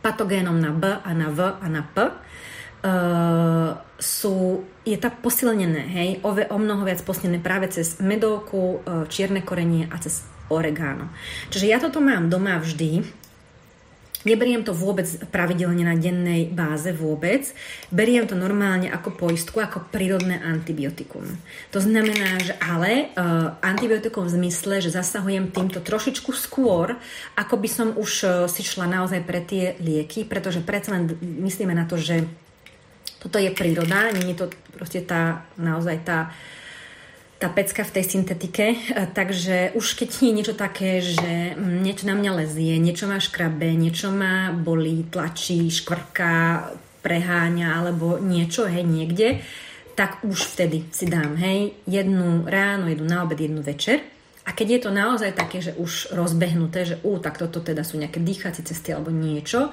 patogénom 0.00 0.56
na 0.56 0.72
B 0.72 0.88
a 0.88 1.10
na 1.12 1.28
V 1.28 1.40
a 1.44 1.66
na 1.68 1.84
P, 1.84 1.96
uh, 2.04 3.76
sú, 4.00 4.64
je 4.84 4.96
tak 4.96 5.20
posilnené, 5.20 5.84
hej, 5.92 6.10
o, 6.24 6.32
o 6.32 6.58
mnoho 6.58 6.88
viac 6.88 7.04
posilnené 7.04 7.44
práve 7.44 7.68
cez 7.68 8.00
medovku, 8.00 8.80
uh, 8.80 9.04
čierne 9.12 9.44
korenie 9.44 9.86
a 9.92 10.00
cez 10.00 10.24
oregano. 10.50 11.12
Čiže 11.52 11.66
ja 11.68 11.78
toto 11.78 12.02
mám 12.02 12.26
doma 12.26 12.58
vždy, 12.58 13.19
Neberiem 14.20 14.60
to 14.60 14.76
vôbec 14.76 15.08
pravidelne 15.32 15.80
na 15.80 15.96
dennej 15.96 16.52
báze 16.52 16.92
vôbec. 16.92 17.48
Beriem 17.88 18.28
to 18.28 18.36
normálne 18.36 18.92
ako 18.92 19.16
poistku, 19.16 19.64
ako 19.64 19.88
prírodné 19.88 20.36
antibiotikum. 20.44 21.24
To 21.72 21.80
znamená, 21.80 22.36
že 22.44 22.52
ale 22.60 23.08
uh, 23.16 23.56
antibiotikum 23.64 24.28
v 24.28 24.36
zmysle, 24.36 24.84
že 24.84 24.92
zasahujem 24.92 25.48
týmto 25.48 25.80
trošičku 25.80 26.36
skôr, 26.36 27.00
ako 27.32 27.54
by 27.56 27.68
som 27.72 27.88
už 27.96 28.10
uh, 28.28 28.30
si 28.44 28.60
šla 28.60 28.84
naozaj 28.92 29.24
pre 29.24 29.40
tie 29.40 29.80
lieky, 29.80 30.28
pretože 30.28 30.60
predsa 30.60 31.00
len 31.00 31.16
myslíme 31.20 31.72
na 31.72 31.88
to, 31.88 31.96
že 31.96 32.28
toto 33.24 33.40
je 33.40 33.48
príroda, 33.52 34.12
nie 34.12 34.36
je 34.36 34.44
to 34.44 34.46
proste 34.76 35.00
tá 35.04 35.48
naozaj 35.56 35.96
tá 36.04 36.28
uh, 36.28 36.59
tá 37.40 37.48
pecka 37.48 37.88
v 37.88 37.94
tej 37.96 38.04
syntetike, 38.04 38.66
e, 38.76 38.78
takže 39.16 39.72
už 39.72 39.96
keď 39.96 40.08
je 40.20 40.32
niečo 40.36 40.54
také, 40.54 41.00
že 41.00 41.56
niečo 41.56 42.04
na 42.04 42.12
mňa 42.12 42.44
lezie, 42.44 42.76
niečo 42.76 43.08
ma 43.08 43.16
škrabe, 43.16 43.72
niečo 43.72 44.12
ma 44.12 44.52
bolí, 44.52 45.08
tlačí, 45.08 45.72
škvrká, 45.72 46.68
preháňa 47.00 47.80
alebo 47.80 48.20
niečo, 48.20 48.68
hej, 48.68 48.84
niekde, 48.84 49.40
tak 49.96 50.20
už 50.20 50.52
vtedy 50.52 50.92
si 50.92 51.08
dám, 51.08 51.40
hej, 51.40 51.72
jednu 51.88 52.44
ráno, 52.44 52.92
jednu 52.92 53.08
na 53.08 53.24
obed, 53.24 53.40
jednu 53.40 53.64
večer. 53.64 54.04
A 54.44 54.52
keď 54.52 54.68
je 54.68 54.80
to 54.84 54.90
naozaj 54.92 55.32
také, 55.32 55.64
že 55.64 55.72
už 55.80 56.12
rozbehnuté, 56.12 56.84
že 56.84 56.96
ú, 57.08 57.16
tak 57.24 57.40
toto 57.40 57.64
teda 57.64 57.88
sú 57.88 57.96
nejaké 57.96 58.20
dýchacie 58.20 58.64
cesty 58.68 58.92
alebo 58.92 59.08
niečo, 59.08 59.72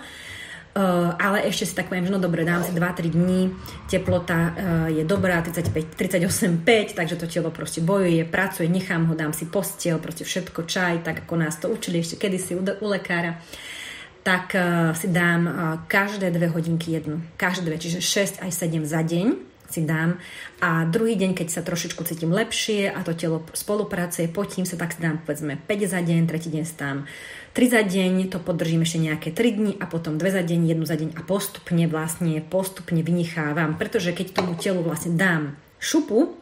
Uh, 0.78 1.10
ale 1.18 1.42
ešte 1.50 1.66
si 1.66 1.74
tak 1.74 1.90
poviem, 1.90 2.06
že 2.06 2.14
no 2.14 2.22
dobre, 2.22 2.46
dám 2.46 2.62
si 2.62 2.70
2-3 2.70 3.10
dní, 3.10 3.50
teplota 3.90 4.54
uh, 4.54 4.54
je 4.94 5.02
dobrá, 5.02 5.42
35, 5.42 5.98
38,5, 5.98 6.94
takže 6.94 7.18
to 7.18 7.26
telo 7.26 7.50
proste 7.50 7.82
bojuje, 7.82 8.22
pracuje, 8.30 8.70
nechám 8.70 9.10
ho, 9.10 9.18
dám 9.18 9.34
si 9.34 9.50
postiel, 9.50 9.98
proste 9.98 10.22
všetko, 10.22 10.70
čaj, 10.70 11.02
tak 11.02 11.26
ako 11.26 11.34
nás 11.34 11.58
to 11.58 11.74
učili 11.74 12.06
ešte 12.06 12.22
kedysi 12.22 12.54
u, 12.54 12.62
u 12.62 12.88
lekára 12.94 13.42
tak 14.22 14.54
uh, 14.54 14.92
si 14.92 15.08
dám 15.08 15.48
každé 15.88 16.30
dve 16.36 16.52
hodinky 16.52 17.00
jednu. 17.00 17.24
Každé 17.40 17.64
dve, 17.64 17.80
čiže 17.80 18.04
6 18.04 18.44
aj 18.44 18.52
7 18.52 18.84
za 18.84 19.00
deň 19.00 19.47
si 19.70 19.84
dám 19.84 20.18
a 20.64 20.88
druhý 20.88 21.20
deň, 21.20 21.38
keď 21.38 21.48
sa 21.52 21.62
trošičku 21.62 22.02
cítim 22.08 22.32
lepšie 22.32 22.90
a 22.90 23.04
to 23.04 23.14
telo 23.14 23.44
spolupracuje, 23.52 24.32
potím 24.32 24.64
sa, 24.66 24.80
tak 24.80 24.96
si 24.96 25.04
dám 25.04 25.22
povedzme 25.22 25.60
5 25.60 25.94
za 25.94 26.00
deň, 26.02 26.20
tretí 26.26 26.50
deň 26.50 26.64
si 26.64 26.76
dám 26.76 27.06
3 27.58 27.74
za 27.74 27.82
deň, 27.82 28.14
to 28.30 28.38
podržím 28.38 28.86
ešte 28.86 29.00
nejaké 29.02 29.30
3 29.34 29.58
dni 29.58 29.74
a 29.82 29.86
potom 29.90 30.22
2 30.22 30.24
za 30.30 30.44
deň, 30.46 30.60
1 30.78 30.86
za 30.86 30.96
deň 30.96 31.10
a 31.18 31.22
postupne 31.26 31.86
vlastne, 31.90 32.40
postupne 32.42 33.02
vynichávam, 33.02 33.76
pretože 33.76 34.14
keď 34.14 34.38
tomu 34.38 34.54
telu 34.58 34.86
vlastne 34.86 35.18
dám 35.18 35.58
šupu, 35.82 36.38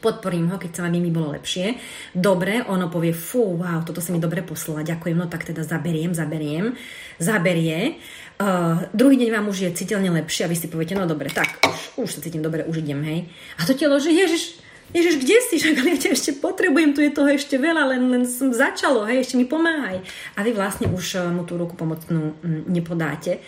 podporím 0.00 0.48
ho, 0.50 0.56
keď 0.56 0.70
sa 0.72 0.82
vám 0.88 0.96
mi 0.96 1.12
bolo 1.12 1.36
lepšie. 1.36 1.76
Dobre, 2.16 2.64
ono 2.64 2.88
povie, 2.88 3.12
fú, 3.12 3.60
wow, 3.60 3.84
toto 3.84 4.00
sa 4.00 4.10
mi 4.10 4.18
dobre 4.18 4.40
poslala, 4.40 4.82
ďakujem, 4.82 5.16
no 5.16 5.28
tak 5.28 5.44
teda 5.44 5.62
zaberiem, 5.62 6.16
zaberiem, 6.16 6.74
zaberie. 7.20 8.00
Uh, 8.40 8.88
druhý 8.96 9.20
deň 9.20 9.36
vám 9.36 9.52
už 9.52 9.68
je 9.68 9.76
citeľne 9.84 10.16
lepšie 10.16 10.48
a 10.48 10.50
vy 10.50 10.56
si 10.56 10.72
poviete, 10.72 10.96
no 10.96 11.04
dobre, 11.04 11.28
tak, 11.28 11.60
už, 11.60 12.08
už 12.08 12.08
sa 12.08 12.24
cítim 12.24 12.40
dobre, 12.40 12.64
už 12.64 12.80
idem, 12.80 13.04
hej. 13.04 13.28
A 13.60 13.68
to 13.68 13.76
telo, 13.76 14.00
že 14.00 14.08
ježiš, 14.08 14.56
Ježiš, 14.90 15.22
kde 15.22 15.38
si? 15.46 15.54
Však 15.62 15.86
ja 15.86 15.94
ťa 15.94 16.10
ešte 16.18 16.32
potrebujem, 16.42 16.90
tu 16.90 16.98
je 16.98 17.14
toho 17.14 17.30
ešte 17.30 17.54
veľa, 17.62 17.94
len, 17.94 18.10
len 18.10 18.22
som 18.26 18.50
začalo, 18.50 19.06
hej, 19.06 19.22
ešte 19.22 19.38
mi 19.38 19.46
pomáhaj. 19.46 20.02
A 20.34 20.42
vy 20.42 20.50
vlastne 20.50 20.90
už 20.90 21.14
eh, 21.14 21.22
mu 21.30 21.46
tú 21.46 21.54
ruku 21.54 21.78
pomocnú 21.78 22.34
mm, 22.42 22.66
nepodáte 22.66 23.38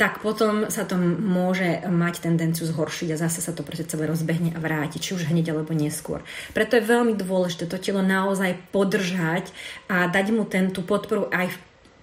tak 0.00 0.24
potom 0.24 0.72
sa 0.72 0.88
to 0.88 0.96
môže 0.96 1.84
mať 1.84 2.24
tendenciu 2.24 2.64
zhoršiť 2.64 3.12
a 3.12 3.20
zase 3.20 3.44
sa 3.44 3.52
to 3.52 3.60
proste 3.60 3.84
celé 3.84 4.08
rozbehne 4.08 4.56
a 4.56 4.58
vráti, 4.64 4.96
či 4.96 5.12
už 5.12 5.28
hneď 5.28 5.52
alebo 5.52 5.76
neskôr. 5.76 6.24
Preto 6.56 6.80
je 6.80 6.88
veľmi 6.88 7.12
dôležité 7.20 7.68
to 7.68 7.76
telo 7.76 8.00
naozaj 8.00 8.56
podržať 8.72 9.52
a 9.92 10.08
dať 10.08 10.32
mu 10.32 10.48
ten, 10.48 10.72
tú 10.72 10.80
podporu 10.88 11.28
aj 11.28 11.52
v 11.52 11.56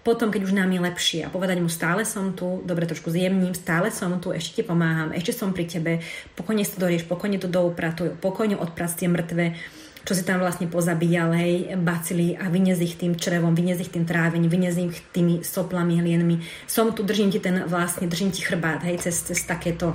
potom, 0.07 0.31
keď 0.31 0.47
už 0.47 0.55
nám 0.55 0.71
je 0.71 0.79
lepšie 0.79 1.19
a 1.27 1.33
povedať 1.33 1.59
mu 1.59 1.67
stále 1.67 2.07
som 2.07 2.31
tu, 2.31 2.63
dobre 2.63 2.87
trošku 2.87 3.11
zjemním, 3.11 3.51
stále 3.51 3.91
som 3.91 4.15
tu, 4.23 4.31
ešte 4.31 4.55
ti 4.55 4.63
pomáham, 4.63 5.11
ešte 5.11 5.35
som 5.35 5.51
pri 5.51 5.67
tebe, 5.67 5.99
pokojne 6.39 6.63
si 6.63 6.71
to 6.71 6.87
dorieš, 6.87 7.03
pokojne 7.03 7.35
to 7.43 7.51
doupratuj, 7.51 8.15
pokojne 8.23 8.55
odprac 8.55 8.95
tie 8.95 9.11
mŕtve, 9.11 9.59
čo 10.07 10.15
si 10.15 10.23
tam 10.23 10.39
vlastne 10.39 10.71
pozabíjal, 10.71 11.35
hej, 11.35 11.75
bacily 11.83 12.39
a 12.39 12.47
vyniez 12.47 12.79
ich 12.79 12.95
tým 12.95 13.19
črevom, 13.19 13.51
vyniez 13.51 13.83
ich 13.83 13.91
tým 13.91 14.07
trávením, 14.07 14.47
vyniez 14.47 14.79
ich 14.79 15.03
tými 15.11 15.43
soplami, 15.43 15.99
hlienmi. 15.99 16.39
Som 16.63 16.95
tu, 16.95 17.03
držím 17.03 17.27
ti 17.27 17.43
ten 17.43 17.67
vlastne, 17.67 18.07
držím 18.07 18.31
ti 18.31 18.47
chrbát, 18.47 18.87
hej, 18.87 19.03
cez, 19.03 19.19
cez 19.27 19.43
takéto 19.43 19.91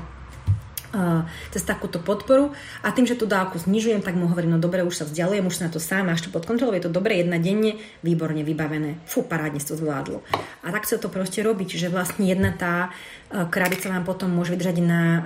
cez 1.51 1.63
takúto 1.65 1.99
podporu 1.99 2.53
a 2.85 2.93
tým, 2.93 3.09
že 3.09 3.17
tú 3.17 3.25
dávku 3.25 3.57
znižujem, 3.57 4.05
tak 4.05 4.13
mu 4.13 4.29
hovorím, 4.29 4.57
no 4.57 4.61
dobre, 4.61 4.85
už 4.85 5.03
sa 5.03 5.05
vzdialujem, 5.09 5.49
už 5.49 5.57
sa 5.57 5.65
na 5.67 5.73
to 5.73 5.81
sám, 5.81 6.13
máš 6.13 6.29
to 6.29 6.31
pod 6.31 6.45
kontrolou, 6.45 6.77
je 6.77 6.85
to 6.85 6.93
dobre, 6.93 7.17
jedna 7.17 7.41
denne, 7.41 7.81
výborne 8.05 8.45
vybavené, 8.45 9.01
fú, 9.09 9.25
parádne 9.25 9.59
to 9.59 9.73
zvládlo. 9.73 10.21
A 10.63 10.69
tak 10.69 10.85
sa 10.85 11.01
to 11.01 11.09
proste 11.09 11.41
robí, 11.41 11.65
čiže 11.65 11.89
vlastne 11.89 12.29
jedna 12.29 12.53
tá 12.53 12.93
uh, 12.93 13.49
krabica 13.49 13.89
vám 13.89 14.05
potom 14.05 14.29
môže 14.29 14.53
vydržať 14.53 14.77
na 14.85 15.01
uh, 15.01 15.23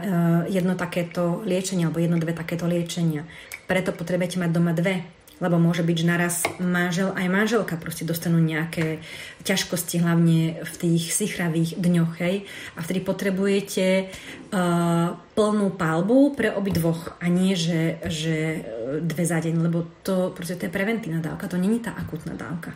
jedno 0.46 0.78
takéto 0.78 1.42
liečenie 1.42 1.90
alebo 1.90 1.98
jedno, 1.98 2.22
dve 2.22 2.36
takéto 2.36 2.70
liečenia. 2.70 3.26
Preto 3.66 3.90
potrebujete 3.90 4.38
mať 4.38 4.50
doma 4.54 4.70
dve, 4.70 5.02
lebo 5.40 5.60
môže 5.60 5.84
byť, 5.84 5.96
že 5.96 6.06
naraz 6.08 6.36
manžel 6.56 7.12
aj 7.12 7.26
manželka 7.28 7.76
proste 7.76 8.08
dostanú 8.08 8.40
nejaké 8.40 9.04
ťažkosti, 9.44 10.00
hlavne 10.00 10.64
v 10.64 10.74
tých 10.80 11.12
sichravých 11.12 11.76
dňoch, 11.76 12.12
hej, 12.24 12.48
a 12.74 12.78
vtedy 12.80 13.04
potrebujete 13.04 14.08
uh, 14.08 15.14
plnú 15.36 15.68
palbu 15.76 16.32
pre 16.32 16.48
obidvoch 16.50 17.20
a 17.20 17.28
nie, 17.28 17.52
že, 17.52 18.00
že 18.08 18.64
dve 19.04 19.24
za 19.28 19.38
deň, 19.44 19.54
lebo 19.60 19.84
to 20.00 20.32
proste 20.32 20.56
to 20.56 20.66
je 20.66 20.72
preventívna 20.72 21.20
dávka, 21.20 21.52
to 21.52 21.60
není 21.60 21.84
tá 21.84 21.92
akutná 21.92 22.32
dávka. 22.32 22.72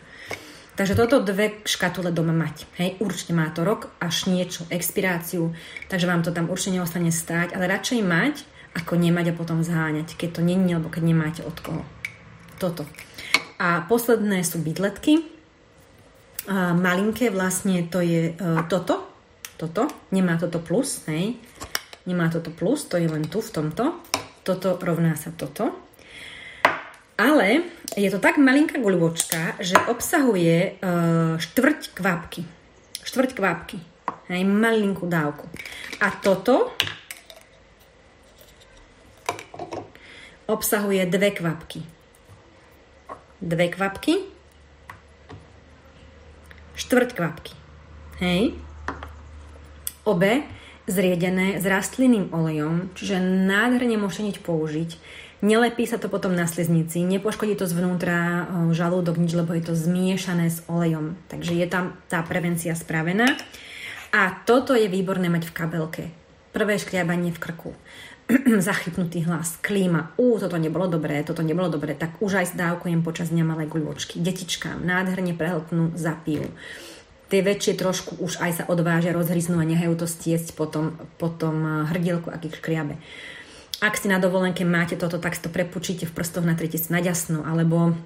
Takže 0.71 0.95
toto 0.95 1.19
dve 1.19 1.61
škatule 1.67 2.15
doma 2.15 2.31
mať. 2.31 2.63
Hej, 2.79 2.97
určite 3.03 3.35
má 3.35 3.51
to 3.51 3.67
rok 3.67 3.91
až 3.99 4.31
niečo, 4.31 4.63
expiráciu, 4.71 5.51
takže 5.91 6.07
vám 6.07 6.23
to 6.23 6.31
tam 6.31 6.47
určite 6.47 6.79
neostane 6.79 7.11
stáť, 7.11 7.53
ale 7.53 7.67
radšej 7.67 7.99
mať, 8.01 8.35
ako 8.71 8.95
nemať 8.95 9.35
a 9.35 9.37
potom 9.37 9.67
zháňať, 9.67 10.15
keď 10.15 10.39
to 10.39 10.41
není, 10.41 10.71
alebo 10.71 10.87
keď 10.87 11.03
nemáte 11.03 11.41
od 11.43 11.59
koho. 11.59 11.83
Toto. 12.61 12.85
A 13.57 13.89
posledné 13.89 14.45
sú 14.45 14.61
bydletky. 14.61 15.25
Malinké 16.45 17.33
vlastne 17.33 17.89
to 17.89 18.05
je 18.05 18.37
uh, 18.37 18.61
toto. 18.69 19.01
Toto. 19.57 19.89
Nemá 20.13 20.37
toto 20.37 20.61
plus, 20.61 21.09
hej. 21.09 21.41
Nemá 22.05 22.29
toto 22.29 22.53
plus, 22.53 22.85
to 22.85 23.01
je 23.01 23.09
len 23.09 23.25
tu 23.25 23.41
v 23.41 23.49
tomto. 23.49 23.97
Toto 24.45 24.77
rovná 24.77 25.17
sa 25.17 25.33
toto. 25.33 25.73
Ale 27.17 27.65
je 27.97 28.09
to 28.13 28.21
tak 28.21 28.37
malinká 28.37 28.77
guľočka, 28.77 29.57
že 29.57 29.77
obsahuje 29.89 30.81
uh, 30.81 31.37
štvrť 31.41 31.97
kvapky. 31.97 32.45
Štvrť 33.01 33.29
kvapky. 33.37 33.77
Hej, 34.29 34.45
malinkú 34.45 35.09
dávku. 35.09 35.49
A 35.97 36.13
toto 36.13 36.77
obsahuje 40.45 41.05
dve 41.09 41.33
kvapky. 41.33 42.00
Dve 43.41 43.73
kvapky, 43.73 44.21
štvrť 46.77 47.09
kvapky. 47.17 47.53
Hej. 48.21 48.53
Obe 50.05 50.45
zriedené 50.85 51.57
s 51.57 51.65
rastlinným 51.65 52.29
olejom, 52.29 52.93
čiže 52.93 53.17
nádherne 53.17 53.97
môžete 53.97 54.37
použiť. 54.45 55.01
Nelepí 55.41 55.89
sa 55.89 55.97
to 55.97 56.05
potom 56.05 56.37
na 56.37 56.45
sliznici, 56.45 57.01
nepoškodí 57.01 57.57
to 57.57 57.65
zvnútra 57.65 58.45
žalúdok 58.77 59.17
nič, 59.17 59.33
lebo 59.33 59.57
je 59.57 59.65
to 59.65 59.73
zmiešané 59.73 60.53
s 60.53 60.61
olejom. 60.69 61.17
Takže 61.25 61.57
je 61.57 61.65
tam 61.65 61.97
tá 62.13 62.21
prevencia 62.21 62.77
spravená. 62.77 63.25
A 64.13 64.37
toto 64.45 64.77
je 64.77 64.85
výborné 64.85 65.33
mať 65.33 65.49
v 65.49 65.55
kabelke. 65.57 66.03
Prvé 66.53 66.77
škriabanie 66.77 67.33
v 67.33 67.41
krku. 67.41 67.73
zachypnutý 68.69 69.27
hlas, 69.27 69.59
klíma, 69.59 70.15
ú, 70.15 70.39
toto 70.39 70.55
nebolo 70.55 70.87
dobré, 70.87 71.19
toto 71.23 71.43
nebolo 71.43 71.67
dobré, 71.67 71.93
tak 71.95 72.19
už 72.23 72.43
aj 72.43 72.55
zdávkujem 72.55 73.03
počas 73.03 73.29
dňa 73.29 73.43
malé 73.43 73.67
guľočky. 73.67 74.19
Detičkám 74.23 74.83
nádherne 74.83 75.35
prehltnú, 75.35 75.95
zapijú. 75.99 76.47
Tie 77.31 77.39
väčšie 77.39 77.79
trošku 77.79 78.19
už 78.19 78.43
aj 78.43 78.51
sa 78.51 78.63
odvážia, 78.67 79.15
rozhryznú 79.15 79.63
a 79.63 79.67
nehajú 79.67 79.95
to 79.95 80.07
stiesť 80.07 80.51
potom, 80.55 80.99
potom 81.15 81.55
eh, 81.63 81.71
hrdielku, 81.95 82.27
aký 82.27 82.51
škriabe. 82.51 82.99
Ak 83.81 83.97
si 83.97 84.11
na 84.11 84.21
dovolenke 84.21 84.61
máte 84.61 84.93
toto, 84.93 85.17
tak 85.17 85.33
si 85.33 85.41
to 85.41 85.49
prepučíte 85.49 86.05
v 86.05 86.13
prstoch, 86.13 86.45
natriete 86.45 86.77
si 86.77 86.93
na 86.93 87.01
ďasno, 87.01 87.41
alebo 87.41 87.97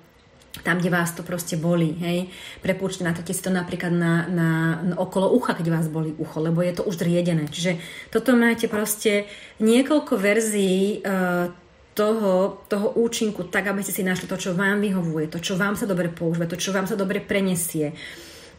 tam, 0.63 0.79
kde 0.79 0.93
vás 0.93 1.11
to 1.11 1.25
proste 1.25 1.59
boli, 1.59 1.97
hej. 1.99 2.31
Prepúčte, 2.63 3.03
natrite 3.03 3.35
si 3.35 3.43
to 3.43 3.51
napríklad 3.51 3.91
na, 3.91 4.29
na, 4.29 4.49
na 4.79 4.95
okolo 4.95 5.33
ucha, 5.35 5.57
keď 5.57 5.67
vás 5.73 5.87
boli 5.91 6.15
ucho, 6.15 6.39
lebo 6.39 6.63
je 6.63 6.79
to 6.79 6.87
už 6.87 7.01
zriedené. 7.01 7.49
Čiže 7.51 7.81
toto 8.13 8.37
máte 8.37 8.71
proste 8.71 9.27
niekoľko 9.59 10.13
verzií 10.15 11.03
uh, 11.03 11.51
toho, 11.95 12.63
toho 12.67 12.87
účinku, 12.99 13.47
tak 13.47 13.67
aby 13.71 13.83
ste 13.83 13.95
si 13.95 14.03
našli 14.03 14.27
to, 14.27 14.39
čo 14.39 14.51
vám 14.55 14.79
vyhovuje, 14.83 15.31
to, 15.31 15.39
čo 15.43 15.59
vám 15.59 15.75
sa 15.79 15.87
dobre 15.87 16.07
používa, 16.11 16.47
to, 16.47 16.59
čo 16.59 16.75
vám 16.75 16.87
sa 16.87 16.95
dobre 16.99 17.23
prenesie, 17.23 17.95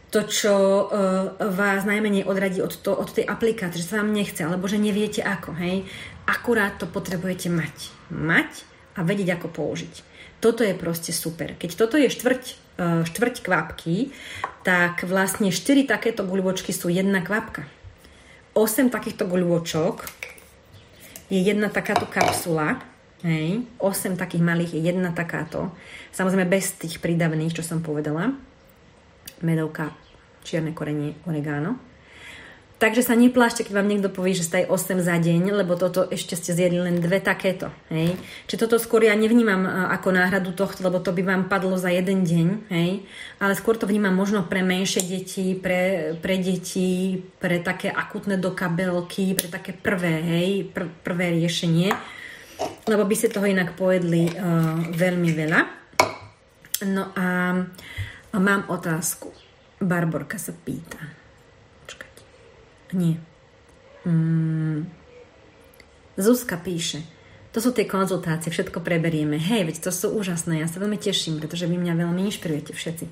to, 0.09 0.25
čo 0.25 0.53
uh, 0.53 0.89
vás 1.39 1.85
najmenej 1.85 2.25
odradí 2.25 2.59
od, 2.61 2.73
to, 2.81 2.93
od 2.93 3.09
tej 3.13 3.25
aplikácie, 3.25 3.81
že 3.81 3.89
sa 3.89 4.01
vám 4.01 4.13
nechce, 4.13 4.41
alebo 4.41 4.69
že 4.69 4.81
neviete 4.81 5.21
ako, 5.21 5.53
hej. 5.57 5.85
Akurát 6.27 6.75
to 6.75 6.89
potrebujete 6.89 7.47
mať. 7.47 7.75
Mať 8.11 8.67
a 8.97 9.05
vedieť, 9.05 9.37
ako 9.37 9.47
použiť. 9.53 10.16
Toto 10.37 10.61
je 10.61 10.77
proste 10.77 11.09
super. 11.09 11.57
Keď 11.57 11.71
toto 11.73 11.97
je 11.97 12.13
štvrť, 12.13 12.43
e, 12.77 12.85
štvrť 13.09 13.35
kvapky, 13.41 14.13
tak 14.61 15.01
vlastne 15.07 15.49
4 15.49 15.89
takéto 15.89 16.21
guľvočky 16.21 16.69
sú 16.69 16.93
jedna 16.93 17.25
kvapka. 17.25 17.65
8 18.53 18.89
takýchto 18.93 19.25
guľvočok 19.25 20.05
je 21.29 21.39
jedna 21.41 21.69
takáto 21.69 22.05
kapsula, 22.09 22.81
hej, 23.25 23.65
8 23.81 24.17
takých 24.17 24.45
malých 24.45 24.71
je 24.77 24.81
jedna 24.93 25.09
takáto. 25.13 25.73
Samozrejme 26.13 26.49
bez 26.49 26.73
tých 26.77 27.01
prídavných, 27.01 27.53
čo 27.53 27.65
som 27.65 27.81
povedala. 27.81 28.33
Medovka, 29.41 29.93
čierne 30.41 30.73
korenie, 30.73 31.13
oregano. 31.29 31.77
Takže 32.77 33.01
sa 33.01 33.17
neplášte, 33.17 33.65
keď 33.65 33.73
vám 33.73 33.89
niekto 33.89 34.13
povie, 34.13 34.37
že 34.37 34.45
ste 34.45 34.69
8 34.69 35.01
za 35.01 35.17
deň, 35.17 35.49
lebo 35.49 35.73
toto 35.73 36.05
ešte 36.13 36.37
ste 36.37 36.53
zjedli 36.53 36.77
len 36.77 37.01
dve 37.01 37.17
takéto. 37.17 37.73
Hej? 37.89 38.13
Čiže 38.45 38.69
toto 38.69 38.77
skôr 38.77 39.01
ja 39.01 39.17
nevnímam 39.17 39.65
e, 39.65 39.69
ako 39.97 40.13
náhradu 40.13 40.53
tohto, 40.53 40.85
lebo 40.85 41.01
to 41.01 41.09
by 41.09 41.25
vám 41.25 41.49
padlo 41.49 41.73
za 41.81 41.89
jeden 41.89 42.21
deň. 42.21 42.47
Hej? 42.69 43.01
Ale 43.41 43.57
skôr 43.57 43.81
to 43.81 43.89
vnímam 43.89 44.13
možno 44.13 44.45
pre 44.45 44.61
menšie 44.61 45.01
deti, 45.09 45.57
pre, 45.57 46.13
pre 46.21 46.37
deti, 46.37 47.17
pre 47.41 47.57
také 47.65 47.89
akutné 47.89 48.37
dokabelky, 48.37 49.33
pre 49.33 49.49
také 49.49 49.73
prvé, 49.73 50.21
hej? 50.21 50.69
Pr- 50.69 50.93
prvé 51.01 51.33
riešenie. 51.33 51.89
Lebo 52.85 53.09
by 53.09 53.15
ste 53.17 53.33
toho 53.33 53.49
inak 53.49 53.73
pojedli 53.73 54.37
uh, 54.37 54.93
veľmi 54.93 55.29
veľa. 55.33 55.61
No 56.93 57.09
a 57.17 57.57
mám 58.37 58.61
otázku. 58.69 59.33
Barborka 59.81 60.37
sa 60.37 60.53
pýta 60.53 61.16
nie. 62.93 63.19
Mm. 64.07 64.87
Zuzka 66.17 66.57
píše, 66.57 67.03
to 67.51 67.59
sú 67.63 67.73
tie 67.73 67.89
konzultácie, 67.89 68.53
všetko 68.53 68.85
preberieme. 68.85 69.41
Hej, 69.41 69.65
veď 69.65 69.75
to 69.85 69.91
sú 69.93 70.13
úžasné, 70.13 70.61
ja 70.61 70.69
sa 70.69 70.77
veľmi 70.77 70.97
teším, 70.97 71.41
pretože 71.41 71.65
vy 71.65 71.77
mňa 71.77 71.93
veľmi 71.97 72.21
inšpirujete 72.29 72.71
všetci. 72.73 73.05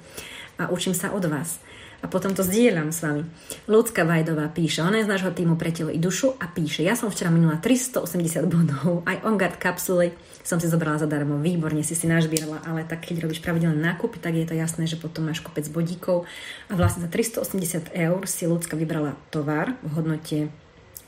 A 0.61 0.69
učím 0.69 0.93
sa 0.93 1.11
od 1.11 1.25
vás. 1.25 1.59
a 2.03 2.11
potom 2.11 2.37
to 2.37 2.45
zdieľam 2.45 2.93
s 2.93 3.01
vami. 3.01 3.25
Ľudská 3.65 4.05
Vajdová 4.05 4.45
píše, 4.53 4.85
ona 4.85 5.01
je 5.01 5.09
z 5.09 5.11
nášho 5.17 5.33
týmu 5.33 5.57
pre 5.57 5.73
telo 5.73 5.89
i 5.89 5.97
dušu 5.97 6.37
a 6.37 6.45
píše, 6.45 6.85
ja 6.85 6.93
som 6.93 7.09
včera 7.09 7.33
minula 7.33 7.57
380 7.57 8.45
bodov, 8.45 9.01
aj 9.09 9.25
OnGuard 9.25 9.57
kapsuly 9.57 10.13
som 10.45 10.61
si 10.61 10.69
zobrala 10.69 11.01
zadarmo, 11.01 11.41
výborne 11.41 11.81
si 11.81 11.97
si 11.97 12.05
nažbierala, 12.05 12.61
ale 12.69 12.85
tak 12.85 13.09
keď 13.09 13.25
robíš 13.25 13.41
pravidelné 13.41 13.81
nákupy, 13.81 14.21
tak 14.21 14.37
je 14.37 14.45
to 14.45 14.53
jasné, 14.53 14.85
že 14.85 15.01
potom 15.01 15.25
máš 15.25 15.41
kopec 15.41 15.65
bodíkov 15.73 16.29
a 16.69 16.77
vlastne 16.77 17.01
za 17.01 17.09
380 17.09 17.89
eur 17.97 18.21
si 18.29 18.45
ľudská 18.45 18.77
vybrala 18.77 19.17
tovar 19.33 19.73
v 19.81 19.91
hodnote 19.97 20.37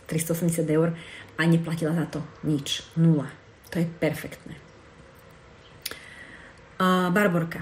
380 0.10 0.66
eur 0.74 0.98
a 1.38 1.42
neplatila 1.46 1.94
za 1.94 2.10
to 2.10 2.26
nič, 2.42 2.82
nula. 2.98 3.30
To 3.70 3.78
je 3.78 3.86
perfektné. 3.86 4.58
Uh, 6.82 7.14
Barborka. 7.14 7.62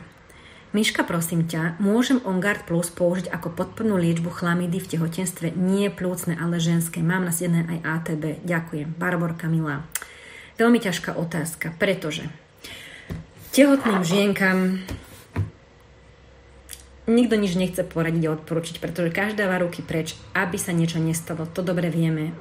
Miška, 0.76 1.08
prosím 1.08 1.48
ťa, 1.48 1.80
môžem 1.80 2.20
OnGuard 2.28 2.68
Plus 2.68 2.92
použiť 2.92 3.32
ako 3.32 3.56
podpornú 3.56 3.96
liečbu 3.96 4.28
chlamidy 4.28 4.84
v 4.84 4.92
tehotenstve? 4.92 5.56
Nie 5.56 5.88
plúcne, 5.88 6.36
ale 6.36 6.60
ženské. 6.60 7.00
Mám 7.00 7.24
na 7.24 7.32
nasiedené 7.32 7.64
aj 7.64 7.80
ATB. 7.80 8.44
Ďakujem. 8.44 8.92
Barborka, 9.00 9.48
milá. 9.48 9.88
Veľmi 10.56 10.80
ťažká 10.80 11.20
otázka, 11.20 11.76
pretože 11.76 12.24
tehotným 13.52 14.08
žienkam 14.08 14.80
nikto 17.06 17.38
nič 17.38 17.54
nechce 17.54 17.86
poradiť 17.86 18.24
a 18.26 18.34
odporučiť, 18.34 18.82
pretože 18.82 19.14
každá 19.14 19.46
dáva 19.46 19.62
ruky 19.62 19.86
preč, 19.86 20.18
aby 20.34 20.58
sa 20.58 20.74
niečo 20.74 20.98
nestalo. 20.98 21.46
To 21.46 21.62
dobre 21.62 21.94
vieme. 21.94 22.34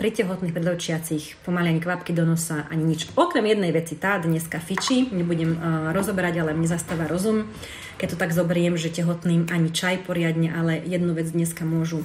Pri 0.00 0.08
tehotných 0.08 0.56
predovčiacich 0.56 1.36
pomaly 1.44 1.76
ani 1.76 1.84
kvapky 1.84 2.16
do 2.16 2.24
nosa, 2.24 2.64
ani 2.72 2.96
nič. 2.96 3.12
Okrem 3.12 3.44
jednej 3.44 3.76
veci, 3.76 4.00
tá 4.00 4.16
dneska 4.16 4.56
fičí, 4.56 5.12
nebudem 5.12 5.58
rozoberať, 5.92 6.40
ale 6.40 6.56
mne 6.56 6.70
zastáva 6.70 7.04
rozum. 7.10 7.44
Keď 8.00 8.14
to 8.14 8.20
tak 8.24 8.32
zoberiem, 8.32 8.80
že 8.80 8.88
tehotným 8.88 9.52
ani 9.52 9.68
čaj 9.68 10.08
poriadne, 10.08 10.48
ale 10.48 10.80
jednu 10.80 11.12
vec 11.12 11.28
dneska 11.28 11.68
môžu 11.68 12.00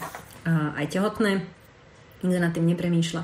aj 0.49 0.91
tehotné. 0.91 1.47
Nikto 2.27 2.39
nad 2.43 2.51
tým 2.51 2.67
nepremýšľa. 2.67 3.23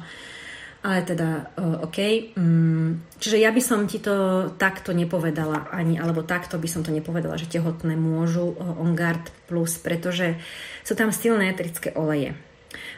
Ale 0.81 1.05
teda, 1.05 1.53
uh, 1.61 1.85
OK. 1.85 2.33
Um, 2.33 3.05
čiže 3.21 3.37
ja 3.37 3.53
by 3.53 3.61
som 3.61 3.85
ti 3.85 4.01
to 4.01 4.49
takto 4.57 4.97
nepovedala 4.97 5.69
ani, 5.69 6.01
alebo 6.01 6.25
takto 6.25 6.57
by 6.57 6.65
som 6.65 6.81
to 6.81 6.89
nepovedala, 6.89 7.37
že 7.37 7.45
tehotné 7.45 7.93
môžu 7.93 8.57
uh, 8.57 8.81
On 8.81 8.97
Plus, 9.45 9.77
pretože 9.77 10.41
sú 10.81 10.97
tam 10.97 11.13
silné 11.13 11.53
eterické 11.53 11.93
oleje. 11.93 12.33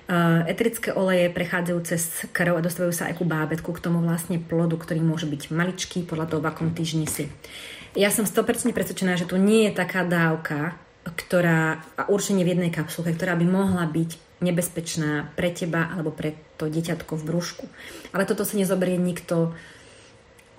Uh, 0.08 0.48
eterické 0.48 0.96
oleje 0.96 1.28
prechádzajú 1.28 1.80
cez 1.84 2.24
krv 2.32 2.56
a 2.56 2.64
dostávajú 2.64 2.96
sa 2.96 3.12
aj 3.12 3.20
ku 3.20 3.28
bábetku, 3.28 3.76
k 3.76 3.84
tomu 3.84 4.00
vlastne 4.00 4.40
plodu, 4.40 4.80
ktorý 4.80 5.04
môže 5.04 5.28
byť 5.28 5.52
maličký 5.52 6.08
podľa 6.08 6.32
toho, 6.32 6.40
v 6.40 6.50
akom 6.56 6.72
týždni 6.72 7.08
si. 7.12 7.28
Ja 8.00 8.16
som 8.16 8.24
100% 8.24 8.72
presvedčená, 8.72 9.20
že 9.20 9.28
tu 9.28 9.36
nie 9.36 9.68
je 9.68 9.76
taká 9.76 10.08
dávka, 10.08 10.80
ktorá, 11.04 11.84
a 12.00 12.08
určite 12.08 12.48
v 12.48 12.56
jednej 12.56 12.72
kapsulke, 12.72 13.12
ktorá 13.12 13.36
by 13.36 13.44
mohla 13.44 13.84
byť 13.92 14.40
nebezpečná 14.40 15.36
pre 15.36 15.52
teba 15.52 15.92
alebo 15.92 16.12
pre 16.12 16.36
to 16.64 16.72
dieťatko 16.72 17.20
v 17.20 17.28
brúšku. 17.28 17.66
Ale 18.16 18.24
toto 18.24 18.48
sa 18.48 18.56
nezoberie 18.56 18.96
nikto 18.96 19.52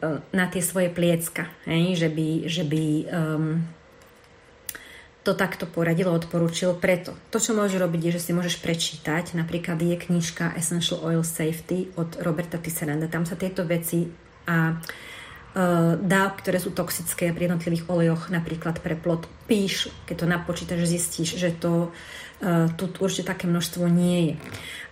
e, 0.04 0.20
na 0.36 0.44
tie 0.52 0.60
svoje 0.60 0.92
pliecka, 0.92 1.48
hej? 1.64 1.96
že 1.96 2.08
by, 2.12 2.28
že 2.44 2.62
by 2.68 2.84
um, 3.08 3.64
to 5.24 5.32
takto 5.32 5.64
poradilo, 5.64 6.12
odporúčil. 6.12 6.76
Preto 6.76 7.16
to, 7.32 7.40
čo 7.40 7.56
môžeš 7.56 7.80
robiť, 7.80 8.00
je, 8.04 8.14
že 8.20 8.24
si 8.28 8.30
môžeš 8.36 8.60
prečítať. 8.60 9.32
Napríklad 9.32 9.80
je 9.80 9.96
knižka 9.96 10.52
Essential 10.52 11.00
Oil 11.00 11.24
Safety 11.24 11.88
od 11.96 12.20
Roberta 12.20 12.60
Tisseranda. 12.60 13.08
Tam 13.08 13.24
sa 13.24 13.32
tieto 13.32 13.64
veci 13.64 14.04
a 14.44 14.76
uh, 14.76 15.96
dáv, 15.96 16.36
ktoré 16.44 16.60
sú 16.60 16.76
toxické 16.76 17.32
pri 17.32 17.48
jednotlivých 17.48 17.88
olejoch, 17.88 18.28
napríklad 18.28 18.84
pre 18.84 19.00
plod, 19.00 19.24
píš, 19.48 19.88
keď 20.04 20.14
to 20.20 20.26
napočítaš, 20.28 20.84
zistíš, 20.84 21.40
že 21.40 21.56
to 21.56 21.88
tu 22.76 22.84
určite 23.00 23.32
také 23.32 23.48
množstvo 23.48 23.88
nie 23.88 24.18
je. 24.28 24.34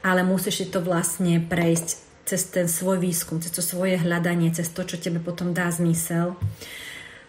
Ale 0.03 0.25
musíš 0.25 0.65
si 0.65 0.67
to 0.73 0.81
vlastne 0.81 1.39
prejsť 1.45 1.89
cez 2.25 2.49
ten 2.49 2.67
svoj 2.71 3.03
výskum, 3.03 3.43
cez 3.43 3.51
to 3.51 3.61
svoje 3.61 3.99
hľadanie, 3.99 4.55
cez 4.55 4.71
to, 4.71 4.87
čo 4.87 4.97
tebe 4.97 5.19
potom 5.19 5.53
dá 5.53 5.69
zmysel. 5.69 6.39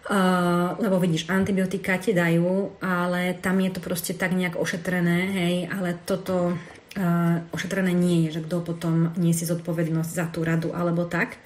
Uh, 0.03 0.75
lebo 0.83 0.99
vidíš, 0.99 1.31
antibiotika 1.31 1.95
ti 1.95 2.11
dajú, 2.11 2.75
ale 2.83 3.39
tam 3.39 3.55
je 3.63 3.71
to 3.71 3.79
proste 3.79 4.19
tak 4.19 4.35
nejak 4.35 4.59
ošetrené, 4.59 5.19
hej, 5.31 5.55
ale 5.71 5.95
toto 5.95 6.51
uh, 6.51 7.55
ošetrené 7.55 7.95
nie 7.95 8.27
je, 8.27 8.35
že 8.35 8.43
kto 8.43 8.67
potom 8.67 9.15
niesie 9.15 9.47
zodpovednosť 9.47 10.11
za 10.11 10.27
tú 10.27 10.43
radu 10.43 10.75
alebo 10.75 11.07
tak. 11.07 11.39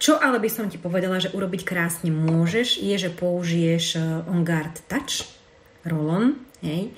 Čo 0.00 0.16
ale 0.16 0.40
by 0.40 0.48
som 0.48 0.72
ti 0.72 0.80
povedala, 0.80 1.20
že 1.20 1.28
urobiť 1.28 1.60
krásne 1.60 2.08
môžeš, 2.08 2.80
je, 2.80 2.96
že 2.96 3.12
použiješ 3.12 4.00
On 4.32 4.48
Guard 4.48 4.80
Touch, 4.88 5.28
rolon, 5.84 6.40
Hej? 6.60 6.92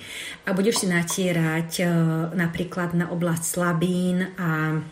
A 0.46 0.54
budeš 0.54 0.82
si 0.82 0.86
natierať 0.90 1.70
e, 1.80 1.84
napríklad 2.34 2.98
na 2.98 3.10
oblasť 3.10 3.44
slabín 3.46 4.34
a 4.34 4.82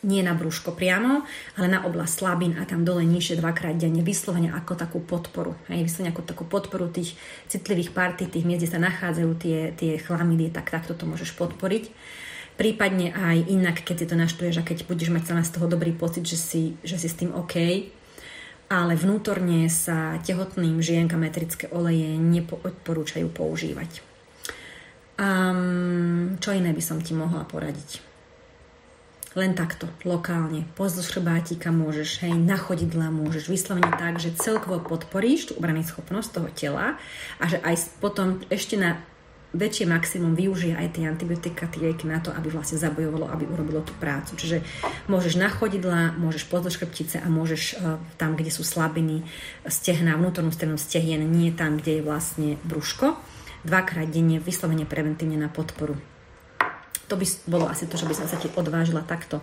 nie 0.00 0.24
na 0.24 0.32
brúško 0.32 0.72
priamo, 0.72 1.28
ale 1.60 1.66
na 1.68 1.84
oblasť 1.84 2.24
slabín 2.24 2.56
a 2.56 2.64
tam 2.64 2.88
dole 2.88 3.04
nižšie 3.04 3.36
dvakrát 3.36 3.76
denne, 3.76 4.00
vyslovene 4.00 4.48
ako 4.56 4.72
takú 4.72 4.98
podporu. 5.04 5.52
Hej, 5.68 5.84
vyslovene 5.84 6.16
ako 6.16 6.24
takú 6.24 6.44
podporu 6.48 6.88
tých 6.88 7.20
citlivých 7.52 7.92
partí, 7.92 8.24
tých 8.24 8.48
miest, 8.48 8.64
kde 8.64 8.72
sa 8.72 8.80
nachádzajú 8.80 9.30
tie, 9.36 9.58
tie 9.76 10.00
chlamidy, 10.00 10.48
tak 10.48 10.72
takto 10.72 10.96
to 10.96 11.04
môžeš 11.04 11.36
podporiť. 11.36 11.92
Prípadne 12.56 13.12
aj 13.12 13.48
inak, 13.48 13.84
keď 13.84 13.96
si 14.04 14.06
to 14.08 14.16
naštuješ 14.16 14.56
a 14.60 14.66
keď 14.66 14.84
budeš 14.88 15.12
mať 15.12 15.32
celé 15.32 15.42
z 15.44 15.52
toho 15.52 15.66
dobrý 15.68 15.92
pocit, 15.92 16.24
že 16.24 16.36
si, 16.36 16.62
že 16.84 16.96
si 16.96 17.08
s 17.08 17.16
tým 17.16 17.32
OK, 17.36 17.56
ale 18.70 18.94
vnútorne 18.94 19.66
sa 19.66 20.22
tehotným 20.22 20.78
žienkam 20.78 21.26
metrické 21.26 21.66
oleje 21.74 22.14
neodporúčajú 22.14 23.26
používať. 23.34 24.06
Um, 25.18 26.38
čo 26.38 26.54
iné 26.54 26.70
by 26.70 26.80
som 26.80 27.02
ti 27.02 27.12
mohla 27.12 27.42
poradiť? 27.44 28.00
Len 29.38 29.54
takto, 29.54 29.86
lokálne, 30.02 30.66
pozdĺž 30.74 31.18
chrbátika 31.18 31.70
môžeš, 31.70 32.26
hej, 32.26 32.34
na 32.34 32.58
chodidla 32.58 33.14
môžeš, 33.14 33.46
vyslovene 33.46 33.90
tak, 33.94 34.18
že 34.18 34.34
celkovo 34.34 34.82
podporíš 34.82 35.50
tú 35.50 35.52
obrany 35.54 35.86
schopnosť 35.86 36.30
toho 36.34 36.48
tela 36.50 36.86
a 37.38 37.44
že 37.46 37.62
aj 37.62 38.02
potom 38.02 38.42
ešte 38.50 38.74
na 38.74 38.98
väčšie 39.50 39.86
maximum 39.90 40.38
využije 40.38 40.78
aj 40.78 40.94
tie 40.94 41.10
antibiotika, 41.10 41.66
tie 41.66 41.90
lieky 41.90 42.06
na 42.06 42.22
to, 42.22 42.30
aby 42.30 42.54
vlastne 42.54 42.78
zabojovalo, 42.78 43.26
aby 43.34 43.50
urobilo 43.50 43.82
tú 43.82 43.90
prácu. 43.98 44.38
Čiže 44.38 44.62
môžeš 45.10 45.34
na 45.34 45.50
chodidla, 45.50 46.14
môžeš 46.14 46.46
pozdĺž 46.46 46.78
chrbtice 46.78 47.18
a 47.18 47.26
môžeš 47.26 47.62
uh, 47.74 47.98
tam, 48.14 48.38
kde 48.38 48.54
sú 48.54 48.62
slabiny, 48.62 49.26
stehna, 49.66 50.14
vnútornú 50.14 50.54
stranu 50.54 50.78
stehien, 50.78 51.26
nie 51.26 51.50
tam, 51.50 51.82
kde 51.82 51.98
je 51.98 52.06
vlastne 52.06 52.48
brúško, 52.62 53.18
dvakrát 53.66 54.06
denne 54.06 54.38
vyslovene 54.38 54.86
preventívne 54.86 55.34
na 55.34 55.50
podporu. 55.50 55.98
To 57.10 57.18
by 57.18 57.26
bolo 57.50 57.66
asi 57.66 57.90
to, 57.90 57.98
že 57.98 58.06
by 58.06 58.14
som 58.14 58.30
sa 58.30 58.38
ti 58.38 58.46
odvážila 58.54 59.02
takto 59.02 59.42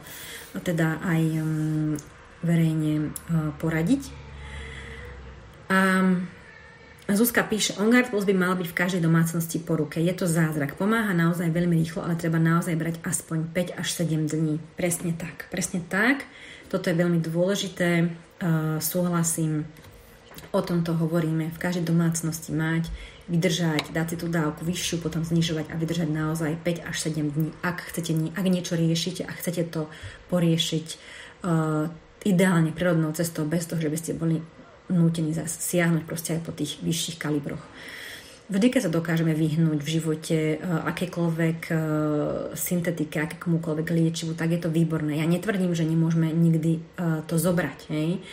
teda 0.55 1.03
aj 1.03 1.21
um, 1.43 1.93
verejne 2.39 3.11
uh, 3.11 3.51
poradiť. 3.59 4.07
Um, 5.67 6.31
Zuzka 7.07 7.39
píše, 7.47 7.79
OnGuard 7.79 8.11
Plus 8.11 8.27
by 8.27 8.35
mal 8.35 8.59
byť 8.59 8.67
v 8.67 8.79
každej 8.83 9.01
domácnosti 9.07 9.63
po 9.63 9.79
ruke. 9.79 10.03
Je 10.03 10.11
to 10.11 10.27
zázrak. 10.27 10.75
Pomáha 10.75 11.15
naozaj 11.15 11.47
veľmi 11.55 11.79
rýchlo, 11.79 12.03
ale 12.03 12.19
treba 12.19 12.35
naozaj 12.35 12.75
brať 12.75 12.99
aspoň 12.99 13.47
5 13.55 13.79
až 13.79 13.87
7 13.95 14.27
dní. 14.27 14.59
Presne 14.75 15.15
tak. 15.15 15.47
Presne 15.47 15.79
tak. 15.87 16.27
Toto 16.67 16.91
je 16.91 16.99
veľmi 16.99 17.23
dôležité. 17.23 18.11
Uh, 18.43 18.75
súhlasím. 18.83 19.63
O 20.51 20.59
tomto 20.59 20.99
hovoríme. 20.99 21.47
V 21.55 21.61
každej 21.63 21.87
domácnosti 21.87 22.51
mať, 22.51 22.91
vydržať, 23.31 23.95
dať 23.95 24.07
si 24.11 24.15
tú 24.19 24.27
dávku 24.27 24.67
vyššiu, 24.67 24.99
potom 24.99 25.23
znižovať 25.23 25.71
a 25.71 25.79
vydržať 25.79 26.11
naozaj 26.11 26.59
5 26.59 26.91
až 26.91 26.95
7 27.07 27.23
dní. 27.23 27.55
Ak 27.63 27.87
chcete, 27.87 28.11
ak 28.35 28.45
niečo 28.51 28.75
riešite 28.75 29.23
a 29.23 29.31
chcete 29.31 29.63
to 29.71 29.87
poriešiť 30.27 30.87
uh, 31.47 31.87
ideálne 32.27 32.75
prírodnou 32.75 33.15
cestou, 33.15 33.47
bez 33.47 33.63
toho, 33.63 33.79
že 33.79 33.87
by 33.87 33.95
ste 33.95 34.11
boli 34.11 34.43
nútení 34.89 35.35
siahnuť 35.35 36.03
proste 36.07 36.37
aj 36.37 36.41
po 36.47 36.51
tých 36.55 36.79
vyšších 36.83 37.17
kalibroch. 37.19 37.61
Vždy, 38.47 38.71
keď 38.71 38.81
sa 38.87 38.95
dokážeme 38.95 39.35
vyhnúť 39.35 39.83
v 39.83 39.91
živote 39.91 40.37
uh, 40.55 40.87
akékoľvek 40.87 41.59
uh, 41.67 41.79
syntetike, 42.55 43.19
akékomukoľvek 43.19 43.87
liečivu, 43.91 44.39
tak 44.39 44.55
je 44.55 44.63
to 44.63 44.71
výborné. 44.71 45.19
Ja 45.19 45.27
netvrdím, 45.27 45.75
že 45.75 45.83
nemôžeme 45.83 46.31
nikdy 46.31 46.79
uh, 46.79 47.27
to 47.27 47.35
zobrať, 47.35 47.91
hej? 47.91 48.23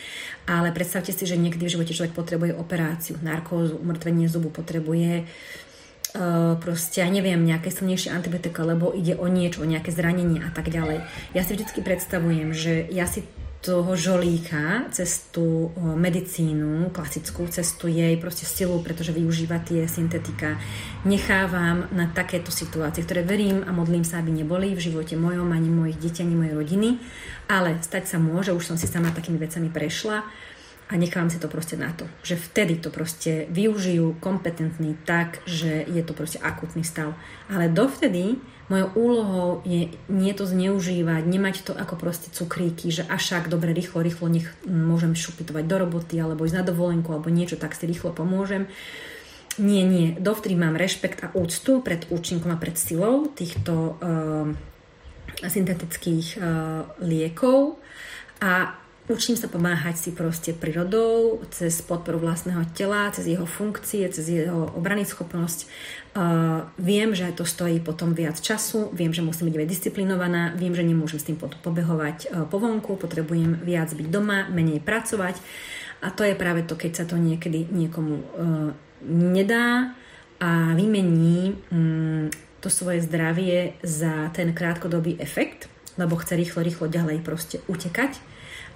ale 0.47 0.71
predstavte 0.71 1.11
si, 1.11 1.27
že 1.27 1.35
niekdy 1.35 1.67
v 1.67 1.73
živote 1.75 1.91
človek 1.91 2.15
potrebuje 2.15 2.55
operáciu, 2.55 3.19
narkózu, 3.27 3.75
umrtvenie 3.75 4.31
zubu, 4.31 4.55
potrebuje 4.55 5.27
proste, 6.63 7.03
ja 7.03 7.11
neviem, 7.11 7.43
nejaké 7.43 7.75
silnejšie 7.75 8.15
antibiotika, 8.15 8.63
lebo 8.63 8.95
ide 8.95 9.19
o 9.19 9.27
niečo, 9.27 9.67
o 9.67 9.67
nejaké 9.67 9.91
zranenie 9.91 10.47
a 10.47 10.51
tak 10.55 10.71
ďalej. 10.71 11.03
Ja 11.35 11.43
si 11.43 11.59
vždy 11.59 11.83
predstavujem, 11.83 12.55
že 12.55 12.87
ja 12.95 13.11
si 13.11 13.27
toho 13.65 13.97
žolíka 13.97 14.93
cez 14.93 15.32
tú 15.32 15.73
medicínu, 15.81 16.93
klasickú 16.93 17.49
cestu 17.49 17.89
jej 17.89 18.12
proste 18.20 18.45
stilu, 18.45 18.85
pretože 18.85 19.16
využíva 19.16 19.57
tie 19.65 19.89
syntetika, 19.89 20.61
nechávam 21.09 21.89
na 21.89 22.12
takéto 22.12 22.53
situácie, 22.53 23.09
ktoré 23.09 23.24
verím 23.24 23.65
a 23.65 23.73
modlím 23.73 24.05
sa, 24.05 24.20
aby 24.20 24.36
neboli 24.36 24.77
v 24.77 24.85
živote 24.85 25.16
mojom, 25.16 25.49
ani 25.49 25.73
mojich 25.73 25.97
detí, 25.97 26.20
ani 26.20 26.36
mojej 26.36 26.53
rodiny, 26.53 26.89
ale 27.49 27.81
stať 27.81 28.05
sa 28.05 28.19
môže, 28.20 28.53
už 28.53 28.69
som 28.69 28.77
si 28.77 28.85
sama 28.85 29.16
takými 29.16 29.41
vecami 29.41 29.73
prešla, 29.73 30.28
a 30.85 31.01
nechávam 31.01 31.32
si 31.32 31.40
to 31.40 31.48
proste 31.48 31.81
na 31.81 31.97
to. 31.97 32.05
Že 32.20 32.36
vtedy 32.36 32.74
to 32.77 32.93
proste 32.93 33.48
využijú 33.48 34.20
kompetentný 34.20 35.01
tak, 35.09 35.40
že 35.48 35.81
je 35.89 36.02
to 36.05 36.12
proste 36.12 36.36
akutný 36.44 36.85
stav. 36.85 37.16
Ale 37.48 37.73
dovtedy 37.73 38.36
mojou 38.69 38.89
úlohou 38.97 39.51
je 39.65 39.93
nie 40.12 40.32
to 40.36 40.44
zneužívať, 40.44 41.24
nemať 41.24 41.56
to 41.65 41.73
ako 41.73 41.97
proste 41.97 42.28
cukríky, 42.32 42.93
že 42.93 43.05
až 43.09 43.20
však 43.20 43.48
dobre, 43.48 43.73
rýchlo, 43.73 44.05
rýchlo 44.05 44.28
nech 44.28 44.48
môžem 44.69 45.16
šupitovať 45.16 45.65
do 45.65 45.77
roboty 45.81 46.20
alebo 46.20 46.44
ísť 46.44 46.61
na 46.61 46.69
dovolenku 46.69 47.12
alebo 47.12 47.32
niečo, 47.32 47.56
tak 47.56 47.73
si 47.73 47.89
rýchlo 47.89 48.12
pomôžem. 48.12 48.69
Nie, 49.56 49.86
nie. 49.86 50.19
Dovtedy 50.19 50.59
mám 50.59 50.74
rešpekt 50.74 51.23
a 51.24 51.32
úctu 51.32 51.78
pred 51.81 52.11
účinkom 52.11 52.51
a 52.51 52.59
pred 52.59 52.74
silou 52.74 53.31
týchto 53.31 53.97
uh, 54.02 54.51
syntetických 55.40 56.36
uh, 56.36 56.43
liekov 56.98 57.78
a 58.43 58.84
Učím 59.05 59.37
sa 59.37 59.53
pomáhať 59.53 60.01
si 60.01 60.11
proste 60.17 60.57
prírodou, 60.57 61.45
cez 61.53 61.85
podporu 61.85 62.25
vlastného 62.25 62.65
tela, 62.73 63.13
cez 63.13 63.29
jeho 63.29 63.45
funkcie, 63.45 64.09
cez 64.09 64.33
jeho 64.33 64.73
obrany 64.73 65.05
schopnosť. 65.05 65.69
Uh, 66.17 66.65
viem, 66.81 67.13
že 67.13 67.29
to 67.37 67.45
stojí 67.45 67.85
potom 67.85 68.17
viac 68.17 68.41
času, 68.41 68.89
viem, 68.97 69.13
že 69.13 69.21
musím 69.21 69.53
byť 69.53 69.69
disciplinovaná, 69.69 70.57
viem, 70.57 70.73
že 70.73 70.81
nemôžem 70.81 71.21
s 71.21 71.29
tým 71.29 71.37
pobehovať 71.37 72.33
uh, 72.33 72.49
po 72.49 72.57
vonku, 72.57 72.97
potrebujem 72.97 73.61
viac 73.61 73.93
byť 73.93 74.09
doma, 74.09 74.49
menej 74.49 74.81
pracovať. 74.81 75.37
A 76.01 76.09
to 76.09 76.25
je 76.25 76.33
práve 76.33 76.65
to, 76.65 76.73
keď 76.73 76.93
sa 76.97 77.05
to 77.05 77.21
niekedy 77.21 77.69
niekomu 77.69 78.25
uh, 78.25 78.73
nedá 79.05 79.93
a 80.41 80.73
vymení 80.73 81.61
um, 81.69 82.33
to 82.65 82.73
svoje 82.73 83.05
zdravie 83.05 83.77
za 83.85 84.33
ten 84.33 84.57
krátkodobý 84.57 85.21
efekt, 85.21 85.69
lebo 86.01 86.17
chce 86.17 86.41
rýchlo, 86.41 86.65
rýchlo 86.65 86.89
ďalej 86.89 87.21
proste 87.21 87.61
utekať 87.69 88.33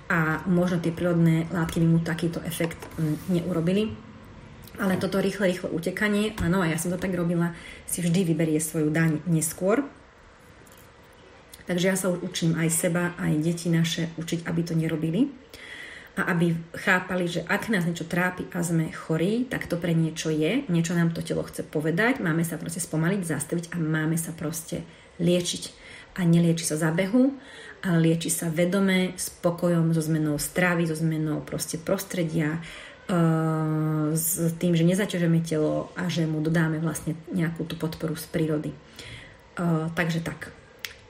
a 0.09 0.40
možno 0.48 0.80
tie 0.80 0.89
prírodné 0.89 1.44
látky 1.52 1.85
by 1.85 1.86
mu 1.86 1.98
takýto 2.01 2.40
efekt 2.40 2.80
mm, 2.97 3.28
neurobili. 3.28 3.93
Ale 4.80 4.97
toto 4.97 5.20
rýchle, 5.20 5.51
rýchle 5.52 5.68
utekanie, 5.74 6.39
áno, 6.40 6.62
a 6.62 6.70
ja 6.70 6.78
som 6.78 6.89
to 6.94 7.02
tak 7.02 7.12
robila, 7.12 7.52
si 7.85 8.01
vždy 8.01 8.24
vyberie 8.24 8.62
svoju 8.62 8.89
daň 8.89 9.20
neskôr. 9.26 9.85
Takže 11.68 11.86
ja 11.93 11.97
sa 11.98 12.09
už 12.09 12.24
učím 12.24 12.56
aj 12.56 12.68
seba, 12.72 13.12
aj 13.20 13.44
deti 13.44 13.68
naše 13.68 14.09
učiť, 14.16 14.48
aby 14.48 14.60
to 14.64 14.72
nerobili. 14.72 15.28
A 16.16 16.32
aby 16.32 16.56
chápali, 16.74 17.28
že 17.28 17.44
ak 17.44 17.68
nás 17.68 17.85
niečo 17.85 18.09
trápi 18.09 18.48
a 18.51 18.64
sme 18.64 18.90
chorí, 18.90 19.47
tak 19.47 19.68
to 19.68 19.76
pre 19.76 19.93
niečo 19.93 20.32
je, 20.32 20.64
niečo 20.66 20.97
nám 20.97 21.12
to 21.12 21.22
telo 21.22 21.44
chce 21.44 21.62
povedať, 21.62 22.24
máme 22.24 22.43
sa 22.43 22.59
proste 22.59 22.82
spomaliť, 22.82 23.20
zastaviť 23.22 23.64
a 23.74 23.76
máme 23.78 24.16
sa 24.18 24.32
proste 24.32 24.82
liečiť. 25.20 25.62
A 26.18 26.26
nelieči 26.26 26.66
sa 26.66 26.74
za 26.74 26.90
behu, 26.90 27.39
ale 27.83 28.11
lieči 28.11 28.31
sa 28.31 28.51
vedome, 28.51 29.15
spokojom, 29.15 29.95
so 29.95 30.03
zmenou 30.03 30.37
stravy, 30.41 30.87
so 30.87 30.97
zmenou 30.99 31.43
proste 31.43 31.79
prostredia, 31.79 32.59
uh, 32.59 34.11
s 34.15 34.55
tým, 34.59 34.75
že 34.75 34.87
nezaťažeme 34.87 35.41
telo 35.43 35.95
a 35.95 36.11
že 36.11 36.27
mu 36.27 36.43
dodáme 36.43 36.83
vlastne 36.83 37.15
nejakú 37.31 37.65
tú 37.65 37.79
podporu 37.79 38.19
z 38.19 38.27
prírody. 38.31 38.71
Uh, 39.59 39.91
takže 39.95 40.23
tak. 40.23 40.51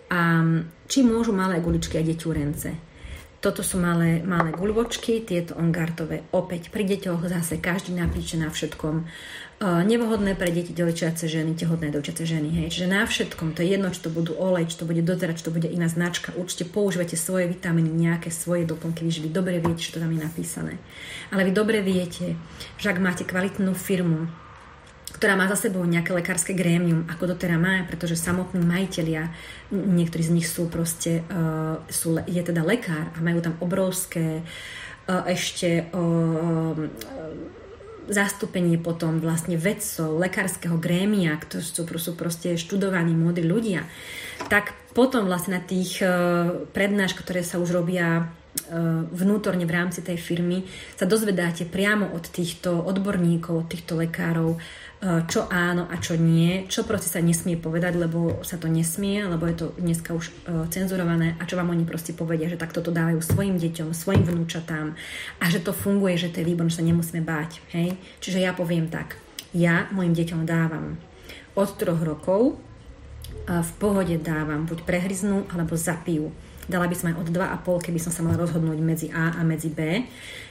A 0.08 0.40
či 0.88 1.04
môžu 1.04 1.36
malé 1.36 1.60
guličky 1.60 2.00
a 2.00 2.04
deťurence? 2.04 2.88
Toto 3.38 3.62
sú 3.62 3.78
malé, 3.78 4.18
malé 4.26 4.50
guľvočky, 4.50 5.22
tieto 5.22 5.54
ongartové 5.54 6.26
opäť 6.34 6.74
pri 6.74 6.82
deťoch 6.82 7.22
zase 7.30 7.62
každý 7.62 7.94
napíše 7.94 8.34
na 8.34 8.50
všetkom. 8.50 9.06
Nevhodné 9.58 10.38
pre 10.38 10.54
deti 10.54 10.70
dojčiace 10.70 11.26
ženy, 11.26 11.58
tehotné 11.58 11.90
dojčiace 11.90 12.22
ženy. 12.22 12.62
Hej. 12.62 12.78
Čiže 12.78 12.94
na 12.94 13.02
všetkom, 13.02 13.58
to 13.58 13.66
je 13.66 13.74
jedno, 13.74 13.90
či 13.90 13.98
to 13.98 14.06
budú 14.06 14.38
olej, 14.38 14.70
či 14.70 14.78
to 14.78 14.86
bude 14.86 15.02
dozerať, 15.02 15.42
či 15.42 15.46
to 15.50 15.54
bude 15.54 15.66
iná 15.66 15.90
značka. 15.90 16.30
Určite 16.38 16.70
používate 16.70 17.18
svoje 17.18 17.50
vitamíny, 17.50 17.90
nejaké 17.90 18.30
svoje 18.30 18.62
doplnky, 18.62 19.02
vy 19.02 19.26
dobre 19.34 19.58
viete, 19.58 19.82
čo 19.82 19.98
tam 19.98 20.14
je 20.14 20.22
napísané. 20.22 20.78
Ale 21.34 21.42
vy 21.42 21.50
dobre 21.50 21.82
viete, 21.82 22.38
že 22.78 22.86
ak 22.86 23.02
máte 23.02 23.26
kvalitnú 23.26 23.74
firmu, 23.74 24.30
ktorá 25.18 25.34
má 25.34 25.50
za 25.50 25.66
sebou 25.66 25.82
nejaké 25.82 26.14
lekárske 26.14 26.54
grémium, 26.54 27.02
ako 27.10 27.34
to 27.34 27.42
teda 27.42 27.58
má, 27.58 27.82
pretože 27.82 28.14
samotní 28.14 28.62
majiteľia, 28.62 29.34
niektorí 29.74 30.22
z 30.22 30.34
nich 30.38 30.46
sú 30.46 30.70
proste, 30.70 31.26
uh, 31.34 31.82
sú, 31.90 32.14
je 32.30 32.42
teda 32.46 32.62
lekár 32.62 33.10
a 33.10 33.18
majú 33.18 33.42
tam 33.42 33.58
obrovské 33.58 34.46
uh, 34.46 35.26
ešte 35.26 35.90
uh, 35.90 36.78
zastúpenie 38.08 38.80
potom 38.80 39.20
vlastne 39.20 39.60
vedcov, 39.60 40.18
lekárskeho 40.18 40.80
grémia, 40.80 41.36
ktorí 41.36 41.62
sú, 41.62 41.84
sú 41.84 42.12
proste 42.16 42.56
študovaní 42.56 43.12
múdri 43.12 43.44
ľudia, 43.44 43.84
tak 44.48 44.74
potom 44.96 45.28
vlastne 45.28 45.60
na 45.60 45.62
tých 45.62 46.02
uh, 46.02 46.66
prednáškach, 46.72 47.22
ktoré 47.22 47.44
sa 47.44 47.60
už 47.60 47.70
robia 47.70 48.32
vnútorne 49.12 49.64
v 49.64 49.74
rámci 49.74 50.04
tej 50.04 50.18
firmy 50.18 50.66
sa 50.98 51.08
dozvedáte 51.08 51.64
priamo 51.64 52.10
od 52.12 52.24
týchto 52.28 52.74
odborníkov, 52.84 53.54
od 53.64 53.68
týchto 53.70 53.96
lekárov, 53.96 54.60
čo 54.98 55.46
áno 55.46 55.86
a 55.86 55.94
čo 56.02 56.18
nie, 56.18 56.66
čo 56.66 56.82
proste 56.82 57.06
sa 57.06 57.22
nesmie 57.22 57.54
povedať, 57.54 57.94
lebo 57.94 58.42
sa 58.42 58.58
to 58.58 58.66
nesmie, 58.66 59.22
lebo 59.22 59.46
je 59.46 59.54
to 59.54 59.66
dneska 59.78 60.10
už 60.10 60.26
uh, 60.26 60.66
cenzurované 60.74 61.38
a 61.38 61.46
čo 61.46 61.54
vám 61.54 61.70
oni 61.70 61.86
proste 61.86 62.10
povedia, 62.10 62.50
že 62.50 62.58
takto 62.58 62.82
to 62.82 62.90
dávajú 62.90 63.22
svojim 63.22 63.62
deťom, 63.62 63.94
svojim 63.94 64.26
vnúčatám 64.26 64.98
a 65.38 65.44
že 65.46 65.62
to 65.62 65.70
funguje, 65.70 66.18
že 66.18 66.34
to 66.34 66.42
je 66.42 66.50
výborné, 66.50 66.74
že 66.74 66.82
sa 66.82 66.88
nemusíme 66.90 67.22
báť. 67.22 67.62
Hej? 67.78 67.94
Čiže 68.18 68.42
ja 68.42 68.50
poviem 68.50 68.90
tak, 68.90 69.14
ja 69.54 69.86
mojim 69.94 70.18
deťom 70.18 70.42
dávam 70.42 70.98
od 71.54 71.70
troch 71.78 72.02
rokov 72.02 72.58
uh, 72.58 73.62
v 73.62 73.70
pohode 73.78 74.18
dávam, 74.18 74.66
buď 74.66 74.82
prehryznú 74.82 75.46
alebo 75.54 75.78
zapijú. 75.78 76.34
Dala 76.66 76.90
by 76.90 76.94
som 76.98 77.14
aj 77.14 77.22
od 77.22 77.28
2,5, 77.30 77.86
keby 77.86 78.02
som 78.02 78.10
sa 78.10 78.26
mala 78.26 78.42
rozhodnúť 78.42 78.78
medzi 78.82 79.06
A 79.14 79.38
a 79.38 79.46
medzi 79.46 79.70
B. 79.70 80.04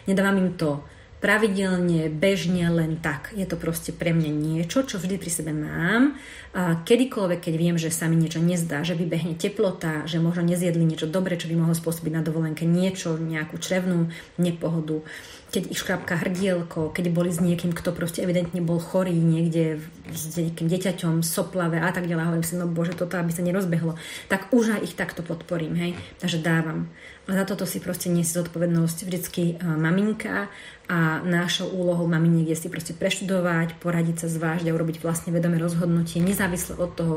Nedávam 0.07 0.39
im 0.39 0.55
to 0.55 0.87
pravidelne, 1.17 2.13
bežne, 2.13 2.69
len 2.69 3.01
tak. 3.01 3.33
Je 3.33 3.45
to 3.49 3.57
proste 3.57 3.89
pre 3.89 4.13
mňa 4.13 4.31
niečo, 4.31 4.85
čo 4.85 5.01
vždy 5.01 5.17
pri 5.17 5.31
sebe 5.33 5.49
mám. 5.49 6.13
Kedykoľvek, 6.57 7.39
keď 7.41 7.53
viem, 7.57 7.77
že 7.77 7.89
sa 7.89 8.05
mi 8.05 8.17
niečo 8.17 8.37
nezdá, 8.37 8.85
že 8.85 8.93
vybehne 8.93 9.33
teplota, 9.33 10.05
že 10.05 10.21
možno 10.21 10.45
nezjedli 10.45 10.85
niečo 10.85 11.09
dobre, 11.09 11.37
čo 11.37 11.49
by 11.49 11.57
mohlo 11.57 11.73
spôsobiť 11.73 12.13
na 12.13 12.21
dovolenke 12.21 12.69
niečo, 12.69 13.17
nejakú 13.17 13.57
črevnú 13.57 14.13
nepohodu, 14.37 15.01
keď 15.47 15.63
ich 15.71 15.79
škrapka 15.79 16.19
hrdielko, 16.19 16.91
keď 16.91 17.05
boli 17.07 17.31
s 17.31 17.39
niekým, 17.39 17.71
kto 17.71 17.95
proste 17.95 18.19
evidentne 18.19 18.59
bol 18.59 18.83
chorý 18.83 19.15
niekde 19.15 19.79
s 20.11 20.35
nejakým 20.35 20.67
deťaťom, 20.67 21.23
soplave 21.23 21.79
a 21.79 21.87
tak 21.95 22.03
ďalej, 22.03 22.25
hovorím 22.27 22.45
si, 22.45 22.59
no 22.59 22.67
bože, 22.67 22.99
toto 22.99 23.15
aby 23.15 23.31
sa 23.31 23.45
nerozbehlo, 23.45 23.95
tak 24.27 24.51
už 24.51 24.75
aj 24.75 24.83
ich 24.83 24.93
takto 24.99 25.23
podporím, 25.23 25.73
hej, 25.79 25.91
takže 26.19 26.43
dávam. 26.43 26.91
A 27.31 27.35
za 27.35 27.43
toto 27.47 27.63
si 27.63 27.79
proste 27.79 28.11
nesie 28.11 28.35
zodpovednosť 28.35 28.97
vždycky 29.07 29.59
maminka 29.63 30.51
a 30.87 31.19
našou 31.19 31.67
úlohou 31.67 32.07
maminiek 32.07 32.55
je 32.55 32.63
si 32.63 32.67
proste 32.71 32.95
preštudovať, 32.95 33.75
poradiť 33.83 34.23
sa, 34.23 34.27
zvážiť 34.31 34.71
a 34.71 34.75
urobiť 34.75 35.03
vlastne 35.03 35.35
vedomé 35.35 35.59
rozhodnutie, 35.59 36.23
nezávisle 36.23 36.79
od 36.79 36.95
toho, 36.95 37.15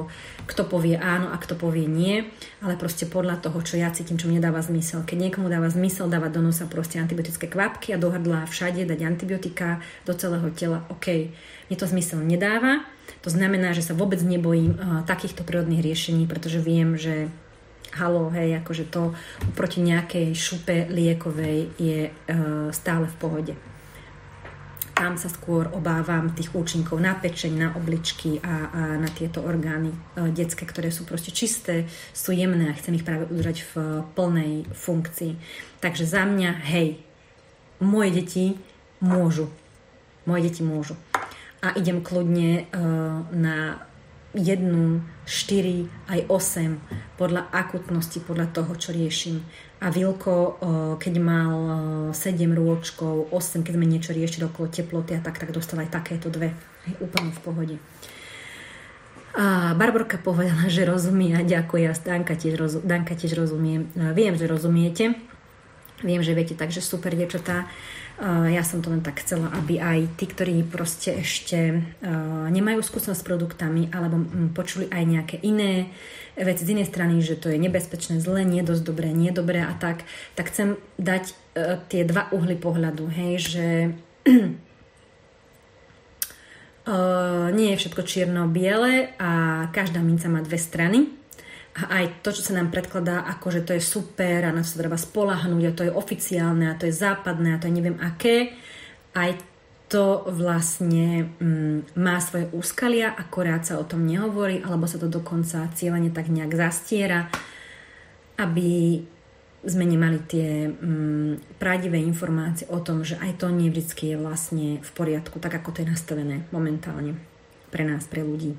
kto 0.51 0.67
povie 0.67 0.99
áno 0.99 1.31
a 1.31 1.39
kto 1.39 1.55
povie 1.55 1.87
nie, 1.87 2.27
ale 2.59 2.75
proste 2.75 3.07
podľa 3.07 3.39
toho, 3.39 3.63
čo 3.63 3.79
ja 3.79 3.95
cítim, 3.95 4.19
čo 4.19 4.27
mne 4.27 4.43
dáva 4.43 4.59
zmysel. 4.59 5.07
Keď 5.07 5.31
niekomu 5.31 5.47
dáva 5.47 5.71
zmysel 5.71 6.11
dávať 6.11 6.31
do 6.35 6.51
nosa 6.51 6.67
proste 6.67 6.99
antibiotické 6.99 7.47
kvapky 7.47 7.95
a 7.95 8.01
do 8.03 8.11
hrdla 8.11 8.51
všade 8.51 8.83
dať 8.91 9.01
antibiotika 9.07 9.79
do 10.03 10.19
celého 10.19 10.51
tela, 10.51 10.83
OK, 10.91 11.31
mne 11.71 11.77
to 11.79 11.87
zmysel 11.87 12.19
nedáva, 12.27 12.83
to 13.23 13.31
znamená, 13.31 13.71
že 13.71 13.87
sa 13.87 13.95
vôbec 13.95 14.19
nebojím 14.19 14.75
uh, 14.75 15.07
takýchto 15.07 15.47
prírodných 15.47 15.83
riešení, 15.85 16.27
pretože 16.27 16.59
viem, 16.59 16.99
že 16.99 17.31
halo, 17.99 18.31
hej, 18.31 18.63
akože 18.63 18.87
to 18.87 19.11
proti 19.59 19.83
nejakej 19.83 20.31
šupe 20.31 20.87
liekovej 20.91 21.75
je 21.75 22.01
e, 22.07 22.11
stále 22.71 23.11
v 23.11 23.17
pohode. 23.19 23.55
Tam 24.95 25.17
sa 25.17 25.33
skôr 25.33 25.73
obávam 25.73 26.31
tých 26.37 26.53
účinkov 26.53 27.01
na 27.01 27.17
pečeň, 27.17 27.53
na 27.57 27.69
obličky 27.73 28.37
a, 28.45 28.69
a 28.69 28.81
na 29.01 29.09
tieto 29.11 29.43
orgány 29.43 29.91
e, 29.91 29.99
detské, 30.31 30.69
ktoré 30.69 30.95
sú 30.95 31.03
proste 31.03 31.35
čisté, 31.35 31.91
sú 32.15 32.31
jemné 32.31 32.71
a 32.71 32.79
chcem 32.79 32.95
ich 32.95 33.07
práve 33.07 33.27
udržať 33.27 33.65
v 33.75 34.05
plnej 34.15 34.71
funkcii. 34.71 35.33
Takže 35.83 36.05
za 36.07 36.23
mňa, 36.29 36.51
hej, 36.71 37.01
moje 37.83 38.11
deti 38.13 38.45
môžu. 39.03 39.51
Moje 40.29 40.53
deti 40.53 40.63
môžu. 40.63 40.95
A 41.61 41.75
idem 41.75 42.05
kľudne 42.05 42.51
e, 42.61 42.63
na 43.35 43.90
jednu, 44.35 45.03
štyri, 45.27 45.91
aj 46.07 46.27
osem, 46.31 46.79
podľa 47.19 47.51
akutnosti, 47.51 48.19
podľa 48.23 48.47
toho, 48.55 48.73
čo 48.79 48.95
riešim. 48.95 49.43
A 49.81 49.89
Vilko, 49.89 50.61
keď 51.01 51.15
mal 51.19 51.55
7 52.13 52.37
rôčkov, 52.53 53.33
8, 53.33 53.65
keď 53.65 53.73
sme 53.75 53.87
niečo 53.89 54.13
riešili 54.13 54.45
okolo 54.47 54.69
teploty 54.69 55.17
a 55.17 55.25
tak, 55.25 55.41
tak 55.41 55.51
dostal 55.57 55.81
aj 55.81 55.91
takéto 55.91 56.29
dve. 56.29 56.53
Hej, 56.87 56.95
úplne 57.01 57.33
v 57.33 57.41
pohode. 57.41 57.77
A 59.31 59.79
Barborka 59.79 60.19
povedala, 60.19 60.67
že 60.67 60.83
rozumie 60.83 61.39
a 61.39 61.47
ďakuje 61.47 61.85
a 61.87 61.95
Danka 61.95 62.35
tiež, 62.35 62.55
rozu, 62.59 62.79
Danka 62.83 63.15
tiež 63.15 63.39
rozumie. 63.39 63.87
A 63.95 64.11
viem, 64.11 64.35
že 64.35 64.51
rozumiete. 64.51 65.15
Viem, 66.03 66.25
že 66.25 66.33
viete, 66.35 66.59
takže 66.59 66.83
super, 66.83 67.13
dievčatá. 67.15 67.71
Ja 68.29 68.61
som 68.61 68.85
to 68.85 68.93
len 68.93 69.01
tak 69.01 69.25
chcela, 69.25 69.49
aby 69.57 69.81
aj 69.81 70.21
tí, 70.21 70.29
ktorí 70.29 70.61
proste 70.69 71.25
ešte 71.25 71.81
nemajú 72.53 72.85
skúsenosť 72.85 73.17
s 73.17 73.25
produktami 73.25 73.89
alebo 73.89 74.21
počuli 74.53 74.93
aj 74.93 75.03
nejaké 75.09 75.37
iné 75.41 75.89
veci 76.37 76.69
z 76.69 76.77
inej 76.77 76.93
strany, 76.93 77.25
že 77.25 77.41
to 77.41 77.49
je 77.49 77.57
nebezpečné, 77.57 78.21
zlé, 78.21 78.45
nie 78.45 78.61
dosť 78.61 78.85
dobré, 78.85 79.09
nie 79.17 79.33
dobré 79.33 79.65
a 79.65 79.73
tak, 79.73 80.05
tak 80.37 80.53
chcem 80.53 80.77
dať 81.01 81.33
tie 81.89 82.05
dva 82.05 82.29
uhly 82.29 82.61
pohľadu, 82.61 83.09
hej, 83.09 83.33
že 83.41 83.67
nie 87.57 87.69
je 87.73 87.81
všetko 87.81 88.03
čierno-biele 88.05 89.17
a 89.17 89.65
každá 89.73 90.05
minca 90.05 90.29
má 90.29 90.45
dve 90.45 90.61
strany 90.61 91.20
a 91.71 92.03
aj 92.03 92.27
to, 92.27 92.35
čo 92.35 92.43
sa 92.51 92.59
nám 92.59 92.75
predkladá, 92.75 93.23
ako 93.31 93.47
že 93.55 93.63
to 93.63 93.73
je 93.79 93.83
super 93.83 94.43
a 94.43 94.51
na 94.51 94.67
to 94.67 94.75
sa 94.75 94.83
treba 94.83 94.99
spolahnúť 94.99 95.65
a 95.71 95.77
to 95.77 95.87
je 95.87 95.93
oficiálne 95.95 96.67
a 96.67 96.75
to 96.75 96.91
je 96.91 96.95
západné 96.99 97.55
a 97.55 97.61
to 97.63 97.71
je 97.71 97.77
neviem 97.79 97.99
aké, 98.03 98.59
aj 99.15 99.39
to 99.91 100.23
vlastne 100.31 101.35
mm, 101.43 101.99
má 101.99 102.23
svoje 102.23 102.47
úskalia, 102.55 103.11
akorát 103.11 103.67
sa 103.67 103.79
o 103.79 103.87
tom 103.87 104.07
nehovorí, 104.07 104.63
alebo 104.63 104.87
sa 104.87 105.03
to 105.03 105.11
dokonca 105.11 105.67
cieľene 105.75 106.15
tak 106.15 106.31
nejak 106.31 106.55
zastiera, 106.55 107.27
aby 108.39 109.03
sme 109.67 109.85
nemali 109.85 110.19
tie 110.31 110.71
mm, 110.71 111.59
pravdivé 111.59 111.99
informácie 112.01 112.71
o 112.71 112.79
tom, 112.79 113.03
že 113.03 113.19
aj 113.19 113.43
to 113.43 113.51
nie 113.51 113.69
vždy 113.69 114.15
je 114.15 114.17
vlastne 114.17 114.67
v 114.79 114.91
poriadku, 114.95 115.43
tak 115.43 115.59
ako 115.59 115.75
to 115.75 115.83
je 115.83 115.91
nastavené 115.91 116.47
momentálne 116.55 117.19
pre 117.75 117.83
nás, 117.83 118.07
pre 118.07 118.23
ľudí. 118.23 118.55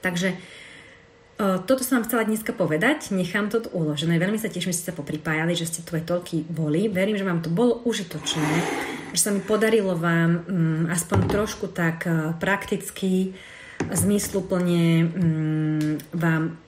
Takže 0.00 0.34
toto 1.40 1.82
som 1.82 1.98
vám 1.98 2.06
chcela 2.06 2.22
dneska 2.28 2.54
povedať, 2.54 3.10
nechám 3.10 3.50
to 3.50 3.64
uložené. 3.74 4.20
Veľmi 4.20 4.38
sa 4.38 4.46
teším, 4.46 4.70
že 4.70 4.78
ste 4.78 4.88
sa 4.92 4.98
popripájali, 4.98 5.58
že 5.58 5.66
ste 5.66 5.80
tu 5.82 5.98
aj 5.98 6.06
toľky 6.06 6.46
boli. 6.46 6.86
Verím, 6.86 7.18
že 7.18 7.26
vám 7.26 7.42
to 7.42 7.50
bolo 7.50 7.82
užitočné, 7.82 8.52
že 9.10 9.20
sa 9.20 9.34
mi 9.34 9.42
podarilo 9.42 9.98
vám 9.98 10.30
um, 10.46 10.82
aspoň 10.86 11.18
trošku 11.26 11.66
tak 11.74 12.06
uh, 12.06 12.36
prakticky, 12.38 13.34
zmysluplne 13.90 15.10
um, 15.10 15.98
vám 16.14 16.61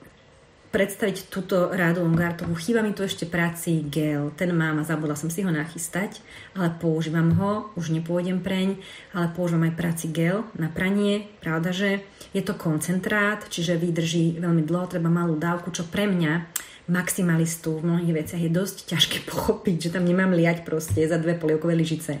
predstaviť 0.75 1.31
túto 1.31 1.71
rádu 1.71 2.03
Ongartovú. 2.03 2.51
Chýba 2.59 2.83
mi 2.83 2.91
tu 2.91 3.07
ešte 3.07 3.23
práci 3.23 3.87
gel. 3.87 4.35
Ten 4.35 4.51
mám 4.51 4.83
a 4.83 4.83
zabudla 4.83 5.15
som 5.15 5.31
si 5.31 5.39
ho 5.39 5.47
nachystať, 5.47 6.19
ale 6.51 6.67
používam 6.75 7.31
ho, 7.39 7.71
už 7.79 7.95
nepôjdem 7.95 8.43
preň, 8.43 8.75
ale 9.15 9.31
používam 9.31 9.71
aj 9.71 9.79
práci 9.79 10.11
gel 10.11 10.43
na 10.59 10.67
pranie. 10.67 11.31
Pravda, 11.39 11.71
že 11.71 12.03
je 12.35 12.43
to 12.43 12.59
koncentrát, 12.59 13.39
čiže 13.47 13.79
vydrží 13.79 14.35
veľmi 14.43 14.67
dlho, 14.67 14.91
treba 14.91 15.07
malú 15.07 15.39
dávku, 15.39 15.71
čo 15.71 15.87
pre 15.87 16.11
mňa 16.11 16.43
maximalistu 16.91 17.79
v 17.79 17.95
mnohých 17.95 18.27
veciach 18.27 18.43
je 18.43 18.51
dosť 18.51 18.91
ťažké 18.91 19.17
pochopiť, 19.31 19.79
že 19.79 19.93
tam 19.95 20.03
nemám 20.03 20.35
liať 20.35 20.67
proste 20.67 21.07
za 21.07 21.15
dve 21.15 21.39
polievkové 21.39 21.71
lyžice. 21.71 22.19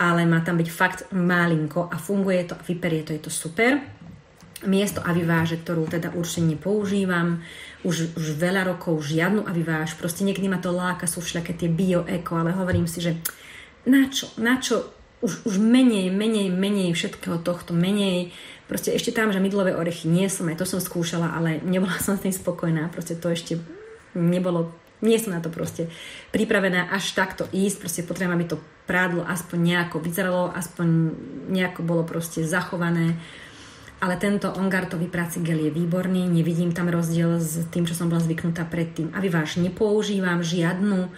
Ale 0.00 0.24
má 0.24 0.40
tam 0.40 0.56
byť 0.56 0.68
fakt 0.72 1.12
malinko 1.12 1.92
a 1.92 2.00
funguje 2.00 2.48
to 2.48 2.56
a 2.56 2.64
vyperie 2.64 3.04
to, 3.04 3.12
je 3.12 3.20
to 3.20 3.32
super 3.32 3.95
miesto 4.64 5.04
aviváže, 5.04 5.60
ktorú 5.60 5.84
teda 5.84 6.16
určite 6.16 6.56
nepoužívam, 6.56 7.44
už, 7.84 8.16
už 8.16 8.40
veľa 8.40 8.64
rokov 8.72 9.04
žiadnu 9.04 9.44
aviváž, 9.44 10.00
proste 10.00 10.24
niekedy 10.24 10.48
ma 10.48 10.56
to 10.56 10.72
láka, 10.72 11.04
sú 11.04 11.20
všaké 11.20 11.52
tie 11.52 11.68
bio, 11.68 12.08
eko, 12.08 12.40
ale 12.40 12.56
hovorím 12.56 12.88
si, 12.88 13.04
že 13.04 13.20
na 13.84 14.08
čo, 14.08 14.32
na 14.40 14.56
čo, 14.56 14.88
už, 15.20 15.44
už 15.44 15.54
menej, 15.60 16.08
menej, 16.08 16.48
menej 16.48 16.96
všetkého 16.96 17.44
tohto, 17.44 17.76
menej, 17.76 18.32
proste 18.64 18.96
ešte 18.96 19.12
tam, 19.12 19.28
že 19.28 19.44
mydlové 19.44 19.76
orechy 19.76 20.08
nie 20.08 20.26
som, 20.32 20.48
aj 20.48 20.56
to 20.56 20.64
som 20.64 20.80
skúšala, 20.80 21.36
ale 21.36 21.60
nebola 21.60 22.00
som 22.04 22.16
s 22.16 22.24
tým 22.24 22.32
spokojná, 22.32 22.88
proste 22.88 23.12
to 23.12 23.28
ešte 23.28 23.60
nebolo, 24.16 24.72
nie 25.04 25.20
som 25.20 25.36
na 25.36 25.44
to 25.44 25.52
proste 25.52 25.92
pripravená 26.32 26.88
až 26.88 27.12
takto 27.12 27.44
ísť, 27.52 27.76
proste 27.84 28.00
potrebujem, 28.08 28.32
aby 28.40 28.46
to 28.48 28.62
prádlo 28.88 29.20
aspoň 29.28 29.58
nejako 29.60 30.00
vyzeralo, 30.00 30.48
aspoň 30.56 30.86
nejako 31.52 31.80
bolo 31.84 32.02
proste 32.08 32.46
zachované, 32.48 33.20
ale 33.96 34.20
tento 34.20 34.52
ongartový 34.52 35.08
práci 35.08 35.40
gel 35.40 35.56
je 35.56 35.72
výborný, 35.72 36.28
nevidím 36.28 36.76
tam 36.76 36.92
rozdiel 36.92 37.40
s 37.40 37.64
tým, 37.72 37.88
čo 37.88 37.96
som 37.96 38.12
bola 38.12 38.20
zvyknutá 38.20 38.68
predtým. 38.68 39.08
A 39.16 39.24
váš 39.24 39.56
nepoužívam 39.56 40.44
žiadnu 40.44 41.08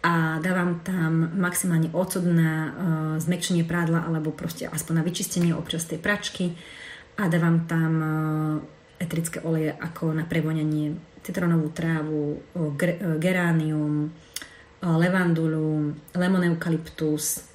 a 0.00 0.38
dávam 0.40 0.80
tam 0.80 1.28
maximálne 1.36 1.92
ocot 1.92 2.24
na 2.24 2.52
uh, 2.52 2.70
zmekčenie 3.20 3.66
prádla 3.66 4.06
alebo 4.06 4.32
proste 4.32 4.64
aspoň 4.64 5.02
na 5.02 5.04
vyčistenie 5.04 5.52
občas 5.52 5.84
tej 5.84 6.00
pračky 6.00 6.56
a 7.20 7.28
dávam 7.28 7.68
tam 7.68 7.92
uh, 8.00 8.08
etrické 8.96 9.44
oleje 9.44 9.76
ako 9.76 10.16
na 10.16 10.24
prevoňanie 10.24 10.96
citronovú 11.20 11.68
trávu, 11.74 12.40
uh, 12.56 12.72
geránium, 13.20 14.08
uh, 14.08 14.96
levandulu, 14.96 15.92
lemon 16.16 16.48
eukalyptus, 16.48 17.49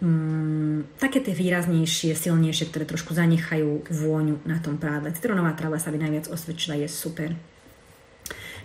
mm, 0.00 1.00
také 1.00 1.24
tie 1.24 1.32
výraznejšie, 1.32 2.12
silnejšie, 2.16 2.68
ktoré 2.68 2.84
trošku 2.84 3.16
zanechajú 3.16 3.88
vôňu 3.88 4.42
na 4.44 4.60
tom 4.60 4.76
prádle. 4.76 5.14
Citronová 5.14 5.56
tráva 5.56 5.80
sa 5.80 5.92
by 5.92 5.98
najviac 6.00 6.26
osvedčila, 6.28 6.76
je 6.80 6.88
super. 6.88 7.32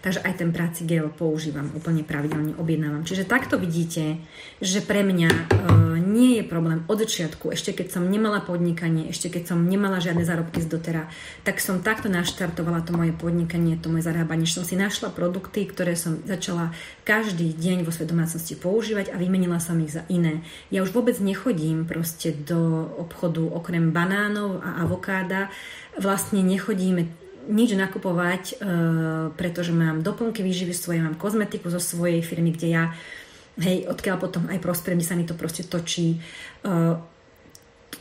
Takže 0.02 0.26
aj 0.26 0.34
ten 0.42 0.50
práci 0.50 0.82
gel 0.90 1.14
používam 1.14 1.70
úplne 1.78 2.02
pravidelne, 2.02 2.58
objednávam. 2.58 3.06
Čiže 3.06 3.30
takto 3.30 3.62
vidíte, 3.62 4.18
že 4.58 4.82
pre 4.82 5.06
mňa 5.06 5.30
e, 5.30 5.42
nie 6.02 6.42
je 6.42 6.44
problém 6.44 6.82
od 6.90 6.98
začiatku, 6.98 7.54
ešte 7.54 7.78
keď 7.78 7.88
som 7.94 8.10
nemala 8.10 8.42
podnikanie, 8.42 9.14
ešte 9.14 9.30
keď 9.30 9.54
som 9.54 9.62
nemala 9.62 10.02
žiadne 10.02 10.26
zárobky 10.26 10.58
z 10.58 10.74
dotera, 10.74 11.06
tak 11.46 11.62
som 11.62 11.86
takto 11.86 12.10
naštartovala 12.10 12.82
to 12.82 12.98
moje 12.98 13.14
podnikanie, 13.14 13.78
to 13.78 13.94
moje 13.94 14.10
zarábanie, 14.10 14.50
že 14.50 14.58
som 14.58 14.66
si 14.66 14.74
našla 14.74 15.14
produkty, 15.14 15.70
ktoré 15.70 15.94
som 15.94 16.18
začala 16.26 16.74
každý 17.06 17.54
deň 17.54 17.86
vo 17.86 17.94
svojej 17.94 18.10
domácnosti 18.10 18.58
používať 18.58 19.14
a 19.14 19.22
vymenila 19.22 19.62
som 19.62 19.78
ich 19.86 19.94
za 19.94 20.02
iné. 20.10 20.42
Ja 20.74 20.82
už 20.82 20.98
vôbec 20.98 21.22
nechodím 21.22 21.86
proste 21.86 22.34
do 22.34 22.90
obchodu 22.98 23.46
okrem 23.54 23.94
banánov 23.94 24.66
a 24.66 24.82
avokáda, 24.82 25.54
vlastne 26.02 26.42
nechodíme 26.42 27.22
nič 27.52 27.76
nakupovať, 27.76 28.44
e, 28.48 28.54
pretože 29.36 29.76
mám 29.76 30.00
doplnky 30.00 30.40
výživy 30.40 30.72
svoje, 30.72 31.04
mám 31.04 31.20
kozmetiku 31.20 31.68
zo 31.68 31.84
svojej 31.84 32.24
firmy, 32.24 32.56
kde 32.56 32.68
ja, 32.72 32.84
hej, 33.60 33.92
odkiaľ 33.92 34.18
potom 34.18 34.48
aj 34.48 34.64
prosperujem, 34.64 35.04
sa 35.04 35.20
mi 35.20 35.28
to 35.28 35.36
proste 35.36 35.68
točí. 35.68 36.18
E, 36.18 36.20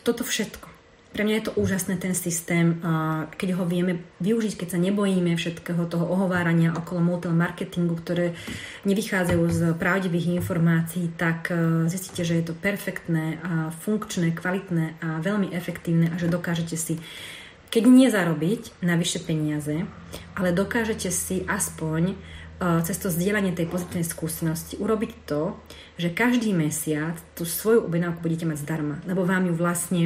toto 0.06 0.22
všetko. 0.22 0.70
Pre 1.10 1.26
mňa 1.26 1.42
je 1.42 1.46
to 1.50 1.56
úžasné 1.58 1.98
ten 1.98 2.14
systém, 2.14 2.78
keď 3.34 3.58
ho 3.58 3.66
vieme 3.66 3.98
využiť, 4.22 4.54
keď 4.54 4.68
sa 4.70 4.78
nebojíme 4.78 5.34
všetkého 5.34 5.82
toho 5.90 6.06
ohovárania 6.06 6.70
okolo 6.70 7.02
multiple 7.02 7.34
marketingu, 7.34 7.98
ktoré 7.98 8.38
nevychádzajú 8.86 9.42
z 9.50 9.60
pravdivých 9.74 10.38
informácií, 10.38 11.10
tak 11.18 11.50
e, 11.50 11.90
zistíte, 11.90 12.22
že 12.22 12.38
je 12.38 12.44
to 12.46 12.54
perfektné, 12.54 13.42
funkčné, 13.82 14.30
kvalitné 14.38 15.02
a 15.02 15.18
veľmi 15.18 15.50
efektívne 15.50 16.14
a 16.14 16.16
že 16.16 16.30
dokážete 16.30 16.78
si 16.78 17.02
keď 17.70 17.82
nie 17.86 18.10
zarobiť 18.10 18.82
na 18.82 18.98
vyššie 18.98 19.20
peniaze, 19.24 19.86
ale 20.34 20.50
dokážete 20.50 21.08
si 21.14 21.46
aspoň 21.46 22.14
uh, 22.14 22.82
cez 22.82 22.98
to 22.98 23.08
zdieľanie 23.08 23.54
tej 23.54 23.70
pozitívnej 23.70 24.04
skúsenosti 24.04 24.74
urobiť 24.76 25.10
to, 25.24 25.54
že 25.94 26.10
každý 26.10 26.50
mesiac 26.50 27.14
tú 27.38 27.46
svoju 27.46 27.86
objednávku 27.86 28.20
budete 28.20 28.50
mať 28.50 28.58
zdarma, 28.60 28.98
lebo 29.06 29.22
vám 29.22 29.46
ju 29.46 29.54
vlastne 29.54 30.02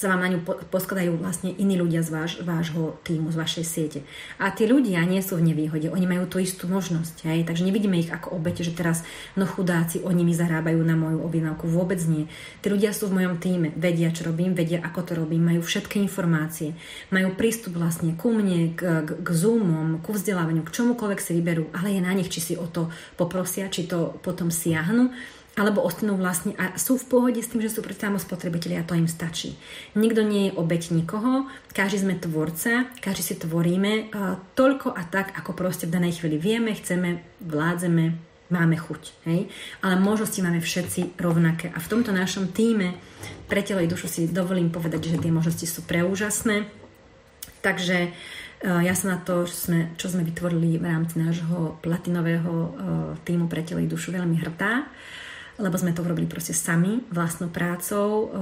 sa 0.00 0.08
vám 0.08 0.24
na 0.24 0.32
ňu 0.32 0.40
poskladajú 0.72 1.20
vlastne 1.20 1.52
iní 1.52 1.76
ľudia 1.76 2.00
z 2.00 2.08
váš, 2.08 2.32
vášho 2.40 2.96
týmu, 3.04 3.28
z 3.28 3.36
vašej 3.36 3.64
siete. 3.68 4.00
A 4.40 4.48
tí 4.48 4.64
ľudia 4.64 5.04
nie 5.04 5.20
sú 5.20 5.36
v 5.36 5.52
nevýhode, 5.52 5.92
oni 5.92 6.08
majú 6.08 6.24
tú 6.24 6.40
istú 6.40 6.64
možnosť, 6.72 7.28
hej? 7.28 7.44
takže 7.44 7.68
nevidíme 7.68 8.00
ich 8.00 8.08
ako 8.08 8.40
obete, 8.40 8.64
že 8.64 8.72
teraz 8.72 9.04
no 9.36 9.44
chudáci, 9.44 10.00
oni 10.00 10.24
mi 10.24 10.32
zarábajú 10.32 10.80
na 10.80 10.96
moju 10.96 11.20
objednávku, 11.20 11.68
vôbec 11.68 12.00
nie. 12.08 12.24
Tí 12.64 12.72
ľudia 12.72 12.96
sú 12.96 13.12
v 13.12 13.20
mojom 13.20 13.36
týme, 13.44 13.76
vedia, 13.76 14.08
čo 14.08 14.24
robím, 14.24 14.56
vedia, 14.56 14.80
ako 14.80 15.00
to 15.04 15.12
robím, 15.20 15.44
majú 15.52 15.60
všetky 15.60 16.00
informácie, 16.00 16.72
majú 17.12 17.36
prístup 17.36 17.76
vlastne 17.76 18.16
ku 18.16 18.32
mne, 18.32 18.72
k, 18.72 19.04
k, 19.04 19.10
k 19.20 19.28
Zoomom, 19.36 20.00
ku 20.00 20.16
vzdelávaniu, 20.16 20.64
k 20.64 20.72
čomukoľvek 20.80 21.20
si 21.20 21.36
vyberú, 21.36 21.68
ale 21.76 21.92
je 21.92 22.00
na 22.00 22.16
nich, 22.16 22.32
či 22.32 22.40
si 22.40 22.54
o 22.56 22.64
to 22.64 22.88
poprosia, 23.20 23.68
či 23.68 23.84
to 23.84 24.16
potom 24.24 24.48
siahnu 24.48 25.12
alebo 25.60 25.84
ostanú 25.84 26.16
vlastne 26.16 26.56
a 26.56 26.72
sú 26.80 26.96
v 26.96 27.04
pohode 27.04 27.36
s 27.36 27.52
tým, 27.52 27.60
že 27.60 27.68
sú 27.68 27.84
predsa 27.84 28.08
spotrebiteľi 28.08 28.80
a 28.80 28.86
to 28.88 28.96
im 28.96 29.04
stačí. 29.04 29.60
Nikto 29.92 30.24
nie 30.24 30.48
je 30.48 30.56
obeť 30.56 30.96
nikoho, 30.96 31.52
každý 31.76 32.00
sme 32.00 32.14
tvorca, 32.16 32.88
každý 33.04 33.22
si 33.22 33.34
tvoríme 33.36 34.08
uh, 34.08 34.40
toľko 34.56 34.96
a 34.96 35.04
tak, 35.04 35.36
ako 35.36 35.52
proste 35.52 35.84
v 35.84 36.00
danej 36.00 36.24
chvíli 36.24 36.40
vieme, 36.40 36.72
chceme, 36.72 37.20
vládzeme, 37.44 38.16
máme 38.48 38.76
chuť. 38.80 39.02
Hej? 39.28 39.52
Ale 39.84 40.00
možnosti 40.00 40.40
máme 40.40 40.64
všetci 40.64 41.20
rovnaké. 41.20 41.68
A 41.76 41.78
v 41.78 41.90
tomto 41.92 42.10
našom 42.10 42.56
týme 42.56 42.96
pre 43.44 43.60
telo 43.60 43.84
i 43.84 43.90
dušu 43.90 44.08
si 44.08 44.32
dovolím 44.32 44.72
povedať, 44.72 45.12
že 45.12 45.20
tie 45.20 45.30
možnosti 45.30 45.68
sú 45.68 45.84
preúžasné. 45.84 46.64
Takže 47.60 48.08
uh, 48.08 48.80
ja 48.80 48.96
sa 48.96 49.12
na 49.12 49.18
to, 49.20 49.44
čo 49.44 49.68
sme, 49.68 49.92
čo 50.00 50.08
sme 50.08 50.24
vytvorili 50.24 50.80
v 50.80 50.88
rámci 50.88 51.20
nášho 51.20 51.76
platinového 51.84 52.48
uh, 52.48 52.68
týmu 53.28 53.44
pre 53.44 53.60
telo 53.60 53.84
i 53.84 53.92
dušu 53.92 54.16
veľmi 54.16 54.40
hrdá 54.40 54.88
lebo 55.60 55.76
sme 55.76 55.92
to 55.92 56.00
robili 56.00 56.24
proste 56.24 56.56
sami, 56.56 57.04
vlastnou 57.12 57.52
prácou, 57.52 58.32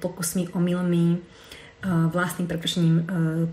pokusmi, 0.00 0.56
omylmi, 0.56 1.20
vlastným 1.86 2.50
prekročením 2.50 2.96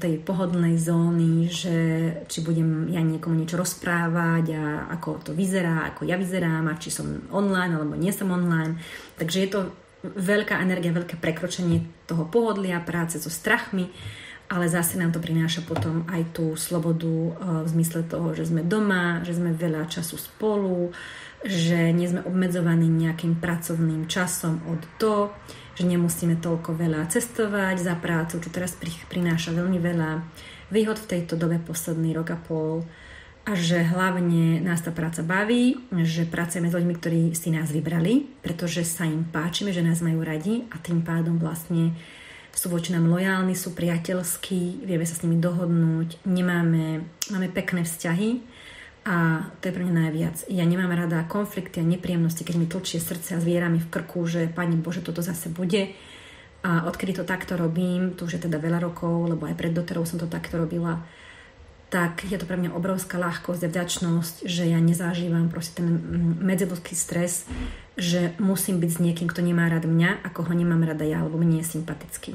tej 0.01 0.17
pohodlnej 0.26 0.81
zóny, 0.81 1.45
že 1.45 1.77
či 2.26 2.41
budem 2.41 2.89
ja 2.89 2.97
niekomu 3.05 3.38
niečo 3.38 3.61
rozprávať 3.61 4.45
a 4.57 4.63
ako 4.97 5.30
to 5.30 5.31
vyzerá, 5.38 5.85
ako 5.93 6.09
ja 6.09 6.17
vyzerám 6.17 6.65
a 6.65 6.80
či 6.81 6.89
som 6.89 7.05
online 7.30 7.77
alebo 7.77 7.93
nie 7.93 8.09
som 8.09 8.34
online. 8.34 8.81
Takže 9.22 9.38
je 9.45 9.49
to 9.53 9.59
veľká 10.05 10.57
energia, 10.57 10.89
veľké 10.89 11.22
prekročenie 11.22 11.85
toho 12.09 12.26
pohodlia, 12.26 12.81
práce 12.81 13.22
so 13.22 13.30
strachmi, 13.30 13.93
ale 14.49 14.69
zase 14.73 14.97
nám 14.97 15.13
to 15.13 15.22
prináša 15.22 15.61
potom 15.61 16.05
aj 16.09 16.26
tú 16.34 16.57
slobodu 16.57 17.34
v 17.61 17.67
zmysle 17.77 18.09
toho, 18.09 18.34
že 18.34 18.49
sme 18.49 18.65
doma, 18.65 19.22
že 19.22 19.38
sme 19.38 19.53
veľa 19.53 19.85
času 19.85 20.17
spolu, 20.17 20.89
že 21.45 21.93
nie 21.93 22.09
sme 22.09 22.26
obmedzovaní 22.26 22.89
nejakým 22.89 23.38
pracovným 23.38 24.09
časom 24.09 24.65
od 24.65 24.81
to, 24.97 25.30
že 25.77 25.85
nemusíme 25.85 26.41
toľko 26.41 26.73
veľa 26.73 27.05
cestovať 27.05 27.85
za 27.85 27.93
prácu, 28.01 28.41
čo 28.41 28.49
teraz 28.49 28.73
prináša 29.07 29.53
veľmi 29.53 29.77
veľa 29.77 30.11
výhod 30.73 30.97
v 30.97 31.09
tejto 31.15 31.38
dobe 31.38 31.61
posledný 31.61 32.17
rok 32.17 32.34
a 32.34 32.39
pol. 32.41 32.81
A 33.45 33.53
že 33.53 33.85
hlavne 33.85 34.57
nás 34.57 34.81
tá 34.81 34.89
práca 34.89 35.22
baví, 35.22 35.77
že 36.01 36.26
pracujeme 36.26 36.65
s 36.65 36.73
ľuďmi, 36.73 36.93
ktorí 36.97 37.22
si 37.38 37.53
nás 37.53 37.69
vybrali, 37.69 38.26
pretože 38.41 38.81
sa 38.81 39.05
im 39.05 39.22
páčime, 39.22 39.69
že 39.69 39.85
nás 39.85 40.01
majú 40.01 40.26
radi 40.26 40.65
a 40.73 40.81
tým 40.81 41.05
pádom 41.05 41.38
vlastne 41.38 41.93
sú 42.55 42.72
voči 42.73 42.95
nám 42.95 43.05
lojálni, 43.05 43.53
sú 43.53 43.76
priateľskí, 43.76 44.88
vieme 44.88 45.05
sa 45.05 45.13
s 45.13 45.22
nimi 45.27 45.38
dohodnúť, 45.43 46.23
nemáme, 46.26 47.03
máme 47.30 47.47
pekné 47.53 47.84
vzťahy 47.84 48.55
a 49.06 49.45
to 49.61 49.69
je 49.69 49.76
pre 49.77 49.86
mňa 49.86 50.10
najviac. 50.10 50.36
Ja 50.49 50.65
nemám 50.65 50.90
rada 50.90 51.22
konflikty 51.30 51.77
a 51.77 51.86
nepríjemnosti, 51.86 52.41
keď 52.41 52.56
mi 52.57 52.65
tlčie 52.65 52.98
srdce 52.98 53.38
a 53.38 53.41
zviera 53.41 53.69
mi 53.69 53.77
v 53.77 53.86
krku, 53.86 54.26
že 54.26 54.49
Pani 54.49 54.73
Bože, 54.82 55.06
toto 55.06 55.22
zase 55.22 55.53
bude. 55.53 55.94
A 56.65 56.90
odkedy 56.90 57.14
to 57.14 57.22
takto 57.22 57.53
robím, 57.53 58.18
to 58.18 58.26
už 58.26 58.41
je 58.41 58.49
teda 58.49 58.57
veľa 58.57 58.82
rokov, 58.82 59.30
lebo 59.30 59.45
aj 59.45 59.53
pred 59.53 59.69
doterou 59.69 60.10
som 60.10 60.18
to 60.18 60.26
takto 60.26 60.57
robila, 60.57 61.06
tak 61.94 62.26
je 62.26 62.34
to 62.41 62.49
pre 62.49 62.57
mňa 62.57 62.73
obrovská 62.73 63.22
ľahkosť 63.22 63.69
a 63.69 63.72
vďačnosť, 63.72 64.49
že 64.49 64.65
ja 64.65 64.82
nezažívam 64.82 65.53
proste 65.53 65.86
ten 65.86 66.02
medziludský 66.41 66.98
stres, 66.98 67.45
že 67.94 68.34
musím 68.41 68.82
byť 68.82 68.90
s 68.90 68.99
niekým, 69.06 69.30
kto 69.30 69.45
nemá 69.45 69.69
rád 69.69 69.86
mňa, 69.86 70.26
ako 70.26 70.49
ho 70.49 70.53
nemám 70.57 70.82
rada 70.82 71.06
ja, 71.06 71.22
alebo 71.22 71.38
mne 71.38 71.61
je 71.61 71.77
sympatický. 71.77 72.34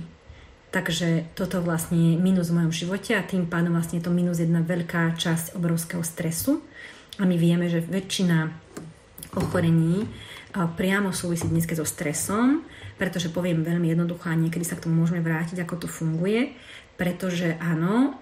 Takže 0.70 1.34
toto 1.34 1.59
vlastne 1.59 2.14
je 2.14 2.14
minus 2.14 2.55
v 2.55 2.62
mojom 2.62 2.70
živote 2.70 3.18
a 3.18 3.26
tým 3.26 3.51
pádom 3.51 3.74
vlastne 3.74 3.98
je 3.98 4.06
to 4.06 4.14
minus 4.14 4.38
jedna 4.38 4.62
veľká 4.62 5.18
časť 5.18 5.59
obrovského 5.59 6.06
stresu. 6.06 6.62
A 7.18 7.26
my 7.26 7.34
vieme, 7.34 7.66
že 7.66 7.82
väčšina 7.82 8.55
ochorení 9.34 10.06
priamo 10.55 11.10
súvisí 11.10 11.51
dnes 11.51 11.66
so 11.66 11.82
stresom, 11.82 12.62
pretože 12.98 13.34
poviem 13.34 13.66
veľmi 13.66 13.90
jednoducho 13.90 14.30
a 14.30 14.38
niekedy 14.38 14.62
sa 14.62 14.78
k 14.78 14.86
tomu 14.86 15.02
môžeme 15.02 15.22
vrátiť, 15.22 15.59
ako 15.62 15.86
to 15.86 15.88
funguje, 15.90 16.55
pretože 17.01 17.56
áno, 17.64 18.20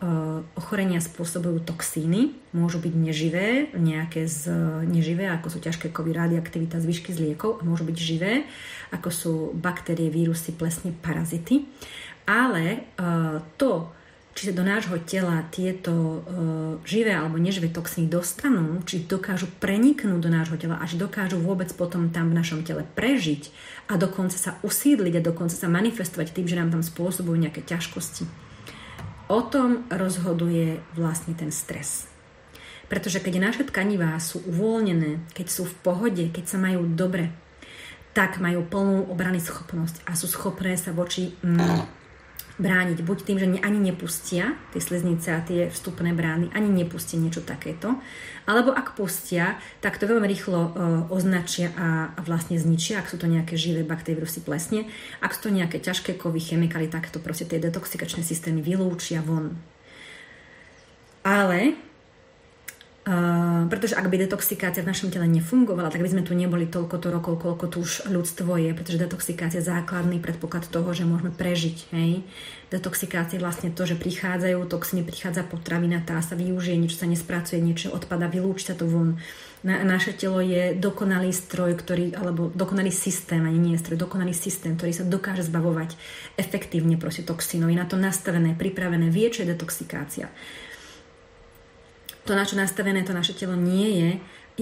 ochorenia 0.54 1.02
spôsobujú 1.02 1.66
toxíny, 1.66 2.38
môžu 2.54 2.78
byť 2.78 2.94
neživé, 2.94 3.48
nejaké 3.74 4.30
z 4.30 4.54
neživé, 4.86 5.26
ako 5.34 5.50
sú 5.50 5.58
ťažké 5.58 5.90
kovy, 5.90 6.14
radioaktivita, 6.14 6.78
zvyšky 6.78 7.10
z 7.10 7.18
liekov 7.32 7.58
a 7.58 7.66
môžu 7.66 7.82
byť 7.88 7.96
živé, 7.98 8.46
ako 8.94 9.08
sú 9.10 9.32
baktérie, 9.52 10.08
vírusy, 10.08 10.54
plesne, 10.54 10.94
parazity. 10.94 11.66
Ale 12.28 12.92
uh, 13.00 13.40
to, 13.56 13.88
či 14.36 14.52
sa 14.52 14.54
do 14.54 14.60
nášho 14.60 15.00
tela 15.08 15.48
tieto 15.48 15.90
uh, 15.90 16.22
živé 16.84 17.16
alebo 17.16 17.40
neživé 17.40 17.72
toxíny 17.72 18.12
dostanú, 18.12 18.84
či 18.84 19.08
dokážu 19.08 19.48
preniknúť 19.56 20.20
do 20.20 20.28
nášho 20.28 20.60
tela, 20.60 20.76
až 20.76 21.00
dokážu 21.00 21.40
vôbec 21.40 21.72
potom 21.72 22.12
tam 22.12 22.28
v 22.28 22.36
našom 22.36 22.68
tele 22.68 22.84
prežiť 22.84 23.48
a 23.88 23.96
dokonca 23.96 24.36
sa 24.36 24.60
usídliť 24.60 25.18
a 25.18 25.24
dokonca 25.24 25.56
sa 25.56 25.72
manifestovať 25.72 26.36
tým, 26.36 26.46
že 26.46 26.60
nám 26.60 26.68
tam 26.68 26.84
spôsobujú 26.84 27.40
nejaké 27.40 27.64
ťažkosti. 27.64 28.28
O 29.32 29.40
tom 29.48 29.88
rozhoduje 29.88 30.84
vlastne 30.92 31.32
ten 31.32 31.48
stres. 31.48 32.08
Pretože 32.88 33.20
keď 33.20 33.34
naše 33.40 33.64
tkanivá 33.68 34.16
sú 34.20 34.40
uvoľnené, 34.48 35.20
keď 35.36 35.46
sú 35.48 35.68
v 35.68 35.76
pohode, 35.84 36.24
keď 36.32 36.44
sa 36.48 36.56
majú 36.60 36.88
dobre, 36.88 37.28
tak 38.16 38.40
majú 38.40 38.64
plnú 38.64 39.12
obrany 39.12 39.38
schopnosť 39.38 40.02
a 40.08 40.16
sú 40.16 40.26
schopné 40.26 40.74
sa 40.80 40.96
voči 40.96 41.36
mm, 41.44 41.97
brániť. 42.58 43.06
Buď 43.06 43.18
tým, 43.24 43.38
že 43.38 43.46
ani 43.62 43.78
nepustia 43.78 44.58
tie 44.74 44.82
sleznice 44.82 45.30
a 45.30 45.40
tie 45.40 45.70
vstupné 45.70 46.10
brány, 46.12 46.50
ani 46.52 46.68
nepustia 46.68 47.16
niečo 47.16 47.40
takéto. 47.40 47.96
Alebo 48.44 48.74
ak 48.74 48.98
pustia, 48.98 49.62
tak 49.78 49.96
to 49.96 50.10
veľmi 50.10 50.26
rýchlo 50.26 50.58
uh, 50.58 50.70
označia 51.14 51.70
a, 51.78 52.10
vlastne 52.24 52.58
zničia, 52.58 52.98
ak 52.98 53.08
sú 53.08 53.16
to 53.16 53.30
nejaké 53.30 53.54
živé 53.54 53.86
baktérie, 53.86 54.18
vírusy, 54.18 54.42
plesne. 54.42 54.90
Ak 55.22 55.38
sú 55.38 55.48
to 55.48 55.54
nejaké 55.54 55.78
ťažké 55.78 56.18
kovy, 56.18 56.42
chemikály, 56.42 56.90
tak 56.90 57.06
to 57.14 57.22
proste 57.22 57.46
tie 57.46 57.62
detoxikačné 57.62 58.26
systémy 58.26 58.58
vylúčia 58.58 59.22
von. 59.22 59.54
Ale 61.22 61.87
Uh, 63.08 63.64
pretože 63.72 63.96
ak 63.96 64.04
by 64.04 64.20
detoxikácia 64.20 64.84
v 64.84 64.92
našom 64.92 65.08
tele 65.08 65.24
nefungovala, 65.24 65.88
tak 65.88 66.04
by 66.04 66.12
sme 66.12 66.28
tu 66.28 66.36
neboli 66.36 66.68
toľko 66.68 67.00
to 67.00 67.08
rokov, 67.08 67.40
koľko 67.40 67.64
tu 67.72 67.80
už 67.80 68.04
ľudstvo 68.04 68.60
je, 68.60 68.76
pretože 68.76 69.00
detoxikácia 69.00 69.64
je 69.64 69.70
základný 69.72 70.20
predpoklad 70.20 70.68
toho, 70.68 70.92
že 70.92 71.08
môžeme 71.08 71.32
prežiť. 71.32 71.88
Hej? 71.96 72.20
Detoxikácia 72.68 73.40
je 73.40 73.44
vlastne 73.48 73.72
to, 73.72 73.88
že 73.88 73.96
prichádzajú 73.96 74.60
toxiny, 74.68 75.08
prichádza 75.08 75.40
potravina, 75.40 76.04
tá 76.04 76.20
sa 76.20 76.36
využije, 76.36 76.76
niečo 76.76 77.00
sa 77.00 77.08
nespracuje, 77.08 77.64
niečo 77.64 77.88
odpada, 77.96 78.28
vylúči 78.28 78.68
sa 78.68 78.76
to 78.76 78.84
von. 78.84 79.16
Na, 79.64 79.80
naše 79.88 80.12
telo 80.12 80.44
je 80.44 80.76
dokonalý 80.76 81.32
stroj, 81.32 81.80
ktorý, 81.80 82.12
alebo 82.12 82.52
dokonalý 82.52 82.92
systém, 82.92 83.40
ani 83.40 83.72
nie 83.72 83.80
stroj, 83.80 84.04
dokonalý 84.04 84.36
systém, 84.36 84.76
ktorý 84.76 84.92
sa 84.92 85.08
dokáže 85.08 85.48
zbavovať 85.48 85.96
efektívne 86.36 87.00
proste 87.00 87.24
toxínov. 87.24 87.72
Je 87.72 87.80
na 87.80 87.88
to 87.88 87.96
nastavené, 87.96 88.52
pripravené, 88.52 89.08
vie, 89.08 89.32
čo 89.32 89.48
je 89.48 89.56
detoxikácia 89.56 90.28
to, 92.28 92.36
na 92.36 92.44
čo 92.44 92.60
nastavené 92.60 93.00
to 93.08 93.16
naše 93.16 93.32
telo 93.32 93.56
nie 93.56 93.88
je, 93.96 94.10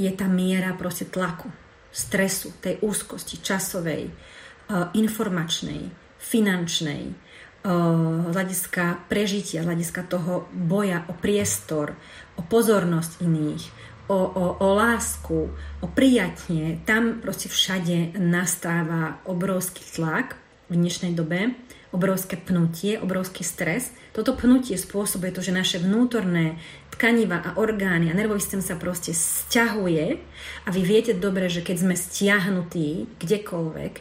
je 0.07 0.11
tá 0.15 0.31
miera 0.31 0.71
proste 0.79 1.11
tlaku, 1.11 1.51
stresu, 1.91 2.55
tej 2.63 2.79
úzkosti 2.79 3.43
časovej, 3.43 4.07
uh, 4.07 4.95
informačnej, 4.95 5.91
finančnej, 6.23 7.03
uh, 7.11 8.31
hľadiska 8.31 9.11
prežitia, 9.11 9.67
hľadiska 9.67 10.07
toho 10.07 10.47
boja 10.55 11.03
o 11.11 11.15
priestor, 11.19 11.99
o 12.39 12.47
pozornosť 12.47 13.27
iných, 13.27 13.65
o, 14.07 14.15
o, 14.15 14.45
o 14.63 14.69
lásku, 14.79 15.51
o 15.83 15.87
prijatie. 15.91 16.79
Tam 16.87 17.19
proste 17.19 17.51
všade 17.51 18.15
nastáva 18.23 19.19
obrovský 19.27 19.83
tlak 19.99 20.39
v 20.71 20.79
dnešnej 20.79 21.19
dobe, 21.19 21.59
obrovské 21.95 22.37
pnutie, 22.37 23.01
obrovský 23.01 23.43
stres. 23.43 23.91
Toto 24.13 24.37
pnutie 24.37 24.77
spôsobuje 24.77 25.33
to, 25.33 25.41
že 25.41 25.55
naše 25.55 25.79
vnútorné 25.81 26.61
tkaniva 26.97 27.45
a 27.45 27.51
orgány 27.61 28.09
a 28.09 28.17
nervový 28.17 28.41
systém 28.41 28.65
sa 28.65 28.81
proste 28.81 29.13
stiahuje 29.13 30.17
a 30.65 30.69
vy 30.73 30.81
viete 30.81 31.13
dobre, 31.13 31.53
že 31.53 31.61
keď 31.61 31.77
sme 31.85 31.95
stiahnutí 31.95 33.21
kdekoľvek, 33.21 33.93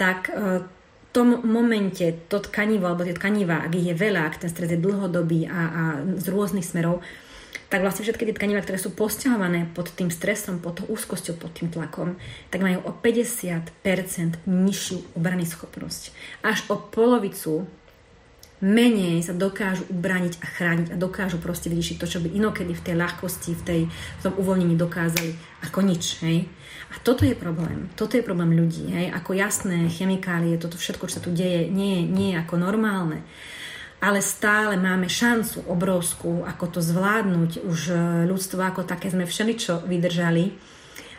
tak 0.00 0.32
e, 0.32 0.64
v 0.64 0.68
tom 1.12 1.44
momente 1.44 2.08
to 2.32 2.40
tkanivo 2.40 2.88
alebo 2.88 3.04
tie 3.04 3.16
tkaniva, 3.16 3.68
ak 3.68 3.72
ich 3.76 3.92
je 3.92 3.96
veľa, 3.96 4.24
ak 4.24 4.40
ten 4.40 4.50
stres 4.52 4.72
je 4.72 4.80
dlhodobý 4.80 5.44
a, 5.44 5.60
a 5.68 5.82
z 6.16 6.26
rôznych 6.32 6.64
smerov, 6.64 7.04
tak 7.68 7.84
vlastne 7.84 8.00
všetky 8.00 8.24
tie 8.24 8.36
tkaniva, 8.36 8.64
ktoré 8.64 8.80
sú 8.80 8.96
posťahované 8.96 9.68
pod 9.76 9.92
tým 9.92 10.08
stresom, 10.08 10.64
pod 10.64 10.80
tou 10.80 10.88
úzkosťou, 10.88 11.36
pod 11.36 11.52
tým 11.52 11.68
tlakom, 11.68 12.16
tak 12.48 12.64
majú 12.64 12.80
o 12.88 12.92
50% 12.96 14.48
nižšiu 14.48 14.96
obrany 15.12 15.44
schopnosť. 15.44 16.16
Až 16.40 16.64
o 16.72 16.80
polovicu 16.80 17.68
menej 18.58 19.22
sa 19.22 19.34
dokážu 19.34 19.86
ubraniť 19.86 20.42
a 20.42 20.46
chrániť 20.46 20.88
a 20.94 20.96
dokážu 20.98 21.38
proste 21.38 21.70
vyriešiť 21.70 21.96
to, 21.98 22.06
čo 22.10 22.18
by 22.18 22.28
inokedy 22.34 22.74
v 22.74 22.84
tej 22.84 22.94
ľahkosti, 22.98 23.52
v, 23.54 23.62
tej, 23.62 23.80
v 23.92 24.20
tom 24.22 24.34
uvoľnení 24.34 24.74
dokázali 24.74 25.30
ako 25.62 25.78
nič. 25.86 26.18
Hej? 26.26 26.50
A 26.90 26.98
toto 26.98 27.22
je 27.22 27.38
problém. 27.38 27.86
Toto 27.94 28.18
je 28.18 28.26
problém 28.26 28.58
ľudí. 28.58 28.90
Hej? 28.90 29.14
Ako 29.14 29.38
jasné 29.38 29.86
chemikálie, 29.92 30.58
toto 30.58 30.74
všetko, 30.74 31.06
čo 31.06 31.20
sa 31.20 31.24
tu 31.24 31.30
deje, 31.30 31.70
nie, 31.70 32.02
nie 32.02 32.34
je 32.34 32.40
ako 32.42 32.58
normálne. 32.58 33.22
Ale 33.98 34.22
stále 34.22 34.78
máme 34.78 35.10
šancu 35.10 35.66
obrovskú, 35.66 36.46
ako 36.46 36.78
to 36.78 36.80
zvládnuť. 36.82 37.50
Už 37.66 37.78
e, 37.90 37.98
ľudstvo 38.30 38.62
ako 38.62 38.86
také 38.86 39.10
sme 39.10 39.26
všeličo 39.26 39.86
vydržali 39.90 40.54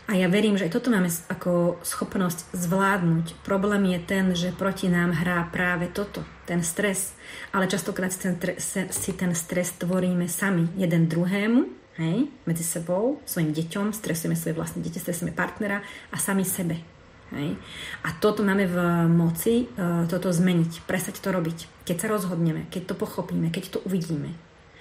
a 0.09 0.17
ja 0.17 0.25
verím, 0.25 0.57
že 0.57 0.65
aj 0.65 0.73
toto 0.73 0.89
máme 0.89 1.05
ako 1.29 1.77
schopnosť 1.85 2.49
zvládnuť. 2.57 3.45
Problém 3.45 3.93
je 3.93 3.99
ten, 4.01 4.25
že 4.33 4.49
proti 4.49 4.89
nám 4.89 5.13
hrá 5.13 5.45
práve 5.53 5.85
toto, 5.85 6.25
ten 6.49 6.65
stres. 6.65 7.13
Ale 7.53 7.69
častokrát 7.69 8.09
si 8.09 9.13
ten, 9.13 9.31
stres 9.37 9.69
tvoríme 9.77 10.25
sami, 10.25 10.65
jeden 10.73 11.05
druhému, 11.05 11.61
hej, 12.01 12.25
medzi 12.49 12.65
sebou, 12.65 13.21
svojim 13.29 13.53
deťom, 13.53 13.93
stresujeme 13.93 14.33
svoje 14.33 14.57
vlastné 14.57 14.81
deti, 14.81 14.97
stresujeme 14.97 15.29
partnera 15.29 15.85
a 16.09 16.17
sami 16.17 16.41
sebe. 16.41 16.81
Hej. 17.29 17.53
A 18.01 18.09
toto 18.17 18.41
máme 18.41 18.65
v 18.65 18.77
moci, 19.13 19.69
uh, 19.77 20.09
toto 20.09 20.33
zmeniť, 20.33 20.89
presať 20.89 21.21
to 21.21 21.29
robiť. 21.29 21.85
Keď 21.85 21.95
sa 22.01 22.09
rozhodneme, 22.09 22.65
keď 22.73 22.89
to 22.89 22.95
pochopíme, 22.97 23.53
keď 23.53 23.77
to 23.77 23.79
uvidíme. 23.85 24.33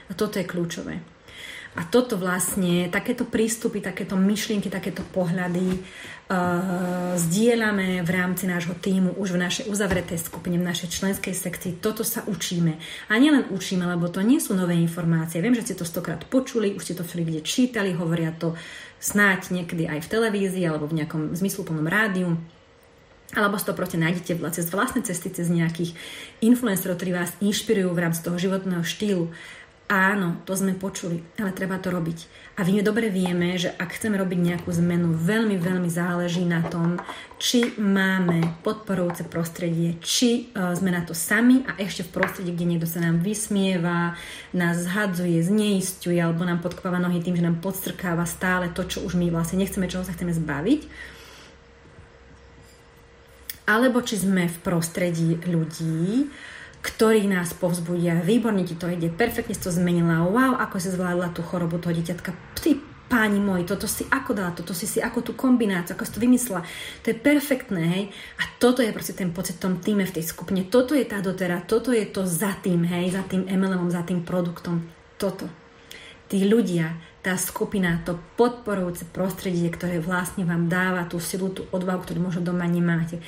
A 0.08 0.16
toto 0.16 0.40
je 0.40 0.48
kľúčové. 0.48 1.04
A 1.78 1.86
toto 1.86 2.18
vlastne, 2.18 2.90
takéto 2.90 3.22
prístupy, 3.22 3.78
takéto 3.78 4.18
myšlienky, 4.18 4.66
takéto 4.66 5.06
pohľady 5.14 5.78
uh, 5.78 7.14
zdieľame 7.14 8.02
v 8.02 8.10
rámci 8.10 8.50
nášho 8.50 8.74
týmu 8.74 9.14
už 9.14 9.38
v 9.38 9.46
našej 9.46 9.64
uzavretej 9.70 10.18
skupine, 10.18 10.58
v 10.58 10.66
našej 10.66 10.98
členskej 10.98 11.38
sekcii. 11.38 11.78
Toto 11.78 12.02
sa 12.02 12.26
učíme. 12.26 12.82
A 13.06 13.14
nielen 13.22 13.46
učíme, 13.54 13.86
lebo 13.86 14.10
to 14.10 14.26
nie 14.26 14.42
sú 14.42 14.58
nové 14.58 14.74
informácie. 14.74 15.38
Viem, 15.38 15.54
že 15.54 15.70
ste 15.70 15.78
to 15.78 15.86
stokrát 15.86 16.26
počuli, 16.26 16.74
už 16.74 16.82
ste 16.82 16.98
to 16.98 17.06
všeli 17.06 17.22
kde 17.22 17.40
čítali, 17.46 17.94
hovoria 17.94 18.34
to 18.34 18.58
snáď 18.98 19.54
niekedy 19.54 19.86
aj 19.86 20.02
v 20.02 20.10
televízii 20.10 20.66
alebo 20.66 20.90
v 20.90 20.98
nejakom 20.98 21.38
zmysluplnom 21.38 21.86
rádiu 21.86 22.34
alebo 23.36 23.60
to 23.60 23.76
proste 23.76 24.00
nájdete 24.00 24.40
cez 24.56 24.72
vlastné 24.72 25.04
cesty, 25.04 25.28
cez 25.28 25.52
nejakých 25.52 25.92
influencerov, 26.40 26.96
ktorí 26.96 27.12
vás 27.12 27.36
inšpirujú 27.44 27.92
v 27.92 28.00
rámci 28.00 28.24
toho 28.24 28.40
životného 28.40 28.80
štýlu. 28.80 29.28
Áno, 29.88 30.44
to 30.44 30.52
sme 30.52 30.76
počuli, 30.76 31.24
ale 31.40 31.56
treba 31.56 31.80
to 31.80 31.88
robiť. 31.88 32.28
A 32.60 32.68
my 32.68 32.84
dobre 32.84 33.08
vieme, 33.08 33.56
že 33.56 33.72
ak 33.72 33.96
chceme 33.96 34.20
robiť 34.20 34.36
nejakú 34.36 34.68
zmenu, 34.68 35.16
veľmi, 35.16 35.56
veľmi 35.56 35.88
záleží 35.88 36.44
na 36.44 36.60
tom, 36.60 37.00
či 37.40 37.72
máme 37.80 38.60
podporujúce 38.60 39.24
prostredie, 39.32 39.96
či 40.04 40.52
uh, 40.52 40.76
sme 40.76 40.92
na 40.92 41.08
to 41.08 41.16
sami 41.16 41.64
a 41.64 41.80
ešte 41.80 42.04
v 42.04 42.20
prostredí, 42.20 42.52
kde 42.52 42.68
niekto 42.68 42.84
sa 42.84 43.00
nám 43.00 43.24
vysmieva, 43.24 44.12
nás 44.52 44.84
zhadzuje, 44.84 45.40
zneistuje 45.40 46.20
alebo 46.20 46.44
nám 46.44 46.60
podkopáva 46.60 47.00
nohy 47.00 47.24
tým, 47.24 47.40
že 47.40 47.48
nám 47.48 47.64
podstrkáva 47.64 48.28
stále 48.28 48.68
to, 48.68 48.84
čo 48.84 49.00
už 49.08 49.16
my 49.16 49.32
vlastne 49.32 49.56
nechceme, 49.64 49.88
čoho 49.88 50.04
sa 50.04 50.12
chceme 50.12 50.36
zbaviť. 50.36 50.84
Alebo 53.72 54.04
či 54.04 54.20
sme 54.20 54.52
v 54.52 54.58
prostredí 54.60 55.40
ľudí, 55.48 56.28
ktorí 56.78 57.26
nás 57.26 57.54
povzbudia. 57.54 58.22
Výborne 58.22 58.62
ti 58.62 58.78
to 58.78 58.86
ide, 58.86 59.10
perfektne 59.10 59.54
si 59.54 59.62
to 59.62 59.74
zmenila, 59.74 60.22
wow, 60.26 60.58
ako 60.62 60.78
si 60.78 60.94
zvládla 60.94 61.34
tú 61.34 61.42
chorobu 61.42 61.82
toho 61.82 61.94
dieťatka. 61.94 62.30
Ty, 62.54 62.78
páni 63.08 63.40
moji, 63.40 63.64
toto 63.64 63.88
si 63.88 64.04
ako 64.06 64.36
dala, 64.36 64.52
toto 64.52 64.76
si 64.76 64.84
si 64.84 65.00
ako 65.00 65.24
tú 65.24 65.32
kombináciu, 65.34 65.96
ako 65.96 66.04
si 66.04 66.12
to 66.14 66.20
vymyslela. 66.22 66.62
To 67.02 67.06
je 67.10 67.16
perfektné, 67.16 67.82
hej. 67.82 68.04
A 68.38 68.42
toto 68.60 68.84
je 68.84 68.92
proste 68.92 69.16
ten 69.16 69.32
pocit 69.32 69.58
v 69.58 69.64
tom 69.64 69.74
týme, 69.80 70.04
v 70.04 70.14
tej 70.20 70.24
skupine. 70.28 70.68
Toto 70.68 70.92
je 70.92 71.08
tá 71.08 71.18
dotera, 71.24 71.64
toto 71.64 71.90
je 71.90 72.04
to 72.06 72.28
za 72.28 72.54
tým, 72.60 72.84
hej, 72.84 73.10
za 73.10 73.24
tým 73.26 73.48
MLM, 73.48 73.88
za 73.90 74.04
tým 74.04 74.22
produktom. 74.22 74.84
Toto. 75.16 75.48
Tí 76.28 76.44
ľudia, 76.44 76.92
tá 77.24 77.34
skupina, 77.40 78.04
to 78.04 78.20
podporujúce 78.36 79.08
prostredie, 79.08 79.72
ktoré 79.72 79.98
vlastne 79.98 80.44
vám 80.44 80.68
dáva 80.68 81.08
tú 81.08 81.16
silu, 81.18 81.48
tú 81.48 81.64
odvahu, 81.72 82.04
ktorú 82.04 82.20
možno 82.20 82.44
doma 82.44 82.68
nemáte 82.68 83.18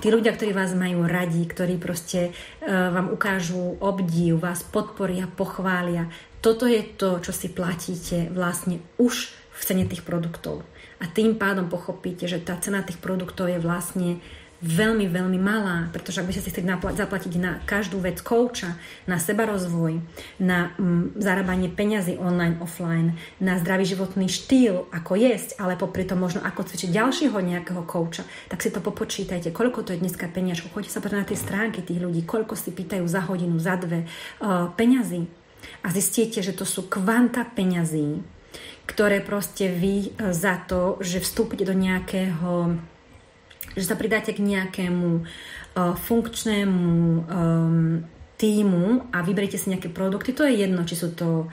tí 0.00 0.08
ľudia, 0.08 0.32
ktorí 0.32 0.56
vás 0.56 0.72
majú 0.72 1.04
radi, 1.04 1.44
ktorí 1.44 1.76
proste 1.76 2.32
uh, 2.32 2.94
vám 2.94 3.12
ukážu 3.12 3.76
obdiv, 3.82 4.40
vás 4.40 4.64
podporia, 4.64 5.28
pochvália. 5.28 6.08
Toto 6.40 6.64
je 6.64 6.82
to, 6.82 7.20
čo 7.20 7.30
si 7.34 7.52
platíte 7.52 8.32
vlastne 8.32 8.80
už 8.96 9.34
v 9.52 9.60
cene 9.62 9.84
tých 9.86 10.02
produktov. 10.02 10.64
A 11.02 11.10
tým 11.10 11.34
pádom 11.34 11.66
pochopíte, 11.66 12.30
že 12.30 12.38
tá 12.38 12.54
cena 12.62 12.86
tých 12.86 13.02
produktov 13.02 13.50
je 13.50 13.58
vlastne 13.58 14.22
veľmi, 14.62 15.10
veľmi 15.10 15.38
malá, 15.42 15.90
pretože 15.90 16.22
ak 16.22 16.30
by 16.30 16.32
ste 16.32 16.42
si 16.46 16.50
chceli 16.54 16.70
zaplatiť 16.70 17.32
na 17.42 17.58
každú 17.66 17.98
vec 17.98 18.22
kouča, 18.22 18.78
na 19.10 19.18
seba 19.18 19.42
rozvoj, 19.42 19.98
na 20.38 20.70
mm, 20.78 21.18
zarábanie 21.18 21.66
peňazí 21.66 22.14
online, 22.22 22.62
offline, 22.62 23.18
na 23.42 23.58
zdravý 23.58 23.82
životný 23.82 24.30
štýl, 24.30 24.86
ako 24.94 25.18
jesť, 25.18 25.58
ale 25.58 25.74
popri 25.74 26.06
tom 26.06 26.22
možno 26.22 26.46
ako 26.46 26.62
cvičiť 26.62 26.94
ďalšieho 26.94 27.34
nejakého 27.34 27.82
kouča, 27.82 28.22
tak 28.46 28.62
si 28.62 28.70
to 28.70 28.78
popočítajte, 28.78 29.50
koľko 29.50 29.82
to 29.82 29.98
je 29.98 30.02
dneska 30.06 30.30
peniažku. 30.30 30.70
Choďte 30.70 30.94
sa 30.94 31.02
na 31.10 31.26
tie 31.26 31.36
stránky 31.36 31.82
tých 31.82 31.98
ľudí, 31.98 32.22
koľko 32.22 32.54
si 32.54 32.70
pýtajú 32.70 33.04
za 33.10 33.26
hodinu, 33.26 33.58
za 33.58 33.74
dve 33.74 34.06
uh, 34.06 34.70
peňazí 34.78 35.26
a 35.82 35.90
zistíte, 35.90 36.38
že 36.38 36.54
to 36.54 36.62
sú 36.62 36.86
kvanta 36.86 37.42
peňazí, 37.42 38.22
ktoré 38.86 39.18
proste 39.18 39.66
vy 39.66 40.14
uh, 40.14 40.30
za 40.30 40.62
to, 40.70 41.02
že 41.02 41.18
vstúpite 41.18 41.66
do 41.66 41.74
nejakého 41.74 42.78
že 43.76 43.86
sa 43.86 43.96
pridáte 43.96 44.36
k 44.36 44.44
nejakému 44.44 45.08
uh, 45.22 45.94
funkčnému 45.96 46.86
um, 47.24 48.04
týmu 48.36 49.12
a 49.14 49.22
vyberiete 49.22 49.56
si 49.56 49.70
nejaké 49.70 49.88
produkty, 49.88 50.34
to 50.34 50.42
je 50.42 50.66
jedno, 50.66 50.82
či 50.82 50.98
sú 50.98 51.14
to 51.14 51.46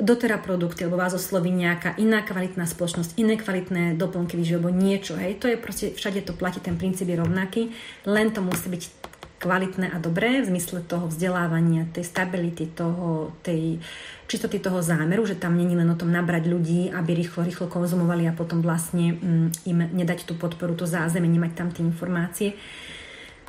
dotera 0.00 0.40
produkty, 0.40 0.88
alebo 0.88 0.96
vás 0.96 1.12
osloví 1.12 1.52
nejaká 1.52 2.00
iná 2.00 2.24
kvalitná 2.24 2.64
spoločnosť, 2.64 3.20
iné 3.20 3.36
kvalitné 3.36 4.00
doplnky 4.00 4.34
výživy, 4.40 4.56
alebo 4.56 4.72
niečo, 4.72 5.14
hej, 5.20 5.36
to 5.36 5.46
je 5.52 5.60
proste, 5.60 5.92
všade 5.92 6.24
to 6.24 6.32
platí, 6.32 6.58
ten 6.64 6.80
princíp 6.80 7.12
je 7.12 7.20
rovnaký, 7.20 7.62
len 8.08 8.32
to 8.32 8.40
musí 8.40 8.72
byť 8.72 8.99
kvalitné 9.40 9.88
a 9.88 9.96
dobré 9.96 10.44
v 10.44 10.52
zmysle 10.52 10.84
toho 10.84 11.08
vzdelávania, 11.08 11.88
tej 11.88 12.04
stability, 12.04 12.68
toho, 12.76 13.32
tej 13.40 13.80
čistoty 14.28 14.60
toho 14.60 14.84
zámeru, 14.84 15.24
že 15.24 15.40
tam 15.40 15.56
není 15.56 15.72
len 15.72 15.88
o 15.88 15.96
tom 15.96 16.12
nabrať 16.12 16.44
ľudí, 16.44 16.92
aby 16.92 17.16
rýchlo, 17.16 17.48
rýchlo 17.48 17.66
konzumovali 17.72 18.28
a 18.28 18.36
potom 18.36 18.60
vlastne 18.60 19.16
mm, 19.16 19.64
im 19.64 19.78
nedať 19.96 20.28
tú 20.28 20.36
podporu, 20.36 20.76
to 20.76 20.84
zázemie, 20.84 21.32
nemať 21.32 21.52
tam 21.56 21.72
tie 21.72 21.80
informácie. 21.80 22.52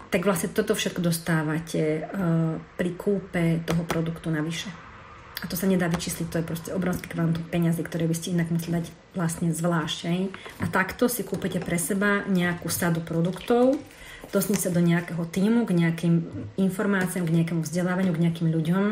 Tak 0.07 0.23
vlastne 0.23 0.55
toto 0.55 0.75
všetko 0.75 1.03
dostávate 1.03 2.07
uh, 2.07 2.55
pri 2.79 2.91
kúpe 2.95 3.59
toho 3.67 3.83
produktu 3.83 4.31
navyše. 4.31 4.71
A 5.41 5.49
to 5.49 5.57
sa 5.57 5.65
nedá 5.65 5.89
vyčísliť, 5.89 6.27
to 6.29 6.39
je 6.39 6.45
proste 6.45 6.69
obrovský 6.71 7.11
kvantum 7.11 7.41
peňazí, 7.49 7.81
ktoré 7.81 8.05
by 8.05 8.15
ste 8.15 8.37
inak 8.37 8.53
museli 8.53 8.79
dať 8.79 8.87
vlastne 9.17 9.49
zvlášť. 9.49 9.99
A 10.61 10.65
takto 10.69 11.09
si 11.09 11.25
kúpete 11.25 11.57
pre 11.57 11.81
seba 11.81 12.21
nejakú 12.29 12.69
sadu 12.69 13.01
produktov, 13.01 13.81
dostať 14.29 14.57
sa 14.57 14.69
do 14.69 14.79
nejakého 14.79 15.25
týmu, 15.25 15.65
k 15.65 15.73
nejakým 15.73 16.15
informáciám, 16.61 17.25
k 17.25 17.35
nejakému 17.41 17.61
vzdelávaniu, 17.65 18.13
k 18.13 18.23
nejakým 18.29 18.47
ľuďom 18.53 18.85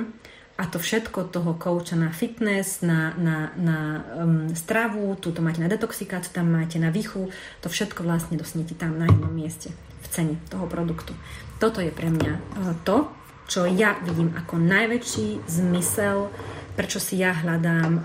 a 0.59 0.67
to 0.67 0.75
všetko 0.75 1.31
toho 1.31 1.55
kouča 1.55 1.95
na 1.95 2.11
fitness, 2.11 2.83
na, 2.83 3.15
na, 3.15 3.55
na 3.55 4.03
um, 4.19 4.51
stravu, 4.51 5.15
tu 5.15 5.31
to 5.31 5.39
máte 5.39 5.63
na 5.63 5.71
detoxikáciu, 5.71 6.35
tam 6.35 6.51
máte 6.51 6.75
na 6.75 6.91
výchu, 6.91 7.31
to 7.63 7.71
všetko 7.71 8.03
vlastne 8.03 8.35
dostanete 8.35 8.75
tam 8.75 8.99
na 8.99 9.07
jednom 9.07 9.31
mieste 9.31 9.71
v 10.03 10.07
cene 10.11 10.35
toho 10.51 10.67
produktu. 10.67 11.15
Toto 11.63 11.79
je 11.79 11.95
pre 11.95 12.11
mňa 12.11 12.33
uh, 12.35 12.75
to, 12.83 13.07
čo 13.47 13.71
ja 13.71 13.95
vidím 14.03 14.35
ako 14.35 14.59
najväčší 14.59 15.47
zmysel, 15.47 16.27
prečo 16.75 16.99
si 16.99 17.23
ja 17.23 17.31
hľadám 17.39 17.91
um, 17.95 18.01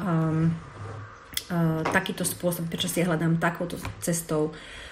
uh, 1.50 1.82
takýto 1.90 2.22
spôsob, 2.22 2.70
prečo 2.70 2.86
si 2.86 3.02
ja 3.02 3.10
hľadám 3.10 3.42
takouto 3.42 3.82
cestou 3.98 4.54
Eh, 4.54 4.83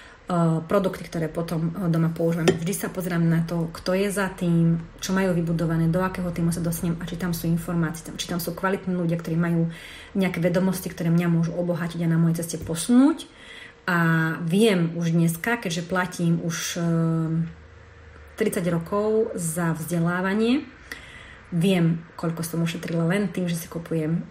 produkty, 0.71 1.03
ktoré 1.03 1.27
potom 1.27 1.75
eh, 1.75 1.91
doma 1.91 2.07
používam. 2.07 2.47
Vždy 2.47 2.73
sa 2.73 2.87
pozerám 2.87 3.27
na 3.27 3.43
to, 3.43 3.67
kto 3.75 3.91
je 3.91 4.07
za 4.07 4.31
tým, 4.31 4.79
čo 5.03 5.11
majú 5.11 5.35
vybudované, 5.35 5.91
do 5.91 5.99
akého 5.99 6.31
týmu 6.31 6.55
sa 6.55 6.63
dostanem 6.63 6.95
a 6.99 7.03
či 7.03 7.19
tam 7.19 7.35
sú 7.35 7.51
informácie, 7.51 8.07
či 8.15 8.31
tam 8.31 8.39
sú 8.39 8.55
kvalitní 8.55 8.95
ľudia, 8.95 9.19
ktorí 9.19 9.35
majú 9.35 9.67
nejaké 10.15 10.39
vedomosti, 10.39 10.87
ktoré 10.87 11.11
mňa 11.11 11.27
môžu 11.27 11.51
obohatiť 11.51 12.07
a 12.07 12.11
na 12.11 12.15
mojej 12.15 12.39
ceste 12.43 12.63
posunúť. 12.63 13.27
A 13.83 13.99
viem 14.47 14.95
už 14.95 15.11
dneska, 15.11 15.59
keďže 15.59 15.83
platím 15.83 16.39
už 16.39 16.79
30 16.79 17.43
eh, 18.39 18.71
rokov 18.71 19.35
za 19.35 19.75
vzdelávanie, 19.75 20.63
viem, 21.51 21.99
koľko 22.15 22.47
som 22.47 22.63
ušetrila 22.63 23.03
len 23.11 23.27
tým, 23.27 23.45
že 23.45 23.59
si 23.59 23.69
kupujem 23.69 24.25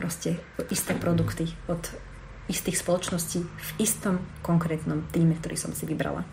proste 0.00 0.40
isté 0.72 0.96
produkty 0.96 1.52
od 1.68 1.84
istých 2.48 2.80
spoločností 2.80 3.40
v 3.44 3.70
istom 3.80 4.20
konkrétnom 4.44 5.04
týme, 5.12 5.36
ktorý 5.40 5.56
som 5.56 5.72
si 5.72 5.88
vybrala. 5.88 6.24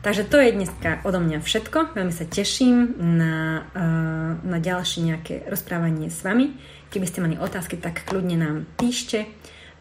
Takže 0.00 0.24
to 0.24 0.40
je 0.40 0.56
dneska 0.56 1.04
odo 1.04 1.20
mňa 1.20 1.44
všetko. 1.44 1.92
Veľmi 1.92 2.12
sa 2.12 2.24
teším 2.24 2.96
na, 2.96 3.68
eh, 3.76 4.32
na 4.40 4.56
ďalšie 4.56 5.04
nejaké 5.04 5.34
rozprávanie 5.44 6.08
s 6.08 6.24
vami. 6.24 6.56
Keby 6.88 7.06
ste 7.06 7.20
mali 7.20 7.36
otázky, 7.36 7.76
tak 7.76 8.08
kľudne 8.08 8.40
nám 8.40 8.56
píšte. 8.80 9.28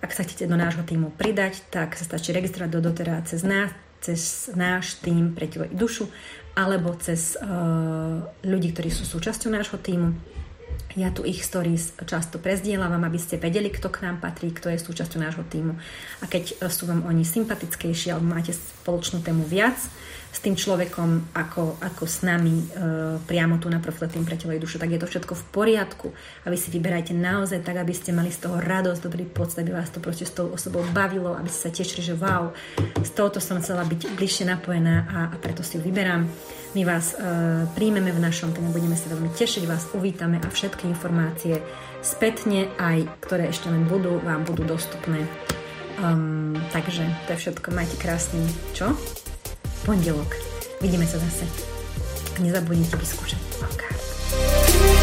Ak 0.03 0.11
sa 0.11 0.23
chcete 0.27 0.47
do 0.47 0.59
nášho 0.59 0.83
týmu 0.83 1.15
pridať, 1.15 1.63
tak 1.71 1.95
sa 1.95 2.03
stačí 2.03 2.35
registrovať 2.35 2.71
do 2.71 2.79
dotera 2.83 3.23
cez 3.23 3.43
nás, 3.47 3.71
cez 3.99 4.51
náš 4.55 4.99
tým 4.99 5.35
pre 5.35 5.47
telo 5.47 5.67
i 5.67 5.75
dušu, 5.75 6.07
alebo 6.55 6.95
cez 6.95 7.35
uh, 7.35 8.23
ľudí, 8.47 8.71
ktorí 8.71 8.87
sú 8.91 9.03
súčasťou 9.03 9.51
nášho 9.51 9.75
týmu 9.75 10.15
ja 10.97 11.13
tu 11.13 11.21
ich 11.21 11.45
stories 11.45 11.93
často 12.01 12.41
prezdielam, 12.41 12.89
aby 12.89 13.19
ste 13.21 13.37
vedeli, 13.37 13.69
kto 13.69 13.93
k 13.93 14.09
nám 14.09 14.17
patrí, 14.17 14.49
kto 14.49 14.73
je 14.73 14.81
súčasťou 14.81 15.21
nášho 15.21 15.45
týmu. 15.45 15.77
A 16.21 16.25
keď 16.25 16.65
sú 16.65 16.89
vám 16.89 17.05
oni 17.05 17.21
sympatickejší 17.21 18.09
alebo 18.09 18.25
máte 18.25 18.57
spoločnú 18.57 19.21
tému 19.21 19.45
viac, 19.45 19.77
s 20.29 20.39
tým 20.45 20.53
človekom 20.53 21.33
ako, 21.33 21.81
ako 21.81 22.03
s 22.05 22.21
nami 22.21 22.61
e, 22.61 22.65
priamo 23.25 23.57
tu 23.57 23.65
na 23.65 23.81
profile 23.81 24.13
tým 24.13 24.21
pre 24.21 24.37
telo 24.37 24.53
dušu, 24.53 24.77
tak 24.77 24.93
je 24.93 25.01
to 25.01 25.09
všetko 25.09 25.33
v 25.33 25.43
poriadku 25.49 26.07
a 26.45 26.53
vy 26.53 26.57
si 26.57 26.69
vyberajte 26.69 27.17
naozaj 27.17 27.65
tak, 27.65 27.81
aby 27.81 27.93
ste 27.97 28.13
mali 28.13 28.29
z 28.29 28.45
toho 28.45 28.61
radosť, 28.61 29.01
dobrý 29.01 29.25
pocit, 29.25 29.65
aby 29.65 29.73
vás 29.73 29.89
to 29.89 29.97
proste 29.97 30.29
s 30.29 30.33
tou 30.37 30.53
osobou 30.53 30.85
bavilo, 30.93 31.33
aby 31.33 31.49
ste 31.49 31.69
sa 31.69 31.71
tešili, 31.73 32.01
že 32.05 32.13
wow, 32.13 32.53
z 33.01 33.11
tohoto 33.17 33.41
som 33.41 33.57
chcela 33.57 33.81
byť 33.89 34.13
bližšie 34.13 34.45
napojená 34.45 34.95
a, 35.09 35.17
a 35.33 35.35
preto 35.41 35.65
si 35.65 35.75
ju 35.77 35.81
vyberám. 35.81 36.29
My 36.77 36.85
vás 36.85 37.17
e, 37.17 37.65
príjmeme 37.73 38.13
v 38.13 38.21
našom 38.21 38.53
týme, 38.53 38.69
budeme 38.69 38.93
sa 38.93 39.09
veľmi 39.09 39.33
tešiť, 39.33 39.65
vás 39.65 39.89
uvítame 39.97 40.37
a 40.37 40.47
všetky 40.53 40.85
informácie 40.85 41.57
spätne 42.05 42.69
aj, 42.77 43.09
ktoré 43.25 43.49
ešte 43.49 43.73
len 43.73 43.89
budú, 43.89 44.21
vám 44.21 44.45
budú 44.45 44.61
dostupné. 44.61 45.25
Um, 45.99 46.55
takže 46.71 47.03
to 47.27 47.35
je 47.35 47.41
všetko. 47.43 47.75
Majte 47.75 47.97
krásny, 47.99 48.39
čo? 48.71 48.95
pondelok. 49.83 50.35
Vidíme 50.81 51.07
sa 51.07 51.19
zase. 51.19 51.45
A 52.35 52.37
nezabudnite 52.39 52.95
vyskúšať 52.95 53.39
avokát. 53.59 54.98